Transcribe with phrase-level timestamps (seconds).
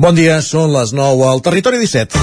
[0.00, 2.16] Bon dia, són les 9 al Territori 17.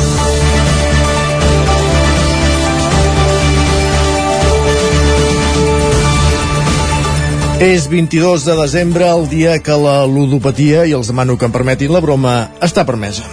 [7.62, 11.94] És 22 de desembre, el dia que la ludopatia, i els demano que em permetin
[11.94, 12.34] la broma,
[12.66, 13.30] està permesa.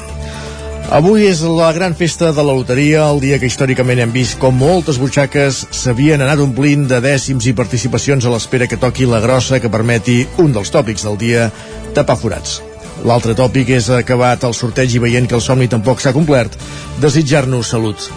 [0.93, 4.61] Avui és la gran festa de la loteria, el dia que històricament hem vist com
[4.61, 9.57] moltes butxaques s'havien anat omplint de dècims i participacions a l'espera que toqui la grossa
[9.57, 11.49] que permeti un dels tòpics del dia,
[11.97, 12.61] tapar forats.
[13.03, 16.55] L'altre tòpic és acabat el sorteig i veient que el somni tampoc s'ha complert,
[17.03, 18.11] desitjar-nos salut.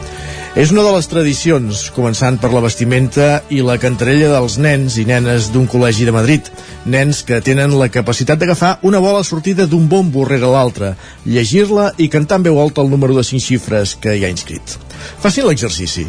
[0.58, 5.04] És una de les tradicions, començant per la vestimenta i la cantarella dels nens i
[5.06, 6.50] nenes d'un col·legi de Madrid.
[6.90, 12.10] Nens que tenen la capacitat d'agafar una bola sortida d'un bombo rere l'altre, llegir-la i
[12.10, 14.78] cantar en veu alta el número de 5 xifres que hi ha inscrit.
[15.22, 16.08] Facin l'exercici.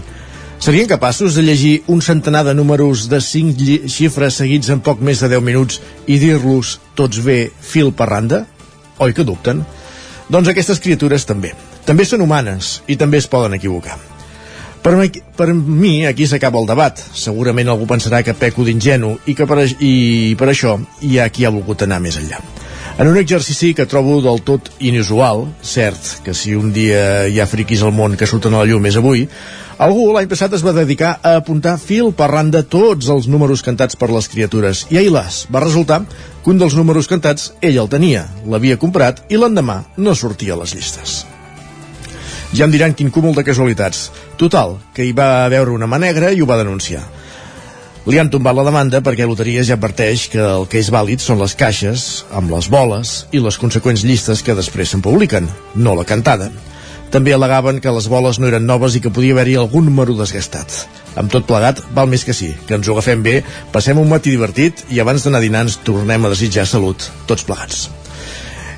[0.58, 5.20] Serien capaços de llegir un centenar de números de 5 xifres seguits en poc més
[5.20, 8.46] de 10 minuts i dir-los tots bé fil per randa?
[8.98, 9.64] Oi que dubten?
[10.28, 11.54] Doncs aquestes criatures també.
[11.86, 13.96] També són humanes i també es poden equivocar.
[14.82, 17.00] Per, mi, per mi aquí s'acaba el debat.
[17.14, 21.46] Segurament algú pensarà que peco d'ingenu i que per, i per això hi ha qui
[21.46, 22.42] ha volgut anar més enllà.
[22.98, 27.46] En un exercici que trobo del tot inusual, cert que si un dia hi ha
[27.46, 29.28] friquis al món que surten a la llum és avui,
[29.78, 33.94] Algú l'any passat es va dedicar a apuntar fil per randa tots els números cantats
[33.94, 37.90] per les criatures i ahir las va resultar que un dels números cantats ell el
[37.92, 41.20] tenia, l'havia comprat i l'endemà no sortia a les llistes.
[42.50, 44.08] Ja em diran quin cúmul de casualitats.
[44.40, 47.04] Total, que hi va veure una mà negra i ho va denunciar.
[48.06, 51.40] Li han tombat la demanda perquè Loteries ja adverteix que el que és vàlid són
[51.42, 56.06] les caixes, amb les boles i les conseqüents llistes que després se'n publiquen, no la
[56.08, 56.50] cantada.
[57.10, 60.82] També al·legaven que les boles no eren noves i que podia haver-hi algun número desgastat.
[61.18, 63.40] Amb tot plegat, val més que sí, que ens ho agafem bé,
[63.72, 67.88] passem un matí divertit i abans d'anar dinar ens tornem a desitjar salut, tots plegats.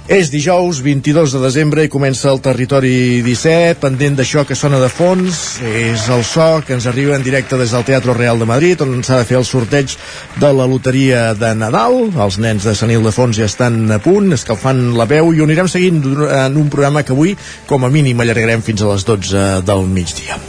[0.08, 4.88] És dijous 22 de desembre i comença el Territori 17, pendent d'això que sona de
[4.90, 8.80] fons, és el so que ens arriba en directe des del Teatre Real de Madrid,
[8.82, 9.94] on s'ha de fer el sorteig
[10.40, 12.00] de la loteria de Nadal.
[12.10, 15.70] Els nens de Sant Ildefons ja estan a punt, escalfant la veu, i ho anirem
[15.70, 17.36] seguint en un programa que avui,
[17.70, 20.40] com a mínim, allargarem fins a les 12 del migdia.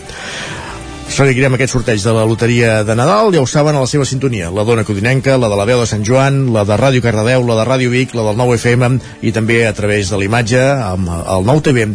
[1.12, 4.48] Seguirem aquest sorteig de la loteria de Nadal, ja ho saben, a la seva sintonia.
[4.56, 7.60] La dona codinenca, la de la veu de Sant Joan, la de Ràdio Cardedeu, la
[7.60, 8.92] de Ràdio Vic, la del 9 FM
[9.28, 11.90] i també a través de l'imatge amb el 9 TV,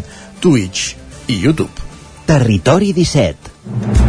[0.44, 0.93] Twitch
[1.32, 1.88] i YouTube.
[2.28, 4.06] Territori 17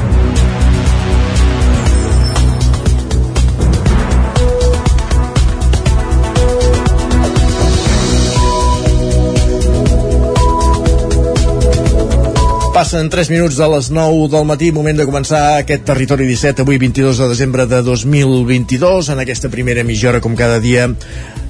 [12.77, 16.77] Passen 3 minuts de les 9 del matí, moment de començar aquest Territori 17, avui
[16.77, 20.85] 22 de desembre de 2022, en aquesta primera mitja hora, com cada dia,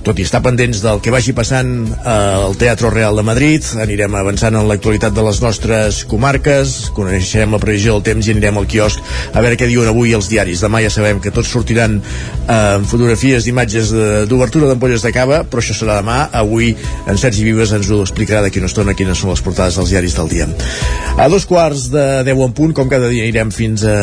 [0.07, 4.13] tot i estar pendents del que vagi passant eh, al Teatre Real de Madrid, anirem
[4.16, 8.69] avançant en l'actualitat de les nostres comarques, coneixerem la previsió del temps i anirem al
[8.72, 9.01] quiosc
[9.34, 10.63] a veure què diuen avui els diaris.
[10.63, 13.91] Demà ja sabem que tots sortiran eh, fotografies d'imatges
[14.31, 16.22] d'obertura d'ampolles de cava, però això serà demà.
[16.40, 16.72] Avui
[17.07, 20.16] en Sergi Vives ens ho explicarà d'aquí una estona quines són les portades dels diaris
[20.16, 20.47] del dia.
[21.17, 23.97] A dos quarts de 10 en punt, com cada dia anirem fins a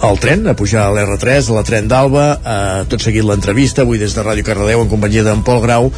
[0.00, 3.98] al tren, a pujar a l'R3, a la tren d'Alba, eh, tot seguit l'entrevista, avui
[3.98, 5.90] des de Ràdio Cardedeu en companyia d'en Pol Grau,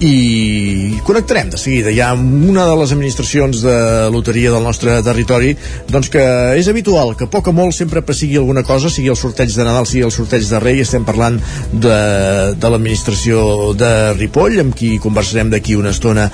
[0.00, 1.90] i connectarem de seguida.
[1.90, 3.76] Hi ha una de les administracions de
[4.14, 5.54] loteria del nostre territori.
[5.90, 6.22] Doncs que
[6.58, 9.88] és habitual que poc o molt sempre passigui alguna cosa, sigui el sorteig de Nadal,
[9.90, 11.40] sigui el sorteig de Rei, estem parlant
[11.72, 11.98] de,
[12.54, 16.28] de l'administració de Ripoll, amb qui conversarem d'aquí una estona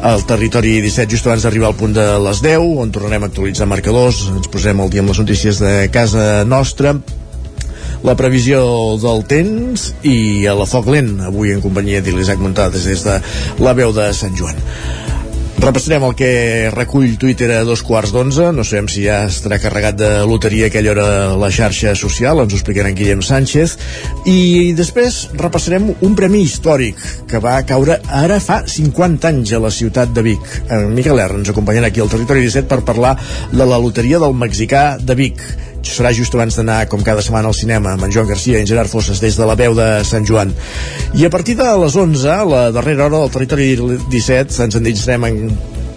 [0.00, 3.68] al territori 17, just abans d'arribar al punt de les 10, on tornarem a actualitzar
[3.68, 6.69] marcadors, ens posem al dia amb les notícies de casa nostra,
[8.04, 8.62] la previsió
[9.00, 13.20] del temps i a la foc lent, avui en companyia d'Ilisac Montades des de
[13.60, 14.56] la veu de Sant Joan.
[15.60, 18.46] Repassarem el que recull Twitter a dos quarts d'onze.
[18.56, 22.56] No sabem si ja estarà carregat de loteria aquella hora la xarxa social, ens ho
[22.56, 23.76] explicarà en Guillem Sánchez.
[24.24, 26.96] I després repassarem un premi històric
[27.28, 30.54] que va caure ara fa 50 anys a la ciutat de Vic.
[30.72, 33.18] En Miquel R ens acompanyarà aquí al Territori 17 per parlar
[33.52, 35.44] de la loteria del mexicà de Vic
[35.86, 38.68] serà just abans d'anar, com cada setmana, al cinema amb en Joan Garcia i en
[38.68, 40.54] Gerard Fosses des de la veu de Sant Joan.
[41.14, 43.74] I a partir de les 11, la darrera hora del Territori
[44.10, 45.38] 17, ens endinsarem en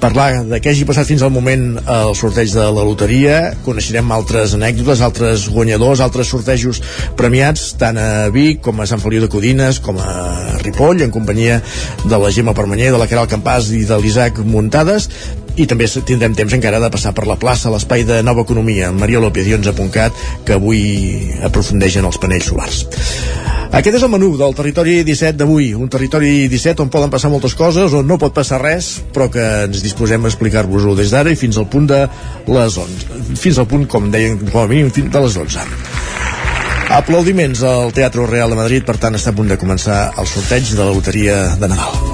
[0.03, 4.55] parlar de què hagi passat fins al moment el sorteig de la loteria, coneixerem altres
[4.57, 6.81] anècdotes, altres guanyadors, altres sortejos
[7.19, 11.61] premiats, tant a Vic com a Sant Feliu de Codines, com a Ripoll, en companyia
[12.03, 15.07] de la Gemma Permanyer, de la Caral Campàs i de l'Isaac Muntades,
[15.55, 19.21] i també tindrem temps encara de passar per la plaça, l'espai de Nova Economia, Maria
[19.21, 20.81] López i 11.cat, que avui
[21.45, 22.83] aprofundeix en els panells solars.
[23.73, 27.55] Aquest és el menú del Territori 17 d'avui, un Territori 17 on poden passar moltes
[27.57, 31.39] coses, on no pot passar res, però que ens disposem a explicar-vos-ho des d'ara i
[31.39, 32.03] fins al punt de
[32.53, 33.37] les 11.
[33.41, 35.65] Fins al punt, com deien, com a mínim, de les 12.
[36.93, 40.75] Aplaudiments al Teatre Real de Madrid, per tant està a punt de començar el sorteig
[40.75, 42.12] de la loteria de Nadal.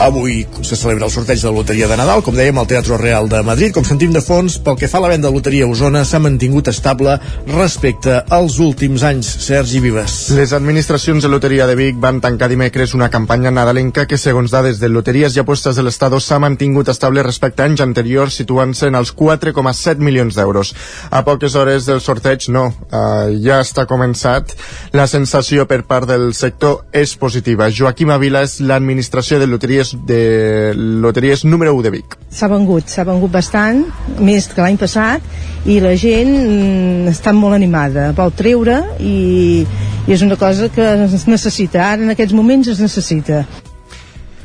[0.00, 3.26] Avui se celebra el sorteig de la loteria de Nadal, com dèiem, al Teatre Real
[3.28, 3.74] de Madrid.
[3.76, 6.16] Com sentim de fons, pel que fa a la venda de loteria a Osona, s'ha
[6.24, 7.18] mantingut estable
[7.50, 9.28] respecte als últims anys.
[9.44, 10.14] Sergi Vives.
[10.38, 14.80] Les administracions de loteria de Vic van tancar dimecres una campanya nadalenca que, segons dades
[14.80, 18.96] de Loteries i Apostes de l'Estado, s'ha mantingut estable respecte a anys anteriors, situant-se en
[18.96, 20.72] els 4,7 milions d'euros.
[21.10, 24.56] A poques hores del sorteig, no, uh, ja està començat.
[24.96, 27.68] La sensació per part del sector és positiva.
[27.68, 32.16] Joaquim Avila és l'administració de loteries de loteries número 1 de Vic.
[32.30, 33.84] S'ha vengut, s'ha vengut bastant,
[34.18, 35.24] més que l'any passat,
[35.66, 39.66] i la gent mm, està molt animada, vol treure i,
[40.06, 43.44] i és una cosa que es necessita, ara en aquests moments es necessita.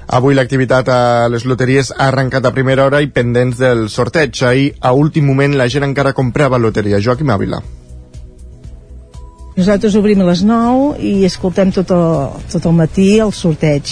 [0.06, 1.00] Avui l'activitat a
[1.34, 4.38] les loteries ha arrencat a primera hora i pendents del sorteig.
[4.46, 7.02] Ahir, a últim moment, la gent encara comprava loteria.
[7.02, 7.64] Joaquim Ávila.
[9.56, 12.06] Nosaltres obrim a les 9 i escoltem tot el,
[12.52, 13.88] tot el matí el sorteig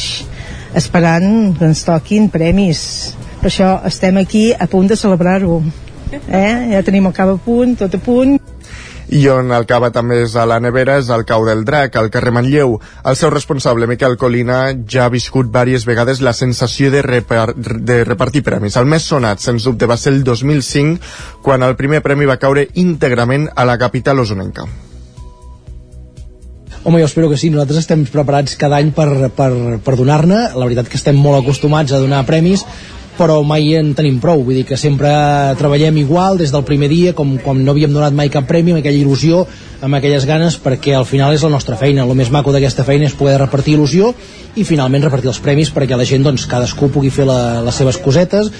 [0.75, 3.13] esperant que ens toquin premis.
[3.41, 5.61] Per això estem aquí a punt de celebrar-ho.
[6.13, 6.53] Eh?
[6.71, 8.37] Ja tenim el cava a punt, tot a punt.
[9.13, 12.09] I on el cava també és a la nevera és el cau del drac, al
[12.13, 12.77] carrer Manlleu.
[13.05, 17.99] El seu responsable, Miquel Colina, ja ha viscut diverses vegades la sensació de, repar de
[18.07, 18.77] repartir premis.
[18.79, 22.69] El més sonat, sens dubte, va ser el 2005, quan el primer premi va caure
[22.73, 24.65] íntegrament a la capital osonenca.
[26.85, 27.47] Home, jo espero que sí.
[27.47, 30.49] Nosaltres estem preparats cada any per, per, per donar-ne.
[30.51, 32.65] La veritat que estem molt acostumats a donar premis,
[33.15, 34.43] però mai en tenim prou.
[34.43, 35.13] Vull dir que sempre
[35.55, 38.83] treballem igual des del primer dia, com, com no havíem donat mai cap premi, amb
[38.83, 39.45] aquella il·lusió,
[39.79, 42.03] amb aquelles ganes, perquè al final és la nostra feina.
[42.03, 44.11] El més maco d'aquesta feina és poder repartir il·lusió
[44.59, 48.03] i finalment repartir els premis perquè la gent, doncs, cadascú pugui fer la, les seves
[48.03, 48.51] cosetes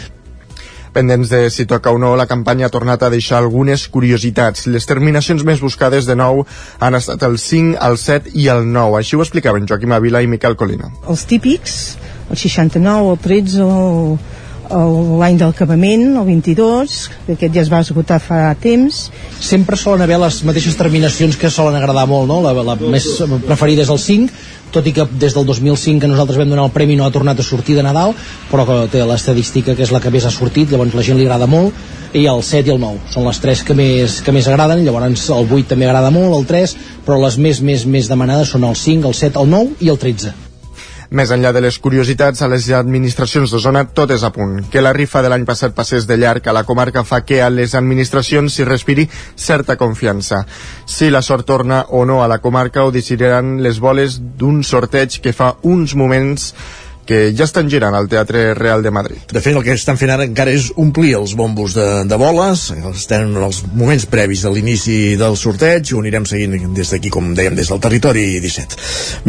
[0.93, 4.67] Pendents de si toca o no, la campanya ha tornat a deixar algunes curiositats.
[4.69, 6.43] Les terminacions més buscades de nou
[6.79, 8.99] han estat el 5, el 7 i el 9.
[9.01, 10.91] Així ho explicaven Joaquim Avila i Miquel Colina.
[11.09, 11.75] Els típics,
[12.29, 13.67] el 69, el 13,
[14.73, 16.95] el, l'any del acabament, el 22,
[17.27, 19.07] que aquest ja es va esgotar fa temps.
[19.43, 22.39] Sempre solen haver les mateixes terminacions que solen agradar molt, no?
[22.45, 23.07] La, la més
[23.47, 24.43] preferida és el 5,
[24.73, 27.39] tot i que des del 2005 que nosaltres vam donar el premi no ha tornat
[27.39, 28.15] a sortir de Nadal,
[28.51, 31.27] però que té l'estadística que és la que més ha sortit, llavors la gent li
[31.27, 31.73] agrada molt,
[32.13, 35.27] i el 7 i el 9 són les tres que més, que més agraden, llavors
[35.33, 38.75] el 8 també agrada molt, el 3, però les més, més, més demanades són el
[38.79, 40.52] 5, el 7, el 9 i el 13.
[41.13, 44.55] Més enllà de les curiositats, a les administracions de zona tot és a punt.
[44.73, 47.51] Que la rifa de l'any passat passés de llarg a la comarca fa que a
[47.53, 49.05] les administracions s'hi respiri
[49.35, 50.41] certa confiança.
[50.89, 55.19] Si la sort torna o no a la comarca ho decidiran les boles d'un sorteig
[55.21, 56.53] que fa uns moments
[57.05, 59.21] que ja estan girant al Teatre Real de Madrid.
[59.31, 62.69] De fet, el que estan fent ara encara és omplir els bombos de, de boles,
[62.93, 67.33] estan en els moments previs a l'inici del sorteig, ho anirem seguint des d'aquí, com
[67.37, 68.79] dèiem, des del territori 17.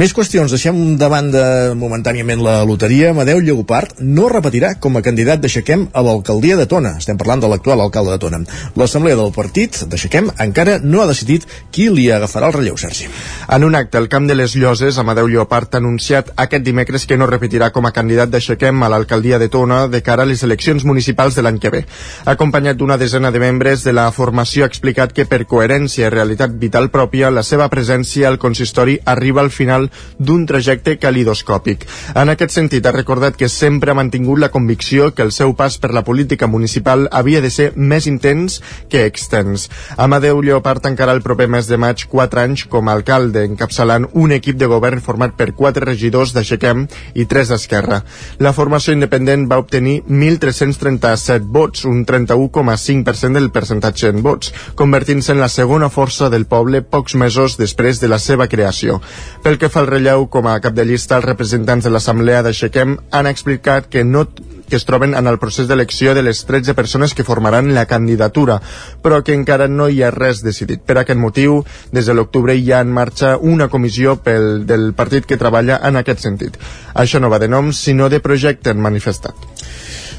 [0.01, 1.45] Més qüestions, deixem de banda
[1.79, 3.11] momentàniament la loteria.
[3.13, 6.97] Amadeu Lleupart no repetirà com a candidat d'Aixequem a l'alcaldia de Tona.
[7.01, 8.43] Estem parlant de l'actual alcalde de Tona.
[8.79, 13.09] L'assemblea del partit d'Aixequem encara no ha decidit qui li agafarà el relleu, Sergi.
[13.55, 17.19] En un acte al Camp de les Lloses, Amadeu Lleopart ha anunciat aquest dimecres que
[17.19, 20.43] no repetirà presentarà com a candidat d'Aixequem a l'alcaldia de Tona de cara a les
[20.43, 21.85] eleccions municipals de l'any que ve.
[22.27, 26.53] Acompanyat d'una desena de membres de la formació ha explicat que per coherència i realitat
[26.61, 31.87] vital pròpia la seva presència al consistori arriba al final d'un trajecte calidoscòpic.
[32.15, 35.79] En aquest sentit ha recordat que sempre ha mantingut la convicció que el seu pas
[35.79, 39.69] per la política municipal havia de ser més intens que extens.
[39.97, 44.33] Amadeu Lleopard tancarà el proper mes de maig quatre anys com a alcalde, encapçalant un
[44.33, 48.03] equip de govern format per quatre regidors d'Aixequem i tres d'Esquerra.
[48.45, 55.43] La formació independent va obtenir 1.337 vots, un 31,5% del percentatge en vots, convertint-se en
[55.43, 59.01] la segona força del poble pocs mesos després de la seva creació.
[59.45, 62.99] Pel que fa al relleu, com a cap de llista, els representants de l'Assemblea d'Aixequem
[63.15, 64.27] han explicat que no
[64.69, 68.61] que es troben en el procés d'elecció de les 13 persones que formaran la candidatura,
[69.03, 70.85] però que encara no hi ha res decidit.
[70.85, 75.27] Per aquest motiu, des de l'octubre hi ha en marxa una comissió pel, del partit
[75.27, 76.59] que treballa en aquest sentit.
[76.95, 79.35] Això no va de noms, sinó de projecte, han manifestat.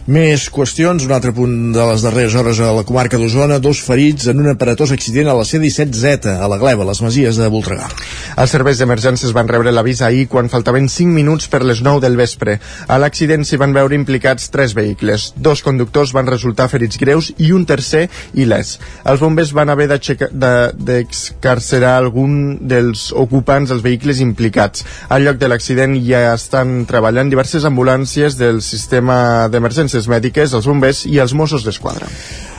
[0.05, 4.29] Més qüestions, un altre punt de les darreres hores a la comarca d'Osona, dos ferits
[4.29, 7.89] en un aparatós accident a la C-17Z, a la Gleva, a les Masies de Voltregà.
[8.37, 12.13] Els serveis d'emergències van rebre l'avís ahir quan faltaven 5 minuts per les 9 del
[12.19, 12.59] vespre.
[12.85, 15.33] A l'accident s'hi van veure implicats tres vehicles.
[15.41, 18.05] Dos conductors van resultar ferits greus i un tercer
[18.37, 18.77] il·lès.
[19.09, 24.85] Els bombers van haver d'excarcerar algun dels ocupants dels vehicles implicats.
[25.09, 31.05] Al lloc de l'accident ja estan treballant diverses ambulàncies del sistema d'emergències mèdiques, els bombers
[31.07, 32.11] i els Mossos d'Esquadra.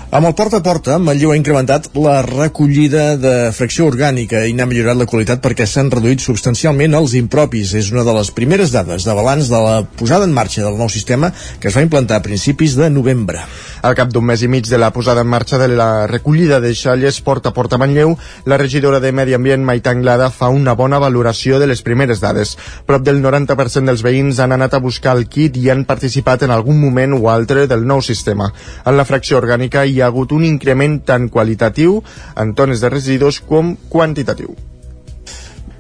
[0.07, 4.69] Amb el porta a porta, Manlleu ha incrementat la recollida de fracció orgànica i n'ha
[4.71, 7.73] millorat la qualitat perquè s'han reduït substancialment els impropis.
[7.75, 10.87] És una de les primeres dades de balanç de la posada en marxa del nou
[10.95, 13.43] sistema que es va implantar a principis de novembre.
[13.83, 16.71] Al cap d'un mes i mig de la posada en marxa de la recollida de
[16.75, 18.15] xalles porta a porta a Manlleu,
[18.47, 22.55] la regidora de Medi Ambient, Maita Anglada, fa una bona valoració de les primeres dades.
[22.87, 26.55] Prop del 90% dels veïns han anat a buscar el kit i han participat en
[26.55, 28.53] algun moment o altre del nou sistema.
[28.87, 32.01] En la fracció orgànica hi ha hagut un increment tant qualitatiu
[32.37, 34.55] en tones de residus com quantitatiu.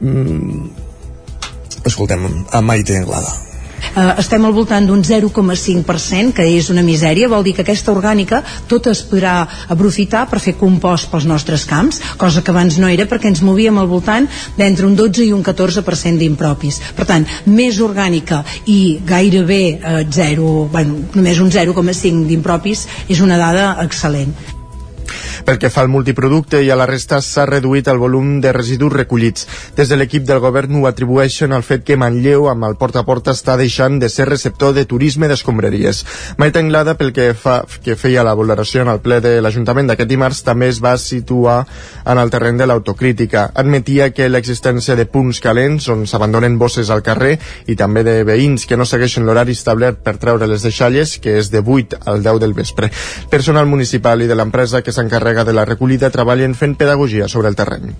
[0.01, 0.71] Mm,
[1.87, 3.46] escoltem a Maite Anglada
[3.97, 8.43] eh, estem al voltant d'un 0,5%, que és una misèria, vol dir que aquesta orgànica
[8.69, 9.37] tota es podrà
[9.73, 13.79] aprofitar per fer compost pels nostres camps, cosa que abans no era perquè ens movíem
[13.79, 16.81] al voltant d'entre un 12 i un 14% d'impropis.
[16.97, 23.41] Per tant, més orgànica i gairebé eh, 0, bueno, només un 0,5 d'impropis és una
[23.41, 24.56] dada excel·lent.
[25.47, 28.93] Pel que fa al multiproducte i a la resta s'ha reduït el volum de residus
[28.93, 29.47] recollits.
[29.77, 33.07] Des de l'equip del govern ho atribueixen al fet que Manlleu amb el porta a
[33.09, 36.05] porta està deixant de ser receptor de turisme d'escombraries.
[36.39, 40.11] Maita Anglada, pel que, fa, que feia la valoració en el ple de l'Ajuntament d'aquest
[40.11, 41.63] dimarts, també es va situar
[42.05, 43.51] en el terreny de l'autocrítica.
[43.55, 47.37] Admetia que l'existència de punts calents on s'abandonen bosses al carrer
[47.67, 51.51] i també de veïns que no segueixen l'horari establert per treure les deixalles, que és
[51.53, 52.91] de 8 al 10 del vespre.
[53.31, 57.59] Personal municipal i de l'empresa que s'encarrega de la recollida treballen fent pedagogia sobre el
[57.63, 57.93] terreny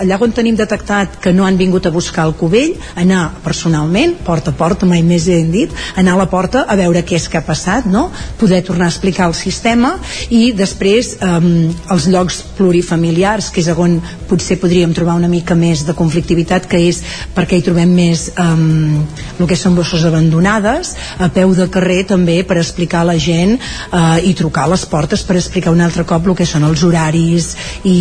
[0.00, 4.54] allà on tenim detectat que no han vingut a buscar el cubell, anar personalment, porta
[4.54, 7.38] a porta, mai més hem dit, anar a la porta a veure què és que
[7.40, 8.08] ha passat, no?
[8.40, 9.92] poder tornar a explicar el sistema
[10.32, 15.84] i després um, els llocs plurifamiliars, que és on potser podríem trobar una mica més
[15.84, 17.02] de conflictivitat, que és
[17.36, 19.02] perquè hi trobem més um,
[19.38, 23.56] el que són bosses abandonades, a peu de carrer també per explicar a la gent
[23.58, 26.84] uh, i trucar a les portes per explicar un altre cop el que són els
[26.86, 27.52] horaris
[27.84, 27.98] i,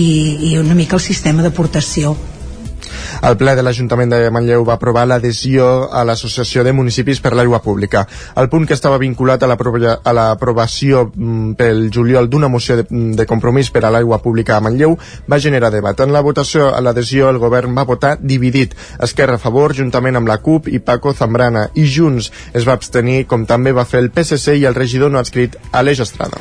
[0.51, 2.15] i una mica el sistema d'aportació informació.
[3.19, 7.59] El ple de l'Ajuntament de Manlleu va aprovar l'adhesió a l'Associació de Municipis per l'Aigua
[7.61, 8.05] Pública.
[8.39, 13.25] El punt que estava vinculat a l'aprovació mm, pel juliol d'una moció de, mm, de
[13.27, 14.95] compromís per a l'aigua pública a Manlleu
[15.29, 15.99] va generar debat.
[15.99, 18.75] En la votació a l'adhesió el govern va votar dividit.
[19.03, 23.25] Esquerra a favor, juntament amb la CUP i Paco Zambrana, i Junts es va abstenir,
[23.27, 26.39] com també va fer el PSC i el regidor no adscrit Aleix Estrada.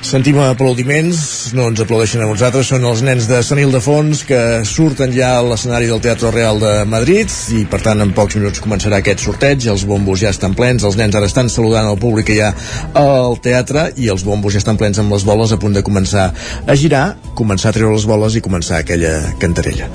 [0.00, 5.12] Sentim aplaudiments, no ens aplaudeixen a nosaltres, són els nens de Sant Ildefons que surten
[5.12, 9.02] ja a l'escenari del Teatre Real de Madrid i per tant en pocs minuts començarà
[9.02, 12.38] aquest sorteig, els bombos ja estan plens, els nens ara estan saludant el públic que
[12.38, 12.50] hi ha
[12.96, 16.30] al teatre i els bombos ja estan plens amb les boles a punt de començar
[16.64, 17.04] a girar,
[17.36, 19.90] començar a treure les boles i començar aquella cantarella.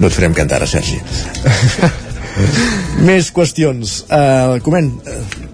[0.00, 0.98] No et farem cantar ara, Sergi.
[3.08, 4.00] Més qüestions.
[4.08, 5.45] Uh, coment, uh,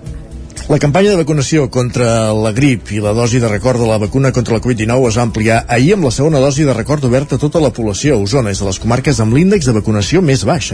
[0.69, 4.31] la campanya de vacunació contra la grip i la dosi de record de la vacuna
[4.33, 7.43] contra la Covid-19 es va ampliar ahir amb la segona dosi de record oberta a
[7.43, 8.21] tota la població.
[8.23, 10.73] Osona és de les comarques amb l'índex de vacunació més baix.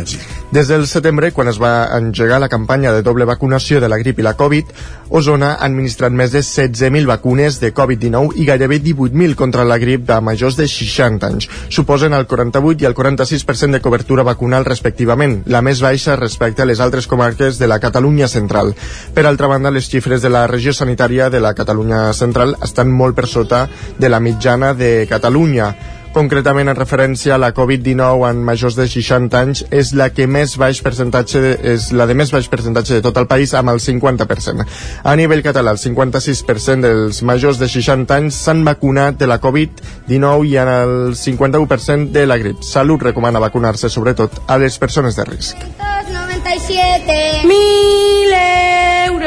[0.52, 4.20] Des del setembre, quan es va engegar la campanya de doble vacunació de la grip
[4.20, 4.74] i la Covid,
[5.08, 10.04] Osona ha administrat més de 16.000 vacunes de Covid-19 i gairebé 18.000 contra la grip
[10.06, 11.48] de majors de 60 anys.
[11.72, 16.68] Suposen el 48 i el 46% de cobertura vacunal respectivament, la més baixa respecte a
[16.68, 18.74] les altres comarques de la Catalunya central.
[19.14, 23.16] Per altra banda, les xifres de la regió sanitària de la Catalunya central estan molt
[23.16, 23.66] per sota
[23.98, 25.72] de la mitjana de Catalunya
[26.12, 30.56] concretament en referència a la Covid-19 en majors de 60 anys és la que més
[30.60, 33.80] baix percentatge de, és la de més baix percentatge de tot el país amb el
[33.82, 34.66] 50%.
[35.04, 40.48] A nivell català, el 56% dels majors de 60 anys s'han vacunat de la Covid-19
[40.48, 42.64] i en el 51% de la grip.
[42.66, 45.68] Salut recomana vacunar-se sobretot a les persones de risc.
[46.08, 48.27] 97 mil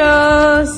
[0.02, 0.68] euros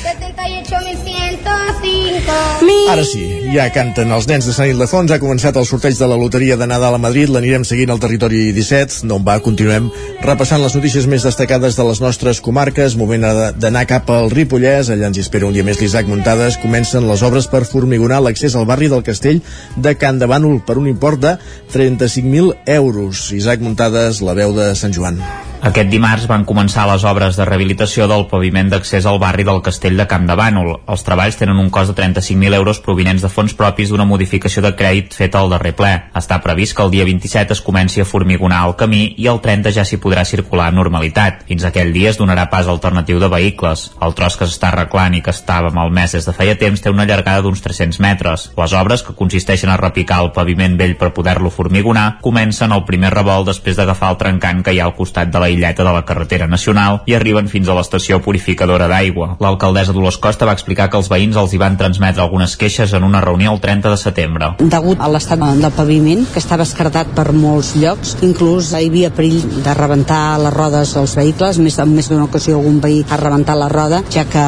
[0.00, 3.20] 78.105 Ara sí,
[3.52, 6.66] ja canten els nens de Sant Ildefons, ha començat el sorteig de la loteria de
[6.68, 9.90] Nadal a Madrid, l'anirem seguint al territori 17, no va, continuem
[10.24, 13.24] repassant les notícies més destacades de les nostres comarques, moment
[13.60, 17.46] d'anar cap al Ripollès, allà ens espera un dia més l'Isaac Muntades, comencen les obres
[17.52, 19.38] per formigonar l'accés al barri del Castell
[19.76, 21.32] de Can de Bànol per un import de
[21.76, 23.14] 35.000 euros.
[23.36, 25.16] Isaac Muntades, la veu de Sant Joan.
[25.60, 29.98] Aquest dimarts van començar les obres de rehabilitació del paviment d'accés al barri del Castell
[30.00, 30.70] de Camp de Bànol.
[30.88, 34.70] Els treballs tenen un cost de 35.000 euros provinents de fons propis d'una modificació de
[34.72, 35.90] crèdit feta al darrer ple.
[36.16, 39.74] Està previst que el dia 27 es comenci a formigonar el camí i el 30
[39.76, 41.44] ja s'hi podrà circular a normalitat.
[41.50, 43.90] Fins aquell dia es donarà pas alternatiu de vehicles.
[44.00, 47.04] El tros que s'està arreglant i que estava malmès des de feia temps té una
[47.04, 48.46] llargada d'uns 300 metres.
[48.56, 53.12] Les obres, que consisteixen a repicar el paviment vell per poder-lo formigonar, comencen el primer
[53.12, 56.04] revolt després d'agafar el trencant que hi ha al costat de la illeta de la
[56.06, 59.36] carretera nacional i arriben fins a l'estació purificadora d'aigua.
[59.42, 63.04] L'alcaldessa Dolors Costa va explicar que els veïns els hi van transmetre algunes queixes en
[63.06, 64.52] una reunió el 30 de setembre.
[64.60, 69.62] Degut a l'estat del paviment, que estava escardat per molts llocs, inclús hi havia perill
[69.64, 73.58] de rebentar les rodes dels vehicles, més, en més d'una ocasió algun veí ha rebentat
[73.58, 74.44] la roda, ja que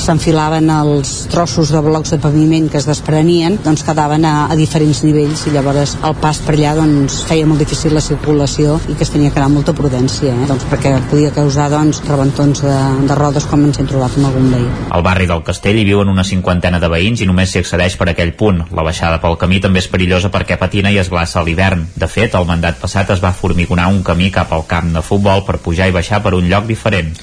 [0.00, 5.02] s'enfilaven els trossos de blocs de paviment que es desprenien, doncs quedaven a, a diferents
[5.06, 9.06] nivells i llavors el pas per allà doncs, feia molt difícil la circulació i que
[9.06, 10.34] es tenia que anar amb molta prudència?
[10.48, 12.76] Doncs, perquè podia causar doncs, rebentons de,
[13.08, 14.68] de rodes com ens hem trobat amb algun veí.
[14.96, 18.10] Al barri del Castell hi viuen una cinquantena de veïns i només s'hi accedeix per
[18.12, 18.62] aquell punt.
[18.76, 21.86] La baixada pel camí també és perillosa perquè patina i es glaça a l'hivern.
[21.96, 25.44] De fet, el mandat passat es va formigonar un camí cap al camp de futbol
[25.46, 27.14] per pujar i baixar per un lloc diferent.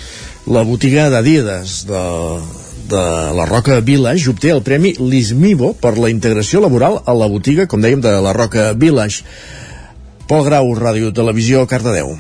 [0.48, 2.04] La botiga d'Adidas de,
[2.88, 3.04] de
[3.36, 7.84] la Roca Village obté el premi Lismivo per la integració laboral a la botiga, com
[7.84, 9.26] dèiem, de la Roca Village.
[10.28, 12.16] Pol Grau, Ràdio Televisió, Cardedeu.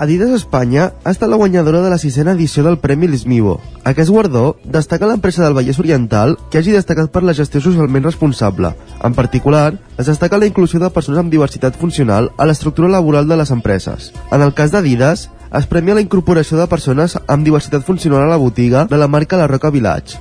[0.00, 3.58] Adidas Espanya ha estat la guanyadora de la sisena edició del Premi Lismivo.
[3.84, 8.70] Aquest guardó destaca l'empresa del Vallès Oriental que hagi destacat per la gestió socialment responsable.
[9.04, 13.36] En particular, es destaca la inclusió de persones amb diversitat funcional a l'estructura laboral de
[13.42, 14.08] les empreses.
[14.32, 18.40] En el cas d'Adidas, es premia la incorporació de persones amb diversitat funcional a la
[18.40, 20.16] botiga de la marca La Roca Village.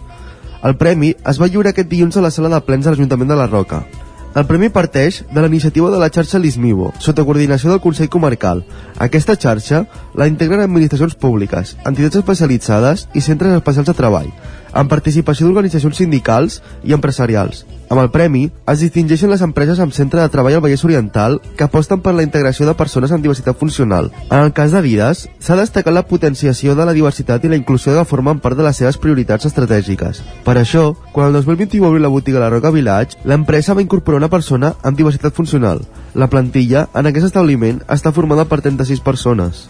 [0.61, 3.39] El premi es va lliurar aquest dilluns a la sala de plens de l'Ajuntament de
[3.39, 3.85] la Roca.
[4.39, 8.61] El premi parteix de la iniciativa de la xarxa Lismivo, sota coordinació del Consell Comarcal.
[9.05, 9.81] Aquesta xarxa
[10.15, 14.29] la integren administracions públiques, entitats especialitzades i centres especials de treball,
[14.73, 17.65] amb participació d'organitzacions sindicals i empresarials.
[17.89, 21.65] Amb el premi es distingeixen les empreses amb centre de treball al Vallès Oriental que
[21.65, 24.11] aposten per la integració de persones amb diversitat funcional.
[24.29, 28.05] En el cas d'Adidas, s'ha destacat la potenciació de la diversitat i la inclusió que
[28.05, 30.21] formen part de les seves prioritats estratègiques.
[30.45, 34.21] Per això, quan el 2021 va obrir la botiga La Roca Village, l'empresa va incorporar
[34.21, 35.81] una persona amb diversitat funcional.
[36.13, 39.67] La plantilla en aquest establiment està formada per 36 persones.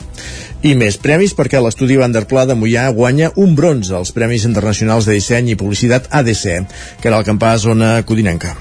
[0.63, 5.15] I més premis perquè l'estudi Vanderpla de Mollà guanya un bronze als Premis Internacionals de
[5.19, 6.43] Disseny i Publicitat ADC,
[6.99, 8.55] que era el campàs zona codinenca.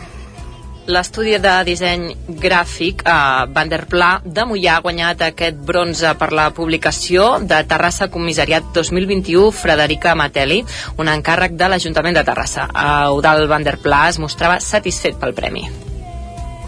[0.89, 2.07] L'estudi de disseny
[2.41, 8.09] gràfic a eh, Vanderpla de Mollà ha guanyat aquest bronze per la publicació de Terrassa
[8.15, 10.63] Comissariat 2021 Frederica Mateli,
[10.97, 12.71] un encàrrec de l'Ajuntament de Terrassa.
[13.13, 15.69] Eudal Vanderpla es mostrava satisfet pel premi.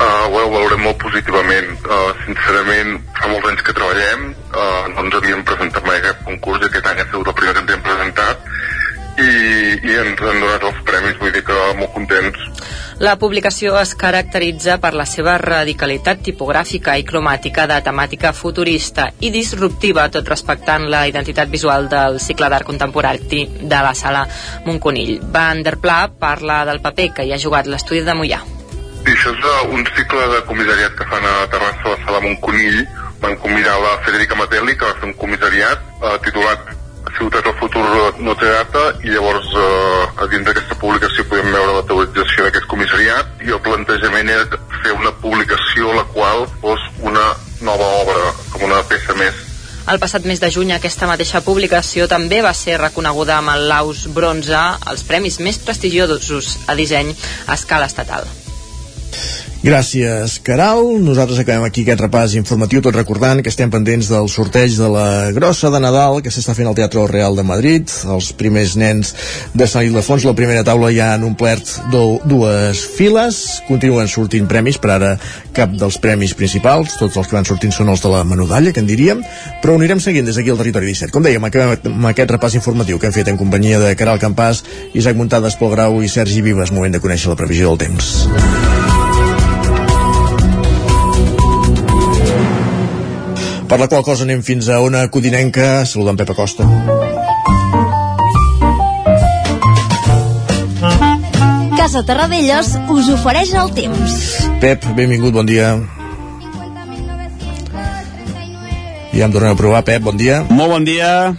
[0.00, 1.74] Uh, ho valorem molt positivament.
[1.84, 6.62] Uh, sincerament, fa molts anys que treballem, uh, no ens havíem presentat mai aquest concurs
[6.64, 8.46] i aquest any ha sigut el primer que ens hem presentat
[9.20, 9.32] i,
[9.84, 12.46] i ens han donat els premis, vull dir que molt contents.
[13.00, 19.32] La publicació es caracteritza per la seva radicalitat tipogràfica i cromàtica de temàtica futurista i
[19.32, 24.26] disruptiva, tot respectant la identitat visual del cicle d'art contemporani de la sala
[24.64, 25.18] Montconill.
[25.32, 28.59] Van der Pla parla del paper que hi ha jugat l'estudi de Mollà.
[29.06, 32.84] I això és un cicle de comissariat que fan a Terrassa, a la sala Montconill.
[33.20, 36.76] Van convidar la Federica Matelli, que va fer un comissariat uh, titulat
[37.16, 37.82] Ciutat del futur
[38.22, 42.68] no té data i llavors eh, a dins d'aquesta publicació podem veure la teorització d'aquest
[42.70, 47.24] comissariat i el plantejament era fer una publicació la qual fos una
[47.66, 49.40] nova obra, com una peça més
[49.90, 54.04] el passat mes de juny aquesta mateixa publicació també va ser reconeguda amb el Laus
[54.14, 54.60] Bronze,
[54.92, 57.10] els premis més prestigiosos a disseny
[57.48, 58.28] a escala estatal.
[59.60, 60.78] Gràcies, Caral.
[61.04, 65.08] Nosaltres acabem aquí aquest repàs informatiu, tot recordant que estem pendents del sorteig de la
[65.36, 67.92] grossa de Nadal que s'està fent al Teatre Real de Madrid.
[68.08, 69.12] Els primers nens
[69.52, 73.42] de Sant Ildefons, la primera taula ja han omplert dues files.
[73.68, 75.12] Continuen sortint premis, per ara
[75.52, 76.96] cap dels premis principals.
[76.96, 79.20] Tots els que van sortint són els de la menudalla, que en diríem,
[79.60, 81.12] però ho anirem seguint des d'aquí al Territori 17.
[81.12, 84.64] Com dèiem, acabem amb aquest repàs informatiu que hem fet en companyia de Caral Campàs,
[84.96, 86.72] Isaac Muntades, Pol Grau i Sergi Vives.
[86.72, 88.99] Moment de conèixer la previsió del temps.
[93.70, 95.84] Per la qual cosa anem fins a una codinenca.
[95.86, 96.64] Saludant Pep Acosta.
[101.78, 104.16] Casa Terradellos us ofereix el temps.
[104.58, 105.68] Pep, benvingut, bon dia.
[109.14, 110.42] Ja em tornem a provar, Pep, bon dia.
[110.50, 111.36] Molt bon dia,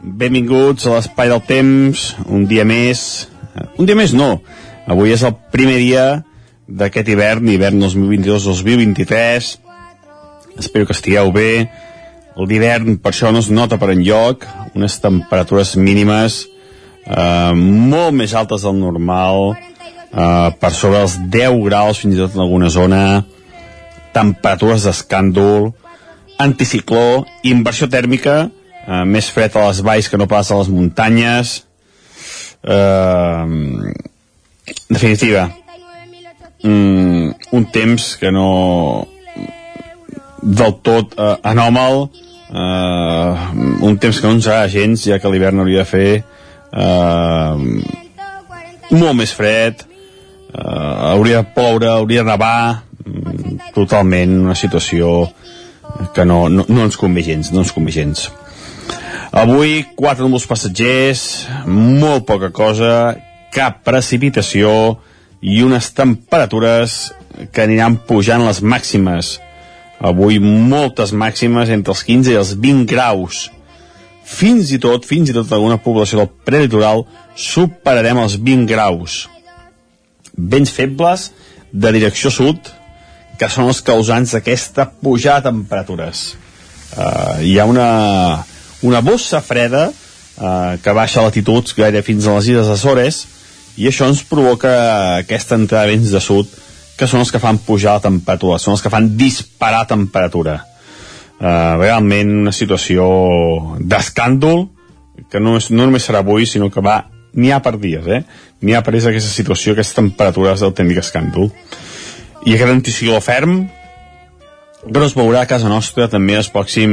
[0.00, 3.26] benvinguts a l'Espai del Temps, un dia més.
[3.76, 4.38] Un dia més no,
[4.88, 6.06] avui és el primer dia
[6.64, 9.52] d'aquest hivern, hivern 2022-2023.
[10.58, 11.68] Espero que estigueu bé,
[12.36, 16.44] l'hivern per això no es nota per enlloc, unes temperatures mínimes
[17.06, 22.36] eh, molt més altes del normal, eh, per sobre els 10 graus fins i tot
[22.36, 23.00] en alguna zona,
[24.14, 25.72] temperatures d'escàndol,
[26.42, 28.48] anticicló, inversió tèrmica,
[28.86, 31.64] eh, més fred a les valls que no pas a les muntanyes,
[32.64, 33.44] eh,
[34.88, 35.50] definitiva,
[36.62, 39.08] mm, un temps que no
[40.44, 42.08] del tot eh, anòmal.
[42.54, 43.32] Eh,
[43.88, 47.54] un temps que no ens agrada gens ja que l'hivern hauria de fer eh,
[48.94, 50.60] molt més fred eh,
[51.14, 55.24] hauria de ploure, hauria de nevar mm, totalment una situació
[56.14, 58.28] que no, no, no ens convé gens no ens convé gens.
[59.34, 61.24] Avui quatre núvols passatgers
[61.66, 63.16] molt poca cosa
[63.54, 64.70] cap precipitació
[65.42, 67.12] i unes temperatures
[67.50, 69.38] que aniran pujant les màximes
[70.00, 73.48] avui moltes màximes entre els 15 i els 20 graus.
[74.24, 77.04] Fins i tot, fins i tot alguna població del prelitoral
[77.36, 79.24] superarem els 20 graus.
[80.34, 81.30] Vents febles
[81.72, 82.72] de direcció sud
[83.38, 86.24] que són els causants d'aquesta pujada de temperatures.
[86.94, 88.44] Uh, hi ha una,
[88.86, 93.24] una bossa freda uh, que baixa latituds gaire fins a les Illes Açores
[93.76, 94.70] i això ens provoca
[95.18, 96.52] aquesta entrada de vents de sud
[96.98, 100.60] que són els que fan pujar la temperatura, són els que fan disparar temperatura.
[101.34, 103.04] Uh, realment una situació
[103.80, 104.68] d'escàndol
[105.30, 107.00] que no, és, no només serà avui, sinó que va
[107.34, 108.22] n'hi ha per dies, eh?
[108.62, 111.50] N'hi ha per aquesta situació, aquestes temperatures d'autèntic escàndol.
[112.46, 113.64] I aquest anticicló ferm
[114.84, 116.92] no es veurà a casa nostra també el pròxim,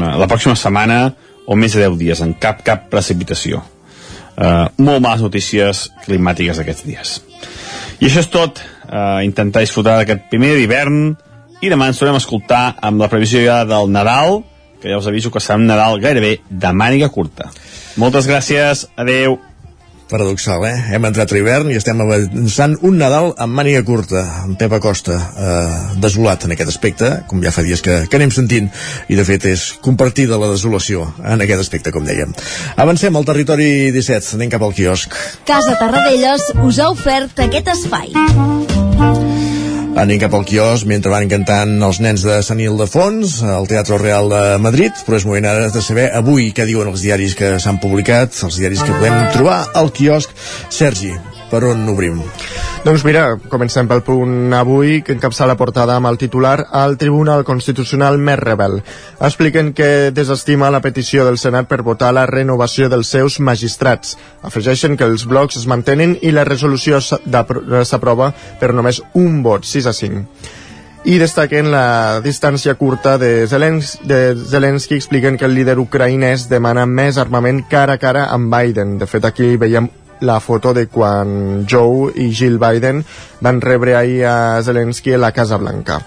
[0.00, 1.02] la pròxima setmana
[1.46, 3.62] o més de 10 dies, en cap cap precipitació
[4.40, 7.16] eh, molt males notícies climàtiques aquests dies.
[8.00, 11.02] I això és tot, eh, intentar disfrutar d'aquest primer d'hivern
[11.60, 14.42] i demà ens tornem a escoltar amb la previsió ja del Nadal,
[14.80, 17.50] que ja us aviso que serà un Nadal gairebé de màniga curta.
[18.00, 19.38] Moltes gràcies, adeu
[20.10, 20.74] paradoxal, eh?
[20.94, 25.16] Hem entrat a l'hivern i estem avançant un Nadal amb màniga curta, amb Pep Acosta,
[25.16, 28.68] eh, desolat en aquest aspecte, com ja fa dies que, que anem sentint,
[29.08, 32.34] i de fet és compartida la desolació en aquest aspecte, com dèiem.
[32.76, 35.14] Avancem al territori 17, anem cap al quiosc.
[35.48, 38.69] Casa Tarradellas us ha ofert aquest espai.
[40.00, 44.30] Anem cap al quios mentre van cantant els nens de Sant Ildefons al Teatre Real
[44.32, 47.82] de Madrid, però és moment ara de saber avui què diuen els diaris que s'han
[47.82, 50.32] publicat, els diaris que podem trobar al quiosc.
[50.72, 51.12] Sergi,
[51.50, 52.20] per on obrim?
[52.80, 57.44] Doncs mira, comencem pel punt avui, que encapça la portada amb el titular al Tribunal
[57.44, 58.78] Constitucional més rebel.
[59.20, 64.16] Expliquen que desestima la petició del Senat per votar la renovació dels seus magistrats.
[64.46, 68.32] Afegeixen que els blocs es mantenen i la resolució s'aprova
[68.62, 70.58] per només un vot, 6 a 5
[71.08, 76.84] i destaquen la distància curta de, Zelens de Zelensky expliquen que el líder ucraïnès demana
[76.86, 78.98] més armament cara a cara amb Biden.
[79.00, 79.88] De fet, aquí veiem
[80.20, 83.04] la foto de quan Joe i Jill Biden
[83.40, 86.00] van rebre ahir a Zelensky a la Casa Blanca.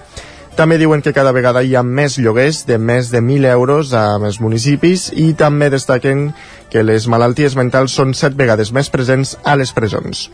[0.55, 4.19] També diuen que cada vegada hi ha més lloguers de més de 1.000 euros a
[4.21, 6.27] més municipis i també destaquen
[6.69, 10.27] que les malalties mentals són set vegades més presents a les presons.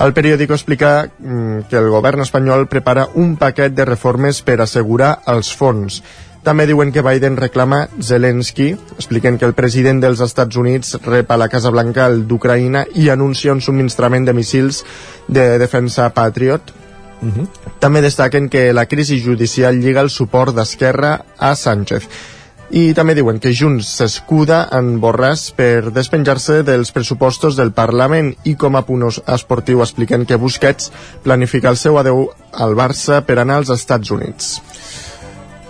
[0.00, 5.18] El periòdico explica mm, que el govern espanyol prepara un paquet de reformes per assegurar
[5.30, 6.00] els fons.
[6.44, 11.38] També diuen que Biden reclama Zelensky, expliquen que el president dels Estats Units rep a
[11.40, 14.82] la Casa Blanca el d'Ucraïna i anuncia un subministrament de missils
[15.26, 16.74] de defensa Patriot.
[17.22, 17.46] Uh -huh.
[17.80, 22.08] També destaquen que la crisi judicial lliga el suport d'Esquerra a Sánchez.
[22.70, 28.54] I també diuen que Junts s'escuda en Borràs per despenjar-se dels pressupostos del Parlament i
[28.54, 33.56] com a punt esportiu expliquen que Busquets planifica el seu adeu al Barça per anar
[33.56, 34.60] als Estats Units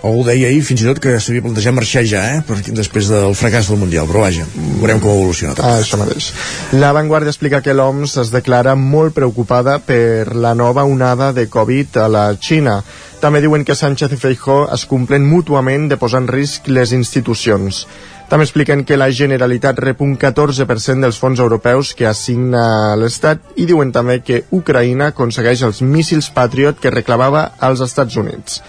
[0.05, 2.43] algú deia ahir fins i tot que s'havia plantejat marxar ja, eh?
[2.47, 4.47] Perquè després del fracàs del Mundial, però vaja,
[4.81, 5.65] veurem com evoluciona tot.
[5.65, 6.31] Ah, això mateix.
[6.77, 12.01] La Vanguardia explica que l'OMS es declara molt preocupada per la nova onada de Covid
[12.05, 12.83] a la Xina.
[13.25, 17.87] També diuen que Sánchez i Feijó es complen mútuament de posar en risc les institucions.
[18.29, 23.67] També expliquen que la Generalitat rep un 14% dels fons europeus que assigna l'Estat i
[23.69, 28.61] diuen també que Ucraïna aconsegueix els míssils Patriot que reclamava als Estats Units.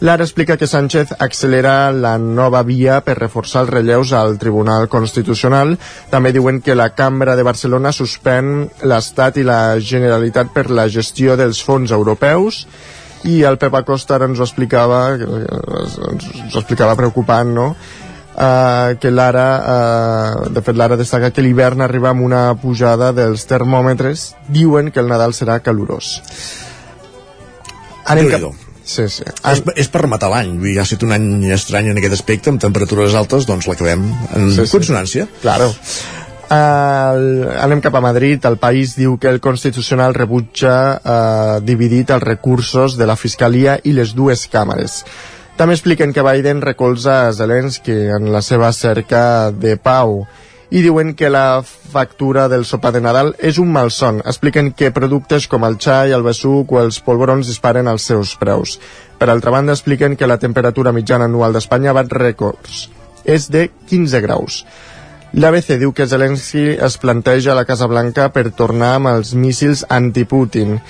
[0.00, 5.76] Lara explica que Sánchez accelera la nova via per reforçar els relleus al Tribunal Constitucional.
[6.10, 11.38] També diuen que la Cambra de Barcelona suspèn l'Estat i la Generalitat per la gestió
[11.40, 12.64] dels fons europeus
[13.24, 17.68] i el Pep Acosta ara ens ho explicava ens ho explicava preocupant no?
[18.34, 23.46] Uh, que l'ara uh, de fet l'ara destaca que l'hivern arriba amb una pujada dels
[23.46, 26.16] termòmetres diuen que el Nadal serà calorós
[28.10, 29.24] anem cap, Sí, sí.
[29.24, 33.14] És, és per rematar l'any, ha estat un any estrany en aquest aspecte, amb temperatures
[33.16, 34.04] altes, doncs l'acabem
[34.36, 34.70] en Sí, sí.
[34.76, 35.28] consonància.
[35.42, 35.70] Claro.
[36.44, 38.44] Uh, anem cap a Madrid.
[38.44, 43.94] El país diu que el Constitucional rebutja uh, dividit els recursos de la Fiscalia i
[43.96, 45.00] les dues càmeres.
[45.56, 50.26] També expliquen que Biden recolza a Zelensky en la seva cerca de pau
[50.74, 54.18] i diuen que la factura del sopar de Nadal és un malson.
[54.26, 58.80] Expliquen que productes com el xai, el besuc o els polvorons disparen els seus preus.
[59.20, 62.88] Per altra banda, expliquen que la temperatura mitjana anual d'Espanya bat rècords.
[63.22, 64.64] És de 15 graus.
[65.34, 69.86] L'ABC diu que Zelensky es planteja a la Casa Blanca per tornar amb els míssils
[69.90, 70.80] anti-Putin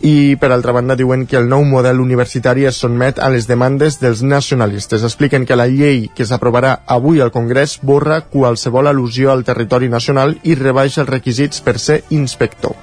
[0.00, 3.98] i per altra banda diuen que el nou model universitari es sotmet a les demandes
[3.98, 5.02] dels nacionalistes.
[5.02, 10.36] Expliquen que la llei que s'aprovarà avui al Congrés borra qualsevol al·lusió al territori nacional
[10.44, 12.76] i rebaixa els requisits per ser inspector.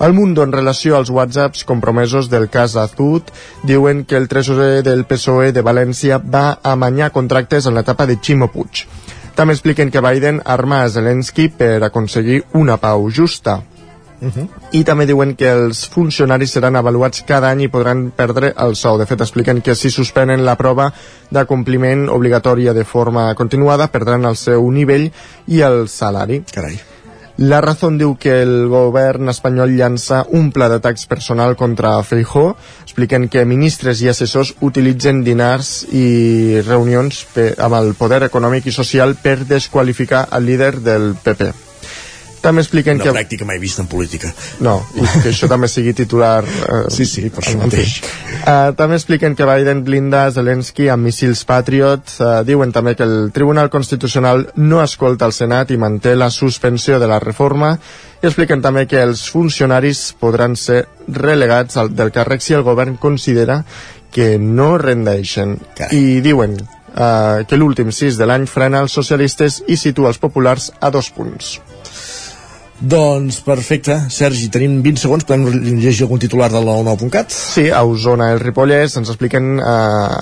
[0.00, 3.26] El Mundo, en relació als whatsapps compromesos del cas Azud,
[3.68, 8.48] diuen que el tresorer del PSOE de València va amanyar contractes en l'etapa de Ximo
[8.48, 8.86] Puig.
[9.36, 13.60] També expliquen que Biden arma a Zelensky per aconseguir una pau justa.
[14.72, 18.98] I també diuen que els funcionaris seran avaluats cada any i podran perdre el sou.
[19.00, 20.90] De fet, expliquen que si suspenen la prova
[21.30, 25.10] de compliment obligatòria de forma continuada, perdran el seu nivell
[25.48, 26.42] i el salari.
[26.52, 26.80] Carai.
[27.40, 32.50] La Razón diu que el govern espanyol llança un pla d'atacs personal contra Feijó.
[32.84, 37.24] Expliquen que ministres i assessors utilitzen dinars i reunions
[37.56, 41.69] amb el poder econòmic i social per desqualificar el líder del PP.
[42.40, 43.12] També expliquen Una que...
[43.12, 44.30] pràctica mai vista en política.
[44.64, 46.42] No, i que això també sigui titular...
[46.44, 47.98] Eh, Sí, sí, per això mateix.
[48.40, 52.14] Uh, també expliquen que Biden blinda Zelensky amb míssils Patriot.
[52.16, 56.98] Uh, diuen també que el Tribunal Constitucional no escolta el Senat i manté la suspensió
[57.00, 57.74] de la reforma.
[58.20, 62.96] I expliquen també que els funcionaris podran ser relegats al, del càrrec si el govern
[63.00, 63.62] considera
[64.10, 65.58] que no rendeixen.
[65.92, 70.72] I diuen uh, que l'últim sis de l'any frena els socialistes i situa els populars
[70.80, 71.58] a dos punts.
[72.80, 73.96] Doncs perfecte.
[74.08, 77.28] Sergi, tenim 20 segons, podem llegir algun titular de la 9.cat?
[77.28, 79.66] Sí, a Osona, el Ripollès, ens expliquen eh,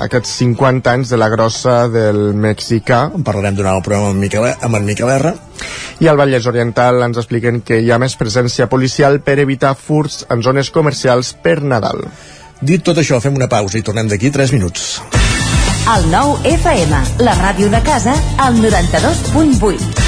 [0.09, 3.05] aquests 50 anys de la grossa del mexicà.
[3.15, 5.35] En parlarem durant el programa amb, Miquel, amb en Miquel R.
[6.03, 10.25] I al Vallès Oriental ens expliquen que hi ha més presència policial per evitar furts
[10.29, 12.03] en zones comercials per Nadal.
[12.59, 14.91] Dit tot això, fem una pausa i tornem d'aquí 3 minuts.
[15.95, 20.08] El nou FM, la ràdio de casa, al 92.8.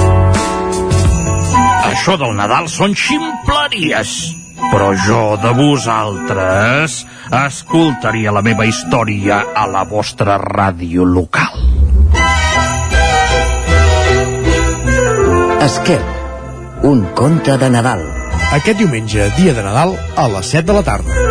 [1.91, 4.11] Això del Nadal són ximpleries.
[4.71, 7.01] Però jo de vosaltres
[7.41, 11.59] escoltaria la meva història a la vostra ràdio local.
[15.67, 15.99] Esquer,
[16.87, 18.07] un conte de Nadal.
[18.55, 21.30] Aquest diumenge, dia de Nadal, a les 7 de la tarda.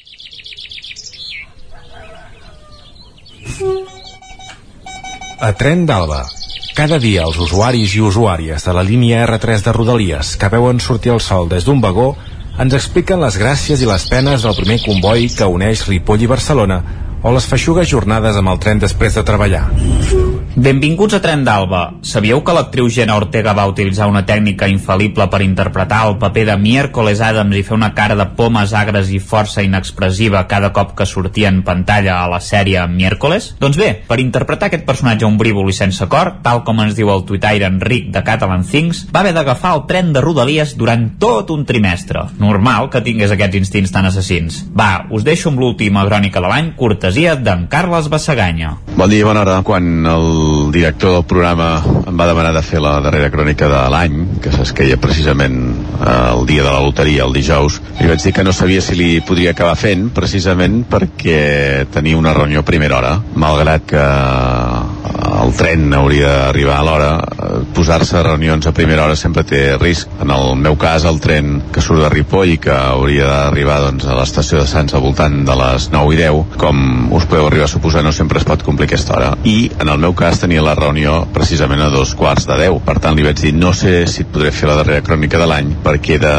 [5.41, 6.21] A Tren d'Alba.
[6.77, 11.11] Cada dia els usuaris i usuàries de la línia R3 de Rodalies que veuen sortir
[11.15, 12.11] el sol des d'un vagó
[12.61, 16.79] ens expliquen les gràcies i les penes del primer comboi que uneix Ripoll i Barcelona
[17.21, 19.67] o les feixugues jornades amb el tren després de treballar.
[20.51, 22.01] Benvinguts a Tren d'Alba.
[22.03, 26.57] Sabíeu que l'actriu Jenna Ortega va utilitzar una tècnica infal·lible per interpretar el paper de
[26.59, 31.07] Miércoles Adams i fer una cara de pomes agres i força inexpressiva cada cop que
[31.07, 33.53] sortia en pantalla a la sèrie Miércoles?
[33.61, 37.23] Doncs bé, per interpretar aquest personatge ombrívol i sense cor, tal com ens diu el
[37.23, 41.63] tuitaire Enric de Catalan Things, va haver d'agafar el tren de Rodalies durant tot un
[41.63, 42.25] trimestre.
[42.43, 44.65] Normal que tingués aquests instints tan assassins.
[44.75, 46.73] Va, us deixo amb l'última crònica de l'any,
[47.11, 48.77] cortesia d'en Carles Bassaganya.
[48.95, 49.57] Bon dia, bona hora.
[49.67, 54.15] Quan el director del programa em va demanar de fer la darrera crònica de l'any,
[54.39, 55.57] que s'esqueia precisament
[55.99, 58.95] eh, el dia de la loteria, el dijous, li vaig dir que no sabia si
[58.95, 64.07] li podria acabar fent, precisament perquè tenia una reunió a primera hora, malgrat que
[65.41, 67.11] el tren hauria d'arribar a l'hora,
[67.75, 70.09] posar-se a reunions a primera hora sempre té risc.
[70.21, 74.05] En el meu cas, el tren que surt de Ripoll i que hauria d'arribar doncs,
[74.05, 76.83] a l'estació de Sants al voltant de les 9 i 10, com
[77.17, 79.31] us podeu arribar a suposar, no sempre es pot complir aquesta hora.
[79.47, 82.81] I, en el meu cas, tenia la reunió precisament a dos quarts de 10.
[82.85, 85.49] Per tant, li vaig dir, no sé si et podré fer la darrera crònica de
[85.49, 86.35] l'any, perquè de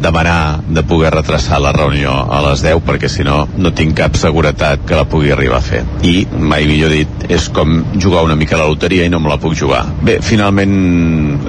[0.00, 4.16] demanar de poder retrasar la reunió a les 10, perquè si no, no tinc cap
[4.16, 5.84] seguretat que la pugui arribar a fer.
[6.06, 9.30] I, mai millor dit, és com jugar una mica a la loteria i no me
[9.30, 9.82] la puc jugar.
[10.06, 10.74] Bé, finalment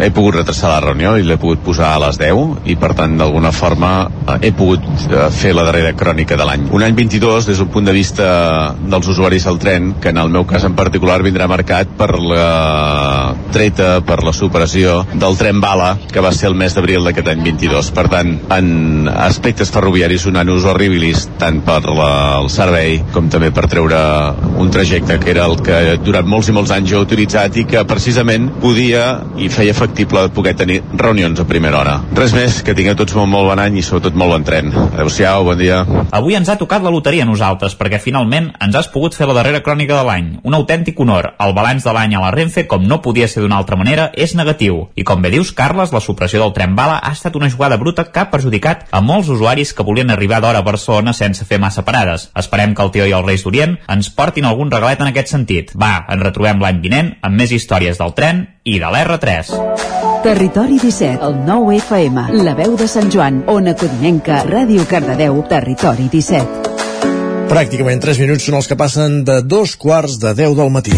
[0.01, 3.17] he pogut retrasar la reunió i l'he pogut posar a les 10 i per tant
[3.19, 6.67] d'alguna forma eh, he pogut eh, fer la darrera crònica de l'any.
[6.75, 8.27] Un any 22 des d'un punt de vista
[8.77, 13.36] dels usuaris del tren, que en el meu cas en particular vindrà marcat per la
[13.53, 17.43] treta, per la superació del tren bala que va ser el mes d'abril d'aquest any
[17.45, 17.91] 22.
[17.95, 23.51] Per tant, en aspectes ferroviaris un anus horribilis tant per la, el servei com també
[23.55, 23.99] per treure
[24.57, 27.84] un trajecte que era el que durant molts i molts anys he utilitzat i que
[27.88, 29.04] precisament podia
[29.38, 31.95] i feia factible poder tenir reunions a primera hora.
[32.17, 34.71] Res més, que tingueu tots molt, molt bon any i sobretot molt bon tren.
[34.88, 35.84] Adéu-siau, bon dia.
[36.15, 39.36] Avui ens ha tocat la loteria a nosaltres, perquè finalment ens has pogut fer la
[39.38, 40.30] darrera crònica de l'any.
[40.47, 41.34] Un autèntic honor.
[41.43, 44.36] El balanç de l'any a la Renfe, com no podia ser d'una altra manera, és
[44.38, 44.88] negatiu.
[44.95, 48.08] I com bé dius, Carles, la supressió del tren bala ha estat una jugada bruta
[48.12, 51.84] que ha perjudicat a molts usuaris que volien arribar d'hora a Barcelona sense fer massa
[51.86, 52.30] parades.
[52.38, 55.73] Esperem que el Tio i el Reis d'Orient ens portin algun regalet en aquest sentit.
[55.76, 59.51] Va, ens retrobem l'any vinent amb més històries del tren i de l'R3.
[60.25, 66.09] Territori 17, el 9 FM, la veu de Sant Joan, Ona Codinenca, Ràdio Cardedeu, Territori
[66.11, 67.47] 17.
[67.47, 70.97] Pràcticament 3 minuts són els que passen de dos quarts de 10 del matí.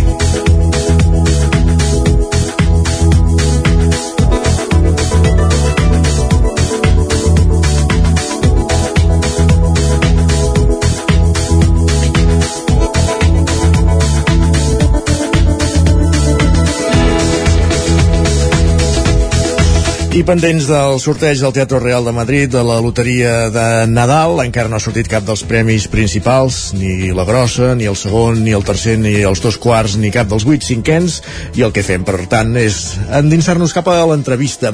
[20.10, 24.66] I pendents del sorteig del Teatre Real de Madrid de la loteria de Nadal, encara
[24.72, 28.66] no ha sortit cap dels premis principals, ni la grossa, ni el segon, ni el
[28.66, 31.20] tercer, ni els dos quarts, ni cap dels vuit cinquens,
[31.54, 34.74] i el que fem, per tant, és endinsar-nos cap a l'entrevista.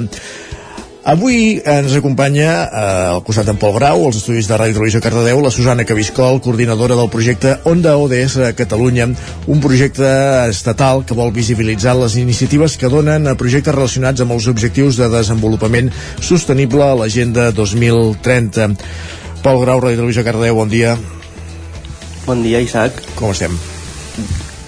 [1.06, 5.38] Avui ens acompanya eh, al costat d'en Pol Grau, als estudis de Ràdio Televisió Cardedeu,
[5.38, 9.06] la Susana Cabiscol, coordinadora del projecte Onda ODS a Catalunya,
[9.46, 10.08] un projecte
[10.50, 15.12] estatal que vol visibilitzar les iniciatives que donen a projectes relacionats amb els objectius de
[15.14, 18.74] desenvolupament sostenible a l'Agenda 2030.
[19.46, 20.98] Pol Grau, Ràdio Televisió Cardedeu, bon dia.
[22.26, 22.98] Bon dia, Isaac.
[23.14, 23.54] Com estem?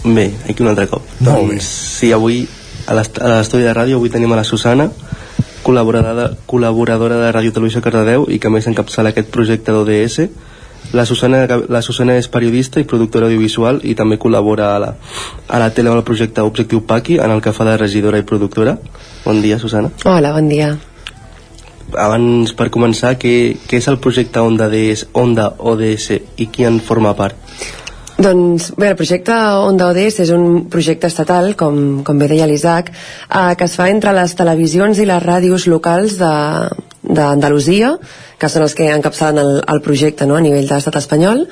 [0.06, 1.02] Bé, aquí un altre cop.
[1.18, 1.58] Molt bé.
[1.58, 2.44] doncs, sí, avui
[2.86, 4.92] a l'estudi de ràdio avui tenim a la Susana,
[5.68, 10.30] col·laboradora, col·laboradora de Ràdio Televisió Cardedeu i que més encapçala aquest projecte d'ODS
[10.96, 14.92] La Susana, la Susana és periodista i productora audiovisual i també col·labora a la,
[15.48, 18.24] a la tele amb el projecte Objectiu Paqui en el que fa de regidora i
[18.24, 18.78] productora.
[19.26, 19.92] Bon dia, Susana.
[20.06, 20.70] Hola, bon dia.
[21.92, 23.34] Abans, per començar, què,
[23.68, 27.36] què és el projecte Onda, DS, Onda ODS i qui en forma part?
[28.18, 32.90] Doncs bé, el projecte Onda ODS és un projecte estatal, com, com bé deia l'Isaac,
[32.90, 37.92] eh, que es fa entre les televisions i les ràdios locals d'Andalusia,
[38.42, 41.46] que són els que encapçalen el, el projecte no, a nivell de l'estat espanyol,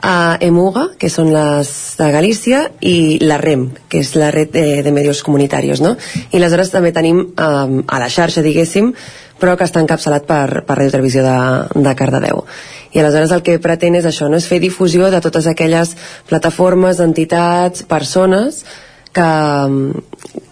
[0.00, 4.82] a EMUGA, que són les de Galícia, i la REM, que és la red de,
[4.84, 5.94] de medios comunitaris, no?
[6.30, 8.92] I aleshores també tenim um, a la xarxa, diguéssim,
[9.40, 11.36] però que està encapçalat per, per Radio Televisió de,
[11.80, 12.44] de Cardedeu.
[12.92, 14.38] I aleshores el que pretén és això, no?
[14.40, 15.94] és fer difusió de totes aquelles
[16.28, 18.64] plataformes, entitats, persones
[19.12, 19.30] que,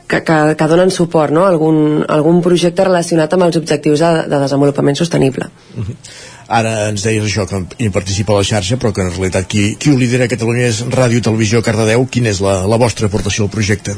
[0.07, 1.45] que, que, que donen suport no?
[1.45, 5.51] a algun, a algun projecte relacionat amb els objectius de, de desenvolupament sostenible.
[5.75, 5.97] Uh -huh.
[6.49, 9.91] Ara ens deies això, que hi participa la xarxa, però que en realitat qui, qui
[9.91, 12.07] ho lidera a Catalunya és Ràdio Televisió Cardedeu.
[12.07, 13.97] Quina és la, la vostra aportació al projecte?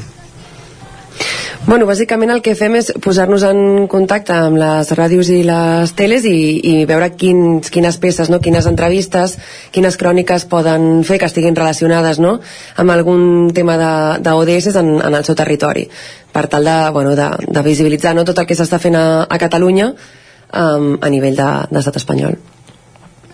[1.61, 6.25] Bueno, bàsicament el que fem és posar-nos en contacte amb les ràdios i les teles
[6.25, 8.39] i, i veure quins, quines peces, no?
[8.41, 9.37] quines entrevistes,
[9.71, 12.39] quines cròniques poden fer que estiguin relacionades no?
[12.81, 13.77] amb algun tema
[14.17, 15.85] d'ODS en, en el seu territori
[16.33, 18.25] per tal de, bueno, de, de visibilitzar no?
[18.25, 22.37] tot el que s'està fent a, a Catalunya um, a nivell d'estat de, espanyol.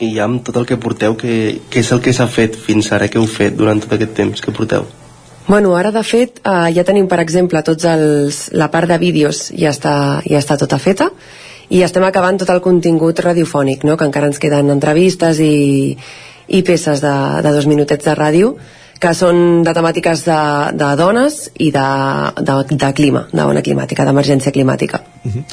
[0.04, 3.08] I ja amb tot el que porteu, què és el que s'ha fet fins ara?
[3.08, 4.86] Què heu fet durant tot aquest temps que porteu?
[5.48, 9.48] Bueno, ara de fet eh, ja tenim per exemple tots els, la part de vídeos
[9.56, 11.08] ja està, ja està tota feta
[11.72, 13.96] i estem acabant tot el contingut radiofònic, no?
[13.96, 15.96] que encara ens queden entrevistes i,
[16.48, 18.58] i peces de, de dos minutets de ràdio
[19.00, 20.40] que són de temàtiques de,
[20.76, 21.86] de dones i de,
[22.42, 25.04] de, de clima, de bona climàtica, d'emergència climàtica.
[25.24, 25.44] Uh -huh.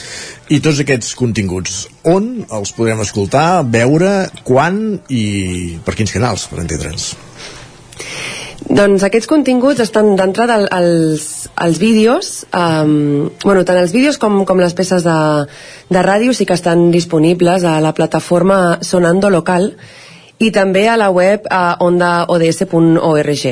[0.48, 6.60] I tots aquests continguts, on els podrem escoltar, veure, quan i per quins canals, per
[6.60, 7.14] entendre'ns?
[8.64, 14.60] Doncs aquests continguts estan d'entrada als, als vídeos, um, bueno, tant els vídeos com, com
[14.62, 15.16] les peces de,
[15.92, 19.74] de ràdio sí que estan disponibles a la plataforma Sonando Local
[20.40, 23.44] i també a la web uh, ondaods.org.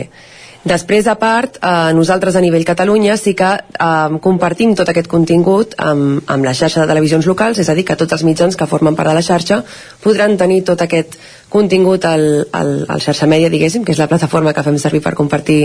[0.62, 5.74] Després, a part, eh, nosaltres a nivell Catalunya sí que eh, compartim tot aquest contingut
[5.76, 8.68] amb, amb la xarxa de televisions locals, és a dir, que tots els mitjans que
[8.70, 9.64] formen part de la xarxa
[10.04, 11.18] podran tenir tot aquest
[11.50, 15.16] contingut al, al, al xarxa mèdia, diguéssim, que és la plataforma que fem servir per
[15.18, 15.64] compartir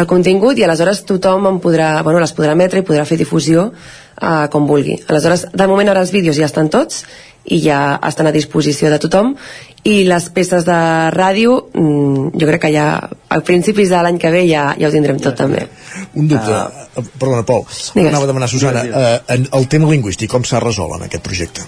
[0.00, 3.68] el contingut, i aleshores tothom en podrà, bueno, les podrà emetre i podrà fer difusió
[3.68, 4.96] eh, com vulgui.
[5.12, 7.04] Aleshores, de moment ara els vídeos ja estan tots,
[7.44, 9.34] i ja estan a disposició de tothom.
[9.82, 10.78] I les peces de
[11.10, 14.94] ràdio mm, jo crec que ja a principis de l'any que ve ja, ja ho
[14.94, 15.66] tindrem tot també.
[16.14, 18.08] Un dubte, uh, perdona Pol Digues.
[18.12, 21.66] anava a demanar Susana uh, el tema lingüístic com s'ha resolt en aquest projecte?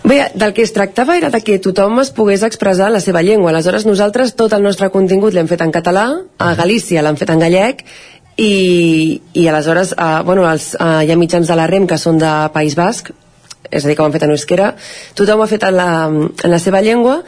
[0.00, 3.20] Bé, del que es tractava era de que tothom es pogués expressar en la seva
[3.22, 3.50] llengua.
[3.52, 6.06] Aleshores, nosaltres tot el nostre contingut l'hem fet en català,
[6.40, 7.84] a Galícia l'han fet en gallec,
[8.40, 12.18] i, i aleshores, eh, bueno, els, eh, hi ha mitjans de la REM que són
[12.18, 13.12] de País Basc,
[13.70, 14.74] és a dir, que ho han fet en euskera,
[15.14, 17.20] tothom ho ha fet en la, en la seva llengua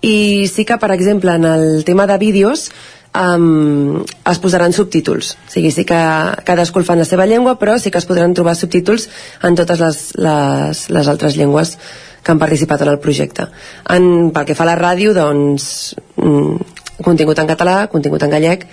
[0.00, 2.70] i sí que, per exemple, en el tema de vídeos
[3.14, 5.34] um, es posaran subtítols.
[5.34, 5.98] O sigui, sí que
[6.46, 9.08] cadascú el fa en la seva llengua, però sí que es podran trobar subtítols
[9.44, 11.76] en totes les, les, les altres llengües
[12.22, 13.48] que han participat en el projecte.
[13.88, 18.66] En, pel que fa a la ràdio, doncs, mm, contingut en català, contingut en gallec,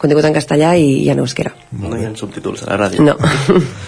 [0.00, 1.52] contingut en castellà i, i en euskera.
[1.76, 3.04] No hi ha subtítols a la ràdio.
[3.04, 3.16] No.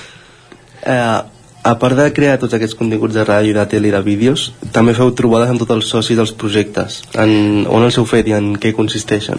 [0.93, 1.21] eh,
[1.63, 4.97] a part de crear tots aquests continguts de ràdio, de tele i de vídeos, també
[4.99, 7.01] feu trobades amb tots els socis dels projectes.
[7.15, 9.39] En, on els heu fet i en què consisteixen?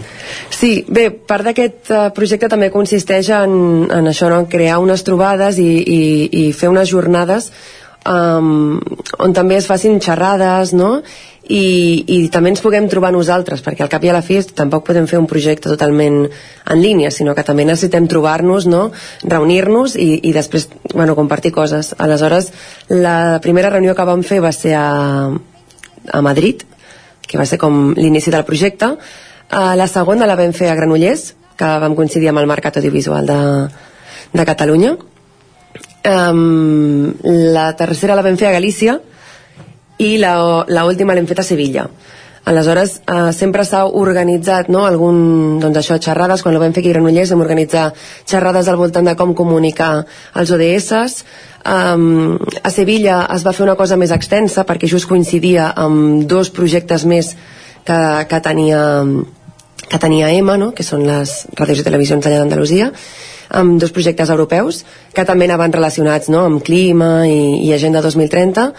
[0.53, 3.55] Sí, bé, part d'aquest uh, projecte també consisteix en,
[3.91, 4.43] en això, no?
[4.43, 6.03] en crear unes trobades i, i,
[6.45, 7.51] i fer unes jornades
[8.07, 8.79] um,
[9.19, 10.97] on també es facin xerrades, no?,
[11.43, 14.85] i, i també ens puguem trobar nosaltres perquè al cap i a la fi tampoc
[14.87, 18.85] podem fer un projecte totalment en línia sinó que també necessitem trobar-nos no?
[19.27, 21.93] reunir-nos i, i després bueno, compartir coses.
[21.99, 22.51] Aleshores
[22.87, 24.87] la primera reunió que vam fer va ser a,
[26.07, 26.63] a Madrid
[27.27, 28.93] que va ser com l'inici del projecte.
[29.53, 33.27] Uh, la segona la vam fer a Granollers que vam coincidir amb el Mercat Audiovisual
[33.27, 33.39] de,
[34.31, 34.95] de Catalunya.
[36.03, 37.11] Um,
[37.53, 38.99] la tercera la vam fer a Galícia
[39.99, 41.87] i la última l'hem fet a Sevilla
[42.45, 46.91] aleshores eh, sempre s'ha organitzat no, algun, doncs això, xerrades quan ho vam fer aquí
[46.91, 47.85] a Granollers vam organitzar
[48.29, 50.03] xerrades al voltant de com comunicar
[50.39, 51.23] els ODS
[51.63, 56.51] um, a Sevilla es va fer una cosa més extensa perquè just coincidia amb dos
[56.51, 57.31] projectes més
[57.85, 58.83] que, que tenia
[59.83, 60.71] que tenia EMA, no?
[60.73, 62.89] que són les ràdios i televisions d'allà d'Andalusia
[63.53, 64.81] amb dos projectes europeus
[65.13, 66.43] que també anaven relacionats no?
[66.49, 68.71] amb clima i, i Agenda 2030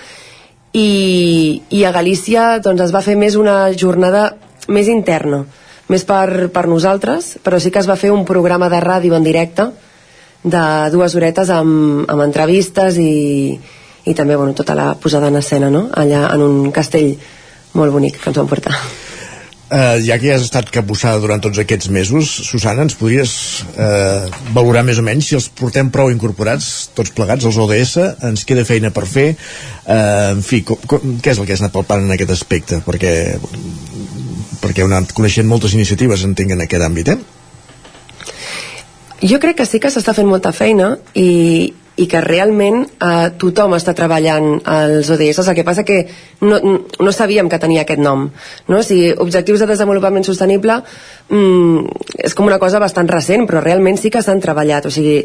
[0.75, 4.33] i, i a Galícia doncs, es va fer més una jornada
[4.75, 5.45] més interna
[5.93, 9.27] més per, per nosaltres però sí que es va fer un programa de ràdio en
[9.27, 9.69] directe
[10.45, 13.55] de dues horetes amb, amb entrevistes i,
[14.05, 15.87] i també bueno, tota la posada en escena no?
[15.95, 17.15] allà en un castell
[17.79, 18.75] molt bonic que ens vam portar
[19.75, 23.33] Uh, ja que has estat capussada durant tots aquests mesos, Susana, ens podries
[23.75, 27.97] uh, valorar més o menys si els portem prou incorporats, tots plegats, els ODS,
[28.29, 31.65] ens queda feina per fer, uh, en fi, com, com, què és el que has
[31.65, 32.79] anat palpant en aquest aspecte?
[32.87, 33.15] Perquè,
[34.63, 37.19] perquè heu anat coneixent moltes iniciatives, entenc, en aquest àmbit, eh?
[39.27, 43.77] Jo crec que sí que s'està fent molta feina i, i que realment eh, tothom
[43.77, 46.01] està treballant als ODS, el que passa que
[46.43, 46.59] no,
[46.99, 48.79] no sabíem que tenia aquest nom no?
[48.81, 50.81] o sigui, objectius de desenvolupament sostenible
[51.31, 55.21] mm, és com una cosa bastant recent però realment sí que s'han treballat o sigui,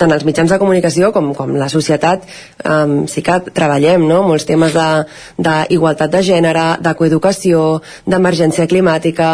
[0.00, 2.24] tant els mitjans de comunicació com, com la societat
[2.64, 4.22] um, sí que treballem no?
[4.24, 9.30] molts temes d'igualtat de, de gènere de coeducació, d'emergència climàtica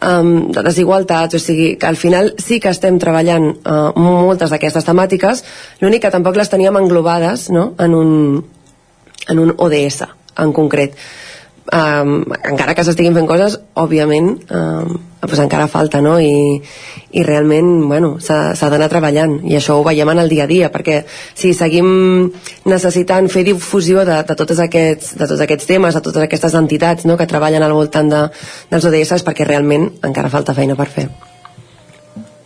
[0.00, 4.88] um, de desigualtats o sigui, que al final sí que estem treballant uh, moltes d'aquestes
[4.88, 5.44] temàtiques
[5.84, 7.72] l'únic que tampoc les teníem englobades no?
[7.82, 8.44] en, un,
[9.28, 10.06] en un ODS
[10.38, 10.94] en concret
[11.66, 16.14] um, encara que s'estiguin fent coses òbviament um, pues encara falta no?
[16.22, 16.62] I,
[17.12, 20.70] i realment bueno, s'ha d'anar treballant i això ho veiem en el dia a dia
[20.74, 22.30] perquè si seguim
[22.70, 27.06] necessitant fer difusió de, de, tots, aquests, de tots aquests temes de totes aquestes entitats
[27.10, 27.18] no?
[27.18, 28.24] que treballen al voltant de,
[28.70, 31.10] dels ODS és perquè realment encara falta feina per fer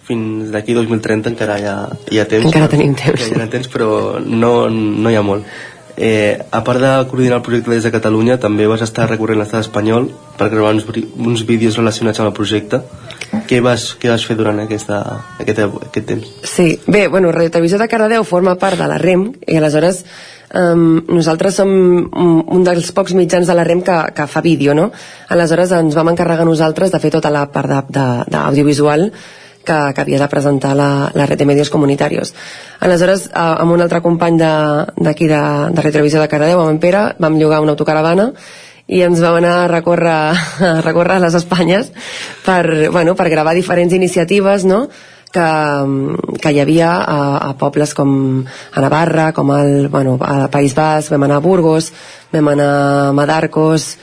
[0.07, 1.79] fins d'aquí 2030 encara hi ha,
[2.11, 2.47] hi ha temps.
[2.47, 3.71] Encara tenim temps, hi ha temps.
[3.73, 5.49] però no, no hi ha molt.
[5.97, 9.65] Eh, a part de coordinar el projecte des de Catalunya també vas estar recorrent l'estat
[9.65, 10.85] espanyol per gravar uns,
[11.17, 12.83] uns vídeos relacionats amb el projecte.
[13.49, 15.01] Què vas, què vas fer durant aquesta,
[15.41, 16.35] aquest, aquest temps?
[16.45, 20.03] Sí, bé, bueno, Radio Televisió de Cardedeu forma part de la REM i aleshores
[20.53, 24.91] um, nosaltres som un dels pocs mitjans de la REM que, que fa vídeo, no?
[25.33, 29.09] Aleshores ens vam encarregar nosaltres de fer tota la part d'audiovisual
[29.67, 32.33] que, que havia de presentar la, la red de medios comunitaris.
[32.81, 36.81] Aleshores, eh, amb un altre company d'aquí de, de, de Retelevisió de Cardedeu, amb en
[36.83, 38.31] Pere, vam llogar una autocaravana
[38.87, 40.15] i ens vam anar a recórrer,
[40.71, 41.91] a recórrer les Espanyes
[42.47, 44.87] per, bueno, per gravar diferents iniciatives, no?,
[45.37, 47.17] que, que hi havia a,
[47.51, 48.11] a pobles com
[48.47, 51.91] a Navarra, com al, bueno, al País Basc, vam anar a Burgos,
[52.33, 52.71] vam anar
[53.09, 53.97] a Madarcos...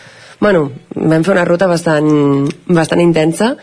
[0.43, 2.09] Bueno, vam fer una ruta bastant,
[2.67, 3.53] bastant intensa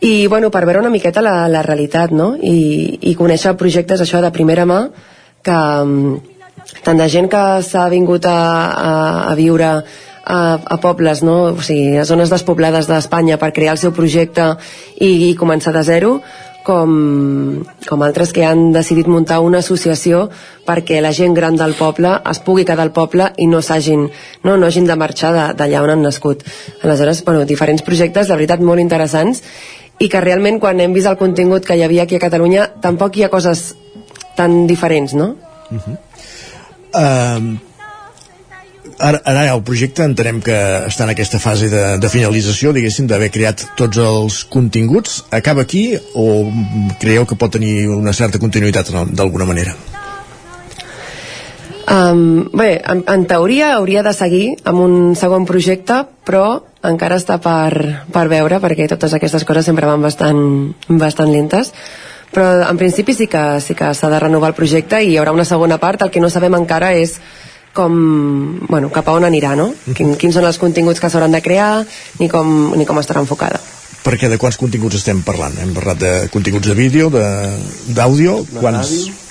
[0.00, 2.34] i bueno, per veure una miqueta la, la realitat no?
[2.38, 4.82] I, i conèixer projectes això de primera mà
[5.42, 6.18] que mm,
[6.84, 8.38] tant de gent que s'ha vingut a,
[8.70, 8.92] a,
[9.32, 9.70] a viure
[10.28, 11.38] a, a pobles, no?
[11.54, 14.52] o sigui, a zones despoblades d'Espanya per crear el seu projecte
[15.00, 16.18] i, i començar de zero
[16.68, 20.26] com, com altres que han decidit muntar una associació
[20.68, 24.04] perquè la gent gran del poble es pugui quedar al poble i no s'hagin
[24.44, 26.44] no, no hagin de marxar d'allà on han nascut.
[26.82, 29.42] Aleshores, bueno, diferents projectes, de veritat, molt interessants
[29.98, 33.16] i que realment quan hem vist el contingut que hi havia aquí a Catalunya tampoc
[33.16, 33.72] hi ha coses
[34.38, 35.34] tan diferents, no?
[35.70, 35.96] Uh -huh.
[36.94, 37.58] uh,
[38.98, 43.30] ara, ara el projecte entenem que està en aquesta fase de, de finalització, diguéssim, d'haver
[43.30, 45.24] creat tots els continguts.
[45.30, 46.52] Acaba aquí o
[47.00, 49.76] creieu que pot tenir una certa continuïtat d'alguna manera?
[51.88, 57.38] Um, bé, en, en teoria hauria de seguir amb un segon projecte, però encara està
[57.40, 60.42] per, per veure, perquè totes aquestes coses sempre van bastant,
[61.00, 61.70] bastant lentes,
[62.34, 65.32] però en principi sí que sí que s'ha de renovar el projecte i hi haurà
[65.32, 67.16] una segona part, el que no sabem encara és
[67.72, 67.94] com,
[68.68, 69.70] bueno, cap a on anirà, no?
[69.94, 71.86] Quin, quins són els continguts que s'hauran de crear
[72.18, 73.62] ni com, ni com estarà enfocada.
[74.04, 75.56] Perquè de quants continguts estem parlant?
[75.62, 78.92] Hem parlat de continguts de vídeo, d'àudio, quants...
[78.92, 79.27] Ràdio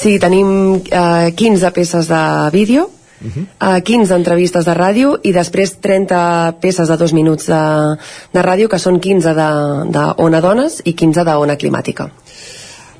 [0.00, 2.22] Sí, tenim eh, 15 peces de
[2.52, 2.88] vídeo,
[3.20, 3.76] uh -huh.
[3.76, 7.96] eh, 15 entrevistes de ràdio i després 30 peces de dos minuts de,
[8.32, 12.10] de ràdio, que són 15 d'Ona Dones i 15 d'Ona Climàtica.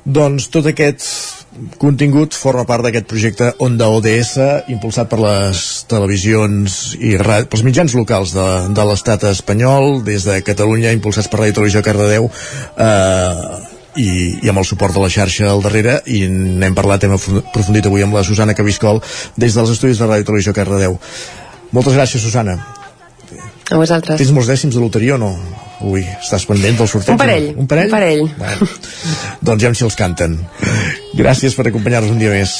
[0.05, 1.01] Doncs tot aquest
[1.77, 4.37] contingut forma part d'aquest projecte Onda ODS
[4.67, 10.91] impulsat per les televisions i pels mitjans locals de, de l'estat espanyol des de Catalunya
[10.91, 12.31] impulsats per Ràdio Televisió Cardedeu
[12.77, 14.09] eh, i,
[14.43, 18.05] i amb el suport de la xarxa al darrere i n'hem parlat, hem aprofundit avui
[18.05, 19.01] amb la Susana Cabiscol
[19.35, 20.99] des dels estudis de Ràdio Televisió Cardedeu
[21.71, 22.59] moltes gràcies Susana
[23.71, 25.31] a vosaltres tens molts dècims de loteria o no?
[25.87, 27.15] Ui, estàs pendent del sorteig?
[27.15, 27.47] Un parell.
[27.57, 27.87] Un parell?
[27.89, 28.27] Un parell.
[28.37, 28.67] Bueno,
[29.47, 30.35] doncs ja si els canten.
[31.17, 32.53] Gràcies per acompanyar-nos un dia més.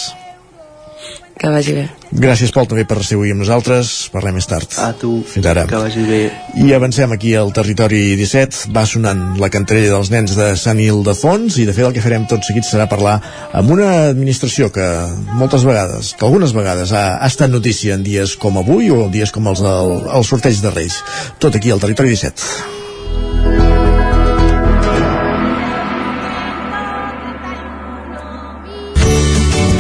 [1.42, 1.88] Que vagi bé.
[2.12, 3.89] Gràcies, Pol, també per ser avui amb nosaltres.
[4.14, 4.76] Parlem més tard.
[4.78, 5.14] A tu.
[5.26, 5.64] Fins ara.
[5.70, 6.20] Que vagi bé.
[6.62, 8.70] I avancem aquí al territori 17.
[8.76, 12.28] Va sonant la cantarella dels nens de Sant Ildefons i, de fet, el que farem
[12.30, 13.16] tot seguit serà parlar
[13.58, 14.86] amb una administració que
[15.39, 19.16] moltes vegades, que algunes vegades ha, ha estat notícia en dies com avui o en
[19.16, 21.02] dies com els del el sorteig de Reis.
[21.42, 22.81] Tot aquí al territori 17.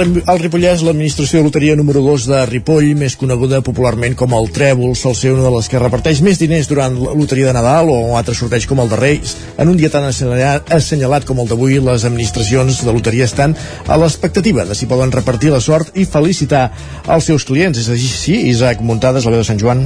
[0.00, 4.94] Al, Ripollès, l'administració de loteria número 2 de Ripoll, més coneguda popularment com el Trèvol,
[4.96, 7.98] sol ser una de les que reparteix més diners durant la loteria de Nadal o
[8.06, 9.34] un altre sorteig com el de Reis.
[9.60, 13.52] En un dia tan assenyalat com el d'avui, les administracions de loteria estan
[13.84, 16.70] a l'expectativa de si poden repartir la sort i felicitar
[17.04, 17.76] els seus clients.
[17.76, 19.84] És així, Isaac Muntades, la veu de Sant Joan.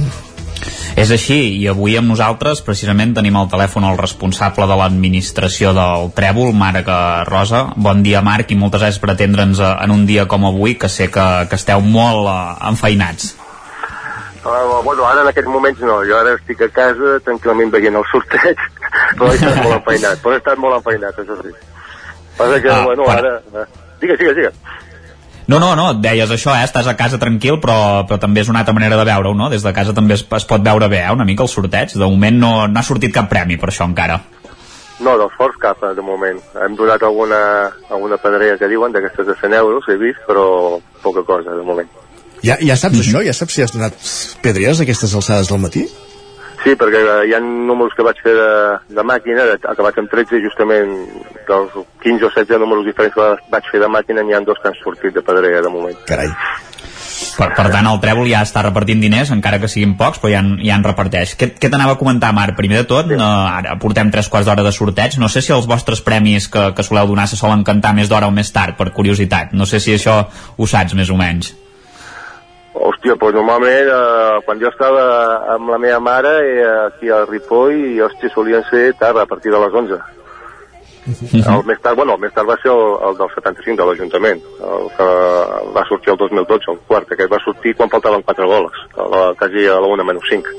[0.95, 6.11] És així, i avui amb nosaltres precisament tenim al telèfon el responsable de l'administració del
[6.15, 7.65] Trèvol, Marc eh, Rosa.
[7.75, 10.89] Bon dia, Marc, i moltes gràcies per atendre'ns eh, en un dia com avui, que
[10.89, 13.33] sé que, que esteu molt uh, enfeinats.
[14.45, 18.05] Uh, bueno, ara en aquests moments no, jo ara estic a casa tranquil·lament veient el
[18.11, 18.59] sorteig,
[19.17, 21.53] però he estat molt enfeinat, però he estat molt enfeinat, això sí.
[22.37, 23.35] Passa que, Ah, bueno, per- ara...
[23.63, 23.65] eh,
[24.01, 24.53] Digues, digues, digues.
[25.47, 26.63] No, no, no, et deies això, eh?
[26.65, 29.49] estàs a casa tranquil, però, però també és una altra manera de veure-ho, no?
[29.53, 31.11] Des de casa també es, es pot veure bé, eh?
[31.13, 31.93] una mica el sorteig.
[31.93, 34.17] De moment no, no ha sortit cap premi per això encara.
[35.05, 36.39] No, dels forts cap, eh, de moment.
[36.65, 37.37] Hem donat alguna,
[37.91, 41.93] alguna pedrera que diuen d'aquestes de 100 euros, he vist, però poca cosa, de moment.
[42.45, 43.21] Ja, ja saps això?
[43.25, 43.95] Ja saps si has donat
[44.41, 45.85] pedreres a aquestes alçades del matí?
[46.65, 48.51] Sí, perquè eh, hi ha números que vaig fer de,
[48.97, 50.95] de màquina, de, acabat amb 13, justament
[51.45, 54.71] dels 15 o 16 números diferents que vaig fer de màquina, n'hi ha dos que
[54.71, 55.99] han sortit de pedrera, de moment.
[56.09, 56.31] Carai.
[57.35, 60.41] Per, per tant, el Trèvol ja està repartint diners, encara que siguin pocs, però ja
[60.41, 61.35] en, ja en reparteix.
[61.37, 62.57] Què, què t'anava a comentar, Marc?
[62.57, 65.19] Primer de tot, no, ara portem tres quarts d'hora de sorteig.
[65.21, 68.31] No sé si els vostres premis que, que soleu donar se solen cantar més d'hora
[68.31, 69.53] o més tard, per curiositat.
[69.53, 71.53] No sé si això ho saps, més o menys.
[72.75, 75.05] Hòstia, doncs normalment, eh, quan jo estava
[75.55, 79.53] amb la meva mare eh, aquí al Ripoll, i, hòstia, solien ser tard, a partir
[79.53, 80.01] de les 11.
[81.05, 84.39] El més tard, bueno, el més tard va ser el, el del 75 de l'Ajuntament,
[84.65, 85.09] el que
[85.75, 89.23] va sortir el 2012, el quart, aquest va sortir quan faltaven 4 goles, a la,
[89.37, 90.55] quasi a la 1 menys 5.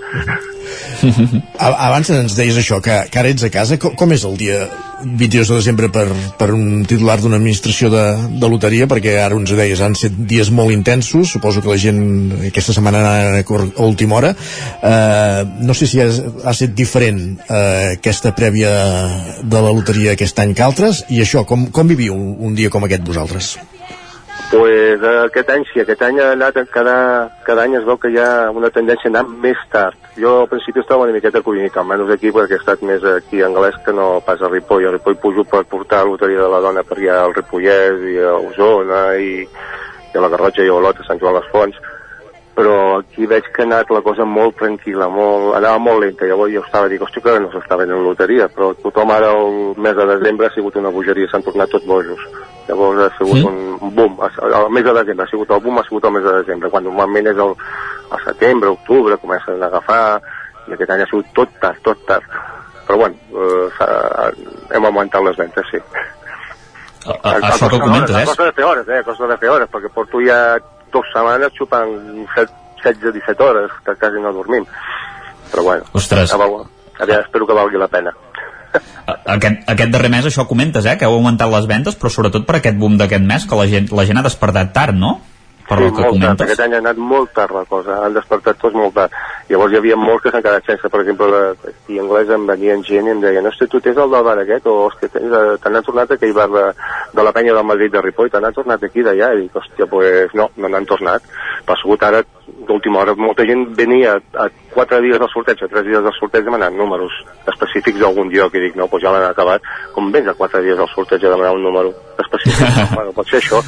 [1.59, 3.79] A- Abans ens deies això, que, que ara ets a casa.
[3.83, 4.67] Com, com és el dia
[5.05, 6.07] 22 de desembre per,
[6.41, 8.05] per un titular d'una administració de,
[8.41, 8.87] de loteria?
[8.91, 12.01] Perquè ara ens ho deies, han set dies molt intensos, suposo que la gent
[12.49, 14.33] aquesta setmana anava a última hora.
[14.81, 18.73] Uh, no sé si ha, ha estat diferent uh, aquesta prèvia
[19.43, 22.85] de la loteria aquest any que altres, i això, com, com viviu un, dia com
[22.85, 23.57] aquest vosaltres?
[24.51, 28.11] Pues eh, aquest any sí, aquest any ha anat, cada, cada any es veu que
[28.13, 29.97] hi ha una tendència a anar més tard.
[30.21, 33.49] Jo al principi estava una miqueta collonit, almenys aquí perquè he estat més aquí a
[33.49, 34.87] anglès que no pas a Ripoll.
[34.87, 38.21] A Ripoll pujo per portar la loteria de la dona per allà al Ripollès i
[38.21, 41.96] a Osona i, i a la Garrotxa i a Olot, a Sant Joan les Fonts
[42.57, 46.55] però aquí veig que ha anat la cosa molt tranquil·la, molt, anava molt lenta, llavors
[46.55, 50.07] jo estava dic, hòstia, que no s'està venent loteria, però tothom ara el mes de
[50.15, 52.23] desembre ha sigut una bogeria, s'han tornat tots bojos.
[52.67, 53.45] Llavors ha sigut Sí?
[53.45, 56.33] un, boom, el mes de desembre ha sigut el boom, ha sigut el mes de
[56.39, 57.53] desembre, quan normalment és el,
[58.17, 60.21] el setembre, octubre, comencen a agafar,
[60.67, 62.25] i aquest any ha sigut tot tard, tot tard.
[62.87, 64.31] Però bueno, eh,
[64.73, 65.83] hem augmentat les ventes, sí.
[67.05, 68.27] A, a, això que comentes, A eh?
[68.33, 69.03] costa de fer hores, eh?
[69.03, 70.41] A costa de fer hores, perquè porto ja
[70.97, 71.93] dues setmanes xupant
[72.35, 74.67] 16-17 hores, que quasi no dormim.
[75.53, 76.33] Però bueno, Ostres.
[76.33, 76.65] a veure,
[76.99, 78.15] aviam, espero que valgui la pena.
[79.07, 80.97] Aquest, aquest darrer mes això comentes, eh?
[80.99, 83.89] Que heu augmentat les ventes, però sobretot per aquest boom d'aquest mes, que la gent,
[83.95, 85.21] la gent ha despertat tard, no?
[85.69, 86.45] Per sí, el que molt tard, comentes.
[86.47, 89.13] aquest any ha anat molt tard la cosa, han despertat tots molt tard.
[89.49, 92.47] Llavors hi havia molts que s'han quedat sense, per exemple, la- aquí a anglès em
[92.47, 95.57] venien gent i em deien, hòstia, tu tens el del bar aquest, o hòstia, eh,
[95.63, 96.65] te n'han tornat aquell bar de,
[97.15, 99.87] de la penya del Madrid de Ripoll, te n'han tornat aquí d'allà, i dic, hòstia,
[99.91, 101.23] pues no, no n'han tornat.
[101.67, 102.23] Però ha sigut ara,
[102.69, 106.45] d'última hora, molta gent venia a quatre dies del sorteig, a tres dies del sorteig
[106.45, 107.11] demanant números
[107.47, 109.63] específics d'algun lloc, i dic, no, doncs ja l'han acabat,
[109.95, 111.93] com vens a quatre dies del sorteig a demanar un número
[112.23, 112.95] específic?
[112.97, 113.63] bueno, pot ser això,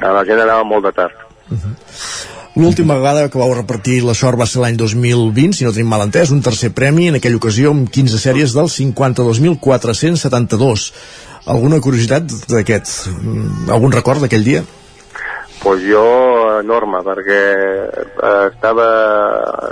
[0.00, 1.16] la gent anava molt de tard.
[2.56, 6.02] L'última vegada que vau repartir la sort va ser l'any 2020, si no tenim mal
[6.02, 10.90] entès, un tercer premi, en aquella ocasió amb 15 sèries del 52.472.
[11.46, 13.08] Alguna curiositat d'aquest?
[13.14, 14.62] Mm, Algun record d'aquell dia?
[15.60, 16.04] pues jo
[16.58, 17.40] enorme, perquè
[17.92, 18.86] eh, estava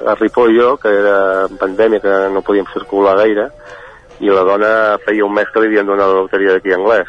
[0.05, 3.49] a Ripoll jo, que era en pandèmia, que no podíem circular gaire,
[4.21, 4.71] i la dona
[5.05, 7.09] feia un mes que li havien donat la loteria d'aquí anglès.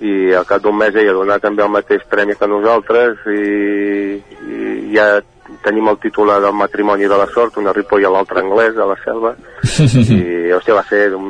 [0.00, 4.16] I al cap d'un mes ella donava també el mateix premi que nosaltres i,
[4.48, 5.20] i ja
[5.64, 8.96] tenim el titular del matrimoni de la sort, una Ripoll a l'altre anglès, a la
[9.04, 9.34] selva,
[10.16, 11.26] i hòstia, va ser un,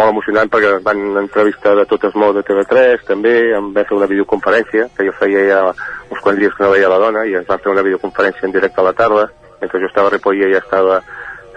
[0.00, 4.08] molt emocionant perquè van entrevistar de totes mots de TV3 també, em va fer una
[4.10, 7.48] videoconferència que jo feia ja uns quants dies que no veia la dona i ens
[7.48, 9.28] van fer una videoconferència en directe a la tarda
[9.60, 11.00] mentre jo estava a Ripoll i ella estava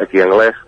[0.04, 0.60] aquí a anglès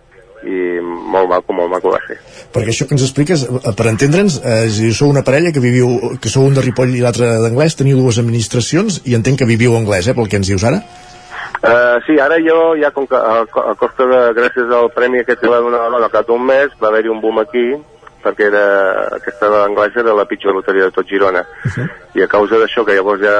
[0.45, 2.19] i molt maco, molt maco va ser
[2.55, 6.17] Perquè això que ens expliques, eh, per entendre'ns, eh, si sou una parella que viviu,
[6.21, 9.75] que sou un de Ripoll i l'altre d'anglès, teniu dues administracions i entenc que viviu
[9.75, 10.83] anglès, eh, pel que ens dius ara?
[11.65, 15.41] Uh, sí, ara jo, ja com que a, a costa de, gràcies al premi aquest
[15.41, 17.65] que va donar dona al cap d'un mes, va haver-hi un boom aquí,
[18.25, 18.65] perquè era,
[19.17, 21.41] aquesta d'anglès era la pitjor loteria de tot Girona.
[21.41, 21.87] Uh -huh.
[22.15, 23.35] I a causa d'això, que llavors ja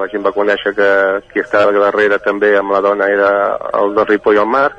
[0.00, 0.90] la gent va conèixer que
[1.32, 4.76] qui estava darrere també amb la dona era el de Ripoll al Marc,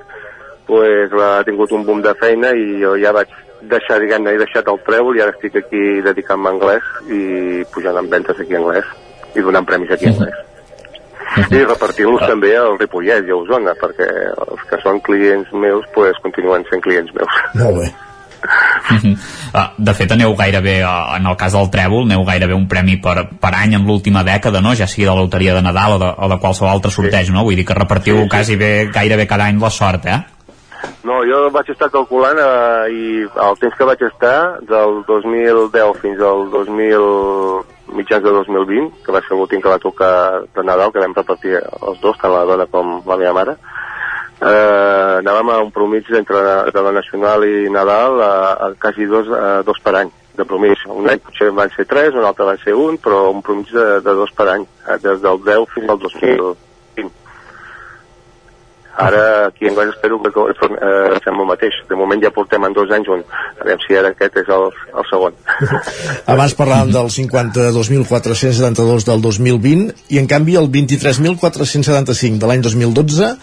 [0.67, 4.67] pues ha tingut un boom de feina i jo ja vaig deixar, diguem-ne, he deixat
[4.69, 8.61] el trèvol i ara estic aquí dedicant-me a anglès i pujant en ventes aquí a
[8.61, 8.91] anglès
[9.35, 10.43] i donant premis aquí a anglès.
[11.37, 14.07] I repartir-los també al Ripollet i a Osona, perquè
[14.47, 17.41] els que són clients meus pues, continuen sent clients meus.
[17.59, 17.89] Molt bé.
[19.57, 22.99] Ah, de fet aneu gairebé ah, en el cas del Trèvol aneu gairebé un premi
[23.01, 24.75] per, per any en l'última dècada no?
[24.77, 27.43] ja sigui de la loteria de Nadal o de, o de qualsevol altre sorteig no?
[27.47, 28.29] vull dir que repartiu sí, sí.
[28.35, 30.19] quasi bé, gairebé cada any la sort eh?
[31.07, 36.21] No, jo vaig estar calculant eh, i el temps que vaig estar del 2010 fins
[36.21, 37.07] al 2000
[37.97, 41.55] mitjans de 2020, que va ser l'últim que va tocar de Nadal, que vam repartir
[41.61, 43.57] els dos, tant la dona com la meva mare,
[44.41, 48.31] eh, anàvem a un promig entre de la Nacional i Nadal a,
[48.67, 50.83] a quasi dos, a dos per any de promig.
[50.93, 53.87] Un any potser van ser tres, un altre van ser un, però un promig de,
[54.05, 56.66] de dos per any, eh, des del 10 fins al 2020.
[58.97, 61.75] Ara aquí anglès espero que eh, fem el mateix.
[61.89, 63.21] De moment ja portem en dos anys un.
[63.61, 65.37] A veure si ara aquest és el, el segon.
[66.33, 73.33] Abans parlàvem del 52.472 del 2020 i en canvi el 23.475 de l'any 2012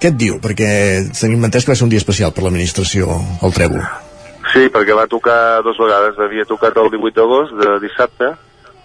[0.00, 0.38] què et diu?
[0.40, 0.68] Perquè
[1.12, 3.82] tenim entès que va ser un dia especial per l'administració, el Trèvol.
[4.52, 6.16] Sí, perquè va tocar dues vegades.
[6.16, 8.30] Havia tocat el 18 d'agost, de dissabte,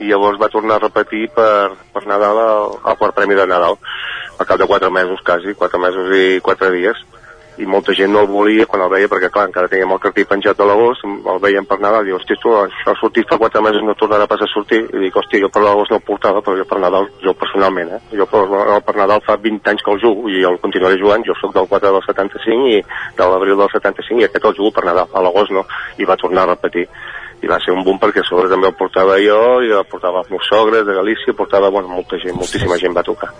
[0.03, 3.80] i llavors va tornar a repetir per, per Nadal el, el quart premi de Nadal
[4.38, 7.04] al cap de quatre mesos quasi, quatre mesos i quatre dies.
[7.56, 10.26] I molta gent no el volia quan el veia perquè clar, encara teníem el cartell
[10.28, 13.62] penjat de l'agost el veiem per Nadal i diu, hòstia, això ha sortit fa quatre
[13.64, 14.82] mesos no tornarà pas a sortir.
[14.92, 17.94] I dic, hòstia, jo per l'agost no el portava però jo per Nadal, jo personalment
[17.96, 18.02] eh?
[18.12, 18.44] jo per,
[18.84, 21.70] per Nadal fa 20 anys que el jugo i el continuaré jugant, jo sóc del
[21.72, 22.82] 4 del 75 i
[23.16, 25.64] de l'abril del 75 i aquest el jugo per Nadal, a l'agost no
[25.96, 26.90] i va tornar a repetir.
[27.40, 30.26] I va ser un boom perquè a sobre també el portava jo i el portava
[30.26, 33.32] els meus sogres de Galícia portava, bueno, molta gent, moltíssima gent va tocar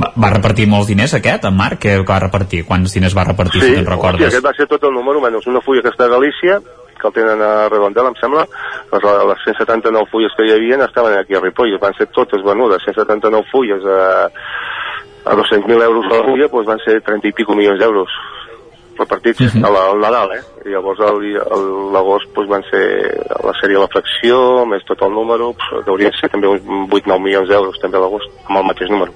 [0.00, 1.80] va, va repartir molts diners aquest, en Marc?
[1.84, 2.64] Què va repartir?
[2.68, 4.26] Quants diners va repartir, sí, si te'n recordes?
[4.26, 6.60] Sí, aquest va ser tot el número, menys una fulla que està a Galícia,
[7.02, 8.44] que el tenen a Redondel, em sembla,
[8.92, 12.84] les, les 179 fulles que hi havia estaven aquí a Ripoll, van ser totes venudes,
[12.86, 14.28] 179 fulles a,
[15.24, 18.20] a 200.000 euros a la fulla, doncs van ser 30 i pico milions d'euros
[18.98, 19.64] repartits uh -huh.
[19.66, 20.42] al Nadal, eh?
[20.66, 20.98] I llavors
[21.92, 22.84] l'agost doncs, van ser
[23.44, 26.62] la sèrie La Fracció, més tot el número, doncs, que haurien de ser també uns
[26.62, 29.12] 8-9 milions d'euros també a l'agost, amb el mateix número.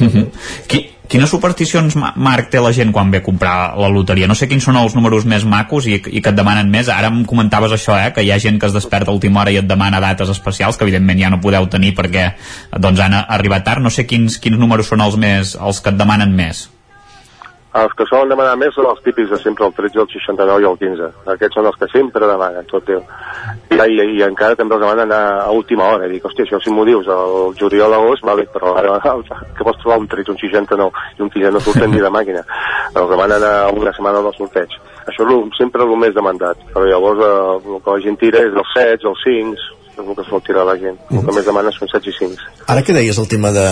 [0.00, 0.26] Uh -huh.
[0.66, 4.26] Qui, quines supersticions, Marc, té la gent quan ve a comprar la loteria?
[4.26, 6.88] No sé quins són els números més macos i, i que et demanen més.
[6.88, 9.50] Ara em comentaves això, eh, que hi ha gent que es desperta a última hora
[9.50, 12.34] i et demana dates especials, que evidentment ja no podeu tenir perquè
[12.78, 13.80] doncs, han arribat tard.
[13.80, 16.73] No sé quins, quins números són els, més, els que et demanen més.
[17.74, 20.66] Els que solen demanar més són els típics de sempre, el 13, el 69 i
[20.68, 21.08] el 15.
[21.32, 23.00] Aquests són els que sempre demanen, tot Déu.
[23.74, 26.06] I, i, i encara també els demanen a, a última hora.
[26.12, 29.00] Dic, hòstia, això si m'ho dius el juliol d'agost, vale, però ara
[29.58, 32.46] que pots trobar un 13, un 69 i un 15 no surten ni de màquina.
[32.94, 34.78] Els demanen a una setmana del sorteig.
[35.10, 36.62] Això és sempre el més demandat.
[36.70, 40.16] Però llavors eh, el que la gent tira és els 7, els 5, és el
[40.18, 40.96] que sol tirar la gent.
[41.10, 42.48] El que més demana són 7 i 5.
[42.72, 43.66] Ara que deies el tema de,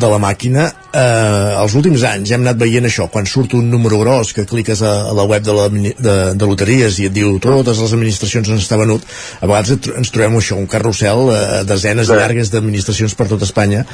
[0.00, 0.66] de la màquina,
[0.96, 4.82] eh, els últims anys hem anat veient això, quan surt un número gros que cliques
[4.82, 8.52] a, a la web de, la, de, de loteries i et diu totes les administracions
[8.52, 9.04] on està venut,
[9.40, 12.16] a vegades ens trobem això, un carrusel, eh, desenes sí.
[12.16, 13.84] llargues d'administracions per tot Espanya,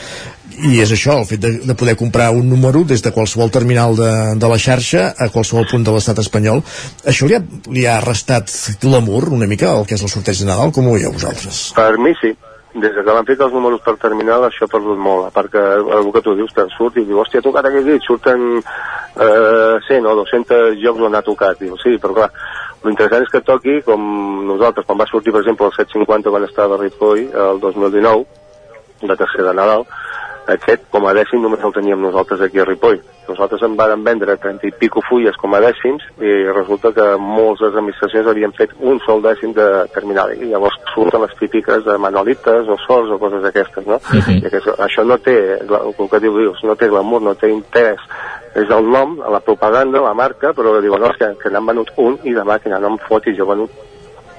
[0.68, 3.96] i és això, el fet de, de poder comprar un número des de qualsevol terminal
[3.98, 6.62] de, de la xarxa a qualsevol punt de l'estat espanyol
[7.08, 7.42] això li ha,
[7.72, 10.96] li ha restat glamour una mica el que és el sorteig de Nadal, com ho
[10.96, 11.68] veieu vosaltres?
[11.76, 12.34] Per mi sí,
[12.74, 15.52] des de que van fet els números per terminal això ha perdut molt, a part
[15.52, 15.62] que
[15.98, 19.76] el que tu dius, que surt i diu, hòstia, ha tocat aquest dit, surten eh,
[19.88, 22.30] 100 o 200 jocs on ha tocat, diu, sí, però clar,
[22.86, 24.00] l'interessant és que toqui com
[24.48, 28.24] nosaltres, quan va sortir, per exemple, el 750 quan estava a Ripoll, el 2019,
[29.10, 29.84] la tercera de Nadal,
[30.50, 33.00] aquest com a dècim només el teníem nosaltres aquí a Ripoll.
[33.28, 37.70] Nosaltres en van vendre 30 i pico fulles com a dècims i resulta que moltes
[37.70, 42.68] administracions havien fet un sol dècim de terminal i llavors surten les típiques de manualites
[42.68, 43.96] o sols o coses d'aquestes, no?
[43.96, 44.36] Uh -huh.
[44.38, 48.00] I que això, no té, el que diu Dius, no té glamour, no té interès.
[48.54, 51.90] És el nom, la propaganda, la marca, però diuen, no, és que, que n'han venut
[51.96, 53.70] un i demà que no em fotis, jo he venut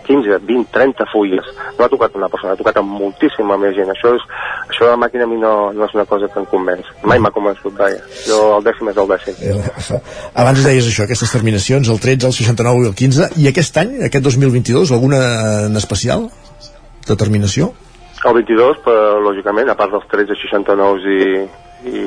[0.08, 1.50] 15, 20, 30 fulles.
[1.78, 3.92] No ha tocat una persona, ha tocat amb moltíssima més gent.
[3.94, 4.26] Això, és,
[4.70, 6.90] això de la màquina a mi no, no és una cosa que em convenç.
[7.10, 8.02] Mai m'ha convençut, vaja.
[8.28, 9.40] Jo el dècim és el dècim.
[9.42, 10.02] Eh,
[10.44, 13.96] Abans deies això, aquestes terminacions, el 13, el 69 i el 15, i aquest any,
[14.10, 15.22] aquest 2022, alguna
[15.68, 16.30] en especial?
[17.08, 17.74] De terminació?
[18.24, 21.32] El 22, però, lògicament, a part dels 13, 69 i,
[21.92, 22.04] i,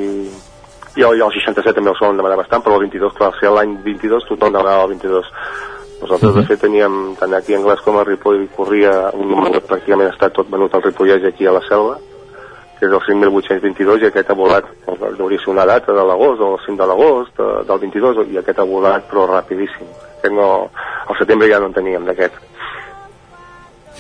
[0.97, 3.51] i el, i el 67 també el solen demanar bastant, però el 22, clar, si
[3.53, 5.29] l'any 22 tothom demanava el 22.
[6.01, 9.67] Nosaltres, de fet, teníem, tant aquí a Anglès com a Ripoll, corria un número que
[9.67, 11.97] pràcticament està tot venut al Ripollès aquí a la Selva,
[12.79, 16.51] que és el 5.822, i aquest ha volat, hauria ser una data de l'agost, o
[16.55, 19.89] el 5 de l'agost, de- del 22, i aquest ha volat, però rapidíssim.
[20.19, 20.69] Aquest no,
[21.09, 22.35] al setembre ja no en teníem d'aquest.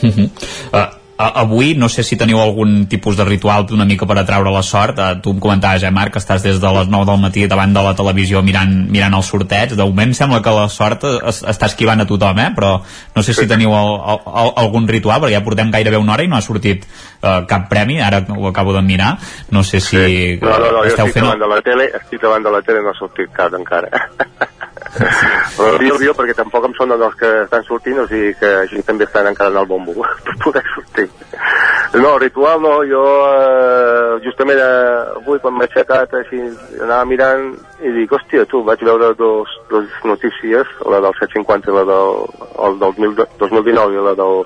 [0.03, 0.29] Uh -huh.
[0.29, 4.51] uh, a- avui no sé si teniu algun tipus de ritual una mica per atraure
[4.53, 4.99] la sort.
[4.99, 7.73] Uh, tu em comentaves, eh Marc, que estàs des de les 9 del matí davant
[7.73, 9.73] de la televisió mirant, mirant el sorteig.
[9.77, 12.51] De moment sembla que la sort es, està esquivant a tothom, eh?
[12.57, 12.83] però
[13.17, 16.27] no sé si teniu el, el, el, algun ritual perquè ja portem gairebé una hora
[16.27, 19.17] i no ha sortit uh, cap premi, ara ho acabo de mirar.
[19.51, 22.21] No sé si No, no, no, jo esteu estic fent davant de la tele, estic
[22.23, 24.05] davant de la tele, no ha sortit cap encara.
[24.97, 28.83] Però rio, rio, perquè tampoc em sonen els que estan sortint, o sigui que així
[28.87, 29.95] també estan encara en el bombo
[30.27, 31.07] per poder sortir.
[31.97, 36.41] No, ritual no, jo eh, justament eh, avui quan m'he aixecat així,
[36.83, 37.53] anava mirant
[37.85, 42.25] i dic, hòstia, tu, vaig veure dos, dos notícies, la del 750 i la del,
[42.67, 42.99] el del
[43.39, 44.43] 2019 i la del,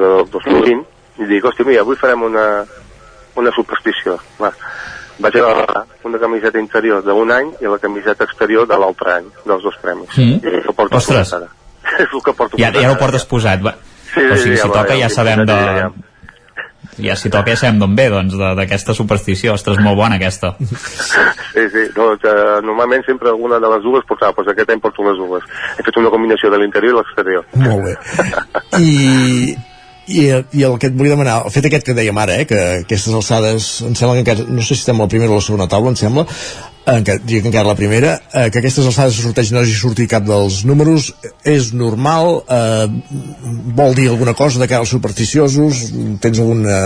[0.00, 0.84] la del 2020,
[1.22, 2.46] i dic, hòstia, mira, avui farem una,
[3.40, 4.18] una superstició.
[4.40, 4.52] Va.
[5.18, 9.62] Vaig agafar una camiseta interior d'un any i la camiseta exterior de l'altre any, dels
[9.64, 10.10] dos premis.
[10.16, 10.42] Mm.
[10.44, 11.32] I això porto Ostres.
[11.38, 11.48] ara.
[12.02, 13.76] És el que porto ja, ja ho portes posat va.
[14.12, 15.56] Sí, o sigui, sí, si ja, toca va, ja ja, sabem de...
[15.56, 15.94] ja, ja.
[16.96, 19.52] Ja, si toca ja sabem d'on ve, doncs, d'aquesta superstició.
[19.56, 20.54] Ostres, molt bona aquesta.
[21.56, 25.04] Sí, sí, doncs, eh, normalment sempre alguna de les dues portava, doncs aquest any porto
[25.06, 25.46] les dues.
[25.78, 27.46] He fet una combinació de l'interior i l'exterior.
[27.56, 27.94] Molt bé.
[28.84, 29.54] I,
[30.08, 32.60] i, i el que et volia demanar, el fet aquest que dèiem ara, eh, que
[32.84, 35.40] aquestes alçades, em sembla que encara, no sé si estem a la primera o a
[35.40, 36.26] la segona taula, em sembla,
[36.86, 39.74] eh, que diria que encara la primera, eh, que aquestes alçades de sorteig no hagi
[39.74, 41.10] sortit cap dels números,
[41.44, 42.86] és normal, eh,
[43.74, 45.90] vol dir alguna cosa de cara als supersticiosos,
[46.22, 46.78] tens alguna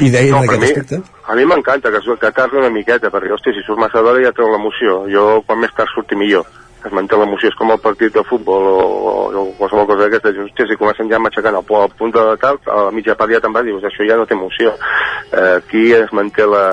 [0.00, 1.00] idea No, en aquest mi- aspecte?
[1.28, 4.32] A mi m'encanta que, que tardi una miqueta, perquè, hòstia, si surt massa d'hora ja
[4.36, 5.04] treu l'emoció.
[5.08, 6.44] Jo, quan més tard surti millor.
[6.82, 8.78] Es manté l'emoció, és com el partit de futbol o,
[9.30, 10.32] o, qualsevol cosa d'aquesta.
[10.34, 13.30] Dius, hòstia, si comencen ja matxacant el, al punt de tal, a la mitja part
[13.30, 14.74] ja te'n vas, dius, això ja no té emoció.
[15.30, 16.64] Eh, aquí es manté la,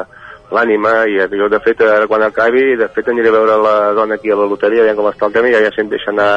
[0.54, 4.18] l'ànima i jo de fet ara quan acabi de fet aniré a veure la dona
[4.18, 6.30] aquí a la loteria veient com està el tema i ja, se'm deixa anar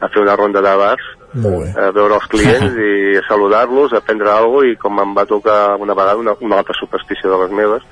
[0.00, 1.72] a fer una ronda de bars bé.
[1.76, 5.26] a veure els clients i a saludar-los, a prendre alguna cosa i com em va
[5.28, 7.84] tocar una vegada una, una altra superstició de les meves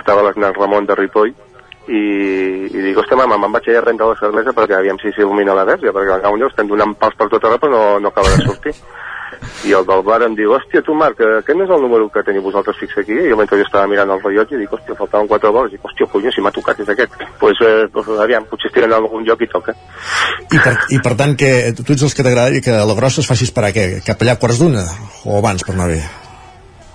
[0.00, 1.34] estava a l'Esnat Ramon de Ripoll
[1.88, 2.02] i,
[2.68, 5.66] i dic, ostres, mama, me'n vaig a rentar la cervesa perquè aviam si s'il·lumina la
[5.68, 8.44] verge, perquè al cap estem donant pals per tot arreu però no, no acaba de
[8.44, 8.74] sortir.
[9.68, 12.08] I el del bar em diu, hòstia, tu Marc, eh, aquest no és el número
[12.12, 13.14] que teniu vosaltres fix aquí?
[13.14, 15.74] I jo mentre jo estava mirant el rellotge dic, hòstia, faltaven quatre boles.
[15.74, 17.16] Dic, hòstia, puny, si m'ha tocat és aquest.
[17.18, 19.74] Doncs, pues, eh, pues, aviam, potser estic en algun lloc i toca.
[20.48, 23.30] I per, I per tant, que tu ets els que t'agradaria que la grossa es
[23.30, 23.90] faci esperar què?
[24.06, 24.86] Cap allà a quarts d'una?
[25.26, 26.02] O abans per anar bé?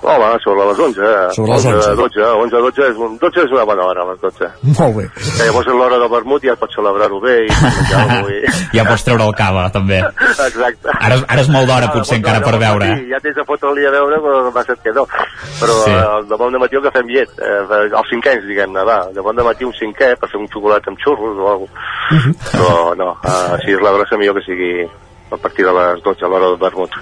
[0.04, 1.12] Home, sobre les 11.
[1.36, 1.96] Sobre les 11.
[1.96, 4.50] 12, 11, 12 és, un, 12 és una bona hora, les 12.
[4.78, 5.06] Molt bé.
[5.16, 7.48] Que llavors és l'hora del vermut i ja pots celebrar-ho bé i.
[8.34, 8.42] I...
[8.78, 10.02] ja pots treure el cava, també.
[10.34, 10.92] Exacte.
[11.00, 12.90] Ara, ara és molt d'hora, Ah, potser, molt encara per veure.
[12.94, 15.06] matí, Ja tens de fotre-li a veure, però va ser que no.
[15.62, 15.92] Però Sí.
[15.92, 15.96] sí.
[16.18, 17.30] el de bon de matí el que fem llet.
[17.40, 19.00] Eh, els cinquens, diguem-ne, va.
[19.14, 22.52] De bon de matí un cinquè per fer un xocolat amb xurros o alguna cosa.
[22.52, 24.74] Però no, eh, així és la grossa millor que sigui
[25.34, 26.98] a partir de les 12 a l'hora del vermut.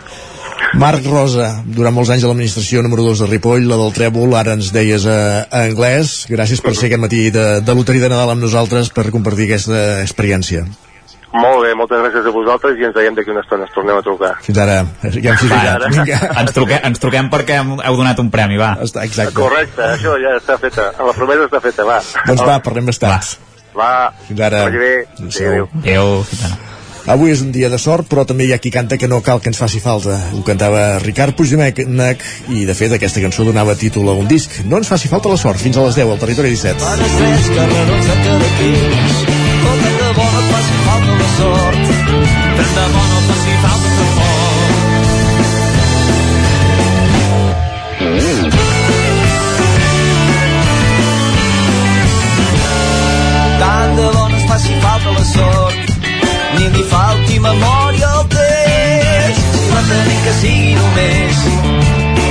[0.80, 4.56] Marc Rosa, durant molts anys a l'administració número 2 de Ripoll, la del Trèvol, ara
[4.56, 5.18] ens deies a,
[5.50, 6.22] a anglès.
[6.32, 9.82] Gràcies per ser aquest matí de, de loteria de Nadal amb nosaltres per compartir aquesta
[10.06, 10.64] experiència.
[11.32, 14.04] Molt bé, moltes gràcies a vosaltres i ens veiem d'aquí una estona, ens tornem a
[14.04, 14.34] trucar.
[14.44, 14.82] Fins ara.
[15.16, 16.18] Ja hem Va, Vinga.
[16.42, 18.74] Ens truquem, ens truquem perquè heu donat un premi, va.
[18.84, 19.38] Està, exacte.
[19.40, 20.90] Correcte, això ja està feta.
[21.00, 22.02] La promesa està feta, va.
[22.28, 23.32] Doncs va, parlem més tard.
[23.78, 24.66] Va, Fins ara.
[24.76, 24.94] bé.
[25.24, 25.70] Adéu.
[25.80, 26.14] Adéu.
[27.10, 29.41] Avui és un dia de sort, però també hi ha qui canta que no cal
[29.41, 30.18] que ens faci falta.
[30.38, 34.62] Ho cantava Ricard Puigdemec i, de fet, aquesta cançó donava títol a un disc.
[34.66, 36.84] No ens faci falta la sort, fins a les 10 al Territori 17.
[36.84, 38.18] Pares tres carrerons de
[39.62, 41.95] oh, tant de bo no faci falta la sort,
[42.60, 43.91] tant de bo no faci falta
[56.74, 61.41] ni falti memòria al text, si la tenim que sigui només,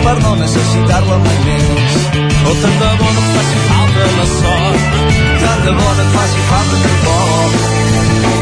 [0.05, 1.99] per no necessitar-la mai més.
[2.49, 5.01] Oh, tant de bo no et faci falta la sort,
[5.45, 8.40] tant de bo no et faci falta tampoc.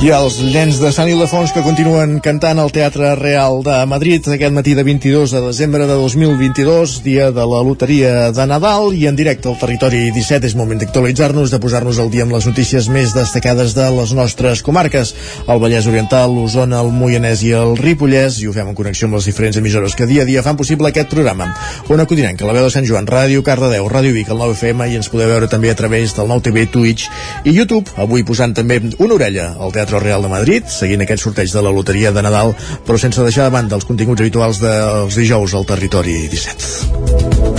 [0.01, 4.53] I els nens de Sant Ildefons que continuen cantant al Teatre Real de Madrid aquest
[4.55, 9.19] matí de 22 de desembre de 2022, dia de la loteria de Nadal i en
[9.19, 13.13] directe al territori 17 és moment d'actualitzar-nos, de posar-nos al dia amb les notícies més
[13.13, 15.11] destacades de les nostres comarques,
[15.45, 19.19] el Vallès Oriental, l'Osona, el Moianès i el Ripollès i ho fem en connexió amb
[19.19, 21.51] les diferents emissores que dia a dia fan possible aquest programa.
[21.93, 25.13] Ona Codinenca, la veu de Sant Joan, Ràdio Cardedeu, Ràdio Vic, el 9FM i ens
[25.13, 27.05] podeu veure també a través del 9TV, Twitch
[27.45, 31.51] i YouTube, avui posant també una orella al Teatre Real de Madrid, seguint aquest sorteig
[31.51, 32.55] de la loteria de Nadal,
[32.87, 37.51] però sense deixar de banda els continguts habituals dels dijous al territori 17.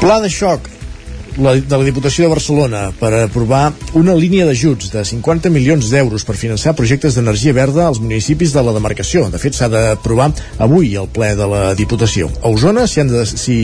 [0.00, 0.79] Pla de xoc
[1.38, 6.24] la, de la Diputació de Barcelona per aprovar una línia d'ajuts de 50 milions d'euros
[6.26, 9.28] per finançar projectes d'energia verda als municipis de la demarcació.
[9.30, 12.30] De fet, s'ha d'aprovar avui el ple de la Diputació.
[12.42, 13.06] A Osona s'hi
[13.40, 13.56] si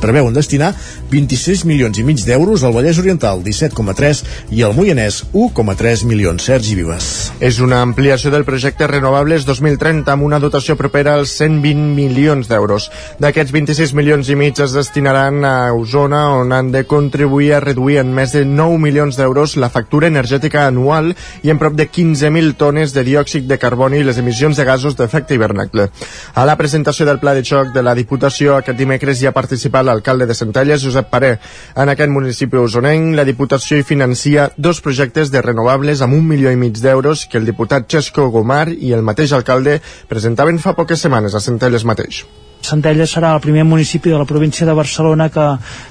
[0.00, 0.72] preveuen destinar
[1.10, 4.22] 26 milions i mig d'euros, al Vallès Oriental 17,3
[4.54, 6.44] i al Moianès 1,3 milions.
[6.44, 7.32] Sergi Vives.
[7.40, 12.90] És una ampliació del projecte Renovables 2030 amb una dotació propera als 120 milions d'euros.
[13.22, 17.98] D'aquests 26 milions i mig es destinaran a Osona, on han de contribuir a reduir
[18.00, 21.12] en més de 9 milions d'euros la factura energètica anual
[21.42, 24.96] i en prop de 15.000 tones de diòxid de carboni i les emissions de gasos
[24.98, 25.88] d'efecte hivernacle.
[26.34, 29.86] A la presentació del pla de xoc de la Diputació aquest dimecres hi ha participat
[29.86, 31.36] l'alcalde de Centelles, Josep Paré.
[31.76, 36.50] En aquest municipi usonenc, la Diputació hi financia dos projectes de renovables amb un milió
[36.50, 41.06] i mig d'euros que el diputat Xesco Gomar i el mateix alcalde presentaven fa poques
[41.06, 42.24] setmanes a Centelles mateix.
[42.64, 45.46] Centelles serà el primer municipi de la província de Barcelona que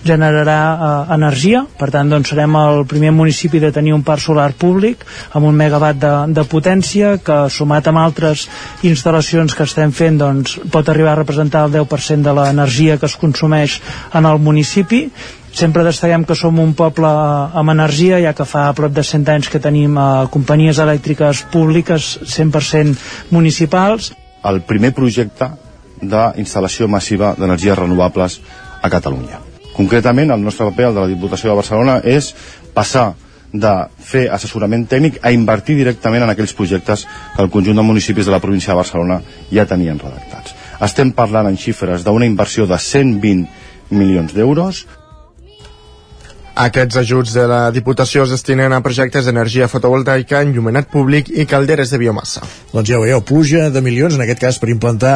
[0.06, 4.52] generarà eh, energia, per tant doncs, serem el primer municipi de tenir un parc solar
[4.58, 8.48] públic amb un megawatt de, de potència que sumat amb altres
[8.84, 13.18] instal·lacions que estem fent doncs, pot arribar a representar el 10% de l'energia que es
[13.22, 13.80] consumeix
[14.14, 15.08] en el municipi
[15.54, 17.10] Sempre destaquem que som un poble
[17.62, 22.08] amb energia, ja que fa prop de 100 anys que tenim eh, companyies elèctriques públiques
[22.26, 24.10] 100% municipals.
[24.50, 25.52] El primer projecte
[26.10, 28.40] d'instal·lació massiva d'energies renovables
[28.82, 29.40] a Catalunya.
[29.74, 32.34] Concretament, el nostre paper, el de la Diputació de Barcelona, és
[32.74, 33.14] passar
[33.54, 38.26] de fer assessorament tècnic a invertir directament en aquells projectes que el conjunt de municipis
[38.26, 39.22] de la província de Barcelona
[39.54, 40.56] ja tenien redactats.
[40.82, 44.88] Estem parlant en xifres d'una inversió de 120 milions d'euros
[46.54, 51.90] Aquests ajuts de la Diputació es destinen a projectes d'energia fotovoltaica, enllumenat públic i calderes
[51.90, 52.44] de biomassa.
[52.70, 55.16] Doncs ja veieu, pluja de milions, en aquest cas per implantar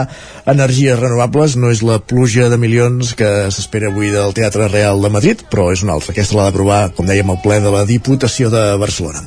[0.49, 5.11] energies renovables, no és la pluja de milions que s'espera avui del Teatre Real de
[5.13, 6.15] Madrid, però és una altra.
[6.15, 9.21] Aquesta l'ha d'aprovar, com dèiem, el ple de la Diputació de Barcelona.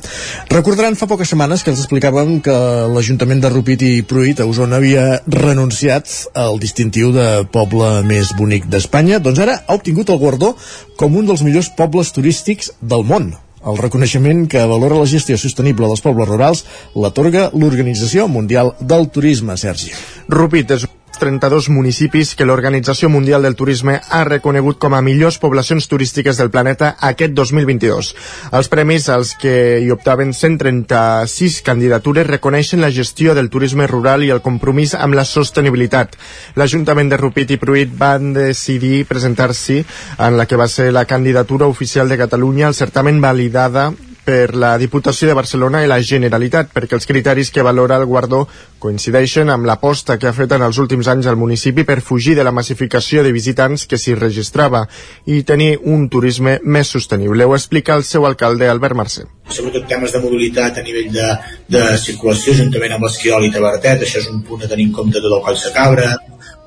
[0.51, 2.57] Recordaran fa poques setmanes que els explicàvem que
[2.91, 8.67] l'Ajuntament de Rupit i Pruit a Osona havia renunciat al distintiu de poble més bonic
[8.67, 10.57] d'Espanya, doncs ara ha obtingut el guardó
[11.01, 13.29] com un dels millors pobles turístics del món.
[13.61, 16.63] El reconeixement que valora la gestió sostenible dels pobles rurals
[16.97, 19.93] l'atorga l'Organització Mundial del Turisme, Sergi.
[20.33, 20.87] Rupit és
[21.21, 26.49] 32 municipis que l'Organització Mundial del Turisme ha reconegut com a millors poblacions turístiques del
[26.49, 28.11] planeta aquest 2022.
[28.57, 29.53] Els premis als que
[29.83, 35.27] hi optaven 136 candidatures reconeixen la gestió del turisme rural i el compromís amb la
[35.29, 36.17] sostenibilitat.
[36.57, 39.83] L'Ajuntament de Rupit i Pruit van decidir presentar-s'hi
[40.17, 43.91] en la que va ser la candidatura oficial de Catalunya al certamen validada
[44.25, 48.43] per la Diputació de Barcelona i la Generalitat, perquè els criteris que valora el guardó
[48.81, 52.45] coincideixen amb l'aposta que ha fet en els últims anys el municipi per fugir de
[52.45, 54.85] la massificació de visitants que s'hi registrava
[55.25, 57.45] i tenir un turisme més sostenible.
[57.45, 59.27] Ho explica el seu alcalde, Albert Mercè.
[59.49, 61.29] Sobretot temes de mobilitat a nivell de,
[61.75, 65.19] de circulació, juntament amb l'Esquiol i Tabertet, això és un punt a tenir en compte
[65.19, 66.09] tot el Coll de Cabra,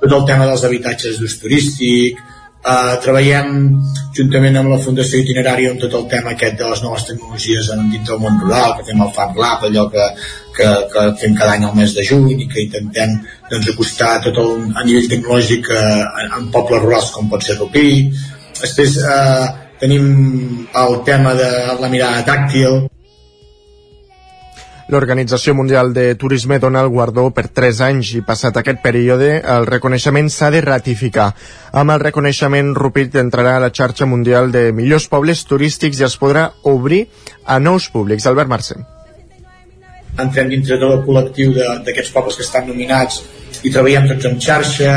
[0.03, 2.21] tot el tema dels habitatges d'ús turístic,
[2.65, 3.49] Uh, treballem
[4.17, 7.91] juntament amb la Fundació Itinerària en tot el tema aquest de les noves tecnologies en
[7.93, 10.07] dins del món rural, que fem el Fab Lab, allò que,
[10.57, 13.19] que, que fem cada any al mes de juny i que intentem
[13.51, 17.85] doncs, acostar tot el, a nivell tecnològic uh, en pobles rurals com pot ser Rupí.
[18.63, 19.45] Després uh,
[19.85, 20.09] tenim
[20.87, 21.53] el tema de
[21.85, 22.87] la mirada tàctil,
[24.93, 29.65] L'Organització Mundial de Turisme dona el guardó per 3 anys i passat aquest període el
[29.65, 31.31] reconeixement s'ha de ratificar.
[31.73, 36.19] Amb el reconeixement Rupit entrarà a la xarxa mundial de millors pobles turístics i es
[36.21, 37.07] podrà obrir
[37.47, 38.27] a nous públics.
[38.29, 38.77] Albert Mercè.
[40.21, 43.23] Entrem dintre del col·lectiu d'aquests pobles que estan nominats
[43.65, 44.91] i treballem tots en xarxa,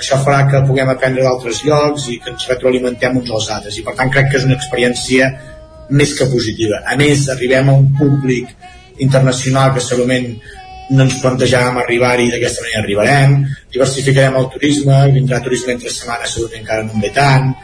[0.00, 3.84] això farà que puguem aprendre d'altres llocs i que ens retroalimentem uns als altres i
[3.84, 5.28] per tant crec que és una experiència
[5.90, 6.80] més que positiva.
[6.88, 8.56] A més, arribem a un públic
[9.02, 10.28] internacional que segurament
[10.90, 13.36] no ens plantejàvem arribar-hi d'aquesta manera arribarem.
[13.72, 17.54] Diversificarem el turisme vindrà turisme entre setmanes segurament encara no en ve tant.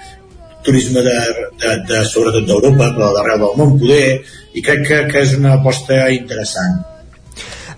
[0.65, 1.19] Turisme de,
[1.61, 4.07] de, de sobretot d'Europa però d'arreu del món poder
[4.55, 6.81] i crec que, que és una aposta interessant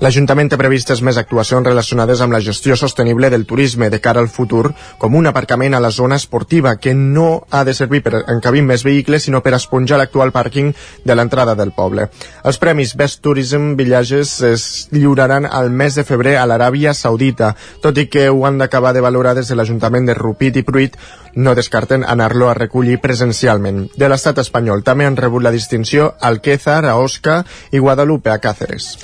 [0.02, 4.26] L'Ajuntament té previstes més actuacions relacionades amb la gestió sostenible del turisme de cara al
[4.26, 8.64] futur, com un aparcament a la zona esportiva que no ha de servir per encabir
[8.66, 10.72] més vehicles, sinó per esponjar l'actual pàrquing
[11.06, 12.08] de l'entrada del poble.
[12.42, 17.52] Els premis Best Tourism Villages es lliuraran al mes de febrer a l'Aràbia Saudita,
[17.86, 20.98] tot i que ho han d'acabar de valorar des de l'Ajuntament de Rupit i Pruit,
[21.36, 23.84] no descarten anar-lo a recollir presencialment.
[23.94, 28.96] De l'estat espanyol també han rebut la distinció Alquézar, a Osca i Guadalupe, a Cáceres.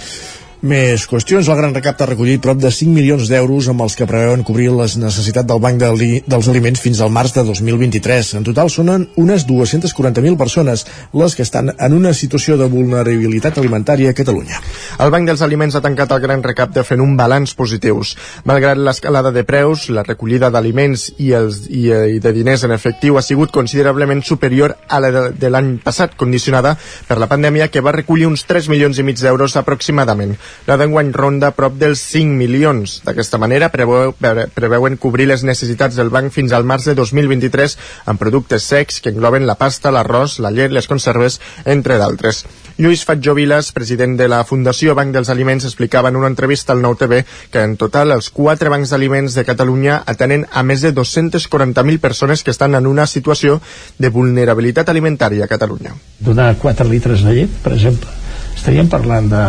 [0.58, 1.46] Més qüestions.
[1.46, 4.72] El Gran Recapte ha recollit prop de 5 milions d'euros amb els que preveuen cobrir
[4.74, 8.32] les necessitats del Banc de li, dels Aliments fins al març de 2023.
[8.40, 8.90] En total són
[9.22, 10.82] unes 240.000 persones
[11.14, 14.58] les que estan en una situació de vulnerabilitat alimentària a Catalunya.
[14.98, 18.16] El Banc dels Aliments ha tancat el Gran Recapte fent un balanç positius.
[18.42, 21.86] Malgrat l'escalada de preus, la recollida d'aliments i, els, i,
[22.16, 26.18] i de diners en efectiu ha sigut considerablement superior a la de, de l'any passat,
[26.18, 26.74] condicionada
[27.06, 30.34] per la pandèmia, que va recollir uns 3 milions i mig d'euros aproximadament.
[30.68, 32.98] La d'enguany ronda prop dels 5 milions.
[33.06, 34.14] D'aquesta manera preveu,
[34.54, 37.78] preveuen cobrir les necessitats del banc fins al març de 2023
[38.12, 42.44] amb productes secs que engloben la pasta, l'arròs, la llet, les conserves, entre d'altres.
[42.78, 46.82] Lluís Fatjó Vilas, president de la Fundació Banc dels Aliments, explicava en una entrevista al
[46.84, 50.92] Nou TV que en total els quatre bancs d'aliments de Catalunya atenen a més de
[50.94, 53.58] 240.000 persones que estan en una situació
[53.98, 55.96] de vulnerabilitat alimentària a Catalunya.
[56.20, 58.14] Donar 4 litres de llet, per exemple,
[58.54, 59.44] estaríem parlant de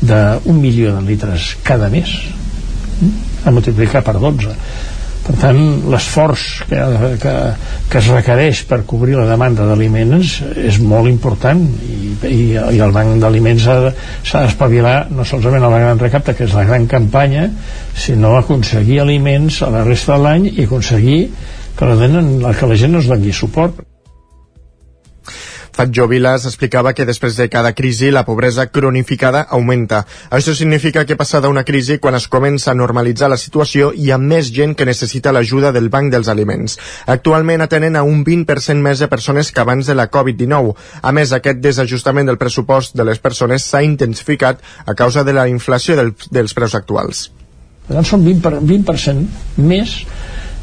[0.00, 2.12] d'un milió de litres cada mes
[3.44, 4.54] a multiplicar per 12
[5.20, 5.58] per tant
[5.92, 6.80] l'esforç que,
[7.20, 7.34] que,
[7.90, 12.94] que es requereix per cobrir la demanda d'aliments és molt important i, i, i el
[12.96, 17.46] banc d'aliments s'ha d'espavilar no solament a la gran recapta que és la gran campanya
[17.94, 21.20] sinó aconseguir aliments a la resta de l'any i aconseguir
[21.76, 23.84] que la, que la gent no es doni suport
[25.80, 30.02] Fatjo Vilas explicava que després de cada crisi la pobresa cronificada augmenta.
[30.28, 34.18] Això significa que passada una crisi quan es comença a normalitzar la situació hi ha
[34.20, 36.76] més gent que necessita l'ajuda del Banc dels Aliments.
[37.06, 40.74] Actualment atenen a un 20% més de persones que abans de la Covid-19.
[41.00, 45.48] A més, aquest desajustament del pressupost de les persones s'ha intensificat a causa de la
[45.48, 47.30] inflació del, dels preus actuals.
[47.88, 49.96] Per tant, són 20%, per, 20 més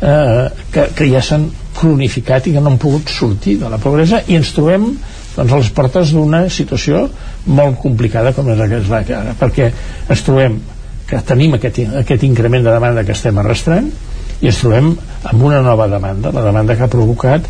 [0.01, 4.23] eh, que, que ja s'han cronificat i que no han pogut sortir de la pobresa
[4.27, 4.89] i ens trobem
[5.35, 7.05] doncs, a les portes d'una situació
[7.53, 9.71] molt complicada com és aquesta ara, perquè
[10.09, 10.59] ens trobem
[11.07, 13.89] que tenim aquest, aquest increment de demanda que estem arrastrant
[14.41, 14.91] i ens trobem
[15.31, 17.47] amb una nova demanda, la demanda que ha provocat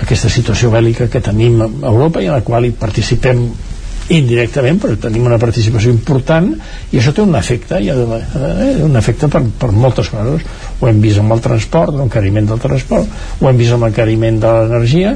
[0.00, 3.46] aquesta situació bèl·lica que tenim a Europa i en la qual hi participem
[4.10, 6.50] indirectament però tenim una participació important
[6.90, 10.42] i això té un efecte i eh, un efecte per, per moltes coses
[10.80, 14.52] ho hem vist amb el transport, l'encariment del transport ho hem vist amb l'encariment de
[14.56, 15.14] l'energia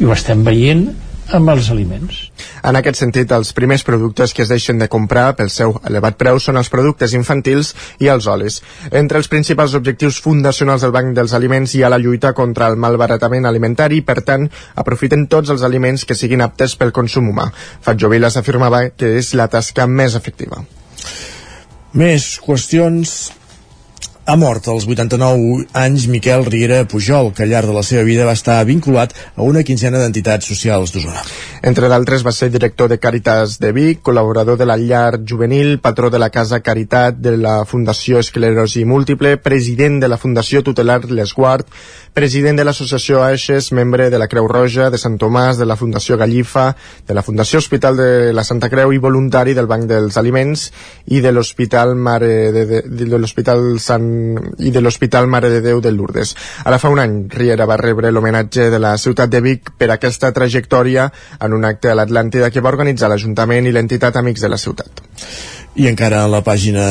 [0.00, 0.86] i ho estem veient
[1.32, 2.18] amb els aliments.
[2.66, 6.38] En aquest sentit, els primers productes que es deixen de comprar pel seu elevat preu
[6.42, 7.72] són els productes infantils
[8.02, 8.60] i els olis.
[8.90, 12.76] Entre els principals objectius fundacionals del Banc dels Aliments hi ha la lluita contra el
[12.76, 17.48] malbaratament alimentari i, per tant, aprofiten tots els aliments que siguin aptes pel consum humà.
[17.82, 20.62] Fatjo Vilas afirmava que és la tasca més efectiva.
[21.98, 23.32] Més qüestions
[24.24, 28.26] ha mort als 89 anys Miquel Riera Pujol, que al llarg de la seva vida
[28.28, 31.24] va estar vinculat a una quinzena d'entitats socials d'Osona.
[31.62, 36.10] Entre d'altres va ser director de Càritas de Vic, col·laborador de la Llar Juvenil, patró
[36.10, 41.66] de la Casa Caritat, de la Fundació Esclerosi Múltiple, president de la Fundació Tutelar L'Esguard,
[42.14, 46.18] president de l'Associació Aixes, membre de la Creu Roja, de Sant Tomàs, de la Fundació
[46.20, 46.72] Gallifa,
[47.08, 50.68] de la Fundació Hospital de la Santa Creu i voluntari del Banc dels Aliments
[51.10, 54.11] i de l'Hospital Mare de, de, de l'Hospital Sant
[54.58, 56.34] i de l'Hospital Mare de Déu de Lourdes.
[56.64, 60.32] Ara fa un any, Riera va rebre l'homenatge de la ciutat de Vic per aquesta
[60.32, 61.08] trajectòria
[61.40, 65.02] en un acte a l'Atlàntida que va organitzar l'Ajuntament i l'entitat Amics de la Ciutat.
[65.80, 66.84] I encara a la pàgina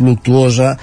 [0.00, 0.74] luctuosa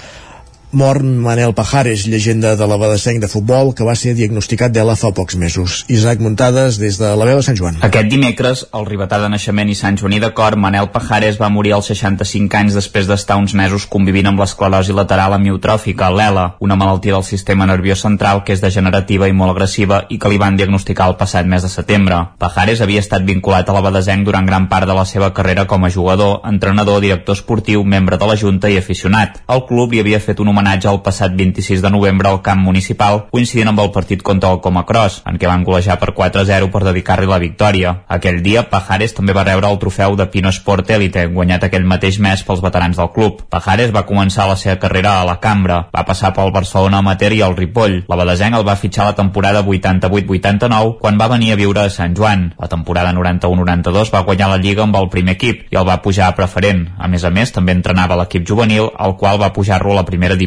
[0.71, 5.37] mor Manel Pajares, llegenda de l'Abadesenc de futbol, que va ser diagnosticat d'ELA fa pocs
[5.39, 5.85] mesos.
[5.87, 7.77] Isaac Muntades, des de la veu de Sant Joan.
[7.87, 11.87] Aquest dimecres, el ribetà de naixement i Sant Joaní d'acord, Manel Pajares va morir als
[11.93, 17.23] 65 anys després d'estar uns mesos convivint amb l'esclerosi lateral amiotròfica, l'ELA, una malaltia del
[17.23, 21.15] sistema nerviós central que és degenerativa i molt agressiva i que li van diagnosticar el
[21.15, 22.19] passat mes de setembre.
[22.43, 25.89] Pajares havia estat vinculat a l'Abadesenc durant gran part de la seva carrera com a
[25.89, 29.39] jugador, entrenador, director esportiu, membre de la Junta i aficionat.
[29.47, 33.27] El club li havia fet un homenatge el passat 26 de novembre al camp municipal,
[33.29, 37.29] coincidint amb el partit contra el Comacross, en què van golejar per 4-0 per dedicar-li
[37.29, 37.93] la victòria.
[38.09, 42.17] Aquell dia, Pajares també va rebre el trofeu de Pino Sport Elite, guanyat aquell mateix
[42.23, 43.43] mes pels veterans del club.
[43.53, 47.43] Pajares va començar la seva carrera a la Cambra, va passar pel Barcelona Amateur i
[47.45, 47.99] el Ripoll.
[48.09, 52.17] La Badesenc el va fitxar la temporada 88-89, quan va venir a viure a Sant
[52.17, 52.49] Joan.
[52.57, 56.31] La temporada 91-92 va guanyar la Lliga amb el primer equip i el va pujar
[56.31, 56.87] a preferent.
[56.97, 60.35] A més a més, també entrenava l'equip juvenil, el qual va pujar-lo a la primera
[60.35, 60.46] divisió.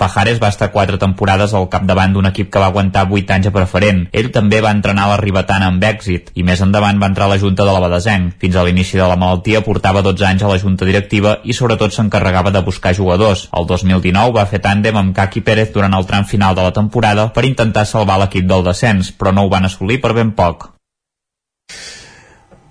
[0.00, 3.54] Pajares va estar quatre temporades al capdavant d'un equip que va aguantar 8 anys a
[3.54, 4.06] preferent.
[4.12, 7.38] Ell també va entrenar la Ribetana amb èxit i més endavant va entrar a la
[7.42, 8.34] Junta de la Badesenc.
[8.40, 11.94] Fins a l'inici de la malaltia portava 12 anys a la Junta Directiva i sobretot
[11.94, 13.48] s'encarregava de buscar jugadors.
[13.52, 17.30] El 2019 va fer tàndem amb Kaki Pérez durant el tram final de la temporada
[17.34, 20.70] per intentar salvar l'equip del descens, però no ho van assolir per ben poc.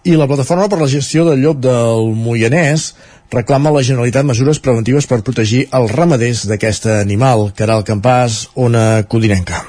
[0.03, 2.93] I la plataforma per la gestió del llop del Moianès
[3.33, 7.49] reclama a la Generalitat mesures preventives per protegir els ramaders d'aquest animal.
[7.55, 9.59] Caral Campàs, Ona Codinenca.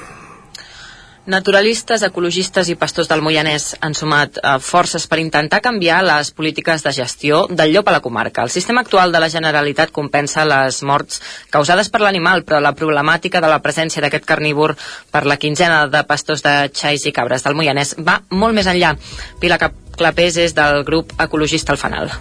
[1.31, 6.81] Naturalistes, ecologistes i pastors del Moianès han sumat eh, forces per intentar canviar les polítiques
[6.81, 8.41] de gestió del llop a la comarca.
[8.41, 11.21] El sistema actual de la Generalitat compensa les morts
[11.53, 14.73] causades per l'animal, però la problemàtica de la presència d'aquest carnívor
[15.11, 18.95] per la quinzena de pastors de xais i cabres del Moianès va molt més enllà.
[19.39, 19.61] Pilar
[20.01, 22.13] Clapés és del grup ecologista El Fanal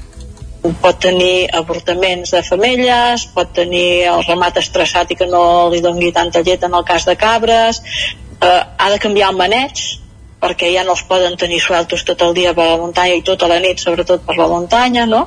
[0.82, 6.12] pot tenir avortaments de femelles, pot tenir el ramat estressat i que no li dongui
[6.12, 7.81] tanta llet en el cas de cabres,
[8.40, 9.81] eh, ha de canviar el maneig,
[10.40, 13.48] perquè ja no els poden tenir sueltos tot el dia per la muntanya i tota
[13.48, 15.27] la nit, sobretot per la muntanya, no?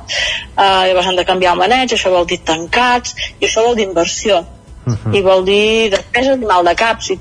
[0.56, 3.88] Eh, llavors han de canviar el maneig, això vol dir tancats, i això vol dir
[3.88, 4.44] inversió.
[4.86, 5.16] Uh -huh.
[5.18, 7.18] I vol dir despesa de mal de cap, si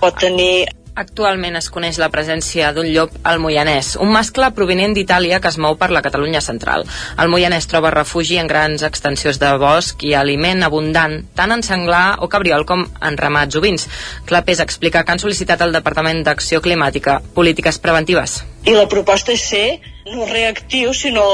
[0.00, 5.40] pot tenir Actualment es coneix la presència d'un llop al Moianès, un mascle provinent d'Itàlia
[5.42, 6.84] que es mou per la Catalunya central.
[7.18, 12.20] El Moianès troba refugi en grans extensions de bosc i aliment abundant, tant en senglar
[12.22, 13.88] o cabriol com en ramats ovins.
[14.30, 18.44] Clapés explica que han sol·licitat al Departament d'Acció Climàtica polítiques preventives.
[18.62, 19.66] I la proposta és ser
[20.14, 21.26] no reactiu, sinó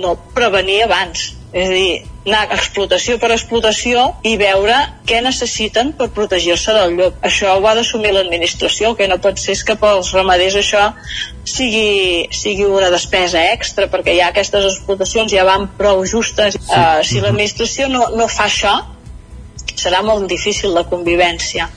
[0.00, 1.34] no prevenir abans.
[1.52, 4.76] És a dir, anar explotació per explotació i veure
[5.08, 7.16] què necessiten per protegir-se del llop.
[7.26, 10.84] Això ho ha d'assumir l'administració, que no pot ser que pels ramaders això
[11.44, 16.58] sigui, sigui una despesa extra, perquè ja aquestes explotacions ja van prou justes.
[16.60, 16.70] Sí.
[16.70, 18.76] Uh, si l'administració no, no fa això,
[19.74, 21.68] serà molt difícil la convivència.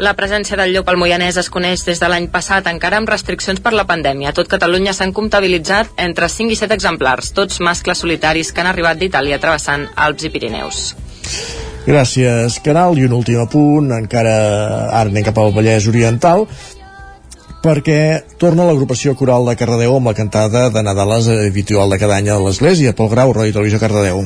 [0.00, 3.60] La presència del llop al Moianès es coneix des de l'any passat, encara amb restriccions
[3.60, 4.30] per la pandèmia.
[4.30, 8.70] A tot Catalunya s'han comptabilitzat entre 5 i 7 exemplars, tots mascles solitaris que han
[8.70, 10.80] arribat d'Itàlia travessant Alps i Pirineus.
[11.84, 12.96] Gràcies, Caral.
[12.96, 14.36] I un últim apunt, encara
[14.88, 16.46] ara anem cap al Vallès Oriental,
[17.60, 18.00] perquè
[18.40, 22.40] torna l'agrupació coral de Cardedeu amb la cantada de Nadales habitual de cada any a
[22.40, 24.24] l'Església, Pol Grau, Roi Televisió Cardedeu.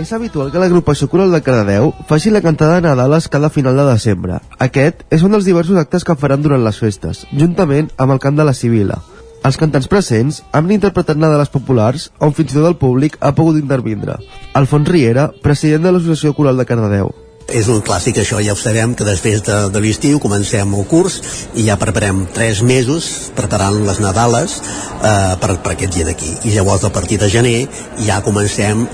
[0.00, 3.84] És habitual que l'agrupació coral de Cardedeu faci la cantada de Nadales cada final de
[3.84, 4.38] desembre.
[4.56, 8.38] Aquest és un dels diversos actes que faran durant les festes, juntament amb el cant
[8.38, 9.02] de la Sibila.
[9.44, 13.60] Els cantants presents han interpretat Nadales populars on fins i tot el públic ha pogut
[13.60, 14.16] intervindre.
[14.56, 17.12] Alfons Riera, president de l'Associació Coral de Cardedeu.
[17.52, 21.20] És un clàssic, això ja ho sabem, que després de, de l'estiu comencem el curs
[21.52, 26.32] i ja preparem tres mesos preparant les Nadales eh, per, per aquest dia d'aquí.
[26.48, 27.66] I llavors a partir de gener
[28.06, 28.86] ja comencem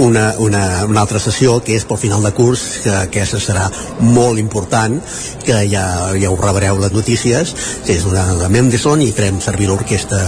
[0.00, 3.68] una, una, una altra sessió que és pel final de curs que aquesta serà
[4.00, 4.98] molt important
[5.44, 5.84] que ja,
[6.16, 7.54] ja ho rebreu les notícies
[7.86, 10.22] és una de Mendelssohn i farem servir l'orquestra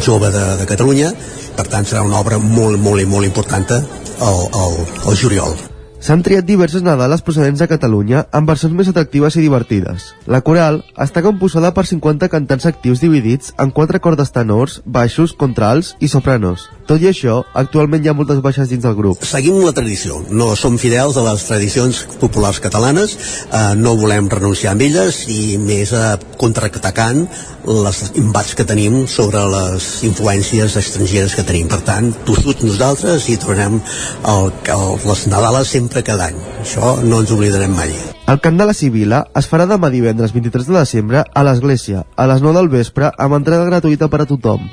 [0.00, 1.12] jove de, de Catalunya
[1.56, 5.58] per tant serà una obra molt, molt, molt important al, al, al juliol
[6.00, 10.06] S'han triat diverses Nadales procedents de Catalunya amb versions més atractives i divertides.
[10.32, 15.92] La coral està composada per 50 cantants actius dividits en quatre cordes tenors, baixos, contrals
[16.00, 16.70] i sopranos.
[16.90, 19.20] Tot i això, actualment hi ha moltes baixes dins del grup.
[19.22, 23.14] Seguim la tradició, no som fidels a les tradicions populars catalanes,
[23.46, 27.22] eh, no volem renunciar a elles i més eh, contraatacant
[27.68, 31.70] les embats que tenim sobre les influències estrangeres que tenim.
[31.70, 36.42] Per tant, tossuts nosaltres i tornem el, el, les Nadales sempre cada any.
[36.66, 37.94] Això no ens oblidarem mai.
[38.26, 42.26] El cant de la Sibila es farà demà divendres 23 de desembre a l'església, a
[42.26, 44.66] les 9 del vespre, amb entrada gratuïta per a tothom.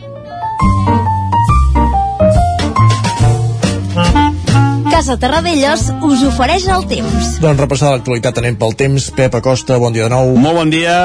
[4.98, 7.36] Casa Terradellos us ofereix el temps.
[7.38, 9.12] Doncs repassar l'actualitat anem pel temps.
[9.14, 10.32] Pep Acosta, bon dia de nou.
[10.42, 10.96] Molt bon dia,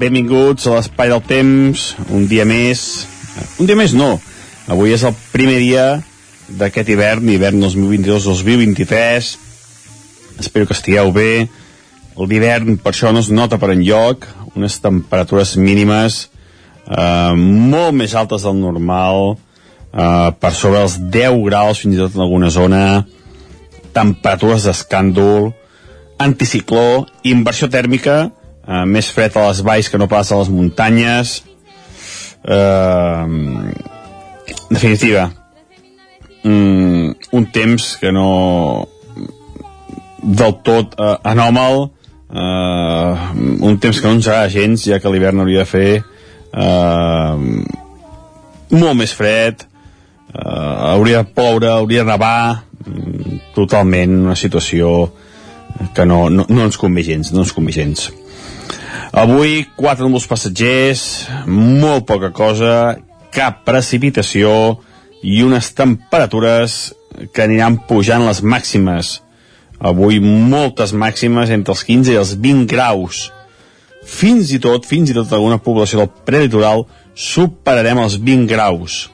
[0.00, 3.06] benvinguts a l'Espai del Temps, un dia més.
[3.62, 4.16] Un dia més no,
[4.66, 5.86] avui és el primer dia
[6.50, 9.30] d'aquest hivern, hivern 2022-2023.
[10.42, 11.46] Espero que estigueu bé.
[12.18, 14.26] L'hivern per això no es nota per enlloc,
[14.58, 16.24] unes temperatures mínimes
[16.90, 19.36] eh, molt més altes del normal,
[19.92, 22.80] eh, per sobre els 10 graus fins i tot en alguna zona,
[23.96, 25.52] temperatures d'escàndol,
[26.22, 28.18] anticicló, inversió tèrmica,
[28.66, 31.42] eh, més fred a les valls que no pas a les muntanyes,
[32.44, 33.26] eh,
[34.70, 35.30] definitiva,
[36.42, 38.88] mm, un temps que no
[40.22, 41.90] del tot eh, anòmal.
[42.26, 43.12] Eh,
[43.62, 47.34] un temps que no ens agrada gens ja que l'hivern hauria de fer eh,
[48.74, 49.62] molt més fred
[50.34, 55.10] eh, hauria de ploure, hauria de nevar mm, totalment una situació
[55.94, 58.08] que no, no, no ens convé gens no ens convé gens
[59.12, 61.02] avui quatre núvols passatgers
[61.46, 62.96] molt poca cosa
[63.36, 64.52] cap precipitació
[65.26, 66.94] i unes temperatures
[67.32, 69.20] que aniran pujant les màximes.
[69.76, 73.26] Avui moltes màximes entre els 15 i els 20 graus.
[74.06, 76.86] Fins i tot, fins i tot alguna població del prelitoral
[77.16, 79.06] superarem els 20 graus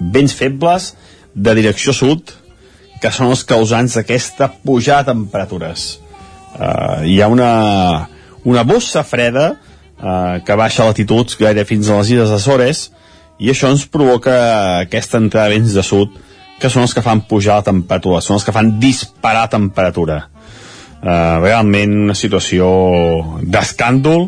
[0.00, 0.92] vents febles
[1.34, 2.34] de direcció sud
[3.02, 5.88] que són els causants d'aquesta pujada de temperatures
[6.58, 7.50] uh, hi ha una
[8.48, 12.88] una bossa freda uh, que baixa latituds gaire fins a les illes Açores
[13.38, 14.34] i això ens provoca
[14.84, 16.16] aquesta entrada de vents de sud
[16.58, 20.24] que són els que fan pujar la temperatura, són els que fan disparar temperatura.
[20.98, 22.66] Uh, realment una situació
[23.46, 24.26] d'escàndol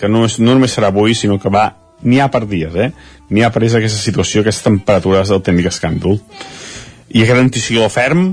[0.00, 1.70] que no, és, no només serà avui, sinó que va
[2.02, 2.90] n'hi ha per dies, eh?
[3.30, 6.18] N'hi ha per dies aquesta situació, aquestes temperatures del tècnic escàndol.
[7.14, 8.32] I aquest anticicló ferm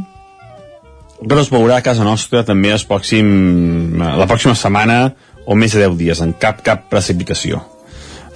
[1.22, 5.12] no es veurà a casa nostra també el pròxim, la pròxima setmana
[5.46, 7.62] o més de 10 dies, en cap cap precipitació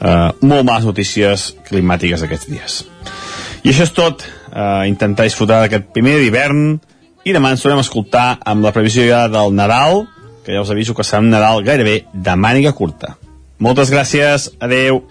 [0.02, 2.80] eh, molt males notícies climàtiques aquests dies.
[3.64, 6.80] I això és tot, eh, intentar disfrutar d'aquest primer d'hivern
[7.26, 10.08] i demà ens tornem a escoltar amb la previsió ja del Nadal,
[10.46, 13.18] que ja us aviso que serà un Nadal gairebé de màniga curta.
[13.58, 15.04] Moltes gràcies, adeu.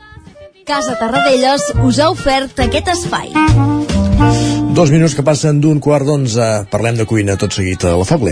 [0.65, 3.29] Casa Tarradellas us ha ofert aquest espai.
[4.75, 6.49] Dos minuts que passen d'un quart d'onze.
[6.73, 8.25] Parlem de cuina tot seguit a la Foc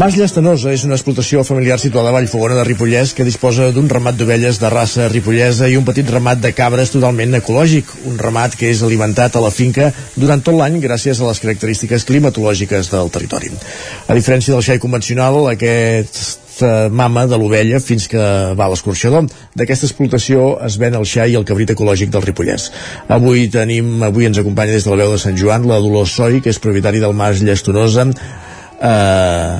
[0.00, 4.16] Mas Llastanosa és una explotació familiar situada a Vallfogona de Ripollès que disposa d'un ramat
[4.16, 8.70] d'ovelles de raça ripollesa i un petit ramat de cabres totalment ecològic, un ramat que
[8.72, 13.52] és alimentat a la finca durant tot l'any gràcies a les característiques climatològiques del territori.
[14.08, 16.64] A diferència del xai convencional, aquest
[16.96, 18.24] mama de l'ovella fins que
[18.56, 19.28] va a l'escorxador.
[19.52, 22.70] D'aquesta explotació es ven el xai i el cabrit ecològic del Ripollès.
[23.08, 26.40] Avui tenim, avui ens acompanya des de la veu de Sant Joan la Dolors Soi,
[26.40, 28.08] que és propietari del Mas Llastonosa,
[28.80, 29.56] eh,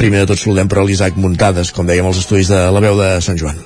[0.00, 3.16] primer de tot saludem per l'Isaac Muntades, com dèiem als estudis de la veu de
[3.24, 3.58] Sant Joan.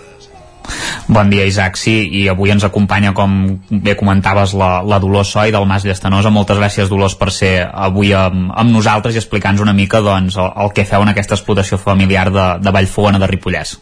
[1.10, 1.78] Bon dia, Isaac.
[1.80, 3.32] Sí, i avui ens acompanya, com
[3.70, 6.30] bé comentaves, la, la Dolors Soi del Mas Llastanosa.
[6.30, 10.52] Moltes gràcies, Dolors, per ser avui amb, amb nosaltres i explicar-nos una mica doncs, el,
[10.64, 13.78] el que feu en aquesta explotació familiar de, de Vallfogona de Ripollès.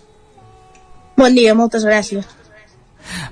[1.18, 2.24] Bon dia, moltes gràcies.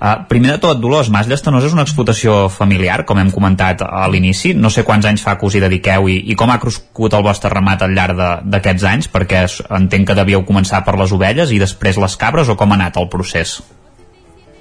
[0.01, 4.06] Uh, primer de tot, Dolors, Mas Llestanós és una explotació familiar, com hem comentat a
[4.12, 4.55] l'inici.
[4.56, 7.24] No sé quants anys fa que us hi dediqueu i, i com ha crescut el
[7.26, 9.44] vostre ramat al llarg d'aquests anys, perquè
[9.78, 13.01] entenc que devíeu començar per les ovelles i després les cabres, o com ha anat
[13.01, 13.59] el procés?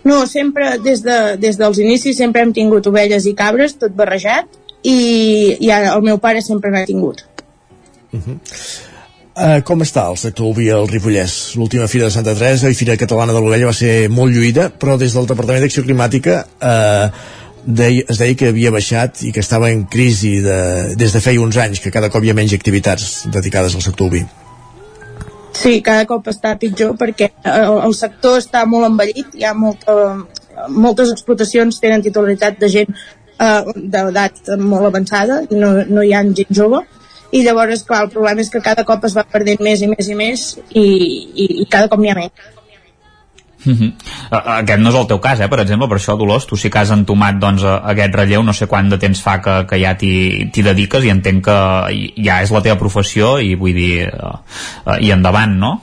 [0.06, 4.52] No, sempre, des, de, des dels inicis, sempre hem tingut ovelles i cabres, tot barrejat,
[4.86, 4.98] i,
[5.60, 7.24] i el meu pare sempre n'ha tingut.
[8.14, 8.38] Uh -huh.
[9.36, 11.34] Uh, com està el sector oví al Ripollès?
[11.60, 14.96] L'última Fira de Santa Teresa i Fira Catalana de l'Ovella va ser molt lluïda, però
[14.96, 17.10] des del Departament d'Acció Climàtica uh,
[17.66, 21.44] deia, es deia que havia baixat i que estava en crisi de, des de feia
[21.44, 24.24] uns anys, que cada cop hi ha menys activitats dedicades al sector oví.
[25.56, 29.96] Sí, cada cop està pitjor perquè el, el sector està molt envellit, hi ha molta,
[30.72, 36.56] moltes explotacions tenen titularitat de gent eh, d'edat molt avançada no, no hi ha gent
[36.56, 36.86] jove
[37.36, 40.12] i llavors, clar, el problema és que cada cop es va perdent més i més
[40.12, 42.54] i més i, i, i cada cop n'hi ha menys.
[43.66, 43.92] Uh -huh.
[44.30, 45.48] Aquest no és el teu cas, eh?
[45.50, 48.68] per exemple, per això, Dolors, tu sí que has entomat doncs, aquest relleu, no sé
[48.68, 51.58] quant de temps fa que, que ja t'hi dediques i entenc que
[52.24, 55.82] ja és la teva professió i vull dir, uh, i endavant, no?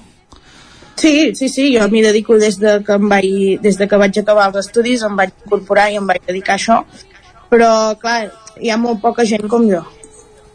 [0.95, 4.19] Sí, sí, sí, jo m'hi dedico des de, que em vaig, des de que vaig
[4.19, 6.85] acabar els estudis, em vaig incorporar i em vaig dedicar a això
[7.53, 8.31] però clar,
[8.61, 9.83] hi ha molt poca gent com jo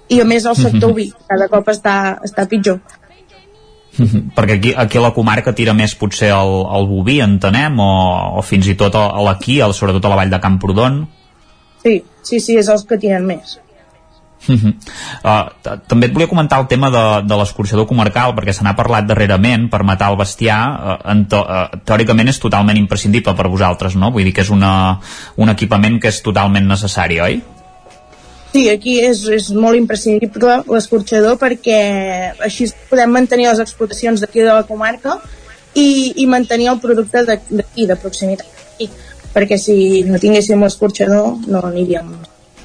[0.10, 2.80] i a més el sector oví cada cop està, està pitjor
[4.38, 7.92] perquè aquí, aquí a la comarca tira més potser el, el boví, entenem o,
[8.38, 11.06] o fins i tot a l'aquí, sobretot a la vall de Camprodon
[11.84, 13.60] sí, sí, sí, és els que tiren més
[14.48, 14.74] Uh -huh.
[15.26, 19.06] uh, també et volia comentar el tema de, de l'escorxador comarcal perquè se n'ha parlat
[19.06, 23.96] darrerament per matar el bestiar uh, en to, uh, teòricament és totalment imprescindible per vosaltres
[23.96, 24.12] no?
[24.12, 25.00] vull dir que és una,
[25.36, 27.42] un equipament que és totalment necessari, oi?
[28.54, 31.80] Sí, aquí és, és molt imprescindible l'escorxador perquè
[32.48, 35.18] així podem mantenir les explotacions d'aquí de la comarca
[35.76, 38.90] i, i mantenir el producte d'aquí, de proximitat I,
[39.36, 42.16] perquè si no tinguéssim l'escorxador no aniríem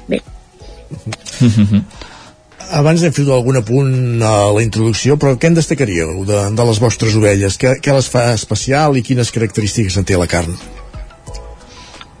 [0.07, 0.23] bé
[2.73, 6.79] abans hem fet algun apunt a la introducció, però què en destacaríeu de, de les
[6.81, 7.57] vostres ovelles?
[7.61, 10.55] Què, què les fa especial i quines característiques en té la carn?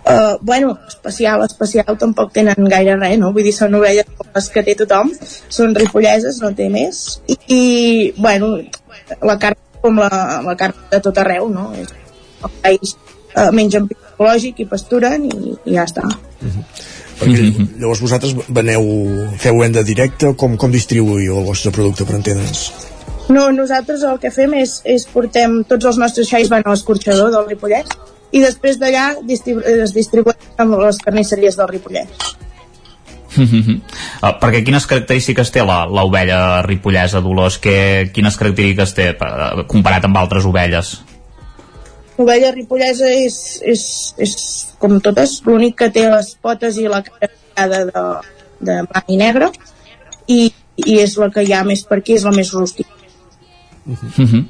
[0.03, 3.31] Uh, bueno, especial, especial tampoc tenen gaire res, no?
[3.35, 5.13] Vull dir, són ovelles com les que té tothom,
[5.47, 7.21] són ripolleses, no té més.
[7.31, 7.61] I, i
[8.17, 8.57] bueno,
[9.23, 11.69] la carn com la, la carn de tot arreu, no?
[11.77, 12.97] El país
[13.37, 16.03] uh, mengen ecològic i pasturen i, i ja està.
[16.03, 17.79] Uh -huh perquè mm -hmm.
[17.79, 18.83] llavors vosaltres veneu,
[19.37, 22.71] feu venda directa, com, com distribuïu el vostre producte, per entendre'ns?
[23.29, 27.31] No, nosaltres el que fem és, és portem tots els nostres xais van a l'escorxador
[27.31, 27.87] del Ripollet
[28.33, 32.09] i després d'allà distribu es distribueixen amb les carnisseries del Ripollet.
[33.33, 37.57] Uh, perquè quines característiques té l'ovella ripollesa, Dolors?
[37.61, 39.09] Que, quines característiques té
[39.69, 40.95] comparat amb altres ovelles?
[42.17, 43.85] L'ovella ripollesa és, és,
[44.21, 44.33] és
[44.81, 48.03] com totes, l'únic que té les potes i la cara de,
[48.61, 49.49] de blanc i negre
[50.27, 52.93] i, i és la que hi ha més per aquí, és la més rústica.
[53.85, 54.43] Uh -huh.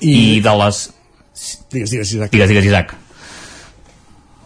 [0.00, 0.38] I...
[0.38, 0.97] I de les...
[1.70, 2.32] Digues, digues, Isaac.
[2.32, 2.94] Digues, digues, Isaac.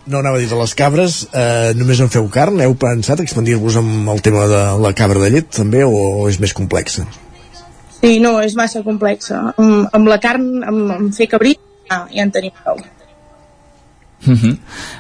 [0.07, 2.59] No anava a dir de les cabres, eh, només en feu carn?
[2.61, 6.55] Heu pensat expandir-vos amb el tema de la cabra de llet també o, és més
[6.59, 7.07] complexa?
[8.01, 9.53] Sí, no, és massa complexa.
[9.55, 12.83] Amb, amb la carn, amb, amb fer cabrit, ja, ja en tenim prou.
[14.25, 14.57] Uh -huh.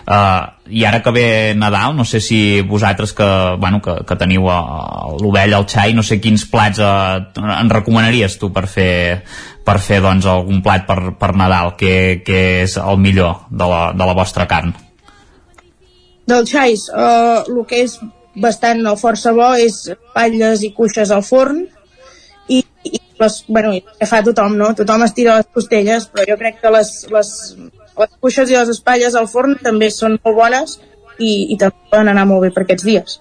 [0.08, 4.42] uh, i ara que ve Nadal no sé si vosaltres que, bueno, que, que teniu
[4.42, 7.22] l'ovella, el xai no sé quins plats uh,
[7.60, 9.22] en recomanaries tu per fer,
[9.64, 13.92] per fer doncs, algun plat per, per Nadal que, que és el millor de la,
[13.92, 14.74] de la vostra carn
[16.26, 18.00] del xais uh, el que és
[18.34, 21.66] bastant o força bo és patlles i cuixes al forn
[22.48, 24.74] i, i les, bueno, que fa tothom, no?
[24.74, 27.30] Tothom estira les costelles, però jo crec que les, les,
[27.98, 30.78] les cuixes i les espatlles al forn també són molt bones
[31.18, 33.18] i, i també poden anar molt bé per aquests dies.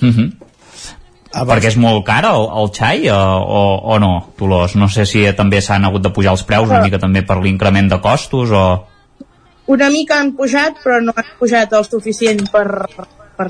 [0.00, 0.32] Mm -hmm.
[1.32, 3.16] Ah, perquè és molt car el, el xai o,
[3.58, 3.60] o,
[3.94, 4.74] o no, Dolors?
[4.76, 7.88] No sé si també s'han hagut de pujar els preus una mica també per l'increment
[7.88, 8.64] de costos o...
[9.66, 12.66] Una mica han pujat, però no han pujat el suficient per...
[13.36, 13.48] per...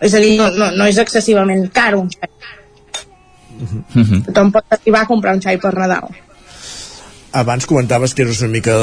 [0.00, 2.30] És a dir, no, no, no és excessivament car un xai
[3.62, 4.24] Mm -hmm.
[4.26, 6.08] Tothom pot arribar a comprar un xai per Nadal.
[7.32, 8.74] Abans comentaves que eres una mica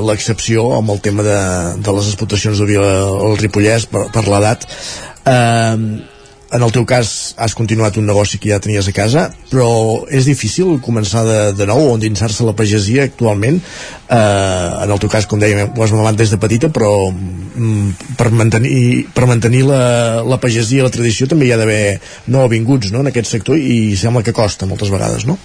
[0.00, 1.40] l'excepció amb el tema de,
[1.84, 2.94] de les explotacions de Vila
[3.28, 4.64] al Ripollès per, per l'edat.
[5.28, 6.08] Eh,
[6.52, 9.68] en el teu cas has continuat un negoci que ja tenies a casa però
[10.12, 15.10] és difícil començar de, de nou o endinsar-se la pagesia actualment eh, en el teu
[15.12, 19.64] cas com dèiem ho has mamat des de petita però mm, per mantenir, per mantenir
[19.68, 19.82] la,
[20.28, 21.98] la pagesia la tradició també hi ha d'haver
[22.34, 25.40] no vinguts no, en aquest sector i sembla que costa moltes vegades no?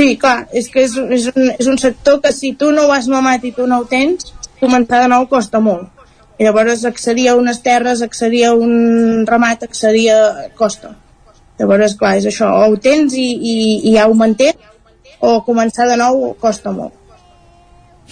[0.00, 2.92] Sí, clar, és que és, és, un, és un sector que si tu no ho
[2.94, 5.90] has mamat i tu no ho tens, començar de nou costa molt.
[6.40, 10.20] I llavors accedir a unes terres, accedir a un ramat, accedir a...
[10.56, 10.94] costa.
[11.60, 13.56] Llavors, clar, és això, o ho tens i, i,
[13.90, 14.56] i ja ho mantens,
[15.20, 16.96] o començar de nou costa molt.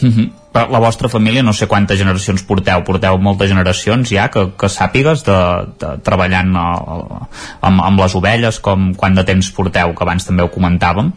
[0.03, 0.29] Mm -hmm.
[0.53, 4.69] Però la vostra família, no sé quantes generacions porteu, porteu moltes generacions ja que, que
[4.69, 5.39] sàpigues de,
[5.81, 7.29] de treballant a, a,
[7.61, 11.13] amb, amb les ovelles, com quant de temps porteu, que abans també ho comentàvem?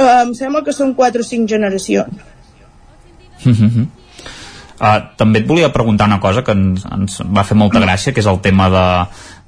[0.00, 2.28] Uh, em sembla que són 4 o 5 generacions.
[3.44, 3.88] Mm.
[4.80, 8.22] Uh, també et volia preguntar una cosa que ens, ens va fer molta gràcia, que
[8.22, 8.84] és el tema de,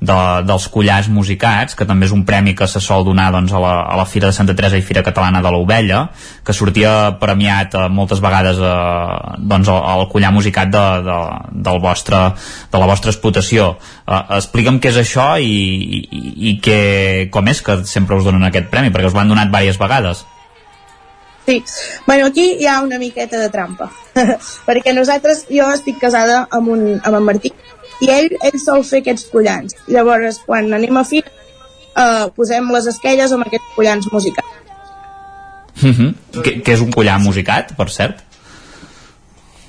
[0.05, 3.63] de, dels collars musicats, que també és un premi que se sol donar doncs, a,
[3.63, 6.03] la, a la Fira de Santa Teresa i Fira Catalana de l'Ovella,
[6.45, 11.17] que sortia premiat uh, moltes vegades uh, doncs, el collar musicat de, de,
[11.65, 12.21] del vostre,
[12.69, 13.71] de la vostra explotació.
[14.05, 15.57] Uh, explica'm què és això i,
[16.13, 16.79] i, i que,
[17.33, 20.27] com és que sempre us donen aquest premi, perquè us l'han donat diverses vegades.
[21.47, 21.65] Sí,
[22.07, 23.91] bueno, aquí hi ha una miqueta de trampa,
[24.67, 27.51] perquè nosaltres, jo estic casada amb, un, amb en Martí,
[28.03, 29.77] i ell, ell sol fer aquests collants.
[29.91, 34.59] Llavors, quan anem a fi, eh, posem les esquelles amb aquests collants musicals.
[35.83, 36.43] Uh -huh.
[36.43, 38.23] que, que és un collar musicat, per cert?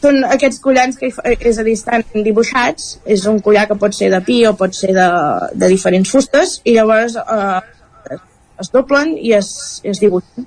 [0.02, 4.10] Són aquests collants que, és a dir, estan dibuixats, és un collar que pot ser
[4.12, 5.08] de pi o pot ser de,
[5.54, 7.62] de diferents fustes, i llavors eh,
[8.60, 10.46] es doblen i es, es dibuixen.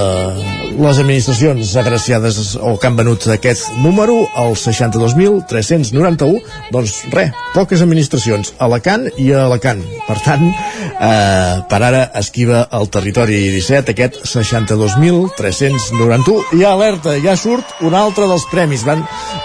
[0.79, 6.43] les administracions agraciades o que han venut aquest número, el 62.391,
[6.75, 9.83] doncs res, poques administracions, Alacant i Alacant.
[10.07, 17.67] Per tant, eh, per ara esquiva el territori 17 aquest 62.391 i alerta, ja surt
[17.83, 19.01] un altre dels premis, van,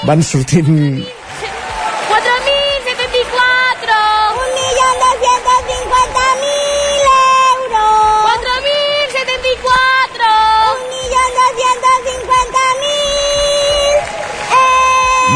[0.06, 0.70] van sortint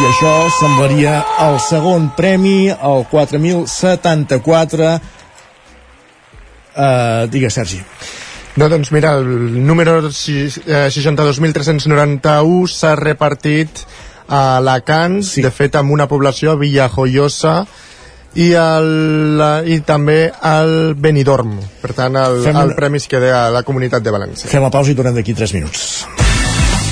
[0.04, 5.00] i això semblaria el segon premi, el 4.074.
[6.74, 7.80] Uh, digues, Sergi.
[8.60, 13.86] No, doncs mira, el número 62.391 s'ha repartit
[14.28, 15.40] a Alacant, sí.
[15.46, 17.64] de fet amb una població a Villajoyosa
[18.36, 19.40] i, el,
[19.72, 21.64] i també al Benidorm.
[21.80, 24.52] Per tant, el, Fem el premi es queda a la comunitat de València.
[24.52, 26.04] Fem la pausa i tornem d'aquí 3 minuts.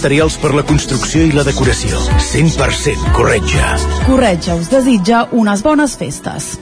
[0.00, 1.98] materials per la construcció i la decoració.
[2.24, 3.74] 100% Corretja.
[4.06, 6.54] Corretja us desitja unes bones festes.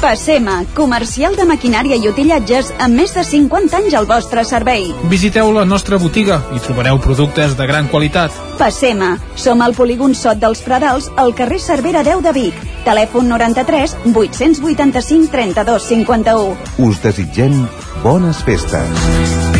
[0.00, 4.86] Passema, comercial de maquinària i utillatges amb més de 50 anys al vostre servei.
[5.10, 8.32] Visiteu la nostra botiga i trobareu productes de gran qualitat.
[8.60, 12.66] Passema, som al polígon Sot dels Pradals, al carrer Cervera 10 de Vic.
[12.86, 16.56] Telèfon 93 885 32 51.
[16.86, 17.66] Us desitgem
[18.06, 19.59] bones festes.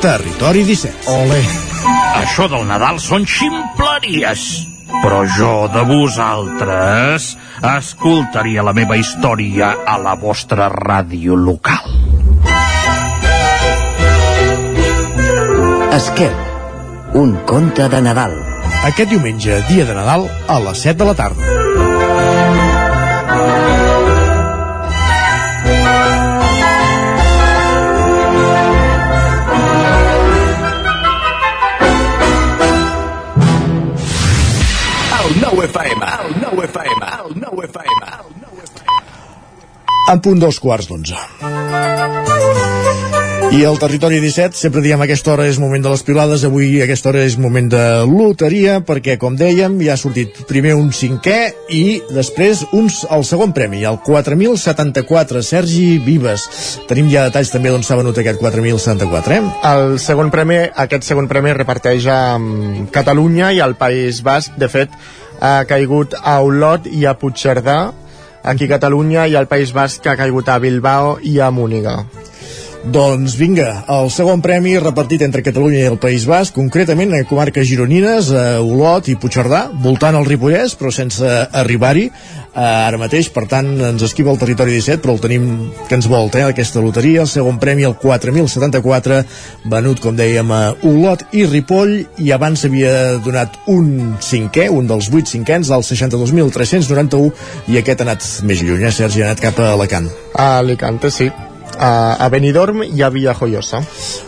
[0.00, 1.08] Territori 17.
[1.10, 1.40] Ole.
[2.20, 4.42] Això del Nadal són ximpleries.
[5.02, 7.32] Però jo de vosaltres
[7.74, 11.88] escoltaria la meva història a la vostra ràdio local.
[15.96, 18.36] Esquerp, un conte de Nadal.
[18.86, 21.65] Aquest diumenge, dia de Nadal, a les 7 de la tarda.
[35.56, 38.10] El nou FM, el nou FM, el nou FM.
[40.12, 41.16] En punt dos quarts d'onze.
[43.56, 46.82] I el territori 17, sempre diem a aquesta hora és moment de les pilades, avui
[46.82, 50.90] a aquesta hora és moment de loteria, perquè, com dèiem, ja ha sortit primer un
[50.92, 51.38] cinquè
[51.72, 56.50] i després uns, el segon premi, el 4.074, Sergi Vives.
[56.90, 59.44] Tenim ja detalls també d'on s'ha venut aquest 4.074, eh?
[59.72, 62.20] El segon premi, aquest segon premi es reparteix a
[62.92, 64.58] Catalunya i al País Basc.
[64.60, 64.92] De fet,
[65.40, 67.92] ha caigut a Olot i a Puigcerdà,
[68.42, 71.98] aquí a Catalunya, i al País Basc ha caigut a Bilbao i a Múniga.
[72.86, 77.66] Doncs vinga, el segon premi repartit entre Catalunya i el País Basc, concretament a comarques
[77.66, 83.48] gironines, a Olot i Puigcerdà, voltant al Ripollès, però sense arribar-hi eh, ara mateix, per
[83.50, 85.48] tant ens esquiva el territori 17, però el tenim
[85.88, 89.18] que ens volta, eh, aquesta loteria, el segon premi el 4.074,
[89.72, 95.10] venut, com dèiem, a Olot i Ripoll, i abans s'havia donat un cinquè, un dels
[95.10, 97.34] vuit cinquens, del 62.391,
[97.66, 100.06] i aquest ha anat més lluny, eh, Sergi, ha anat cap a Alacant.
[100.38, 101.32] A Alicante, sí
[101.78, 103.82] a, a Benidorm i a Villajoyosa.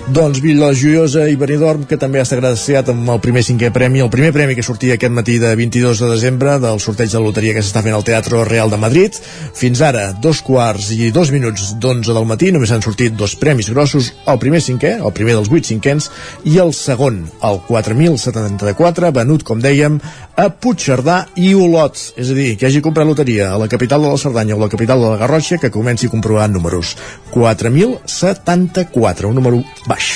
[0.09, 4.01] Doncs Villa Joiosa i Benidorm, que també ha estat agraciat amb el primer cinquè premi,
[4.05, 7.57] el primer premi que sortia aquest matí de 22 de desembre del sorteig de loteria
[7.57, 9.19] que s'està fent al Teatre Real de Madrid.
[9.57, 13.69] Fins ara, dos quarts i dos minuts d'onze del matí, només han sortit dos premis
[13.73, 16.11] grossos, el primer cinquè, el primer dels vuit cinquens,
[16.49, 20.01] i el segon, el 4.074, venut, com dèiem,
[20.39, 21.99] a Puigcerdà i Olot.
[22.17, 24.71] És a dir, que hagi comprat loteria a la capital de la Cerdanya o la
[24.71, 26.95] capital de la Garrotxa, que comenci a comprovar números.
[27.39, 30.13] 4.074, un número baix.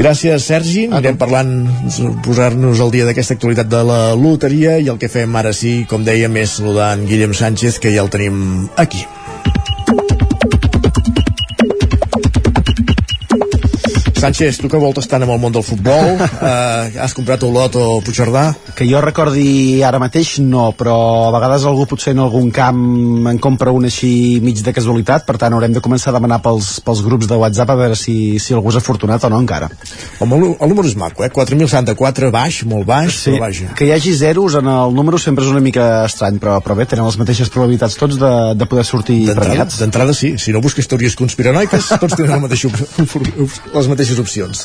[0.00, 0.86] Gràcies, Sergi.
[0.88, 1.50] Anirem parlant,
[2.24, 6.06] posar-nos al dia d'aquesta actualitat de la loteria i el que fem ara sí, com
[6.06, 9.04] dèiem, és saludar en Guillem Sánchez, que ja el tenim aquí.
[14.20, 17.84] Sánchez, tu que voltes tant amb el món del futbol, eh, has comprat Olot o
[18.04, 18.50] Puigcerdà?
[18.76, 20.96] Que jo recordi ara mateix no, però
[21.28, 22.82] a vegades algú potser en algun camp
[23.30, 26.68] en compra un així mig de casualitat, per tant haurem de començar a demanar pels,
[26.84, 29.70] pels grups de WhatsApp a veure si, si algú és afortunat o no encara.
[30.20, 31.30] El, el número és maco, eh?
[31.32, 33.72] 4.074, baix, molt baix, Sí, però vaja.
[33.74, 36.84] que hi hagi zeros en el número sempre és una mica estrany, però, però bé,
[36.90, 39.80] tenen les mateixes probabilitats tots de, de poder sortir D'entrada premiats.
[39.80, 44.64] d'entrada sí, si no busques teories conspiranoiques tots tenen la mateixa, op- les mateixes opcions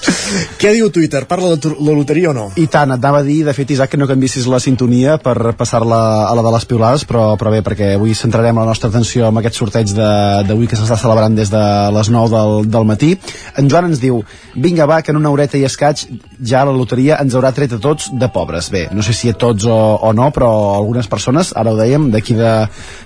[0.59, 1.25] què diu Twitter?
[1.29, 2.47] Parla de la loteria o no?
[2.57, 5.53] I tant, et anava a dir, de fet, Isaac, que no canvissis la sintonia per
[5.57, 5.99] passar-la
[6.29, 9.37] a la de les piulades, però, però bé, perquè avui centrarem la nostra atenció en
[9.41, 11.63] aquest sorteig d'avui que s'està celebrant des de
[11.95, 13.11] les 9 del, del matí.
[13.59, 14.21] En Joan ens diu,
[14.55, 16.05] vinga va, que en una horeta i escaig
[16.41, 18.71] ja la loteria ens haurà tret a tots de pobres.
[18.73, 22.09] Bé, no sé si a tots o, o no, però algunes persones, ara ho dèiem,
[22.13, 22.53] d'aquí de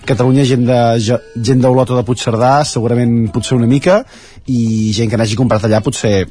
[0.10, 4.04] Catalunya, gent de ge- gent o de Puigcerdà, segurament potser una mica,
[4.50, 6.24] i gent que n'hagi comprat allà potser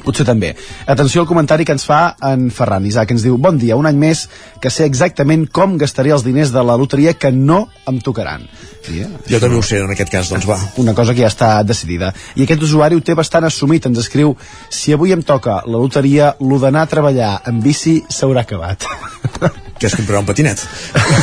[0.00, 0.52] Potser també.
[0.88, 3.88] Atenció al comentari que ens fa en Ferran Isaac, que ens diu Bon dia, un
[3.90, 4.22] any més
[4.62, 8.46] que sé exactament com gastaré els diners de la loteria que no em tocaran.
[8.88, 9.06] Eh?
[9.28, 10.56] Jo també ho sé, en aquest cas, doncs va.
[10.80, 12.12] Una cosa que ja està decidida.
[12.34, 14.36] I aquest usuari ho té bastant assumit, ens escriu
[14.70, 18.86] Si avui em toca la loteria, lo d'anar a treballar en bici s'haurà acabat.
[19.80, 20.60] Que es comprarà un patinet.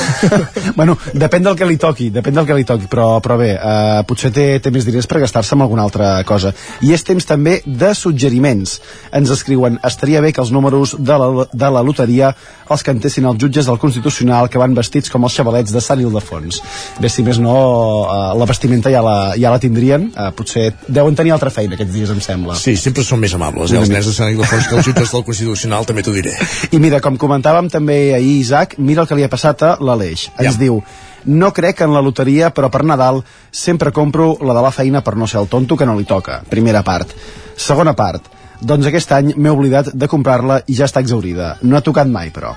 [0.79, 3.99] bueno, depèn del que li toqui, depèn del que li toqui, però, però bé, eh,
[4.09, 6.49] potser té, té més diners per gastar-se en alguna altra cosa.
[6.81, 8.79] I és temps també de suggeriments.
[9.13, 12.31] Ens escriuen, estaria bé que els números de la, de la loteria
[12.73, 16.59] els cantessin els jutges del Constitucional que van vestits com els xavalets de Sant Ildefons.
[16.97, 21.15] Bé, si més no, eh, la vestimenta ja la, ja la tindrien, eh, potser deuen
[21.15, 22.55] tenir altra feina aquests dies, em sembla.
[22.59, 25.23] Sí, sempre són més amables, eh, els nens de Sant Ildefons que els jutges del
[25.27, 26.33] Constitucional, també t'ho diré.
[26.71, 30.29] I mira, com comentàvem també ahir, Isaac, mira el que li ha passat a l'Aleix.
[30.37, 30.59] Ens Ja.
[30.59, 30.81] diu,
[31.25, 35.15] no crec en la loteria, però per Nadal sempre compro la de la feina per
[35.17, 36.41] no ser el tonto que no li toca.
[36.49, 37.11] Primera part.
[37.55, 38.23] Segona part.
[38.61, 41.57] Doncs aquest any m'he oblidat de comprar-la i ja està exaurida.
[41.61, 42.55] No ha tocat mai, però.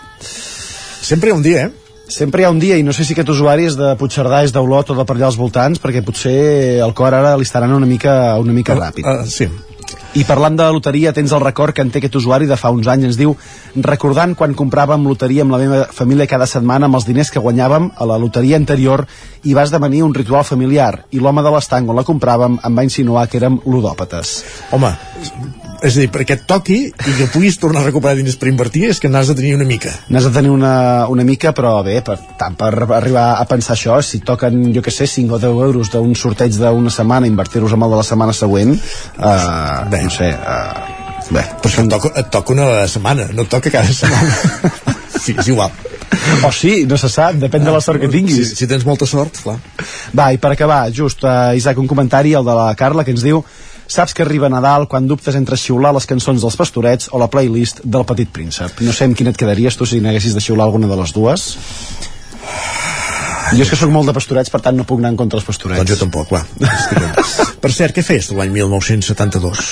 [1.03, 1.71] Sempre hi ha un dia, eh?
[2.11, 4.53] Sempre hi ha un dia, i no sé si aquest usuari és de Puigcerdà, és
[4.55, 6.37] d'Olot o de per allà als voltants, perquè potser
[6.83, 9.07] el cor ara li estarà una mica, una mica ràpid.
[9.07, 9.47] Uh, sí.
[10.19, 12.89] I parlant de loteria, tens el record que en té aquest usuari de fa uns
[12.91, 13.37] anys, ens diu
[13.87, 17.93] recordant quan compràvem loteria amb la meva família cada setmana amb els diners que guanyàvem
[17.95, 19.07] a la loteria anterior
[19.47, 22.87] i va esdevenir un ritual familiar i l'home de l'estanc on la compràvem em va
[22.91, 24.41] insinuar que érem ludòpates.
[24.75, 24.97] Home,
[25.83, 28.87] és a dir, perquè et toqui i que puguis tornar a recuperar diners per invertir
[28.91, 29.93] és que n'has de tenir una mica.
[30.13, 33.97] N'has de tenir una, una mica, però bé, per, tant per arribar a pensar això,
[34.05, 37.89] si toquen, jo que sé, 5 o 10 euros d'un sorteig d'una setmana, invertir-los amb
[37.89, 41.47] el de la setmana següent, uh, bé, no sé, uh, bé.
[41.63, 44.75] Però això et toca, et toca una a la setmana, no et toca cada setmana.
[45.25, 45.73] sí, és igual.
[46.45, 48.53] O sí, no se sap, depèn de la sort que tinguis.
[48.53, 49.57] Si, si tens molta sort, clar.
[50.17, 53.25] Va, i per acabar, just, uh, Isaac, un comentari, el de la Carla, que ens
[53.25, 53.45] diu
[53.91, 57.81] Saps que arriba Nadal quan dubtes entre xiular les cançons dels pastorets o la playlist
[57.83, 58.79] del Petit Príncep.
[58.87, 61.49] No sé amb quina et quedaries tu si n'haguessis de xiular alguna de les dues.
[63.51, 65.47] Jo és que sóc molt de pastorets, per tant no puc anar en contra dels
[65.49, 65.81] pastorets.
[65.81, 66.45] Doncs jo tampoc, clar.
[67.65, 69.65] per cert, què tu l'any 1972?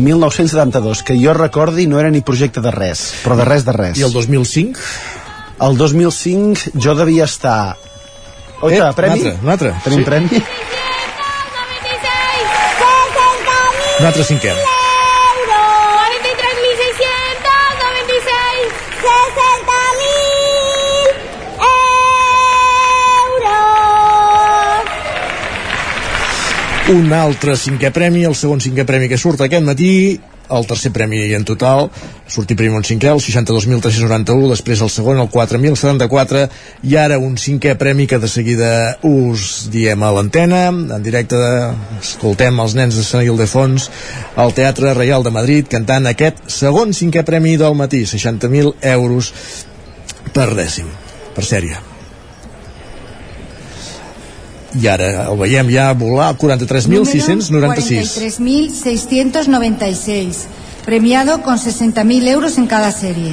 [0.00, 4.00] 1972, que jo recordi no era ni projecte de res, però de res de res.
[4.00, 4.80] I el 2005?
[5.68, 7.76] El 2005 jo devia estar...
[8.64, 9.20] Oita, Eh, premi?
[9.20, 9.74] un altre, un altre.
[9.84, 10.04] Tenim Sí.
[10.08, 10.42] premi?
[13.98, 14.50] Un altre cinquè.
[14.52, 14.56] 93.696
[19.00, 20.04] 60.000
[23.40, 23.80] euros.
[26.92, 30.20] Un altre cinquè premi, el segon cinquè premi que surt aquest matí,
[30.50, 31.88] el tercer premi en total,
[32.28, 36.44] sortir primer un cinquè, el 62.391, després el segon, el 4.074,
[36.86, 38.70] i ara un cinquè premi que de seguida
[39.06, 41.40] us diem a l'antena, en directe,
[42.00, 43.90] escoltem els nens de Sant Ildefons
[44.36, 49.32] al Teatre Reial de Madrid cantant aquest segon cinquè premi del matí, 60.000 euros
[50.36, 50.88] per dècim,
[51.34, 51.95] per sèrie.
[54.76, 58.36] I ara el veiem ja volar 43.696.
[58.36, 60.44] 43.696,
[60.84, 63.32] premiado con 60.000 euros en cada serie.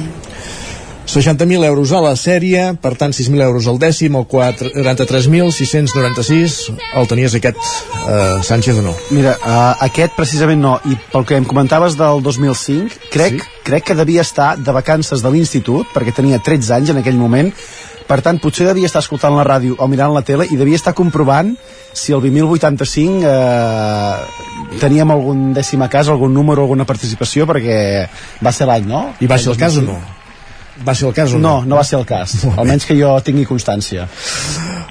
[1.06, 7.06] 60.000 euros a la sèrie, per tant 6.000 euros al dècim, el 4 43.696 el
[7.10, 8.94] tenies aquest eh, Sánchez o no?
[9.12, 13.44] Mira, uh, aquest precisament no, i pel que em comentaves del 2005, crec, sí?
[13.68, 17.52] crec que devia estar de vacances de l'institut, perquè tenia 13 anys en aquell moment,
[18.08, 20.92] per tant, potser devia estar escoltant la ràdio o mirant la tele i devia estar
[20.96, 21.54] comprovant
[21.94, 27.78] si el 2085 eh, teníem algun dècim a cas, algun número, alguna participació, perquè
[28.44, 29.06] va ser l'any, no?
[29.20, 29.96] I va ser el cas o no?
[30.84, 31.60] Va ser el cas o no?
[31.62, 34.08] No, no va ser el cas, almenys que jo tingui constància.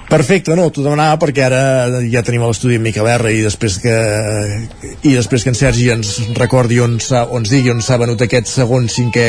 [0.04, 1.60] Perfecte, no, t'ho demanava perquè ara
[2.12, 3.94] ja tenim a l'estudi en Miquel R i després que
[5.02, 8.50] i després que en Sergi ens recordi on, on ens digui on s'ha venut aquest
[8.50, 9.24] segon cinquè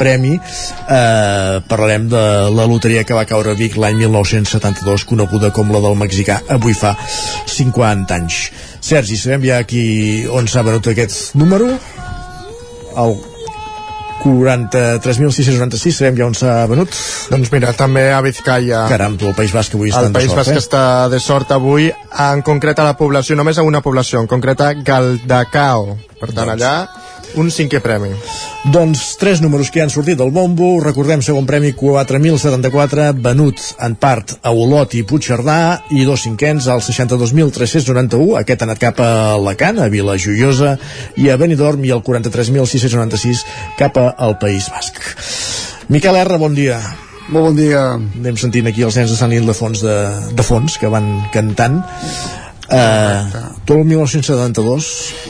[0.00, 0.34] premi.
[0.36, 2.24] Eh, parlarem de
[2.56, 6.74] la loteria que va caure a Vic l'any 1972 coneguda com la del mexicà avui
[6.78, 8.40] fa 50 anys.
[8.84, 9.84] Sergi, sabem ja aquí
[10.32, 11.68] on s'ha venut aquest número?
[12.96, 13.16] El
[14.24, 16.88] 43.696 sabem ja on s'ha venut
[17.30, 18.84] Doncs mira, també a Vizcaya.
[18.88, 20.60] Caram, tu, el País Basc avui El estan de País Basc eh?
[20.62, 21.90] està de sort avui,
[22.24, 25.98] en concret a la població, només a una població, en concret a Galdacao.
[26.20, 26.74] Per tant, allà,
[27.40, 28.10] un cinquè premi.
[28.72, 30.78] Doncs tres números que han sortit del bombo.
[30.84, 35.58] Recordem, segon premi 4.074, venut en part a Olot i Puigcerdà,
[35.94, 38.38] i dos cinquens al 62.391.
[38.40, 40.76] Aquest ha anat cap a Alacant, a Vila Joiosa,
[41.20, 43.44] i a Benidorm, i el 43.696
[43.80, 45.02] cap al País Basc.
[45.92, 46.80] Miquel R, bon dia.
[47.28, 47.84] Molt bon dia.
[47.96, 49.98] Anem sentint aquí els nens de Sant Ildefons de,
[50.36, 51.80] de fons, que van cantant.
[52.64, 53.28] Uh,
[53.66, 54.86] tu el 1972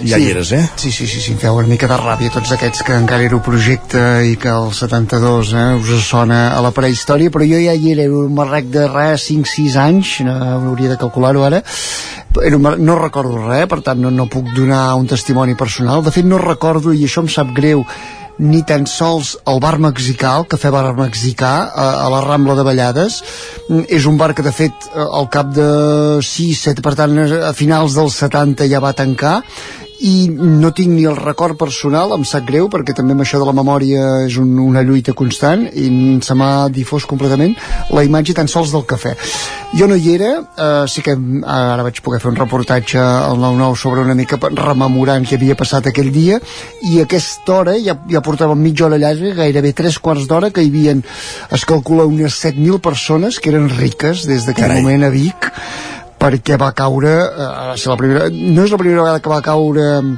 [0.06, 0.22] ja Sí.
[0.22, 0.68] hi eres, eh?
[0.76, 3.34] Sí, sí, sí, sí, em feu una mica de ràbia tots aquests que encara era
[3.34, 7.74] un projecte i que el 72 eh, us sona a la prehistòria, però jo ja
[7.74, 10.36] hi era, era un marrec de res, 5-6 anys, no,
[10.70, 11.62] hauria de calcular-ho ara,
[12.42, 16.14] era un, no recordo res, per tant no, no puc donar un testimoni personal, de
[16.14, 17.82] fet no recordo, i això em sap greu,
[18.38, 22.66] ni tan sols el bar mexicà, el cafè bar mexicà, a, a la Rambla de
[22.66, 23.20] Vallades.
[23.68, 25.68] Mm, És un bar que, de fet, eh, al cap de
[26.24, 29.40] 6, 7, per tant, a finals dels 70 ja va tancar,
[30.02, 33.46] i no tinc ni el record personal, em sap greu, perquè també amb això de
[33.46, 35.86] la memòria és un, una lluita constant i
[36.24, 37.54] se m'ha difós completament
[37.94, 39.14] la imatge tan sols del cafè.
[39.74, 43.78] Jo no hi era, eh, sí que ara vaig poder fer un reportatge al 9-9
[43.78, 46.40] sobre una mica rememorant què havia passat aquell dia,
[46.90, 50.62] i a aquesta hora ja, ja portàvem mitja hora allà, gairebé tres quarts d'hora, que
[50.62, 50.98] hi havia,
[51.54, 55.50] es calcula, unes 7.000 persones que eren riques des d'aquell moment a Vic,
[56.24, 60.14] perquè va caure eh, la primera, no és la primera vegada que va caure eh,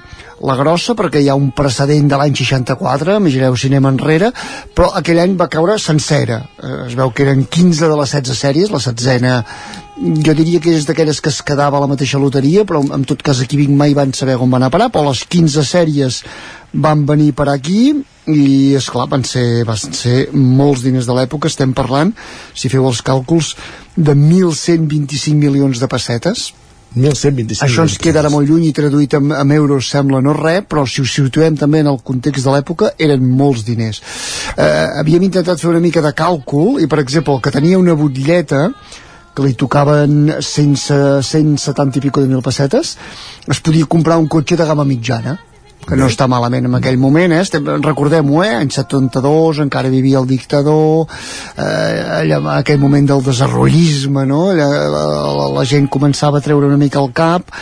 [0.47, 4.31] la grossa perquè hi ha un precedent de l'any 64 imagineu si anem enrere
[4.77, 6.43] però aquell any va caure sencera.
[6.61, 9.41] Eh, es veu que eren 15 de les 16 sèries la setzena
[9.97, 13.25] jo diria que és d'aquelles que es quedava a la mateixa loteria però en tot
[13.25, 16.21] cas aquí Vic mai van saber on van anar a parar però les 15 sèries
[16.77, 17.97] van venir per aquí
[18.27, 22.13] i és clar van ser, van ser molts diners de l'època estem parlant,
[22.55, 23.55] si feu els càlculs
[23.97, 26.53] de 1.125 milions de pessetes.
[26.97, 30.63] 1.125 això ens queda ara molt lluny i traduït en, en euros sembla no res,
[30.69, 34.01] però si ho situem també en el context de l'època, eren molts diners.
[34.57, 37.97] Eh, havíem intentat fer una mica de càlcul i, per exemple, el que tenia una
[37.99, 38.71] butlleta
[39.37, 40.97] que li tocaven sense
[41.29, 42.95] 170 i pico de mil pessetes,
[43.45, 45.37] es podia comprar un cotxe de gamma mitjana
[45.87, 47.43] que no està malament en aquell moment, eh?
[47.47, 48.53] Estem, recordem-ho, eh?
[48.61, 51.07] Any 72, encara vivia el dictador,
[51.57, 54.49] eh, allà, en aquell moment del desarrollisme, no?
[54.53, 55.05] Allà, la,
[55.41, 57.53] la, la gent començava a treure una mica el cap,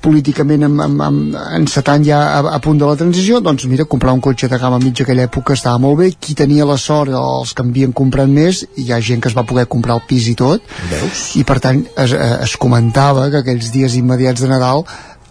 [0.00, 1.18] políticament en, en, en,
[1.58, 4.78] encetant ja a, a punt de la transició, doncs mira, comprar un cotxe de gamma
[4.82, 8.30] mitja aquella època estava molt bé, qui tenia la sort, els que en havien comprat
[8.30, 11.24] més, hi ha gent que es va poder comprar el pis i tot, Veus?
[11.40, 14.86] i per tant es, eh, es comentava que aquells dies immediats de Nadal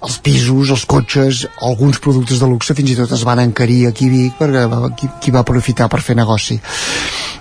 [0.05, 4.09] els pisos, els cotxes, alguns productes de luxe fins i tot es van encarir aquí
[4.09, 4.65] a Vic perquè
[4.99, 6.59] qui, qui va aprofitar per fer negoci.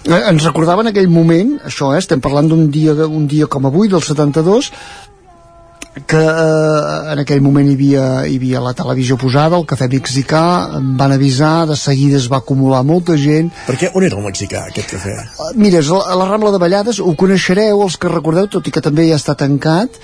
[0.07, 3.69] Eh, ens recordava en aquell moment, això eh, estem parlant d'un dia, un dia com
[3.69, 4.71] avui, del 72,
[6.07, 10.45] que eh, en aquell moment hi havia, hi havia la televisió posada, el cafè mexicà,
[10.97, 13.53] van avisar, de seguida es va acumular molta gent.
[13.69, 15.19] Perquè on era el mexicà, aquest cafè?
[15.21, 18.85] Eh, Mira, a la Rambla de Vallades, ho coneixereu, els que recordeu, tot i que
[18.85, 20.01] també ja està tancat,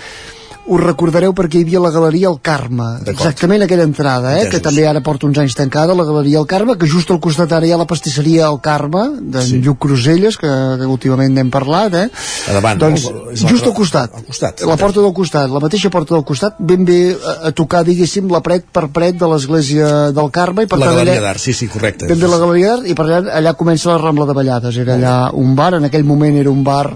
[0.63, 4.85] us recordareu perquè hi havia la Galeria El Carme, exactament aquella entrada, eh, que també
[4.87, 7.73] ara porta uns anys tancada, la Galeria El Carme, que just al costat ara hi
[7.75, 9.03] ha la pastisseria El Carme,
[9.35, 9.59] de sí.
[9.65, 10.47] Lluc Cruselles, que,
[10.79, 12.05] que últimament n'hem parlat, eh?
[12.49, 14.63] A davant, doncs, la- just al costat, al costat.
[14.71, 18.31] la porta del costat, la mateixa porta del costat, ben bé a, a tocar, diguéssim,
[18.31, 21.53] la pret per pret de l'església del Carme, i per la tant Galeria d'Art, sí,
[21.53, 22.07] sí, correcte.
[22.07, 24.95] ben bé la Galeria d'Art i per allà, allà comença la Rambla de Vallades era
[24.95, 26.87] allà un bar, en aquell moment era un bar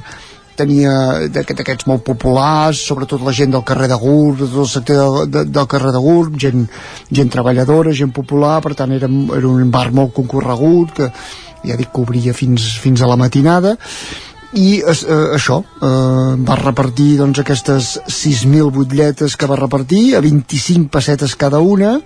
[0.59, 0.91] tenia
[1.33, 4.97] d'aquest- d'aquests molt populars, sobretot la gent del carrer de Gurb, de tot el sector
[4.97, 5.05] de,
[5.39, 6.67] de, del carrer de Gurb, gent,
[7.11, 9.09] gent treballadora, gent popular, per tant era,
[9.39, 11.11] era un bar molt concorregut, que
[11.67, 13.77] ja dic que obria fins, fins a la matinada,
[14.57, 20.89] i eh, això eh, va repartir doncs, aquestes 6.000 butlletes que va repartir a 25
[20.89, 22.03] pessetes cada una eh,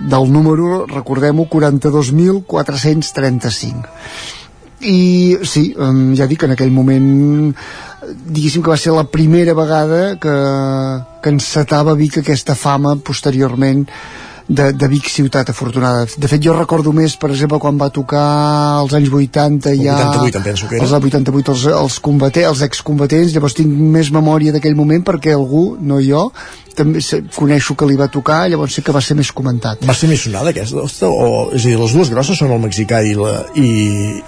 [0.00, 3.84] del número, recordem-ho 42.435
[4.80, 5.70] i sí,
[6.18, 7.54] ja dic, en aquell moment
[8.06, 10.34] diguéssim que va ser la primera vegada que,
[11.22, 13.86] que encetava Vic aquesta fama posteriorment
[14.48, 16.06] de, de Vic ciutat afortunada.
[16.16, 18.26] De fet, jo recordo més, per exemple, quan va tocar
[18.82, 19.96] als anys 80 El ja...
[20.12, 20.84] 88 em penso que era.
[20.86, 25.64] Els 88, els, els, combatents, els excombatents, llavors tinc més memòria d'aquell moment perquè algú,
[25.80, 26.28] no jo,
[26.76, 27.00] també
[27.34, 29.82] coneixo que li va tocar, llavors sé que va ser més comentat.
[29.88, 30.82] Va ser més sonada aquesta?
[30.84, 33.70] Ostres, O, és a dir, les dues grosses són el mexicà i, la, i,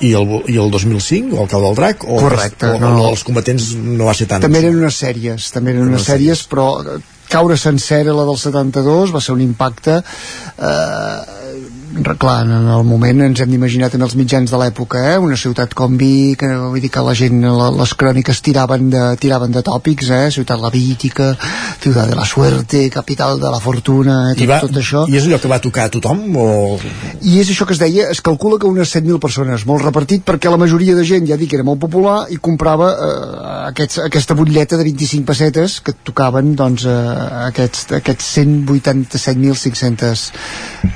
[0.01, 2.09] i, el, i el 2005, o el Cau del Drac?
[2.09, 4.43] O Correcte, O, no, o els combatents no va ser tant?
[4.43, 6.99] També eren unes sèries, també eren unes sèries, però eh,
[7.29, 11.39] caure sencera la del 72 va ser un impacte eh,
[12.19, 15.19] clar, en el moment ens hem d'imaginar també els mitjans de l'època, eh?
[15.19, 19.03] una ciutat com Vic, eh, vull dir que la gent, la, les cròniques tiraven de,
[19.21, 20.31] tiraven de tòpics, eh?
[20.35, 21.31] ciutat lavítica,
[21.83, 24.37] ciutat de la suerte, capital de la fortuna, eh?
[24.37, 25.05] tot, I, va, tot això.
[25.09, 26.23] I és allò que va tocar a tothom?
[26.37, 26.47] O...
[27.23, 30.53] I és això que es deia, es calcula que unes 7.000 persones, molt repartit, perquè
[30.53, 33.19] la majoria de gent, ja dic, era molt popular i comprava eh,
[33.73, 36.95] aquests, aquesta butlleta de 25 pessetes que tocaven doncs, eh,
[37.49, 40.29] aquests, aquests 187.500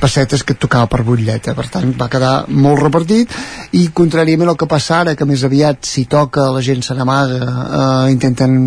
[0.02, 1.54] pessetes que tocava per butlleta.
[1.56, 3.32] Per tant, va quedar molt repartit
[3.78, 7.40] i contràriament al que passa ara, que més aviat si toca la gent se n'amaga,
[7.46, 8.58] eh, intenten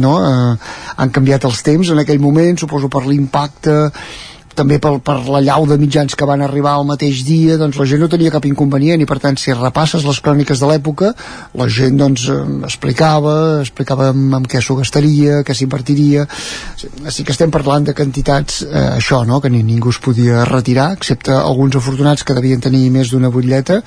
[0.00, 3.78] no, eh, han canviat els temps en aquell moment, suposo per l'impacte
[4.58, 7.86] també per, per la llau de mitjans que van arribar al mateix dia, doncs la
[7.88, 11.12] gent no tenia cap inconvenient i per tant si repasses les cròniques de l'època
[11.60, 16.26] la gent doncs eh, explicava, explicava amb, amb què s'ho gastaria, què s'invertiria
[17.06, 19.42] així que estem parlant de quantitats eh, això, no?
[19.44, 23.82] que ni ningú es podia retirar excepte alguns afortunats que devien tenir més d'una butlleta